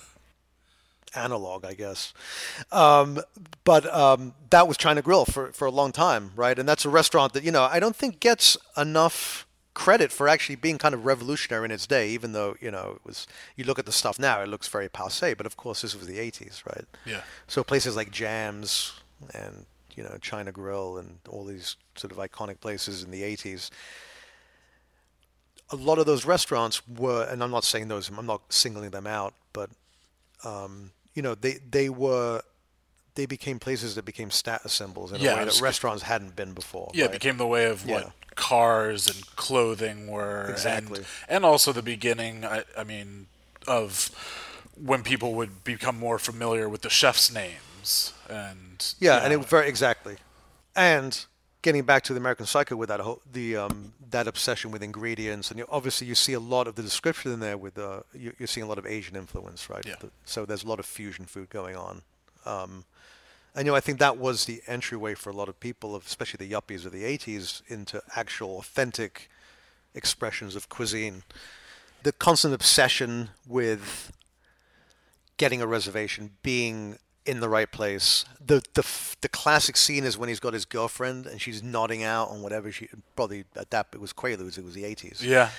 analog, 1.14 1.64
I 1.64 1.74
guess. 1.74 2.12
Um, 2.70 3.18
but 3.64 3.92
um, 3.92 4.34
that 4.50 4.68
was 4.68 4.76
China 4.76 5.02
Grill 5.02 5.24
for, 5.24 5.50
for 5.52 5.66
a 5.66 5.70
long 5.72 5.90
time, 5.90 6.30
right? 6.36 6.56
And 6.58 6.68
that's 6.68 6.84
a 6.84 6.88
restaurant 6.90 7.32
that, 7.32 7.42
you 7.42 7.50
know, 7.50 7.62
I 7.64 7.80
don't 7.80 7.96
think 7.96 8.20
gets 8.20 8.56
enough 8.76 9.46
credit 9.78 10.10
for 10.10 10.26
actually 10.26 10.56
being 10.56 10.76
kind 10.76 10.92
of 10.92 11.06
revolutionary 11.06 11.64
in 11.64 11.70
its 11.70 11.86
day, 11.86 12.10
even 12.10 12.32
though, 12.32 12.56
you 12.60 12.68
know, 12.68 12.94
it 12.96 13.06
was, 13.06 13.28
you 13.54 13.64
look 13.64 13.78
at 13.78 13.86
the 13.86 13.92
stuff 13.92 14.18
now, 14.18 14.42
it 14.42 14.48
looks 14.48 14.66
very 14.66 14.88
passe, 14.88 15.34
but 15.34 15.46
of 15.46 15.56
course 15.56 15.82
this 15.82 15.94
was 15.94 16.08
the 16.08 16.18
80s, 16.18 16.66
right? 16.66 16.84
Yeah. 17.06 17.20
So 17.46 17.62
places 17.62 17.94
like 17.94 18.10
Jams 18.10 18.92
and, 19.32 19.66
you 19.94 20.02
know, 20.02 20.18
China 20.20 20.50
Grill 20.50 20.98
and 20.98 21.20
all 21.28 21.44
these 21.44 21.76
sort 21.94 22.10
of 22.10 22.18
iconic 22.18 22.58
places 22.58 23.04
in 23.04 23.12
the 23.12 23.22
80s 23.22 23.70
a 25.70 25.76
lot 25.76 25.98
of 25.98 26.06
those 26.06 26.24
restaurants 26.24 26.80
were, 26.88 27.24
and 27.24 27.42
I'm 27.42 27.50
not 27.50 27.62
saying 27.62 27.88
those, 27.88 28.08
I'm 28.08 28.26
not 28.26 28.40
singling 28.50 28.90
them 28.90 29.06
out, 29.06 29.34
but 29.52 29.68
um, 30.42 30.92
you 31.14 31.22
know, 31.22 31.34
they 31.34 31.58
they 31.70 31.88
were, 31.90 32.40
they 33.18 33.26
became 33.26 33.58
places 33.58 33.96
that 33.96 34.04
became 34.04 34.30
status 34.30 34.72
symbols 34.72 35.10
in 35.10 35.20
Yeah, 35.20 35.32
a 35.32 35.36
way 35.38 35.44
that 35.46 35.60
restaurants 35.60 36.04
hadn't 36.04 36.36
been 36.36 36.52
before. 36.54 36.88
Yeah, 36.94 37.06
it 37.06 37.12
became 37.12 37.36
the 37.36 37.48
way 37.48 37.64
of 37.66 37.84
what 37.84 38.04
Yeah. 38.04 38.10
cars 38.36 39.08
and 39.08 39.18
clothing 39.34 40.06
were. 40.06 40.42
and- 40.42 40.50
Exactly. 40.50 41.04
And, 41.28 41.44
also 41.44 41.72
the 41.72 41.82
beginning, 41.82 42.44
I, 42.44 42.62
I 42.76 42.84
mean, 42.84 43.26
of 43.66 44.10
when 44.90 45.02
people 45.02 45.34
would 45.34 45.64
become 45.64 45.98
more 45.98 46.20
familiar 46.20 46.68
with 46.68 46.82
the 46.82 46.90
chef's 46.90 47.28
names. 47.32 48.12
And 48.28 48.94
Yeah, 49.00 49.16
you 49.18 49.22
and 49.24 49.32
it 49.32 49.38
was 49.38 49.46
very 49.46 49.68
exactly, 49.68 50.16
and 50.76 51.26
getting 51.62 51.82
back 51.82 52.04
to 52.04 52.12
the 52.14 52.20
American 52.20 52.46
Psycho 52.46 52.76
with 52.76 52.88
that 52.88 53.00
whole 53.00 53.20
the 53.32 53.56
um, 53.56 53.94
that 54.10 54.28
obsession 54.28 54.70
with 54.70 54.82
ingredients, 54.82 55.50
and 55.50 55.58
you, 55.58 55.66
obviously 55.68 56.06
you 56.06 56.14
see 56.14 56.34
a 56.34 56.40
lot 56.54 56.68
of 56.68 56.74
the 56.76 56.82
description 56.82 57.32
in 57.32 57.40
there 57.40 57.56
with 57.58 57.76
uh, 57.78 58.02
you, 58.14 58.32
you're 58.38 58.46
seeing 58.46 58.64
a 58.64 58.68
lot 58.68 58.78
of 58.78 58.86
Asian 58.86 59.16
influence, 59.16 59.68
right? 59.68 59.84
Yeah. 59.84 59.96
The- 60.00 60.10
so 60.24 60.46
there's 60.46 60.62
a 60.62 60.68
lot 60.68 60.78
of 60.78 60.86
fusion 60.86 61.24
food 61.26 61.50
going 61.50 61.74
on. 61.74 62.02
Um, 62.46 62.84
and 63.58 63.66
you 63.66 63.72
know, 63.72 63.76
I 63.76 63.80
think 63.80 63.98
that 63.98 64.18
was 64.18 64.44
the 64.44 64.62
entryway 64.68 65.14
for 65.14 65.30
a 65.30 65.32
lot 65.32 65.48
of 65.48 65.58
people, 65.58 65.96
especially 65.96 66.46
the 66.46 66.54
yuppies 66.54 66.86
of 66.86 66.92
the 66.92 67.02
'80s, 67.02 67.60
into 67.66 68.00
actual 68.14 68.58
authentic 68.58 69.28
expressions 69.94 70.54
of 70.54 70.68
cuisine. 70.68 71.24
The 72.04 72.12
constant 72.12 72.54
obsession 72.54 73.30
with 73.48 74.12
getting 75.38 75.60
a 75.60 75.66
reservation, 75.66 76.30
being 76.44 76.98
in 77.26 77.40
the 77.40 77.48
right 77.48 77.70
place. 77.72 78.24
The 78.40 78.62
the 78.74 78.86
the 79.22 79.28
classic 79.28 79.76
scene 79.76 80.04
is 80.04 80.16
when 80.16 80.28
he's 80.28 80.38
got 80.38 80.54
his 80.54 80.64
girlfriend 80.64 81.26
and 81.26 81.40
she's 81.40 81.60
nodding 81.60 82.04
out 82.04 82.28
on 82.30 82.42
whatever 82.42 82.70
she 82.70 82.88
probably 83.16 83.44
at 83.56 83.70
that 83.72 83.88
it 83.92 84.00
was 84.00 84.12
Quaaludes, 84.12 84.56
it 84.56 84.64
was 84.64 84.74
the 84.74 84.84
80s, 84.84 85.20
yeah, 85.20 85.50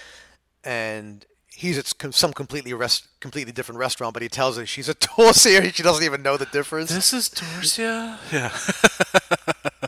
and 0.64 1.26
he's 1.52 1.78
at 1.78 2.14
some 2.14 2.34
completely 2.34 2.74
rest, 2.74 3.08
completely 3.20 3.52
different 3.52 3.80
restaurant, 3.80 4.14
but 4.14 4.22
he 4.22 4.30
tells 4.30 4.58
her 4.58 4.66
she's 4.66 4.90
a 4.90 4.96
Dorsia 4.96 5.62
and 5.62 5.74
she 5.74 5.84
doesn't 5.84 6.04
even 6.04 6.22
know 6.22 6.38
the 6.38 6.46
difference. 6.46 6.90
this 6.90 7.14
is 7.14 7.30
Dorsia. 7.30 8.18
Yeah. 8.32 9.88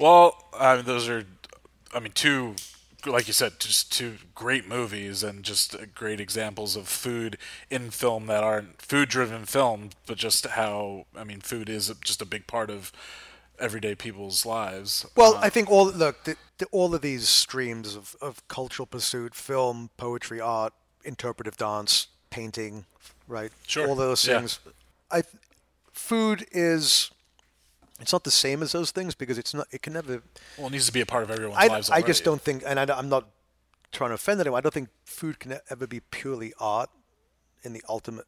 well, 0.00 0.44
I 0.58 0.76
mean, 0.76 0.84
those 0.84 1.08
are, 1.08 1.24
I 1.94 2.00
mean, 2.00 2.12
two, 2.12 2.56
like 3.06 3.26
you 3.26 3.32
said, 3.32 3.60
just 3.60 3.92
two 3.92 4.14
great 4.34 4.68
movies 4.68 5.22
and 5.22 5.42
just 5.42 5.74
uh, 5.74 5.86
great 5.94 6.20
examples 6.20 6.76
of 6.76 6.88
food 6.88 7.36
in 7.70 7.90
film 7.90 8.26
that 8.26 8.42
aren't 8.42 8.80
food-driven 8.82 9.44
film, 9.44 9.90
but 10.06 10.18
just 10.18 10.46
how, 10.46 11.06
I 11.16 11.24
mean, 11.24 11.40
food 11.40 11.68
is 11.68 11.92
just 12.04 12.22
a 12.22 12.26
big 12.26 12.46
part 12.46 12.70
of 12.70 12.92
everyday 13.62 13.94
people's 13.94 14.44
lives. 14.44 15.06
Well, 15.16 15.36
Uh, 15.36 15.40
I 15.40 15.48
think 15.48 15.70
all 15.70 15.86
look, 15.86 16.24
the, 16.24 16.36
the, 16.58 16.66
all 16.72 16.94
of 16.94 17.00
these 17.00 17.28
streams 17.28 17.94
of, 17.96 18.16
of 18.20 18.46
cultural 18.48 18.86
pursuit, 18.86 19.34
film, 19.34 19.90
poetry, 19.96 20.40
art, 20.40 20.74
interpretive 21.04 21.56
dance, 21.56 22.08
painting, 22.30 22.84
right? 23.28 23.52
Sure, 23.66 23.86
All 23.88 23.94
those 23.94 24.26
yeah. 24.26 24.38
things. 24.38 24.58
I 25.10 25.22
food 25.92 26.46
is 26.52 27.10
it's 28.00 28.12
not 28.12 28.24
the 28.24 28.30
same 28.30 28.62
as 28.62 28.72
those 28.72 28.90
things 28.90 29.14
because 29.14 29.38
it's 29.38 29.54
not. 29.54 29.68
It 29.70 29.82
can 29.82 29.92
never. 29.92 30.22
well, 30.58 30.66
it 30.66 30.72
needs 30.72 30.86
to 30.86 30.92
be 30.92 31.00
a 31.00 31.06
part 31.06 31.22
of 31.22 31.30
everyone's 31.30 31.58
I, 31.58 31.68
lives. 31.68 31.90
I 31.90 32.02
just 32.02 32.24
don't 32.24 32.42
think, 32.42 32.64
and 32.66 32.78
I, 32.80 32.98
am 32.98 33.08
not 33.08 33.28
trying 33.92 34.10
to 34.10 34.14
offend 34.14 34.40
anyone. 34.40 34.58
I 34.58 34.62
don't 34.62 34.74
think 34.74 34.88
food 35.04 35.38
can 35.38 35.58
ever 35.70 35.86
be 35.86 36.00
purely 36.00 36.52
art 36.58 36.90
in 37.62 37.72
the 37.72 37.82
ultimate. 37.88 38.26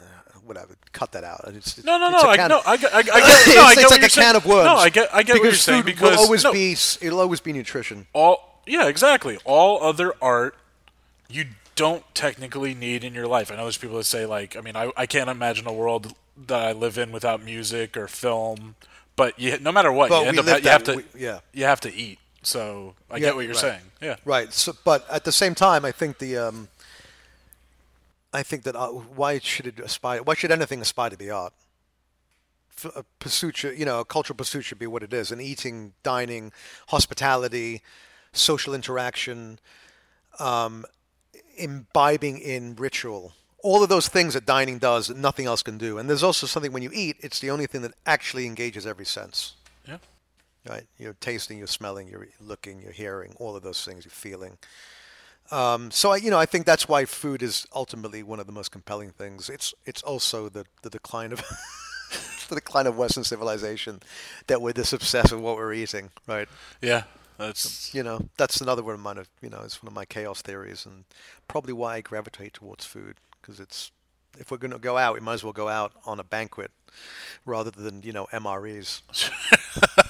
Uh, 0.00 0.04
whatever, 0.44 0.76
cut 0.92 1.12
that 1.12 1.24
out. 1.24 1.40
It's, 1.48 1.82
No, 1.84 1.98
no, 1.98 2.08
it's 2.10 2.22
no. 2.22 2.28
I, 2.30 2.48
no, 2.48 2.62
I, 2.66 2.76
get- 2.76 2.92
I, 2.94 2.98
I 2.98 3.02
get. 3.02 3.12
No, 3.14 3.20
it's, 3.20 3.56
I 3.70 3.74
get 3.74 3.82
what 3.84 3.90
like 3.90 4.02
a 4.02 4.10
saying. 4.10 4.24
can 4.26 4.36
of 4.36 4.46
worms. 4.46 4.64
No, 4.66 4.74
I 4.76 4.88
get. 4.88 5.14
I 5.14 5.22
get 5.22 5.34
what 5.34 5.42
you're 5.42 5.50
because 5.52 5.60
saying 5.62 5.82
food 5.82 5.86
because 5.86 6.16
will 6.16 6.24
always 6.24 6.44
no, 6.44 6.52
be. 6.52 6.72
It'll 6.72 7.20
always 7.20 7.40
be 7.40 7.52
nutrition. 7.52 8.06
all 8.12 8.60
yeah 8.66 8.88
exactly 8.88 9.38
all 9.44 9.82
other 9.82 10.14
art 10.22 10.56
you 11.28 11.44
don't 11.74 12.02
technically 12.14 12.74
need 12.74 13.04
in 13.04 13.12
your 13.12 13.26
life 13.26 13.52
i 13.52 13.56
know 13.56 13.64
there's 13.64 13.76
people 13.76 13.98
that 13.98 14.04
say 14.04 14.24
like 14.24 14.56
i 14.56 14.62
mean 14.62 14.74
i, 14.74 14.90
I 14.96 15.04
can't 15.04 15.28
imagine 15.28 15.66
a 15.66 15.72
world 15.72 16.14
that 16.46 16.60
i 16.68 16.72
live 16.72 16.96
in 16.96 17.12
without 17.12 17.44
music 17.44 17.94
or 17.94 18.06
film 18.08 18.74
but 19.16 19.38
you, 19.38 19.58
no 19.58 19.70
matter 19.70 19.92
what 19.92 20.08
But 20.08 20.22
you 20.22 20.28
end 20.28 20.38
up 20.38 20.62
you 20.64 20.70
have 20.70 20.84
to 20.84 20.94
we- 20.96 21.04
yeah. 21.20 21.40
you 21.52 21.64
have 21.66 21.80
to 21.82 21.92
eat 21.94 22.18
so 22.42 22.94
i 23.10 23.16
Yeah, 23.16 23.20
get 23.20 23.34
what 23.36 23.42
you're 23.44 23.52
right. 23.52 23.60
saying 23.60 23.82
yeah 24.00 24.16
Right. 24.24 24.50
So, 24.50 24.72
but 24.82 25.04
at 25.10 25.24
the 25.24 25.32
same 25.32 25.54
time, 25.54 25.84
I 25.84 25.92
think 25.92 26.18
the 26.18 26.38
um, 26.38 26.68
I 28.34 28.42
think 28.42 28.64
that 28.64 28.76
uh, 28.76 28.88
why 28.88 29.38
should 29.38 29.66
it 29.66 29.78
aspire? 29.78 30.22
Why 30.22 30.34
should 30.34 30.50
anything 30.50 30.80
aspire 30.80 31.10
to 31.10 31.16
be 31.16 31.30
art? 31.30 31.52
A 32.96 33.04
pursuit, 33.20 33.56
should, 33.56 33.78
you 33.78 33.84
know, 33.84 34.00
a 34.00 34.04
cultural 34.04 34.36
pursuit 34.36 34.62
should 34.62 34.78
be 34.78 34.86
what 34.86 35.02
it 35.02 35.12
is: 35.12 35.30
an 35.30 35.40
eating, 35.40 35.94
dining, 36.02 36.52
hospitality, 36.88 37.82
social 38.32 38.74
interaction, 38.74 39.58
um, 40.38 40.84
imbibing 41.56 42.38
in 42.38 42.74
ritual. 42.74 43.32
All 43.62 43.82
of 43.82 43.88
those 43.88 44.08
things 44.08 44.34
that 44.34 44.44
dining 44.44 44.78
does, 44.78 45.06
that 45.06 45.16
nothing 45.16 45.46
else 45.46 45.62
can 45.62 45.78
do. 45.78 45.96
And 45.96 46.10
there's 46.10 46.22
also 46.22 46.46
something 46.46 46.72
when 46.72 46.82
you 46.82 46.90
eat, 46.92 47.16
it's 47.20 47.40
the 47.40 47.50
only 47.50 47.66
thing 47.66 47.80
that 47.80 47.94
actually 48.04 48.44
engages 48.44 48.86
every 48.86 49.06
sense 49.06 49.54
yeah 49.88 49.96
right? 50.68 50.84
You're 50.98 51.16
tasting, 51.20 51.58
you're 51.58 51.66
smelling, 51.66 52.08
you're 52.08 52.28
looking, 52.40 52.80
you're 52.80 52.92
hearing, 52.92 53.34
all 53.38 53.56
of 53.56 53.62
those 53.62 53.84
things, 53.84 54.04
you're 54.04 54.12
feeling. 54.12 54.58
Um, 55.50 55.90
so 55.90 56.12
I, 56.12 56.16
you 56.16 56.30
know, 56.30 56.38
I 56.38 56.46
think 56.46 56.66
that's 56.66 56.88
why 56.88 57.04
food 57.04 57.42
is 57.42 57.66
ultimately 57.74 58.22
one 58.22 58.40
of 58.40 58.46
the 58.46 58.52
most 58.52 58.70
compelling 58.70 59.10
things. 59.10 59.48
It's 59.48 59.74
it's 59.84 60.02
also 60.02 60.48
the 60.48 60.64
the 60.82 60.90
decline 60.90 61.32
of 61.32 61.40
the 62.48 62.56
decline 62.56 62.86
of 62.86 62.96
Western 62.96 63.24
civilization 63.24 64.00
that 64.46 64.62
we're 64.62 64.72
this 64.72 64.92
obsessed 64.92 65.32
with 65.32 65.42
what 65.42 65.56
we're 65.56 65.74
eating, 65.74 66.10
right? 66.26 66.48
yeah 66.80 67.04
that's 67.38 67.92
You 67.94 68.02
know, 68.02 68.28
that's 68.36 68.60
another 68.60 68.82
one 68.82 68.94
of 68.94 69.00
mine. 69.00 69.18
Of, 69.18 69.28
you 69.40 69.50
know, 69.50 69.62
it's 69.64 69.82
one 69.82 69.88
of 69.88 69.94
my 69.94 70.04
chaos 70.04 70.42
theories, 70.42 70.86
and 70.86 71.04
probably 71.48 71.72
why 71.72 71.96
I 71.96 72.00
gravitate 72.00 72.54
towards 72.54 72.84
food 72.84 73.16
because 73.40 73.60
it's 73.60 73.90
if 74.38 74.50
we're 74.50 74.58
going 74.58 74.72
to 74.72 74.78
go 74.78 74.96
out, 74.96 75.14
we 75.14 75.20
might 75.20 75.34
as 75.34 75.44
well 75.44 75.52
go 75.52 75.68
out 75.68 75.92
on 76.04 76.18
a 76.18 76.24
banquet 76.24 76.70
rather 77.44 77.70
than 77.70 78.02
you 78.02 78.12
know 78.12 78.26
MREs. 78.32 79.02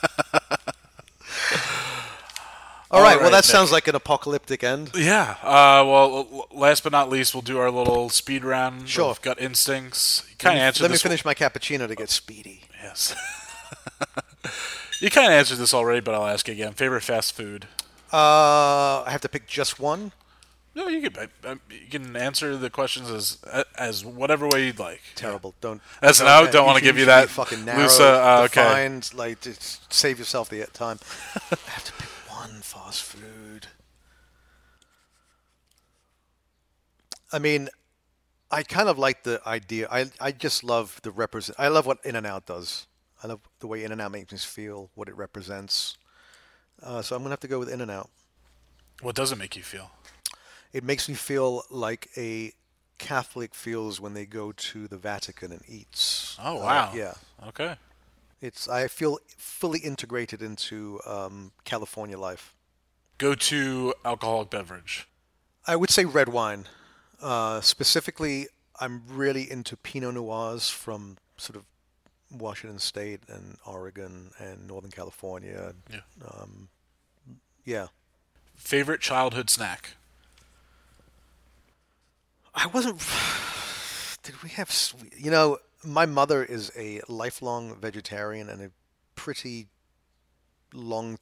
All 2.94 3.02
right. 3.02 3.14
right, 3.14 3.20
Well, 3.20 3.30
that 3.30 3.38
Nick. 3.38 3.44
sounds 3.44 3.72
like 3.72 3.88
an 3.88 3.94
apocalyptic 3.94 4.62
end. 4.64 4.90
yeah 4.94 5.36
uh, 5.42 5.84
well 5.86 6.46
last 6.52 6.82
but 6.82 6.92
not 6.92 7.08
least 7.10 7.34
we'll 7.34 7.42
do 7.42 7.58
our 7.58 7.70
little 7.70 8.08
speed 8.08 8.44
round 8.44 8.88
Sure. 8.88 9.10
of 9.10 9.20
gut 9.22 9.40
instincts 9.40 10.24
you 10.30 10.36
kind 10.38 10.56
of 10.58 10.62
answered 10.62 10.82
let 10.82 10.90
me 10.92 10.96
finish 10.98 11.24
my 11.24 11.34
cappuccino 11.34 11.86
to 11.88 11.94
get 11.94 12.08
speedy. 12.10 12.62
yes 12.82 13.14
you 15.00 15.10
kind 15.10 15.26
of 15.26 15.32
answered 15.32 15.56
this 15.58 15.74
already 15.74 16.00
but 16.00 16.14
i'll 16.14 16.26
ask 16.26 16.48
again 16.48 16.72
favorite 16.72 17.02
fast 17.02 17.34
food 17.34 17.66
Uh, 18.12 19.02
I 19.02 19.08
have 19.10 19.20
to 19.22 19.28
pick 19.28 19.48
just 19.48 19.80
one. 19.80 20.12
No, 20.76 20.86
you 20.88 21.08
can 21.10 21.28
uh, 21.44 21.54
you 21.70 21.86
can 21.90 22.14
answer 22.16 22.56
the 22.56 22.70
questions 22.70 23.10
as 23.10 23.38
as 23.76 24.04
whatever 24.04 24.46
way 24.48 24.66
you'd 24.66 24.78
like. 24.78 25.00
Terrible. 25.16 25.54
Don't. 25.60 25.80
That's- 26.00 26.18
don't, 26.18 26.28
uh, 26.28 26.50
don't 26.50 26.66
wanna 26.66 26.80
give 26.80 26.96
you 26.98 27.06
that 27.06 27.28
Fucking 27.28 27.64
narrow, 27.64 27.82
loose, 27.82 27.98
uh, 27.98 28.42
okay. 28.46 28.62
defined. 28.62 29.10
Like, 29.14 29.40
just 29.40 29.92
save 29.92 30.18
yourself 30.20 30.48
the 30.48 30.64
time. 30.72 30.98
I 31.50 31.56
have 31.74 31.84
to 31.84 31.92
pick 31.92 32.08
one 32.44 32.60
fast 32.60 33.02
food. 33.02 33.66
I 37.32 37.38
mean, 37.38 37.68
I 38.50 38.62
kind 38.62 38.88
of 38.88 38.98
like 38.98 39.22
the 39.24 39.40
idea. 39.46 39.88
I 39.90 40.10
I 40.20 40.32
just 40.32 40.62
love 40.64 41.00
the 41.02 41.10
represent. 41.10 41.58
I 41.58 41.68
love 41.68 41.86
what 41.86 41.98
In 42.04 42.16
and 42.16 42.26
Out 42.26 42.46
does. 42.46 42.86
I 43.22 43.26
love 43.28 43.40
the 43.60 43.66
way 43.66 43.84
In 43.84 43.92
and 43.92 44.00
Out 44.00 44.12
makes 44.12 44.32
me 44.32 44.38
feel, 44.38 44.90
what 44.94 45.08
it 45.08 45.16
represents. 45.16 45.96
Uh, 46.82 47.02
so 47.02 47.16
I'm 47.16 47.22
gonna 47.22 47.30
have 47.32 47.40
to 47.40 47.48
go 47.48 47.58
with 47.58 47.70
In 47.70 47.80
and 47.80 47.90
Out. 47.90 48.10
What 49.00 49.14
does 49.16 49.32
it 49.32 49.38
make 49.38 49.56
you 49.56 49.62
feel? 49.62 49.90
It 50.72 50.84
makes 50.84 51.08
me 51.08 51.14
feel 51.14 51.64
like 51.70 52.08
a 52.16 52.52
Catholic 52.98 53.54
feels 53.54 54.00
when 54.00 54.14
they 54.14 54.26
go 54.26 54.52
to 54.52 54.86
the 54.86 54.96
Vatican 54.96 55.52
and 55.52 55.62
eats. 55.68 56.38
Oh 56.42 56.56
Uh, 56.56 56.64
wow. 56.64 56.92
yeah, 56.94 57.14
Okay. 57.48 57.76
It's 58.44 58.68
I 58.68 58.88
feel 58.88 59.18
fully 59.36 59.78
integrated 59.78 60.42
into 60.42 61.00
um, 61.06 61.52
California 61.64 62.18
life. 62.18 62.54
Go 63.16 63.34
to 63.34 63.94
alcoholic 64.04 64.50
beverage. 64.50 65.08
I 65.66 65.76
would 65.76 65.90
say 65.90 66.04
red 66.04 66.28
wine. 66.28 66.66
Uh, 67.22 67.62
specifically, 67.62 68.48
I'm 68.78 69.02
really 69.08 69.50
into 69.50 69.76
Pinot 69.76 70.14
Noirs 70.14 70.68
from 70.68 71.16
sort 71.38 71.56
of 71.56 71.64
Washington 72.30 72.78
State 72.78 73.20
and 73.28 73.56
Oregon 73.64 74.32
and 74.38 74.68
Northern 74.68 74.90
California. 74.90 75.74
Yeah. 75.90 76.00
Um, 76.28 76.68
yeah. 77.64 77.86
Favorite 78.56 79.00
childhood 79.00 79.48
snack. 79.48 79.96
I 82.54 82.66
wasn't. 82.66 83.00
Did 84.22 84.42
we 84.42 84.50
have 84.50 84.70
sweet? 84.70 85.14
You 85.18 85.30
know, 85.30 85.58
my 85.84 86.06
mother 86.06 86.42
is 86.44 86.72
a 86.76 87.00
lifelong 87.08 87.76
vegetarian 87.80 88.48
and 88.48 88.62
a 88.62 88.70
pretty 89.14 89.66
long, 90.72 91.18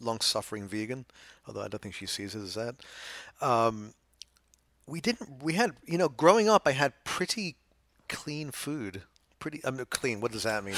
long-suffering 0.00 0.68
vegan. 0.68 1.06
Although 1.46 1.62
I 1.62 1.68
don't 1.68 1.82
think 1.82 1.94
she 1.94 2.06
sees 2.06 2.34
it 2.34 2.40
as 2.42 2.54
that. 2.54 2.76
Um, 3.40 3.94
we 4.86 5.00
didn't. 5.00 5.42
We 5.42 5.54
had, 5.54 5.72
you 5.86 5.98
know, 5.98 6.08
growing 6.08 6.48
up, 6.48 6.62
I 6.66 6.72
had 6.72 6.92
pretty 7.04 7.56
clean 8.08 8.50
food. 8.50 9.02
Pretty, 9.38 9.60
I 9.64 9.70
mean, 9.70 9.86
clean. 9.90 10.20
What 10.20 10.32
does 10.32 10.44
that 10.44 10.64
mean? 10.64 10.74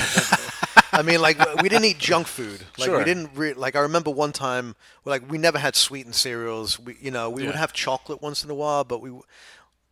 I 0.92 1.02
mean, 1.02 1.20
like 1.20 1.38
we 1.62 1.68
didn't 1.68 1.84
eat 1.84 1.98
junk 1.98 2.26
food. 2.26 2.62
Like 2.78 2.86
Sure. 2.86 2.98
we 2.98 3.04
didn't. 3.04 3.30
Re- 3.34 3.52
like 3.54 3.76
I 3.76 3.80
remember 3.80 4.10
one 4.10 4.32
time, 4.32 4.74
like 5.04 5.28
we 5.30 5.38
never 5.38 5.58
had 5.58 5.76
sweetened 5.76 6.14
cereals. 6.14 6.78
We, 6.78 6.96
you 7.00 7.10
know, 7.10 7.30
we 7.30 7.44
would 7.46 7.54
have 7.54 7.72
chocolate 7.72 8.22
once 8.22 8.42
in 8.44 8.50
a 8.50 8.54
while, 8.54 8.82
but 8.84 9.00
we, 9.00 9.10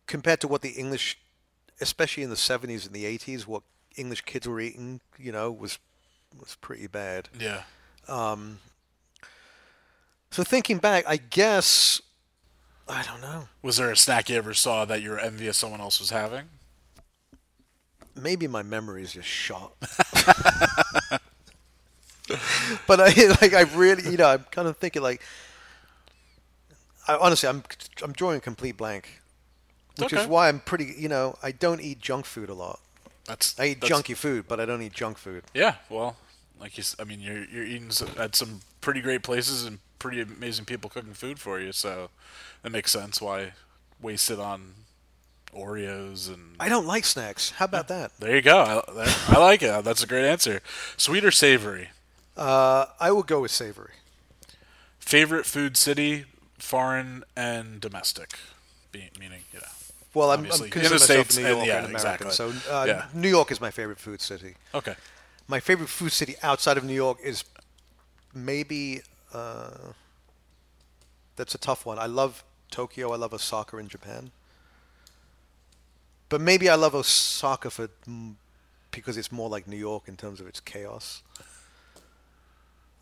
compared 0.07 0.41
to 0.41 0.47
what 0.47 0.61
the 0.61 0.71
English, 0.71 1.17
especially 1.81 2.23
in 2.23 2.29
the 2.29 2.35
'70s 2.35 2.85
and 2.85 2.95
the 2.95 3.05
'80s, 3.05 3.47
what 3.47 3.63
English 3.95 4.21
kids 4.21 4.47
were 4.47 4.59
eating, 4.59 5.01
you 5.17 5.31
know, 5.31 5.51
was 5.51 5.79
was 6.39 6.55
pretty 6.61 6.87
bad. 6.87 7.29
Yeah. 7.39 7.63
Um, 8.07 8.59
So 10.31 10.43
thinking 10.43 10.79
back, 10.79 11.05
I 11.07 11.17
guess 11.17 12.01
I 12.87 13.03
don't 13.03 13.21
know. 13.21 13.47
Was 13.61 13.77
there 13.77 13.91
a 13.91 13.97
snack 13.97 14.29
you 14.29 14.35
ever 14.35 14.53
saw 14.53 14.85
that 14.85 15.01
you 15.01 15.09
were 15.09 15.19
envious 15.19 15.57
someone 15.57 15.81
else 15.81 15.99
was 15.99 16.09
having? 16.09 16.49
maybe 18.15 18.47
my 18.47 18.63
memory 18.63 19.03
is 19.03 19.13
just 19.13 19.27
shot. 19.27 19.73
but 22.87 22.99
I 22.99 23.13
like 23.41 23.53
I 23.53 23.61
really 23.75 24.09
you 24.09 24.17
know 24.17 24.27
I'm 24.27 24.45
kind 24.51 24.67
of 24.67 24.77
thinking 24.77 25.01
like 25.01 25.21
I 27.07 27.15
honestly 27.17 27.47
I'm 27.47 27.63
I'm 28.01 28.13
drawing 28.13 28.37
a 28.37 28.41
complete 28.41 28.77
blank, 28.77 29.21
which 29.97 30.13
is 30.13 30.27
why 30.27 30.49
I'm 30.49 30.59
pretty 30.59 30.93
you 30.97 31.09
know 31.09 31.37
I 31.43 31.51
don't 31.51 31.81
eat 31.81 31.99
junk 31.99 32.25
food 32.25 32.49
a 32.49 32.53
lot. 32.53 32.79
That's 33.25 33.59
I 33.59 33.67
eat 33.67 33.81
that's- 33.81 34.01
junky 34.01 34.15
food, 34.15 34.45
but 34.47 34.59
I 34.59 34.65
don't 34.65 34.81
eat 34.81 34.93
junk 34.93 35.17
food. 35.17 35.43
Yeah, 35.53 35.75
well, 35.89 36.17
like 36.59 36.77
you, 36.77 36.83
I 36.99 37.03
mean, 37.03 37.19
you're 37.21 37.45
you're 37.45 37.65
eating 37.65 37.91
at 38.17 38.35
some 38.35 38.61
pretty 38.81 39.01
great 39.01 39.23
places 39.23 39.65
and 39.65 39.79
pretty 39.99 40.21
amazing 40.21 40.65
people 40.65 40.89
cooking 40.89 41.13
food 41.13 41.39
for 41.39 41.59
you, 41.59 41.71
so 41.71 42.09
that 42.61 42.71
makes 42.71 42.91
sense 42.91 43.19
why 43.21 43.53
waste 44.01 44.29
it 44.29 44.39
on 44.39 44.73
Oreos 45.53 46.27
and. 46.31 46.55
I 46.59 46.69
don't 46.69 46.85
like 46.85 47.05
snacks. 47.05 47.51
How 47.51 47.65
about 47.65 47.87
that? 47.87 48.11
There 48.19 48.35
you 48.35 48.41
go. 48.41 48.59
I, 48.59 48.93
that, 48.93 49.25
I 49.29 49.39
like 49.39 49.63
it. 49.63 49.83
That's 49.83 50.03
a 50.03 50.07
great 50.07 50.25
answer. 50.25 50.61
Sweet 50.97 51.23
or 51.25 51.31
savory? 51.31 51.89
Uh, 52.37 52.85
I 52.99 53.11
will 53.11 53.23
go 53.23 53.41
with 53.41 53.51
savory. 53.51 53.93
Favorite 54.99 55.45
food 55.45 55.77
city, 55.77 56.25
foreign 56.57 57.23
and 57.35 57.79
domestic, 57.79 58.37
Be, 58.91 59.09
meaning 59.19 59.41
yeah. 59.53 59.61
Well, 60.15 60.31
I'm, 60.31 60.39
I'm 60.39 60.45
Obviously. 60.45 60.67
In 60.67 60.71
considering 60.71 60.99
the 60.99 61.03
myself 61.03 61.31
States 61.31 61.37
New 61.37 61.45
and- 61.45 61.55
York 61.57 61.67
yeah, 61.67 61.77
and 61.77 61.85
American, 61.95 62.27
exactly. 62.27 62.31
so 62.65 62.73
uh, 62.73 62.85
Yeah. 62.87 63.05
New 63.13 63.29
York 63.29 63.51
is 63.51 63.59
my 63.61 63.69
favorite 63.71 63.99
food 63.99 64.21
city. 64.21 64.55
Okay. 64.73 64.95
My 65.47 65.59
favorite 65.59 65.89
food 65.89 66.11
city 66.11 66.35
outside 66.41 66.77
of 66.77 66.83
New 66.83 66.93
York 66.95 67.19
is 67.23 67.43
maybe 68.33 69.01
uh, 69.33 69.69
that's 71.35 71.53
a 71.53 71.57
tough 71.59 71.85
one. 71.85 71.99
I 71.99 72.05
love 72.07 72.43
Tokyo. 72.71 73.11
I 73.11 73.17
love 73.17 73.33
Osaka 73.33 73.77
in 73.77 73.87
Japan. 73.87 74.31
But 76.29 76.41
maybe 76.41 76.69
I 76.69 76.75
love 76.75 76.95
Osaka 76.95 77.69
for 77.69 77.89
mm, 78.09 78.33
because 78.91 79.17
it's 79.17 79.31
more 79.31 79.49
like 79.49 79.67
New 79.67 79.77
York 79.77 80.07
in 80.07 80.15
terms 80.17 80.39
of 80.41 80.47
its 80.47 80.59
chaos. 80.59 81.21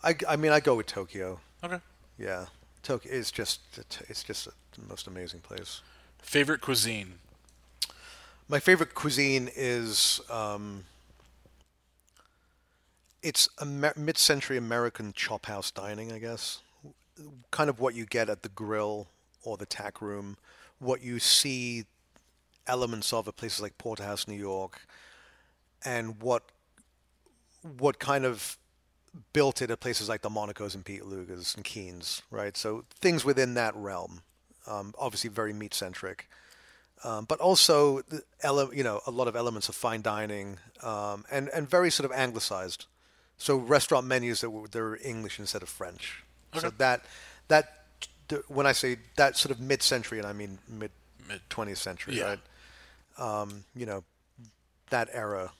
I, 0.03 0.15
I 0.27 0.35
mean 0.35 0.51
I 0.51 0.59
go 0.59 0.75
with 0.75 0.87
Tokyo. 0.87 1.39
Okay. 1.63 1.79
Yeah, 2.17 2.47
Tokyo 2.81 3.11
is 3.13 3.31
just 3.31 3.61
it's 4.09 4.23
just 4.23 4.45
the 4.45 4.81
most 4.89 5.07
amazing 5.07 5.39
place. 5.39 5.81
Favorite 6.23 6.61
cuisine. 6.61 7.19
My 8.49 8.59
favorite 8.59 8.95
cuisine 8.95 9.49
is 9.55 10.19
um, 10.31 10.85
it's 13.21 13.47
Amer- 13.61 13.93
mid-century 13.95 14.57
American 14.57 15.13
chop 15.13 15.45
house 15.45 15.69
dining, 15.69 16.11
I 16.11 16.17
guess. 16.17 16.61
Kind 17.51 17.69
of 17.69 17.79
what 17.79 17.93
you 17.93 18.05
get 18.05 18.29
at 18.29 18.41
the 18.41 18.49
grill 18.49 19.07
or 19.43 19.57
the 19.57 19.67
tack 19.67 20.01
room, 20.01 20.37
what 20.79 21.03
you 21.03 21.19
see 21.19 21.85
elements 22.65 23.13
of 23.13 23.27
at 23.27 23.35
places 23.35 23.61
like 23.61 23.77
Porterhouse, 23.77 24.27
New 24.27 24.33
York, 24.35 24.81
and 25.85 26.19
what 26.21 26.43
what 27.77 27.99
kind 27.99 28.25
of 28.25 28.57
built 29.33 29.61
it 29.61 29.69
at 29.69 29.79
places 29.79 30.09
like 30.09 30.21
the 30.21 30.29
Monacos 30.29 30.73
and 30.73 30.83
Pete 30.83 31.05
Luger's 31.05 31.55
and 31.55 31.63
Keens, 31.63 32.23
right? 32.31 32.57
So 32.57 32.85
things 32.99 33.23
within 33.23 33.53
that 33.53 33.75
realm. 33.75 34.21
Um, 34.67 34.93
obviously, 34.97 35.29
very 35.29 35.53
meat 35.53 35.73
centric 35.73 36.27
um, 37.03 37.25
but 37.25 37.39
also 37.41 37.99
the 38.03 38.23
ele- 38.43 38.73
you 38.73 38.83
know 38.83 39.01
a 39.05 39.11
lot 39.11 39.27
of 39.27 39.35
elements 39.35 39.67
of 39.67 39.75
fine 39.75 40.01
dining 40.01 40.57
um, 40.81 41.25
and 41.29 41.49
and 41.49 41.69
very 41.69 41.91
sort 41.91 42.05
of 42.09 42.15
anglicized. 42.17 42.85
So 43.37 43.57
restaurant 43.57 44.07
menus 44.07 44.39
that 44.41 44.49
were 44.51 44.67
they're 44.69 44.95
English 45.03 45.37
instead 45.39 45.61
of 45.63 45.67
French. 45.69 46.23
So 46.57 46.69
that 46.77 47.03
that 47.49 47.83
when 48.47 48.65
I 48.65 48.71
say 48.71 48.97
that 49.17 49.35
sort 49.35 49.51
of 49.51 49.59
mid-century, 49.59 50.17
and 50.19 50.27
I 50.27 50.31
mean 50.33 50.59
mid 50.69 50.91
Mid- 51.27 51.41
20th 51.49 51.77
century, 51.77 52.15
Yeah. 52.17 52.35
right? 53.17 53.41
Um, 53.41 53.65
you 53.75 53.85
know 53.85 54.03
that 54.89 55.09
era, 55.11 55.51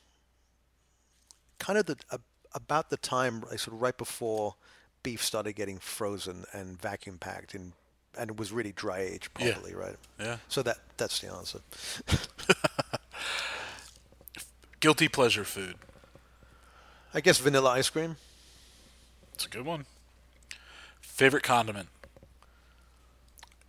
kind 1.60 1.78
of 1.80 1.86
the 1.86 1.98
a, 2.12 2.20
about 2.54 2.90
the 2.90 2.98
time 2.98 3.42
like, 3.50 3.60
sort 3.60 3.76
of 3.76 3.82
right 3.82 3.98
before 3.98 4.56
beef 5.02 5.22
started 5.24 5.54
getting 5.54 5.80
frozen 5.80 6.46
and 6.54 6.82
vacuum 6.82 7.18
packed 7.18 7.54
and 7.54 7.74
and 8.18 8.30
it 8.32 8.38
was 8.38 8.52
really 8.52 8.72
dry 8.72 9.00
aged 9.00 9.30
Yeah. 9.40 9.52
properly, 9.54 9.74
right? 9.76 9.96
Yeah. 10.20 10.38
So 10.50 10.62
that 10.64 10.78
that's 10.98 11.20
the 11.20 11.28
answer. 11.34 11.60
Guilty 14.80 15.08
pleasure 15.08 15.44
food. 15.46 15.76
I 17.14 17.22
guess 17.22 17.38
vanilla 17.38 17.70
ice 17.72 17.90
cream. 17.90 18.18
It's 19.34 19.46
a 19.46 19.50
good 19.50 19.66
one. 19.66 19.86
Favorite 21.02 21.44
condiment. 21.44 21.90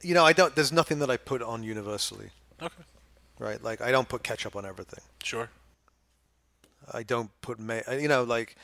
You 0.03 0.15
know, 0.15 0.25
I 0.25 0.33
don't. 0.33 0.55
There's 0.55 0.73
nothing 0.73 0.99
that 0.99 1.11
I 1.11 1.17
put 1.17 1.41
on 1.43 1.63
universally, 1.63 2.31
Okay. 2.61 2.83
right? 3.39 3.63
Like 3.63 3.81
I 3.81 3.91
don't 3.91 4.09
put 4.09 4.23
ketchup 4.23 4.57
on 4.57 4.67
everything. 4.67 5.01
Sure. 5.23 5.51
I 6.93 7.03
don't 7.03 7.31
put 7.41 7.59
may. 7.59 7.83
You 7.91 8.09
know, 8.09 8.25
like 8.25 8.57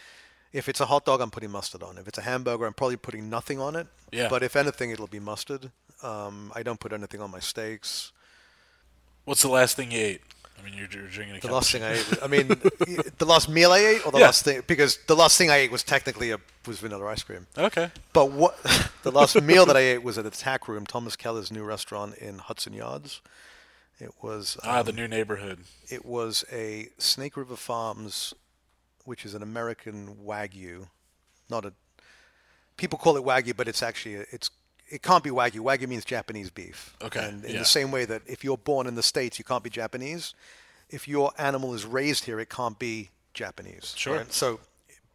if 0.53 0.68
it's 0.68 0.80
a 0.80 0.86
hot 0.86 1.05
dog, 1.05 1.20
I'm 1.20 1.30
putting 1.30 1.51
mustard 1.51 1.82
on. 1.82 1.98
If 1.98 2.09
it's 2.09 2.18
a 2.18 2.22
hamburger, 2.22 2.66
I'm 2.66 2.72
probably 2.74 2.96
putting 2.96 3.28
nothing 3.30 3.61
on 3.61 3.76
it. 3.76 3.86
Yeah. 4.12 4.28
But 4.28 4.42
if 4.42 4.57
anything, 4.57 4.90
it'll 4.90 5.07
be 5.07 5.20
mustard. 5.20 5.70
Um, 6.03 6.51
I 6.55 6.62
don't 6.62 6.80
put 6.80 6.92
anything 6.92 7.20
on 7.20 7.30
my 7.30 7.40
steaks. 7.40 8.12
What's 9.24 9.42
the 9.42 9.48
last 9.48 9.76
thing 9.76 9.92
you 9.92 9.98
ate? 10.01 10.22
I 10.59 10.62
mean, 10.64 10.74
you're, 10.74 10.88
you're 10.90 11.09
drinking 11.09 11.36
a 11.36 11.40
The 11.40 11.53
last 11.53 11.70
thing 11.72 11.82
I 11.82 11.92
ate. 11.94 12.18
I 12.22 12.26
mean, 12.26 12.48
the 13.18 13.24
last 13.26 13.48
meal 13.48 13.72
I 13.72 13.78
ate, 13.78 14.05
or 14.05 14.12
the 14.12 14.18
Yeah. 14.18 14.26
last 14.26 14.44
thing 14.44 14.62
because 14.66 14.98
the 15.07 15.16
last 15.16 15.38
thing 15.38 15.51
I 15.51 15.57
ate 15.57 15.70
was 15.70 15.82
technically 15.82 16.32
a 16.32 16.38
was 16.66 16.80
vanilla 16.80 17.07
ice 17.07 17.22
cream. 17.22 17.46
Okay. 17.57 17.90
But 18.12 18.32
what 18.32 18.59
the 19.03 19.11
last 19.11 19.40
meal 19.40 19.64
that 19.66 19.76
I 19.76 19.80
ate 19.80 20.03
was 20.03 20.18
at 20.18 20.24
the 20.24 20.30
Tack 20.30 20.68
Room, 20.68 20.84
Thomas 20.84 21.16
Keller's 21.16 21.51
new 21.51 21.62
restaurant 21.64 22.16
in 22.16 22.38
Hudson 22.38 22.72
Yards. 22.74 23.20
It 23.98 24.12
was 24.22 24.59
Ah, 24.62 24.80
um, 24.80 24.86
the 24.86 24.92
new 24.92 25.09
neighborhood. 25.09 25.60
it 25.90 26.05
was 26.05 26.44
a 26.52 26.89
Snake 26.98 27.36
River 27.36 27.56
Farms, 27.56 28.35
which 29.05 29.24
is 29.24 29.35
an 29.35 29.43
American 29.43 30.16
wagyu, 30.24 30.89
not 31.48 31.64
a. 31.64 31.72
People 32.77 32.98
call 32.98 33.16
it 33.16 33.24
wagyu, 33.24 33.56
but 33.56 33.68
it's 33.68 33.82
actually 33.82 34.16
a, 34.16 34.24
it's 34.31 34.51
it 34.90 35.02
can't 35.02 35.22
be 35.22 35.31
wagyu. 35.31 35.60
Wagyu 35.60 35.89
means 35.89 36.05
Japanese 36.05 36.51
beef. 36.51 36.97
Okay, 37.01 37.24
And 37.24 37.44
in 37.44 37.52
yeah. 37.52 37.59
the 37.60 37.64
same 37.64 37.90
way 37.90 38.05
that 38.05 38.22
if 38.27 38.43
you're 38.43 38.59
born 38.59 38.86
in 38.86 38.97
the 38.97 39.02
states, 39.02 39.39
you 39.39 39.44
can't 39.44 39.62
be 39.62 39.70
Japanese. 39.70 40.35
If 40.90 41.06
your 41.06 41.31
animal 41.39 41.74
is 41.74 41.86
raised 41.86 42.24
here, 42.24 42.40
it 42.40 42.51
can't 42.51 42.78
be 42.78 43.10
Japanese. 43.32 43.94
Sure. 43.97 44.18
right? 44.18 44.32
So 44.32 44.59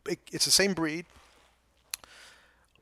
it, 0.08 0.20
it's 0.32 0.46
the 0.46 0.52
same 0.52 0.74
breed. 0.74 1.06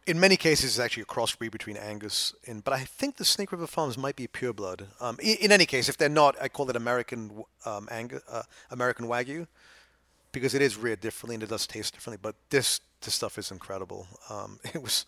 In 0.05 0.19
many 0.19 0.35
cases, 0.35 0.65
it's 0.65 0.80
actually 0.80 1.03
a 1.03 1.05
crossbreed 1.05 1.51
between 1.51 1.77
Angus 1.77 2.35
and, 2.45 2.63
but 2.63 2.73
I 2.73 2.81
think 2.81 3.15
the 3.15 3.25
Snake 3.25 3.53
River 3.53 3.67
Farms 3.67 3.97
might 3.97 4.17
be 4.17 4.27
pureblood. 4.27 4.88
Um, 4.99 5.17
in, 5.21 5.38
in 5.38 5.51
any 5.51 5.65
case, 5.65 5.88
if 5.88 5.97
they're 5.97 6.09
not, 6.09 6.35
I 6.41 6.49
call 6.49 6.69
it 6.69 6.75
American 6.75 7.43
um, 7.65 7.88
Angus, 7.89 8.21
uh, 8.30 8.43
American 8.69 9.07
Wagyu, 9.07 9.47
because 10.34 10.53
it 10.53 10.61
is 10.61 10.76
reared 10.76 10.99
differently 10.99 11.35
and 11.35 11.43
it 11.43 11.49
does 11.49 11.65
taste 11.65 11.93
differently. 11.93 12.19
But 12.22 12.35
this 12.49 12.81
this 13.01 13.14
stuff 13.14 13.38
is 13.38 13.51
incredible. 13.51 14.07
Um, 14.30 14.60
it 14.73 14.81
was 14.84 15.05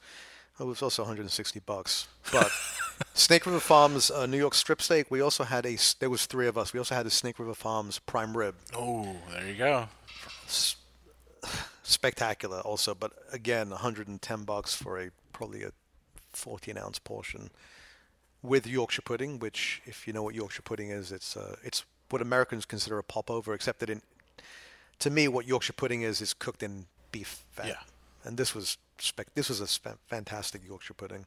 it 0.57 0.63
was 0.63 0.81
also 0.81 1.03
160 1.03 1.59
bucks. 1.65 2.07
But 2.31 2.49
Snake 3.13 3.45
River 3.45 3.59
Farms 3.59 4.09
uh, 4.09 4.25
New 4.25 4.37
York 4.37 4.53
strip 4.53 4.81
steak. 4.81 5.11
We 5.11 5.19
also 5.19 5.43
had 5.43 5.65
a 5.65 5.77
there 5.99 6.09
was 6.09 6.25
three 6.25 6.47
of 6.47 6.57
us. 6.57 6.71
We 6.71 6.79
also 6.79 6.95
had 6.95 7.05
a 7.05 7.09
Snake 7.09 7.39
River 7.39 7.53
Farms 7.53 7.99
prime 7.99 8.37
rib. 8.37 8.55
Oh, 8.73 9.17
there 9.31 9.47
you 9.47 9.55
go. 9.55 9.89
spectacular 11.83 12.61
also 12.61 12.95
but 12.95 13.11
again 13.31 13.69
110 13.69 14.43
bucks 14.43 14.73
for 14.73 14.99
a 14.99 15.11
probably 15.33 15.61
a 15.61 15.69
14 16.33 16.79
ounce 16.79 16.97
portion 16.97 17.51
with 18.41 18.65
yorkshire 18.65 19.03
pudding 19.03 19.37
which 19.37 19.83
if 19.85 20.07
you 20.07 20.13
know 20.13 20.23
what 20.23 20.33
yorkshire 20.33 20.63
pudding 20.63 20.89
is 20.89 21.11
it's 21.11 21.37
uh, 21.37 21.55
it's 21.63 21.85
what 22.09 22.23
americans 22.23 22.65
consider 22.65 22.97
a 22.97 23.03
popover 23.03 23.53
except 23.53 23.79
that 23.81 23.91
in 23.91 24.01
to 24.99 25.09
me 25.09 25.27
what 25.27 25.45
yorkshire 25.47 25.73
pudding 25.73 26.01
is 26.01 26.21
is 26.21 26.33
cooked 26.33 26.63
in 26.63 26.85
beef 27.11 27.43
fat 27.51 27.67
Yeah. 27.67 27.75
and 28.23 28.37
this 28.37 28.53
was 28.55 28.77
spec 28.99 29.27
this 29.35 29.49
was 29.49 29.61
a 29.61 29.67
sp- 29.67 29.99
fantastic 30.07 30.61
yorkshire 30.67 30.93
pudding 30.95 31.25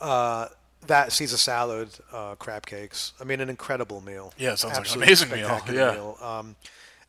uh, 0.00 0.48
that 0.86 1.12
Caesar 1.12 1.36
salad, 1.38 1.88
uh, 2.12 2.34
crab 2.34 2.66
cakes. 2.66 3.14
I 3.18 3.24
mean, 3.24 3.40
an 3.40 3.48
incredible 3.48 4.02
meal. 4.02 4.34
Yeah, 4.36 4.52
it 4.52 4.58
sounds 4.58 4.76
like 4.76 4.86
an 4.90 5.02
amazing 5.02 5.30
meal, 5.30 5.60
yeah. 5.72 5.92
meal. 5.92 6.18
Um, 6.20 6.56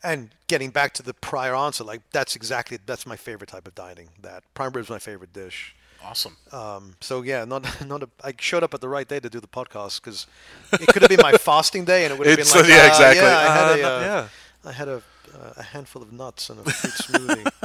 and 0.03 0.29
getting 0.47 0.69
back 0.69 0.93
to 0.93 1.03
the 1.03 1.13
prior 1.15 1.53
answer, 1.55 1.83
like 1.83 2.01
that's 2.11 2.35
exactly 2.37 2.77
that's 2.85 3.05
my 3.05 3.17
favorite 3.17 3.49
type 3.49 3.67
of 3.67 3.75
dining. 3.75 4.09
That 4.21 4.43
prime 4.53 4.71
rib 4.71 4.85
is 4.85 4.89
my 4.89 4.99
favorite 4.99 5.33
dish. 5.33 5.75
Awesome. 6.03 6.37
Um, 6.53 6.95
so 7.01 7.23
yeah, 7.23 7.43
not 7.43 7.65
not 7.87 8.03
a, 8.03 8.09
I 8.23 8.33
showed 8.39 8.63
up 8.63 8.73
at 8.73 8.79
the 8.81 8.87
right 8.87 9.07
day 9.07 9.19
to 9.19 9.29
do 9.29 9.39
the 9.41 9.47
podcast 9.47 9.99
because 10.01 10.27
it 10.73 10.87
could 10.87 11.01
have 11.01 11.09
been 11.09 11.19
my 11.21 11.33
fasting 11.49 11.83
day 11.83 12.05
and 12.05 12.13
it 12.13 12.17
would 12.19 12.27
have 12.27 12.37
been 12.37 12.47
like 12.47 12.69
yeah, 12.69 12.83
uh, 12.83 12.87
exactly. 12.87 13.23
Yeah, 13.23 13.37
I 13.37 13.43
had 13.55 13.65
Uh, 13.65 13.67
a, 13.67 13.97
uh, 13.97 13.99
yeah. 14.01 14.69
I 14.69 14.71
had 14.71 14.87
a 14.87 15.01
uh, 15.35 15.53
a 15.57 15.63
handful 15.63 16.01
of 16.01 16.11
nuts 16.13 16.49
and 16.49 16.59
a 16.59 16.63
fruit 16.63 16.93
smoothie. 16.93 17.51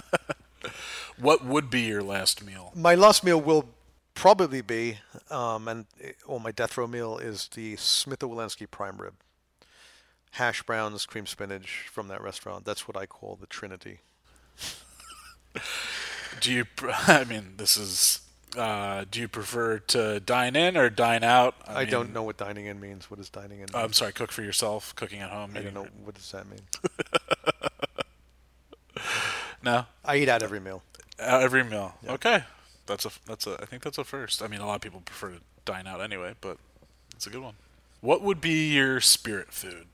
What 1.21 1.45
would 1.45 1.69
be 1.69 1.83
your 1.83 2.03
last 2.03 2.43
meal? 2.45 2.73
My 2.75 2.95
last 2.95 3.23
meal 3.23 3.39
will 3.39 3.69
probably 4.15 4.63
be, 4.63 4.99
um, 5.31 5.69
and 5.69 5.85
or 6.27 6.41
my 6.41 6.51
death 6.51 6.79
row 6.79 6.87
meal 6.87 7.19
is 7.19 7.49
the 7.49 7.77
Smith 7.77 8.21
Wollensky 8.21 8.71
prime 8.71 8.97
rib, 8.97 9.15
hash 10.33 10.63
browns, 10.63 11.05
cream 11.05 11.27
spinach 11.27 11.89
from 11.93 12.09
that 12.09 12.23
restaurant. 12.23 12.65
That's 12.65 12.89
what 12.89 12.97
I 12.97 13.05
call 13.05 13.37
the 13.39 13.47
Trinity. 13.47 14.01
Do 16.41 16.53
you? 16.53 16.65
I 17.07 17.25
mean, 17.25 17.55
this 17.59 17.77
is. 17.77 18.21
Uh, 18.57 19.05
do 19.11 19.21
you 19.21 19.29
prefer 19.29 19.79
to 19.79 20.21
dine 20.21 20.57
in 20.57 20.77
or 20.77 20.91
dine 20.91 21.23
out? 21.23 21.55
I, 21.67 21.83
mean, 21.83 21.91
don't 21.91 22.13
know 22.13 22.23
what 22.23 22.37
dining 22.37 22.67
in 22.67 22.81
means. 22.81 23.11
What 23.11 23.19
does 23.19 23.29
dining 23.29 23.61
in? 23.61 23.67
Mean? 23.73 23.75
I'm 23.75 23.93
sorry. 23.93 24.13
Cook 24.13 24.33
for 24.33 24.43
yourself. 24.43 24.95
Cooking 24.97 25.21
at 25.21 25.31
home. 25.31 25.53
I 25.55 25.61
don't 25.61 25.75
know 25.75 25.87
what 26.05 26.15
does 26.15 26.31
that 26.33 26.47
mean. 26.49 26.61
No. 29.63 29.87
I 30.05 30.17
eat 30.17 30.29
out 30.29 30.43
every 30.43 30.61
meal. 30.61 30.83
Every 31.19 31.65
meal. 31.65 31.95
Okay. 32.09 32.45
That's 32.87 33.05
a. 33.05 33.11
That's 33.27 33.47
a. 33.47 33.59
I 33.61 33.67
think 33.67 33.83
that's 33.83 33.99
a 33.99 34.05
first. 34.05 34.43
I 34.43 34.49
mean, 34.49 34.61
a 34.61 34.67
lot 34.67 34.77
of 34.77 34.81
people 34.81 35.01
prefer 35.01 35.31
to 35.33 35.41
dine 35.65 35.87
out 35.87 36.01
anyway, 36.01 36.35
but 36.41 36.57
it's 37.15 37.27
a 37.27 37.31
good 37.31 37.43
one. 37.43 37.55
What 38.01 38.23
would 38.23 38.41
be 38.41 38.73
your 38.73 39.01
spirit 39.01 39.53
food? 39.53 39.87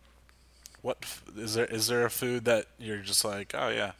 What 0.82 1.04
is 1.36 1.54
there? 1.54 1.66
Is 1.66 1.88
there 1.88 2.04
a 2.04 2.10
food 2.10 2.44
that 2.44 2.66
you're 2.78 2.98
just 2.98 3.24
like, 3.24 3.54
oh 3.54 3.68
yeah, 3.68 3.92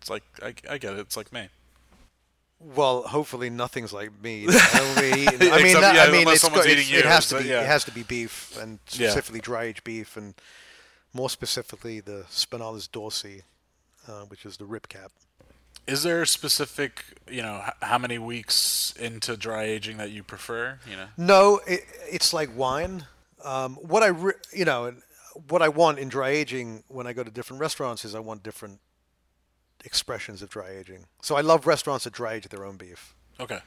it's 0.00 0.08
like 0.08 0.22
I, 0.42 0.54
I 0.70 0.78
get 0.78 0.94
it. 0.94 1.00
It's 1.00 1.16
like 1.16 1.32
me. 1.32 1.48
Well, 2.60 3.02
hopefully 3.02 3.50
nothing's 3.50 3.92
like 3.92 4.10
me. 4.22 4.46
I 4.48 5.00
mean, 5.00 5.28
I 5.28 5.30
mean, 5.32 5.42
Except, 5.66 5.80
that- 5.80 5.94
yeah, 5.94 6.02
I 6.04 6.10
mean, 6.10 6.20
unless 6.22 6.34
it's 6.36 6.42
someone's 6.42 6.66
got- 6.66 6.72
eating 6.76 6.98
it 6.98 7.04
has 7.04 7.28
to 7.28 7.38
be. 7.38 7.44
yeah. 7.48 7.60
It 7.62 7.66
has 7.66 7.84
to 7.84 7.92
be 7.92 8.02
beef, 8.02 8.56
and 8.60 8.78
Yeah. 8.90 9.10
specifically 9.10 9.40
dry 9.40 9.64
aged 9.64 9.84
beef, 9.84 10.16
and 10.16 10.34
more 11.12 11.30
specifically 11.30 12.00
the 12.00 12.24
Spinalis 12.30 12.88
dorsi, 12.88 13.42
uh, 14.08 14.22
which 14.22 14.44
is 14.44 14.56
the 14.56 14.64
rib 14.64 14.88
cap. 14.88 15.12
Is 15.86 16.02
there 16.02 16.20
a 16.22 16.26
specific, 16.26 17.04
you 17.30 17.40
know, 17.42 17.62
h- 17.66 17.72
how 17.82 17.96
many 17.96 18.18
weeks 18.18 18.92
into 18.98 19.36
dry 19.36 19.62
aging 19.64 19.96
that 19.98 20.10
you 20.10 20.22
prefer? 20.22 20.80
You 20.90 20.96
know. 20.96 21.06
No, 21.16 21.60
it, 21.66 21.84
it's 22.10 22.32
like 22.34 22.50
wine. 22.54 23.06
Um, 23.44 23.76
what 23.76 24.02
I, 24.02 24.08
re- 24.08 24.32
you 24.52 24.64
know, 24.66 24.92
what 25.48 25.62
I 25.62 25.68
want 25.68 25.98
in 25.98 26.08
dry 26.08 26.30
aging 26.30 26.82
when 26.88 27.06
I 27.06 27.12
go 27.14 27.22
to 27.22 27.30
different 27.30 27.60
restaurants 27.60 28.04
is 28.04 28.14
I 28.14 28.18
want 28.18 28.42
different 28.42 28.80
expressions 29.84 30.42
of 30.42 30.50
dry 30.50 30.70
aging. 30.70 31.06
So 31.22 31.36
I 31.36 31.40
love 31.40 31.66
restaurants 31.66 32.04
that 32.04 32.12
dry 32.12 32.34
age 32.34 32.48
their 32.48 32.64
own 32.64 32.76
beef. 32.76 33.14
Okay. 33.40 33.60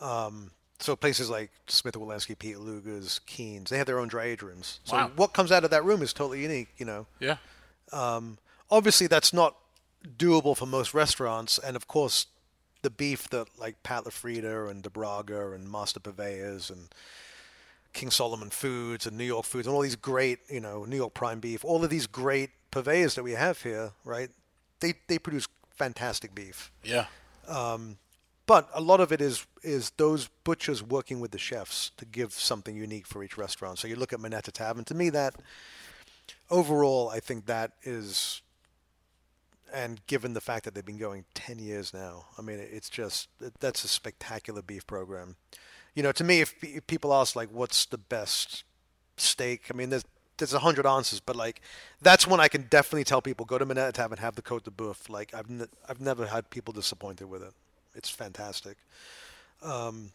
Um, 0.00 0.50
so 0.78 0.94
places 0.96 1.30
like 1.30 1.50
Smith 1.68 1.94
Wollensky, 1.94 2.38
Peter 2.38 2.58
Luger's, 2.58 3.20
Keen's, 3.20 3.70
they 3.70 3.78
have 3.78 3.86
their 3.86 3.98
own 3.98 4.08
dry 4.08 4.24
age 4.24 4.42
rooms. 4.42 4.80
So 4.84 4.96
Wow. 4.96 5.10
what 5.16 5.32
comes 5.32 5.50
out 5.50 5.64
of 5.64 5.70
that 5.70 5.84
room 5.84 6.02
is 6.02 6.12
totally 6.12 6.42
unique, 6.42 6.68
you 6.76 6.84
know. 6.84 7.06
Yeah. 7.18 7.36
Um, 7.92 8.38
obviously, 8.70 9.06
that's 9.06 9.32
not 9.32 9.56
doable 10.18 10.56
for 10.56 10.66
most 10.66 10.92
restaurants, 10.94 11.58
and 11.58 11.76
of 11.76 11.88
course, 11.88 12.26
the 12.82 12.90
beef 12.90 13.28
that 13.30 13.48
like 13.58 13.82
Pat 13.82 14.04
LaFrieda 14.04 14.70
and 14.70 14.82
DeBragga 14.84 15.54
and 15.54 15.70
Master 15.70 15.98
Purveyors 15.98 16.70
and 16.70 16.88
King 17.92 18.10
Solomon 18.10 18.50
Foods 18.50 19.06
and 19.06 19.16
New 19.16 19.24
York 19.24 19.44
Foods 19.46 19.66
and 19.66 19.74
all 19.74 19.80
these 19.82 19.96
great, 19.96 20.40
you 20.50 20.60
know, 20.60 20.84
New 20.84 20.96
York 20.96 21.14
Prime 21.14 21.40
Beef, 21.40 21.64
all 21.64 21.82
of 21.82 21.90
these 21.90 22.06
great 22.06 22.50
purveyors 22.70 23.14
that 23.14 23.22
we 23.24 23.32
have 23.32 23.62
here, 23.62 23.92
right? 24.04 24.28
They 24.80 24.94
they 25.08 25.18
produce 25.18 25.48
fantastic 25.70 26.34
beef. 26.34 26.70
Yeah. 26.84 27.06
Um, 27.48 27.98
but 28.46 28.68
a 28.74 28.80
lot 28.80 29.00
of 29.00 29.12
it 29.12 29.20
is 29.20 29.46
is 29.62 29.90
those 29.96 30.28
butchers 30.44 30.82
working 30.82 31.20
with 31.20 31.30
the 31.32 31.38
chefs 31.38 31.90
to 31.96 32.04
give 32.04 32.32
something 32.32 32.76
unique 32.76 33.06
for 33.06 33.24
each 33.24 33.36
restaurant. 33.36 33.78
So 33.78 33.88
you 33.88 33.96
look 33.96 34.12
at 34.12 34.20
Minetta 34.20 34.52
Tavern. 34.52 34.84
To 34.84 34.94
me, 34.94 35.10
that 35.10 35.34
overall, 36.50 37.08
I 37.08 37.20
think 37.20 37.46
that 37.46 37.72
is, 37.82 38.42
and 39.72 40.00
given 40.06 40.34
the 40.34 40.40
fact 40.40 40.64
that 40.64 40.74
they've 40.74 40.84
been 40.84 40.98
going 40.98 41.24
ten 41.34 41.58
years 41.58 41.92
now, 41.92 42.26
I 42.38 42.42
mean, 42.42 42.58
it's 42.60 42.88
just 42.88 43.28
that's 43.60 43.84
a 43.84 43.88
spectacular 43.88 44.62
beef 44.62 44.86
program. 44.86 45.36
You 45.94 46.02
know, 46.02 46.12
to 46.12 46.24
me, 46.24 46.40
if, 46.42 46.54
if 46.62 46.86
people 46.86 47.12
ask 47.14 47.34
like, 47.34 47.48
what's 47.50 47.86
the 47.86 47.98
best 47.98 48.64
steak? 49.16 49.62
I 49.70 49.74
mean, 49.74 49.88
there's 49.88 50.04
there's 50.38 50.52
a 50.54 50.58
hundred 50.60 50.86
answers, 50.86 51.20
but 51.20 51.36
like 51.36 51.60
that's 52.02 52.26
one 52.26 52.40
I 52.40 52.48
can 52.48 52.62
definitely 52.70 53.04
tell 53.04 53.22
people 53.22 53.44
go 53.46 53.58
to 53.58 53.64
Minetta 53.66 53.92
Tavern, 53.92 54.18
have 54.18 54.34
the 54.36 54.42
Cote 54.42 54.64
de 54.64 54.70
Boeuf. 54.70 55.08
Like 55.08 55.32
I've 55.34 55.50
n- 55.50 55.68
I've 55.88 56.00
never 56.00 56.26
had 56.26 56.50
people 56.50 56.72
disappointed 56.72 57.26
with 57.28 57.42
it. 57.42 57.52
It's 57.94 58.10
fantastic. 58.10 58.76
Um, 59.62 60.12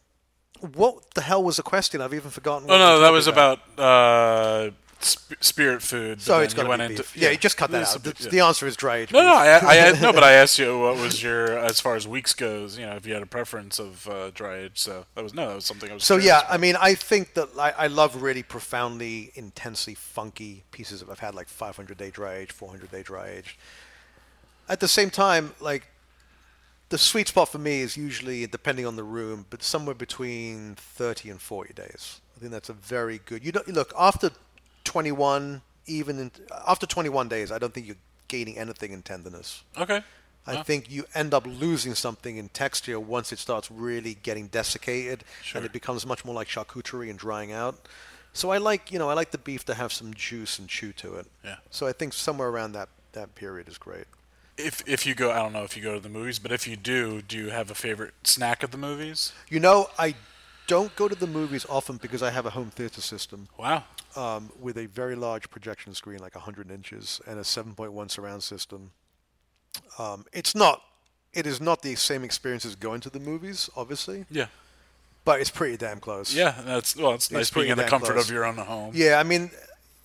what 0.75 1.13
the 1.15 1.21
hell 1.21 1.43
was 1.43 1.57
the 1.57 1.63
question? 1.63 2.01
I've 2.01 2.13
even 2.13 2.29
forgotten. 2.29 2.69
Oh 2.69 2.77
no, 2.77 2.99
that 2.99 3.11
was 3.11 3.27
about 3.27 3.59
uh, 3.79 4.69
sp- 5.03 5.41
spirit 5.41 5.81
food. 5.81 6.21
So 6.21 6.39
it's 6.39 6.53
got 6.53 6.63
to 6.63 6.77
be 6.77 6.83
into 6.83 6.97
beef. 6.97 7.17
Yeah, 7.17 7.29
you 7.31 7.37
just 7.37 7.57
cut 7.57 7.71
that 7.71 7.87
out. 7.87 8.03
The, 8.03 8.15
yeah. 8.19 8.29
the 8.29 8.39
answer 8.41 8.67
is 8.67 8.75
dry 8.75 8.97
aged 8.97 9.13
No, 9.13 9.21
no. 9.21 9.33
I, 9.35 9.89
I 9.89 9.99
no, 9.99 10.13
but 10.13 10.23
I 10.23 10.33
asked 10.33 10.59
you 10.59 10.79
what 10.79 10.97
was 10.97 11.21
your 11.21 11.57
as 11.57 11.79
far 11.79 11.95
as 11.95 12.07
weeks 12.07 12.33
goes. 12.33 12.77
You 12.77 12.85
know, 12.85 12.95
if 12.95 13.05
you 13.05 13.13
had 13.13 13.23
a 13.23 13.27
preference 13.27 13.79
of 13.79 14.07
uh, 14.07 14.31
dry 14.31 14.59
age. 14.59 14.79
So 14.79 15.05
that 15.15 15.23
was 15.23 15.33
no, 15.33 15.49
that 15.49 15.55
was 15.55 15.65
something 15.65 15.89
I 15.89 15.93
was. 15.95 16.03
So 16.03 16.17
yeah, 16.17 16.39
about. 16.39 16.53
I 16.53 16.57
mean, 16.57 16.75
I 16.79 16.95
think 16.95 17.33
that 17.35 17.49
I, 17.57 17.71
I 17.77 17.87
love 17.87 18.21
really 18.21 18.43
profoundly, 18.43 19.31
intensely 19.35 19.95
funky 19.95 20.63
pieces 20.71 21.01
of. 21.01 21.09
I've 21.09 21.19
had 21.19 21.35
like 21.35 21.47
500 21.47 21.97
day 21.97 22.09
dry 22.09 22.35
age, 22.35 22.51
400 22.51 22.91
day 22.91 23.03
dry 23.03 23.29
age. 23.29 23.57
At 24.69 24.79
the 24.79 24.87
same 24.87 25.09
time, 25.09 25.53
like 25.59 25.87
the 26.91 26.97
sweet 26.97 27.29
spot 27.29 27.49
for 27.49 27.57
me 27.57 27.79
is 27.81 27.95
usually 27.95 28.45
depending 28.45 28.85
on 28.85 28.97
the 28.97 29.03
room, 29.03 29.45
but 29.49 29.63
somewhere 29.63 29.95
between 29.95 30.75
30 30.75 31.29
and 31.29 31.41
40 31.41 31.73
days. 31.73 32.19
I 32.35 32.39
think 32.39 32.51
that's 32.51 32.69
a 32.69 32.73
very 32.73 33.21
good. 33.25 33.45
You 33.45 33.51
don't 33.53 33.67
look 33.69 33.93
after 33.97 34.29
21, 34.95 35.61
even 35.87 36.19
in, 36.19 36.31
after 36.67 36.85
21 36.85 37.29
days. 37.29 37.51
I 37.51 37.57
don't 37.59 37.73
think 37.73 37.87
you're 37.87 37.95
gaining 38.27 38.57
anything 38.57 38.91
in 38.91 39.01
tenderness. 39.01 39.63
okay. 39.77 40.03
I 40.47 40.55
Wow. 40.55 40.63
think 40.63 40.89
you 40.89 41.05
end 41.13 41.35
up 41.35 41.45
losing 41.45 41.93
something 41.93 42.37
in 42.37 42.49
texture 42.49 42.99
once 42.99 43.31
it 43.31 43.37
starts 43.37 43.69
really 43.69 44.15
getting 44.23 44.47
desiccated 44.47 45.23
Sure. 45.43 45.57
and 45.59 45.65
it 45.67 45.71
becomes 45.71 46.03
much 46.03 46.25
more 46.25 46.33
like 46.33 46.47
charcuterie 46.47 47.11
and 47.11 47.19
drying 47.19 47.51
out. 47.51 47.75
So 48.33 48.49
I 48.49 48.57
like, 48.57 48.91
you 48.91 48.97
know, 48.97 49.07
I 49.07 49.13
like 49.13 49.29
the 49.29 49.37
beef 49.37 49.63
to 49.65 49.75
have 49.75 49.93
some 49.93 50.15
juice 50.15 50.57
and 50.57 50.67
chew 50.67 50.93
to 50.93 51.13
it. 51.19 51.27
Yeah. 51.45 51.57
So 51.69 51.85
I 51.85 51.93
think 51.93 52.13
somewhere 52.13 52.49
around 52.49 52.71
that 52.73 52.89
that 53.11 53.35
period 53.35 53.67
is 53.67 53.77
great. 53.77 54.05
If 54.57 54.81
if 54.87 55.05
you 55.05 55.13
go, 55.13 55.31
I 55.31 55.37
don't 55.43 55.53
know 55.53 55.63
if 55.63 55.77
you 55.77 55.83
go 55.83 55.93
to 55.93 55.99
the 55.99 56.09
movies, 56.09 56.39
but 56.39 56.51
if 56.51 56.67
you 56.67 56.75
do, 56.75 57.21
do 57.21 57.37
you 57.37 57.49
have 57.51 57.69
a 57.69 57.75
favorite 57.75 58.13
snack 58.23 58.63
at 58.63 58.71
the 58.71 58.77
movies? 58.79 59.33
You 59.47 59.59
know, 59.59 59.89
I 59.99 60.15
don't 60.67 60.95
go 60.95 61.07
to 61.07 61.15
the 61.15 61.27
movies 61.27 61.65
often 61.69 61.97
because 61.97 62.23
I 62.23 62.29
have 62.31 62.45
a 62.45 62.51
home 62.51 62.69
theater 62.69 63.01
system 63.01 63.47
Wow. 63.57 63.83
um, 64.15 64.49
with 64.59 64.77
a 64.77 64.85
very 64.87 65.15
large 65.15 65.49
projection 65.49 65.93
screen, 65.93 66.19
like 66.19 66.35
100 66.35 66.71
inches, 66.71 67.19
and 67.27 67.39
a 67.39 67.43
7.1 67.43 68.09
surround 68.11 68.43
system. 68.43 68.91
Um, 69.99 70.25
it's 70.33 70.55
not, 70.55 70.81
it 71.33 71.45
is 71.45 71.59
not 71.61 71.81
the 71.81 71.95
same 71.95 72.23
experience 72.23 72.65
as 72.65 72.75
going 72.75 73.01
to 73.01 73.09
the 73.09 73.19
movies, 73.19 73.69
obviously, 73.75 74.25
Yeah. 74.29 74.47
but 75.25 75.41
it's 75.41 75.49
pretty 75.49 75.77
damn 75.77 75.99
close. 75.99 76.33
Yeah, 76.33 76.55
that's 76.65 76.95
well. 76.95 77.13
It's 77.13 77.31
nice 77.31 77.49
being 77.49 77.69
in 77.69 77.77
the 77.77 77.83
comfort 77.85 78.13
close. 78.13 78.25
of 78.25 78.31
your 78.33 78.45
own 78.45 78.57
home. 78.57 78.91
Yeah, 78.93 79.19
I 79.19 79.23
mean, 79.23 79.51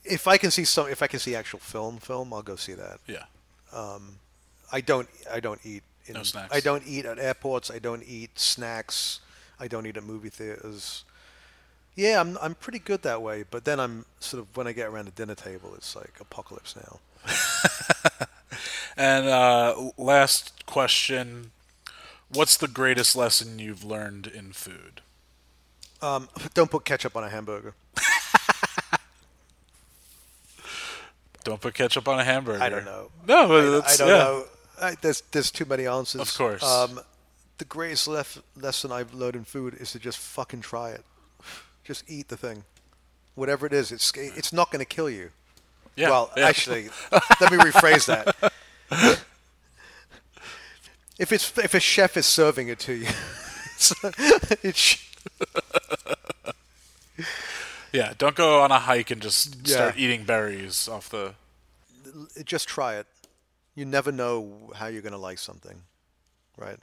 if 0.05 0.27
I 0.28 0.37
can 0.39 0.51
see 0.51 0.65
some, 0.65 0.89
if 0.89 1.03
I 1.03 1.07
can 1.07 1.19
see 1.20 1.35
actual 1.35 1.59
film, 1.61 1.99
film, 1.99 2.33
I'll 2.33 2.43
go 2.43 2.57
see 2.57 2.74
that. 2.74 2.99
Yeah. 3.07 3.24
I 4.73 4.81
don't, 4.81 5.09
I 5.33 5.41
don't 5.41 5.61
eat. 5.65 5.83
In, 6.07 6.15
No 6.15 6.23
snacks. 6.23 6.55
I 6.55 6.61
don't 6.61 6.85
eat 6.87 7.05
at 7.05 7.19
airports. 7.19 7.70
I 7.70 7.78
don't 7.81 8.03
eat 8.05 8.39
snacks. 8.39 9.20
I 9.59 9.69
don't 9.69 9.87
eat 9.87 9.97
at 9.97 10.05
movie 10.05 10.28
theaters. 10.28 11.05
Yeah, 11.95 12.20
I'm, 12.20 12.37
I'm 12.43 12.55
pretty 12.55 12.78
good 12.78 13.03
that 13.03 13.23
way. 13.23 13.45
But 13.51 13.65
then 13.65 13.81
I'm 13.81 14.05
sort 14.20 14.43
of 14.43 14.57
when 14.57 14.66
I 14.66 14.73
get 14.73 14.89
around 14.89 15.07
the 15.07 15.12
dinner 15.12 15.35
table, 15.35 15.73
it's 15.74 15.97
like 15.97 16.15
apocalypse 16.20 16.77
now. 16.77 17.01
And 18.97 19.28
uh, 19.28 19.91
last 19.99 20.65
question: 20.65 21.53
What's 22.33 22.57
the 22.57 22.69
greatest 22.69 23.15
lesson 23.15 23.59
you've 23.59 23.85
learned 23.85 24.27
in 24.27 24.53
food? 24.53 25.03
Um, 26.01 26.28
don't 26.55 26.70
put 26.70 26.85
ketchup 26.85 27.15
on 27.16 27.24
a 27.24 27.28
hamburger. 27.28 27.74
Don't 31.45 31.61
put 31.61 31.74
ketchup 31.74 32.09
on 32.09 32.19
a 32.19 32.24
hamburger. 32.24 32.61
I 32.61 32.69
don't 32.69 32.85
know. 32.85 33.12
No, 33.24 33.47
but 33.47 33.65
I, 33.65 33.93
I 33.93 33.97
don't 33.97 34.09
yeah. 34.09 34.15
know. 34.15 34.45
I, 34.83 34.97
there's 35.01 35.20
there's 35.31 35.53
too 35.53 35.65
many 35.65 35.87
answers. 35.87 36.20
Of 36.20 36.37
course. 36.37 36.61
Um, 36.61 36.99
the 37.59 37.65
greatest 37.65 38.07
lef- 38.09 38.43
lesson 38.57 38.93
I've 38.93 39.15
learned 39.15 39.37
in 39.37 39.45
food 39.45 39.74
is 39.74 39.93
to 39.93 39.99
just 39.99 40.19
fucking 40.19 40.61
try 40.61 40.91
it. 40.91 41.05
Just 41.85 42.05
eat 42.09 42.28
the 42.28 42.37
thing, 42.37 42.65
whatever 43.35 43.66
it 43.66 43.73
is. 43.73 43.93
It's 43.93 44.12
it's 44.16 44.53
not 44.53 44.70
going 44.70 44.81
to 44.81 44.85
kill 44.97 45.09
you. 45.09 45.31
Yeah. 45.95 46.11
well, 46.11 46.31
yeah. 46.37 46.47
actually, 46.47 46.91
let 47.41 47.51
me 47.53 47.59
rephrase 47.59 48.07
that. 48.07 48.53
If 51.19 51.33
it's 51.33 51.57
if 51.57 51.73
a 51.73 51.81
chef 51.81 52.19
is 52.19 52.27
serving 52.27 52.69
it 52.69 52.78
to 52.81 52.93
you, 52.93 53.07
it's, 54.62 55.03
Yeah, 57.93 58.12
don't 58.19 58.37
go 58.37 58.61
on 58.61 58.70
a 58.70 58.78
hike 58.78 59.11
and 59.11 59.23
just 59.23 59.66
Yeah. 59.66 59.74
start 59.77 59.95
eating 59.97 60.24
berries 60.24 60.89
off 60.89 61.09
the. 61.09 61.33
just 62.45 62.69
try 62.69 62.97
it. 62.97 63.07
You 63.74 63.87
never 63.87 64.12
know 64.12 64.73
how 64.74 64.89
you're 64.89 65.01
going 65.03 65.12
to 65.12 65.19
like 65.19 65.39
something, 65.39 65.83
right? 66.59 66.78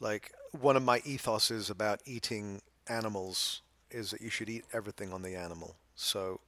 Like 0.00 0.32
one 0.60 0.76
of 0.76 0.82
my 0.82 1.00
ethoses 1.00 1.70
about 1.70 2.00
eating 2.04 2.60
animals 2.88 3.62
is 3.90 4.10
that 4.10 4.20
you 4.20 4.30
should 4.30 4.48
eat 4.50 4.64
everything 4.72 5.12
on 5.12 5.22
the 5.22 5.34
animal. 5.34 5.76
So, 5.96 6.40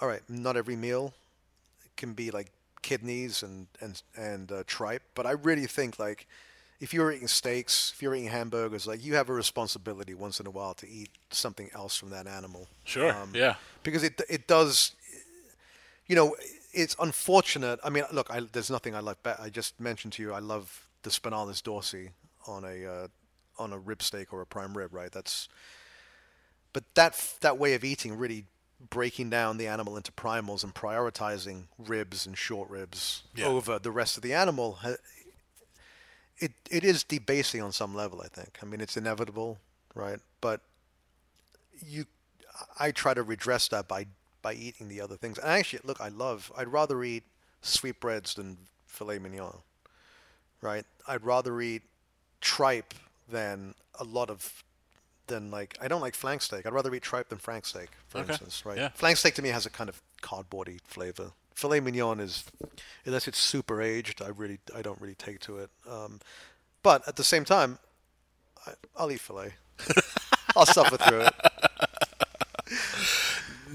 all 0.00 0.08
right, 0.08 0.22
not 0.28 0.56
every 0.56 0.76
meal 0.76 1.12
can 1.96 2.12
be 2.12 2.30
like 2.30 2.50
kidneys 2.82 3.42
and 3.42 3.66
and 3.80 4.02
and 4.16 4.52
uh, 4.52 4.62
tripe, 4.66 5.02
but 5.14 5.26
I 5.26 5.32
really 5.32 5.66
think 5.66 5.98
like 5.98 6.26
if 6.78 6.92
you're 6.92 7.10
eating 7.10 7.28
steaks, 7.28 7.92
if 7.94 8.02
you're 8.02 8.14
eating 8.14 8.28
hamburgers, 8.28 8.86
like 8.86 9.02
you 9.04 9.14
have 9.14 9.28
a 9.28 9.32
responsibility 9.32 10.14
once 10.14 10.40
in 10.40 10.46
a 10.46 10.50
while 10.50 10.74
to 10.74 10.88
eat 10.88 11.10
something 11.30 11.70
else 11.74 11.96
from 11.96 12.10
that 12.10 12.26
animal 12.26 12.68
Sure. 12.84 13.10
Um, 13.12 13.32
yeah. 13.34 13.54
because 13.82 14.02
it 14.04 14.20
it 14.28 14.46
does 14.46 14.92
you 16.06 16.14
know 16.14 16.36
it's 16.72 16.94
unfortunate 17.00 17.80
i 17.82 17.90
mean 17.90 18.04
look 18.12 18.30
I, 18.30 18.40
there's 18.52 18.70
nothing 18.70 18.94
i 18.94 19.00
like 19.00 19.22
better 19.22 19.42
i 19.42 19.48
just 19.48 19.80
mentioned 19.80 20.12
to 20.14 20.22
you 20.22 20.32
i 20.32 20.38
love 20.38 20.86
the 21.02 21.10
spinalis 21.10 21.60
dorsi 21.62 22.10
on 22.48 22.64
a 22.64 22.84
uh, 22.86 23.06
on 23.58 23.72
a 23.72 23.78
rib 23.78 24.02
steak 24.02 24.32
or 24.32 24.40
a 24.40 24.46
prime 24.46 24.76
rib 24.76 24.92
right 24.92 25.12
that's 25.12 25.48
but 26.72 26.84
that 26.94 27.34
that 27.40 27.58
way 27.58 27.74
of 27.74 27.84
eating 27.84 28.16
really 28.16 28.44
breaking 28.90 29.30
down 29.30 29.56
the 29.56 29.66
animal 29.66 29.96
into 29.96 30.12
primals 30.12 30.62
and 30.62 30.74
prioritizing 30.74 31.62
ribs 31.78 32.26
and 32.26 32.36
short 32.36 32.68
ribs 32.68 33.22
Yeah. 33.34 33.46
over 33.46 33.78
the 33.78 33.90
rest 33.90 34.16
of 34.18 34.22
the 34.22 34.34
animal 34.34 34.78
it 36.38 36.52
it 36.70 36.84
is 36.84 37.02
debasing 37.02 37.62
on 37.62 37.72
some 37.72 37.94
level 37.94 38.20
i 38.22 38.28
think 38.28 38.58
i 38.62 38.66
mean 38.66 38.80
it's 38.82 38.96
inevitable 38.96 39.58
right 39.94 40.20
but 40.40 40.60
you 41.84 42.04
I 42.78 42.90
try 42.90 43.12
to 43.12 43.22
redress 43.22 43.68
that 43.68 43.86
by 43.86 44.06
by 44.40 44.54
eating 44.54 44.88
the 44.88 45.02
other 45.02 45.16
things. 45.16 45.36
And 45.36 45.48
actually, 45.48 45.80
look, 45.84 46.00
I 46.00 46.08
love. 46.08 46.50
I'd 46.56 46.68
rather 46.68 47.02
eat 47.04 47.22
sweetbreads 47.60 48.32
than 48.34 48.56
filet 48.86 49.18
mignon, 49.18 49.58
right? 50.62 50.86
I'd 51.06 51.22
rather 51.22 51.60
eat 51.60 51.82
tripe 52.40 52.94
than 53.28 53.74
a 53.98 54.04
lot 54.04 54.30
of 54.30 54.62
than 55.26 55.50
like 55.50 55.76
I 55.80 55.88
don't 55.88 56.00
like 56.00 56.14
flank 56.14 56.42
steak. 56.42 56.66
I'd 56.66 56.72
rather 56.72 56.94
eat 56.94 57.02
tripe 57.02 57.28
than 57.28 57.38
flank 57.38 57.66
steak, 57.66 57.88
for 58.08 58.18
Okay. 58.18 58.28
instance, 58.28 58.64
right? 58.64 58.76
Yeah. 58.78 58.88
Flank 58.90 59.16
steak 59.16 59.34
to 59.34 59.42
me 59.42 59.48
has 59.50 59.66
a 59.66 59.70
kind 59.70 59.88
of 59.88 60.00
cardboardy 60.22 60.80
flavor. 60.84 61.32
Filet 61.54 61.80
mignon 61.80 62.20
is, 62.20 62.44
unless 63.06 63.26
it's 63.26 63.38
super 63.38 63.80
aged, 63.80 64.20
I 64.22 64.28
really 64.28 64.58
I 64.74 64.82
don't 64.82 65.00
really 65.00 65.14
take 65.14 65.40
to 65.40 65.58
it. 65.58 65.70
Um, 65.88 66.20
but 66.82 67.06
at 67.08 67.16
the 67.16 67.24
same 67.24 67.44
time, 67.44 67.78
I, 68.66 68.72
I'll 68.96 69.10
eat 69.10 69.20
filet. 69.20 69.54
I'll 70.56 70.66
suffer 70.66 70.96
through 70.96 71.20
it. 71.22 71.34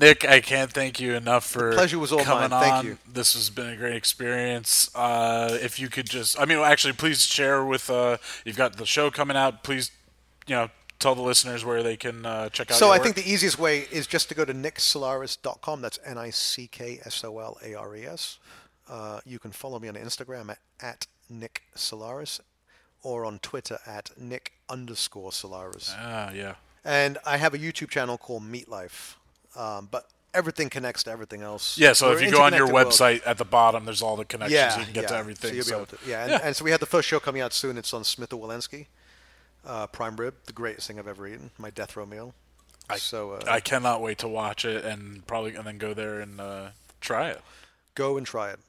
Nick, 0.02 0.28
I 0.28 0.42
can't 0.42 0.72
thank 0.72 1.00
you 1.00 1.14
enough 1.14 1.46
for 1.46 1.74
pleasure 1.74 2.00
was 2.00 2.12
all 2.12 2.24
coming 2.24 2.50
mine. 2.50 2.62
Thank 2.62 2.74
on. 2.74 2.86
you. 2.86 2.98
This 3.08 3.36
has 3.36 3.52
been 3.52 3.68
a 3.68 3.78
great 3.78 3.96
experience. 3.96 4.90
Uh, 4.96 5.60
if 5.62 5.80
you 5.80 5.90
could 5.90 6.10
just, 6.10 6.40
I 6.40 6.46
mean, 6.46 6.58
actually, 6.58 6.94
please 6.94 7.24
share 7.24 7.64
with. 7.64 7.88
Uh, 7.90 8.18
you've 8.44 8.58
got 8.58 8.78
the 8.78 8.88
show 8.88 9.12
coming 9.12 9.38
out. 9.38 9.64
Please, 9.64 9.92
you 10.48 10.56
know, 10.56 10.72
tell 10.98 11.14
the 11.14 11.22
listeners 11.22 11.64
where 11.64 11.84
they 11.84 11.98
can 11.98 12.26
uh, 12.26 12.50
check 12.50 12.72
out. 12.72 12.78
So 12.78 12.88
I 12.88 12.98
work. 12.98 13.04
think 13.04 13.16
the 13.16 13.30
easiest 13.30 13.60
way 13.60 13.86
is 13.92 14.08
just 14.08 14.28
to 14.30 14.36
go 14.36 14.44
to 14.44 14.54
nicksolares.com. 14.54 15.82
That's 15.82 16.00
N-I-C-K-S-O-L-A-R-E-S. 16.04 18.40
Uh, 18.90 19.20
you 19.24 19.38
can 19.38 19.52
follow 19.52 19.78
me 19.80 19.88
on 19.88 19.94
Instagram 19.94 20.50
at, 20.50 20.58
at 20.82 21.06
Nick 21.30 21.62
Solares 21.76 22.40
or 23.04 23.26
on 23.26 23.38
Twitter 23.40 23.78
at 23.86 24.10
Nick 24.20 24.54
underscore 24.68 25.30
Solares. 25.30 25.94
Ah, 25.96 26.32
yeah. 26.32 26.56
And 26.84 27.20
I 27.24 27.38
have 27.38 27.54
a 27.54 27.60
YouTube 27.60 27.90
channel 27.90 28.18
called 28.18 28.44
Meat 28.44 28.68
Life. 28.68 29.20
Um, 29.56 29.88
but 29.92 30.08
everything 30.34 30.70
connects 30.70 31.04
to 31.04 31.12
everything 31.12 31.42
else. 31.42 31.78
Yeah, 31.78 31.94
so 31.94 32.10
We're 32.10 32.16
if 32.18 32.22
you 32.24 32.32
go 32.32 32.42
on 32.42 32.54
your 32.54 32.62
interconnected 32.68 32.74
world. 32.74 33.20
website 33.22 33.22
at 33.28 33.38
the 33.38 33.46
bottom, 33.46 33.86
there's 33.86 34.02
all 34.02 34.16
the 34.16 34.26
connections. 34.26 34.54
yeah, 34.56 34.78
you 34.80 34.86
can 34.86 34.94
get 34.94 35.04
yeah. 35.04 35.08
to 35.10 35.16
everything. 35.18 35.54
So 35.62 35.62
so- 35.62 35.86
to, 35.86 35.98
yeah, 36.08 36.22
and, 36.24 36.32
Yeah. 36.32 36.40
and 36.44 36.56
so 36.56 36.64
we 36.64 36.72
had 36.72 36.80
the 36.80 36.86
first 36.86 37.08
show 37.08 37.20
coming 37.20 37.42
out 37.42 37.54
soon. 37.54 37.78
It's 37.78 37.94
on 37.94 38.04
Smith 38.04 38.30
Wollensky, 38.30 38.88
uh, 39.66 39.88
prime 39.88 40.16
rib, 40.16 40.36
the 40.46 40.54
greatest 40.54 40.88
thing 40.88 40.98
I've 41.00 41.08
ever 41.08 41.28
eaten. 41.28 41.52
My 41.58 41.70
death 41.70 41.96
row 41.98 42.06
meal. 42.06 42.34
I, 42.90 42.98
so 42.98 43.32
uh, 43.34 43.42
I 43.48 43.60
cannot 43.60 44.02
wait 44.02 44.18
to 44.20 44.28
watch 44.28 44.66
it 44.66 44.84
and 44.86 45.26
probably 45.28 45.56
and 45.56 45.66
then 45.66 45.78
go 45.78 45.94
there 45.94 46.20
and 46.20 46.40
uh, 46.42 46.68
try 47.00 47.30
it. 47.30 47.42
go 47.96 48.18
and 48.18 48.26
try 48.26 48.52
it. 48.52 48.60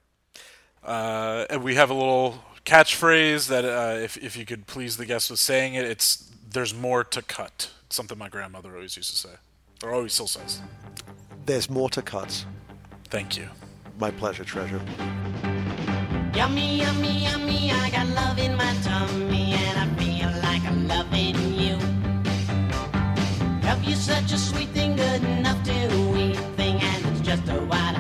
Uh, 0.85 1.47
and 1.49 1.63
we 1.63 1.77
have 1.77 1.91
a 1.91 1.95
little 1.95 2.43
catchphrase 2.65 3.49
that 3.49 3.65
uh, 3.65 3.99
if 4.01 4.17
if 4.17 4.37
you 4.37 4.45
could 4.45 4.67
please 4.67 4.97
the 4.97 5.07
guest 5.07 5.31
with 5.31 5.39
saying 5.41 5.75
it, 5.75 5.85
it's 5.85 6.29
"There's 6.49 6.75
more 6.75 7.05
to 7.05 7.23
cut." 7.23 7.71
It's 7.87 7.97
something 7.97 8.19
my 8.19 8.29
grandmother 8.29 8.75
always 8.75 8.97
used 8.97 9.11
to 9.11 9.17
say, 9.17 9.31
Oh, 9.85 10.05
he 10.05 10.09
still 10.09 10.29
says. 10.29 10.61
There's 11.45 11.69
more 11.69 11.91
to 11.91 12.03
cuts. 12.03 12.47
Thank 13.11 13.37
you. 13.37 13.49
My 13.99 14.11
pleasure, 14.11 14.45
treasure. 14.45 14.81
Yummy, 16.35 16.81
yummy, 16.81 17.25
yummy. 17.25 17.73
I 17.73 17.91
got 17.91 18.07
love 18.09 18.39
in 18.39 18.57
my 18.57 18.75
tummy, 18.83 19.55
and 19.55 19.79
I 19.79 19.87
feel 19.97 20.31
like 20.43 20.65
I'm 20.65 20.87
loving 20.87 21.37
you. 21.55 21.77
Love 23.67 23.83
you 23.85 23.97
such 23.97 24.33
a 24.33 24.39
sweet 24.39 24.69
thing, 24.71 24.97
good 24.97 25.23
enough 25.25 25.63
to 25.65 25.73
eat 26.17 26.37
thing, 26.57 26.81
and 26.81 27.07
it's 27.07 27.21
just 27.21 27.49
a 27.49 27.61
while. 27.67 27.91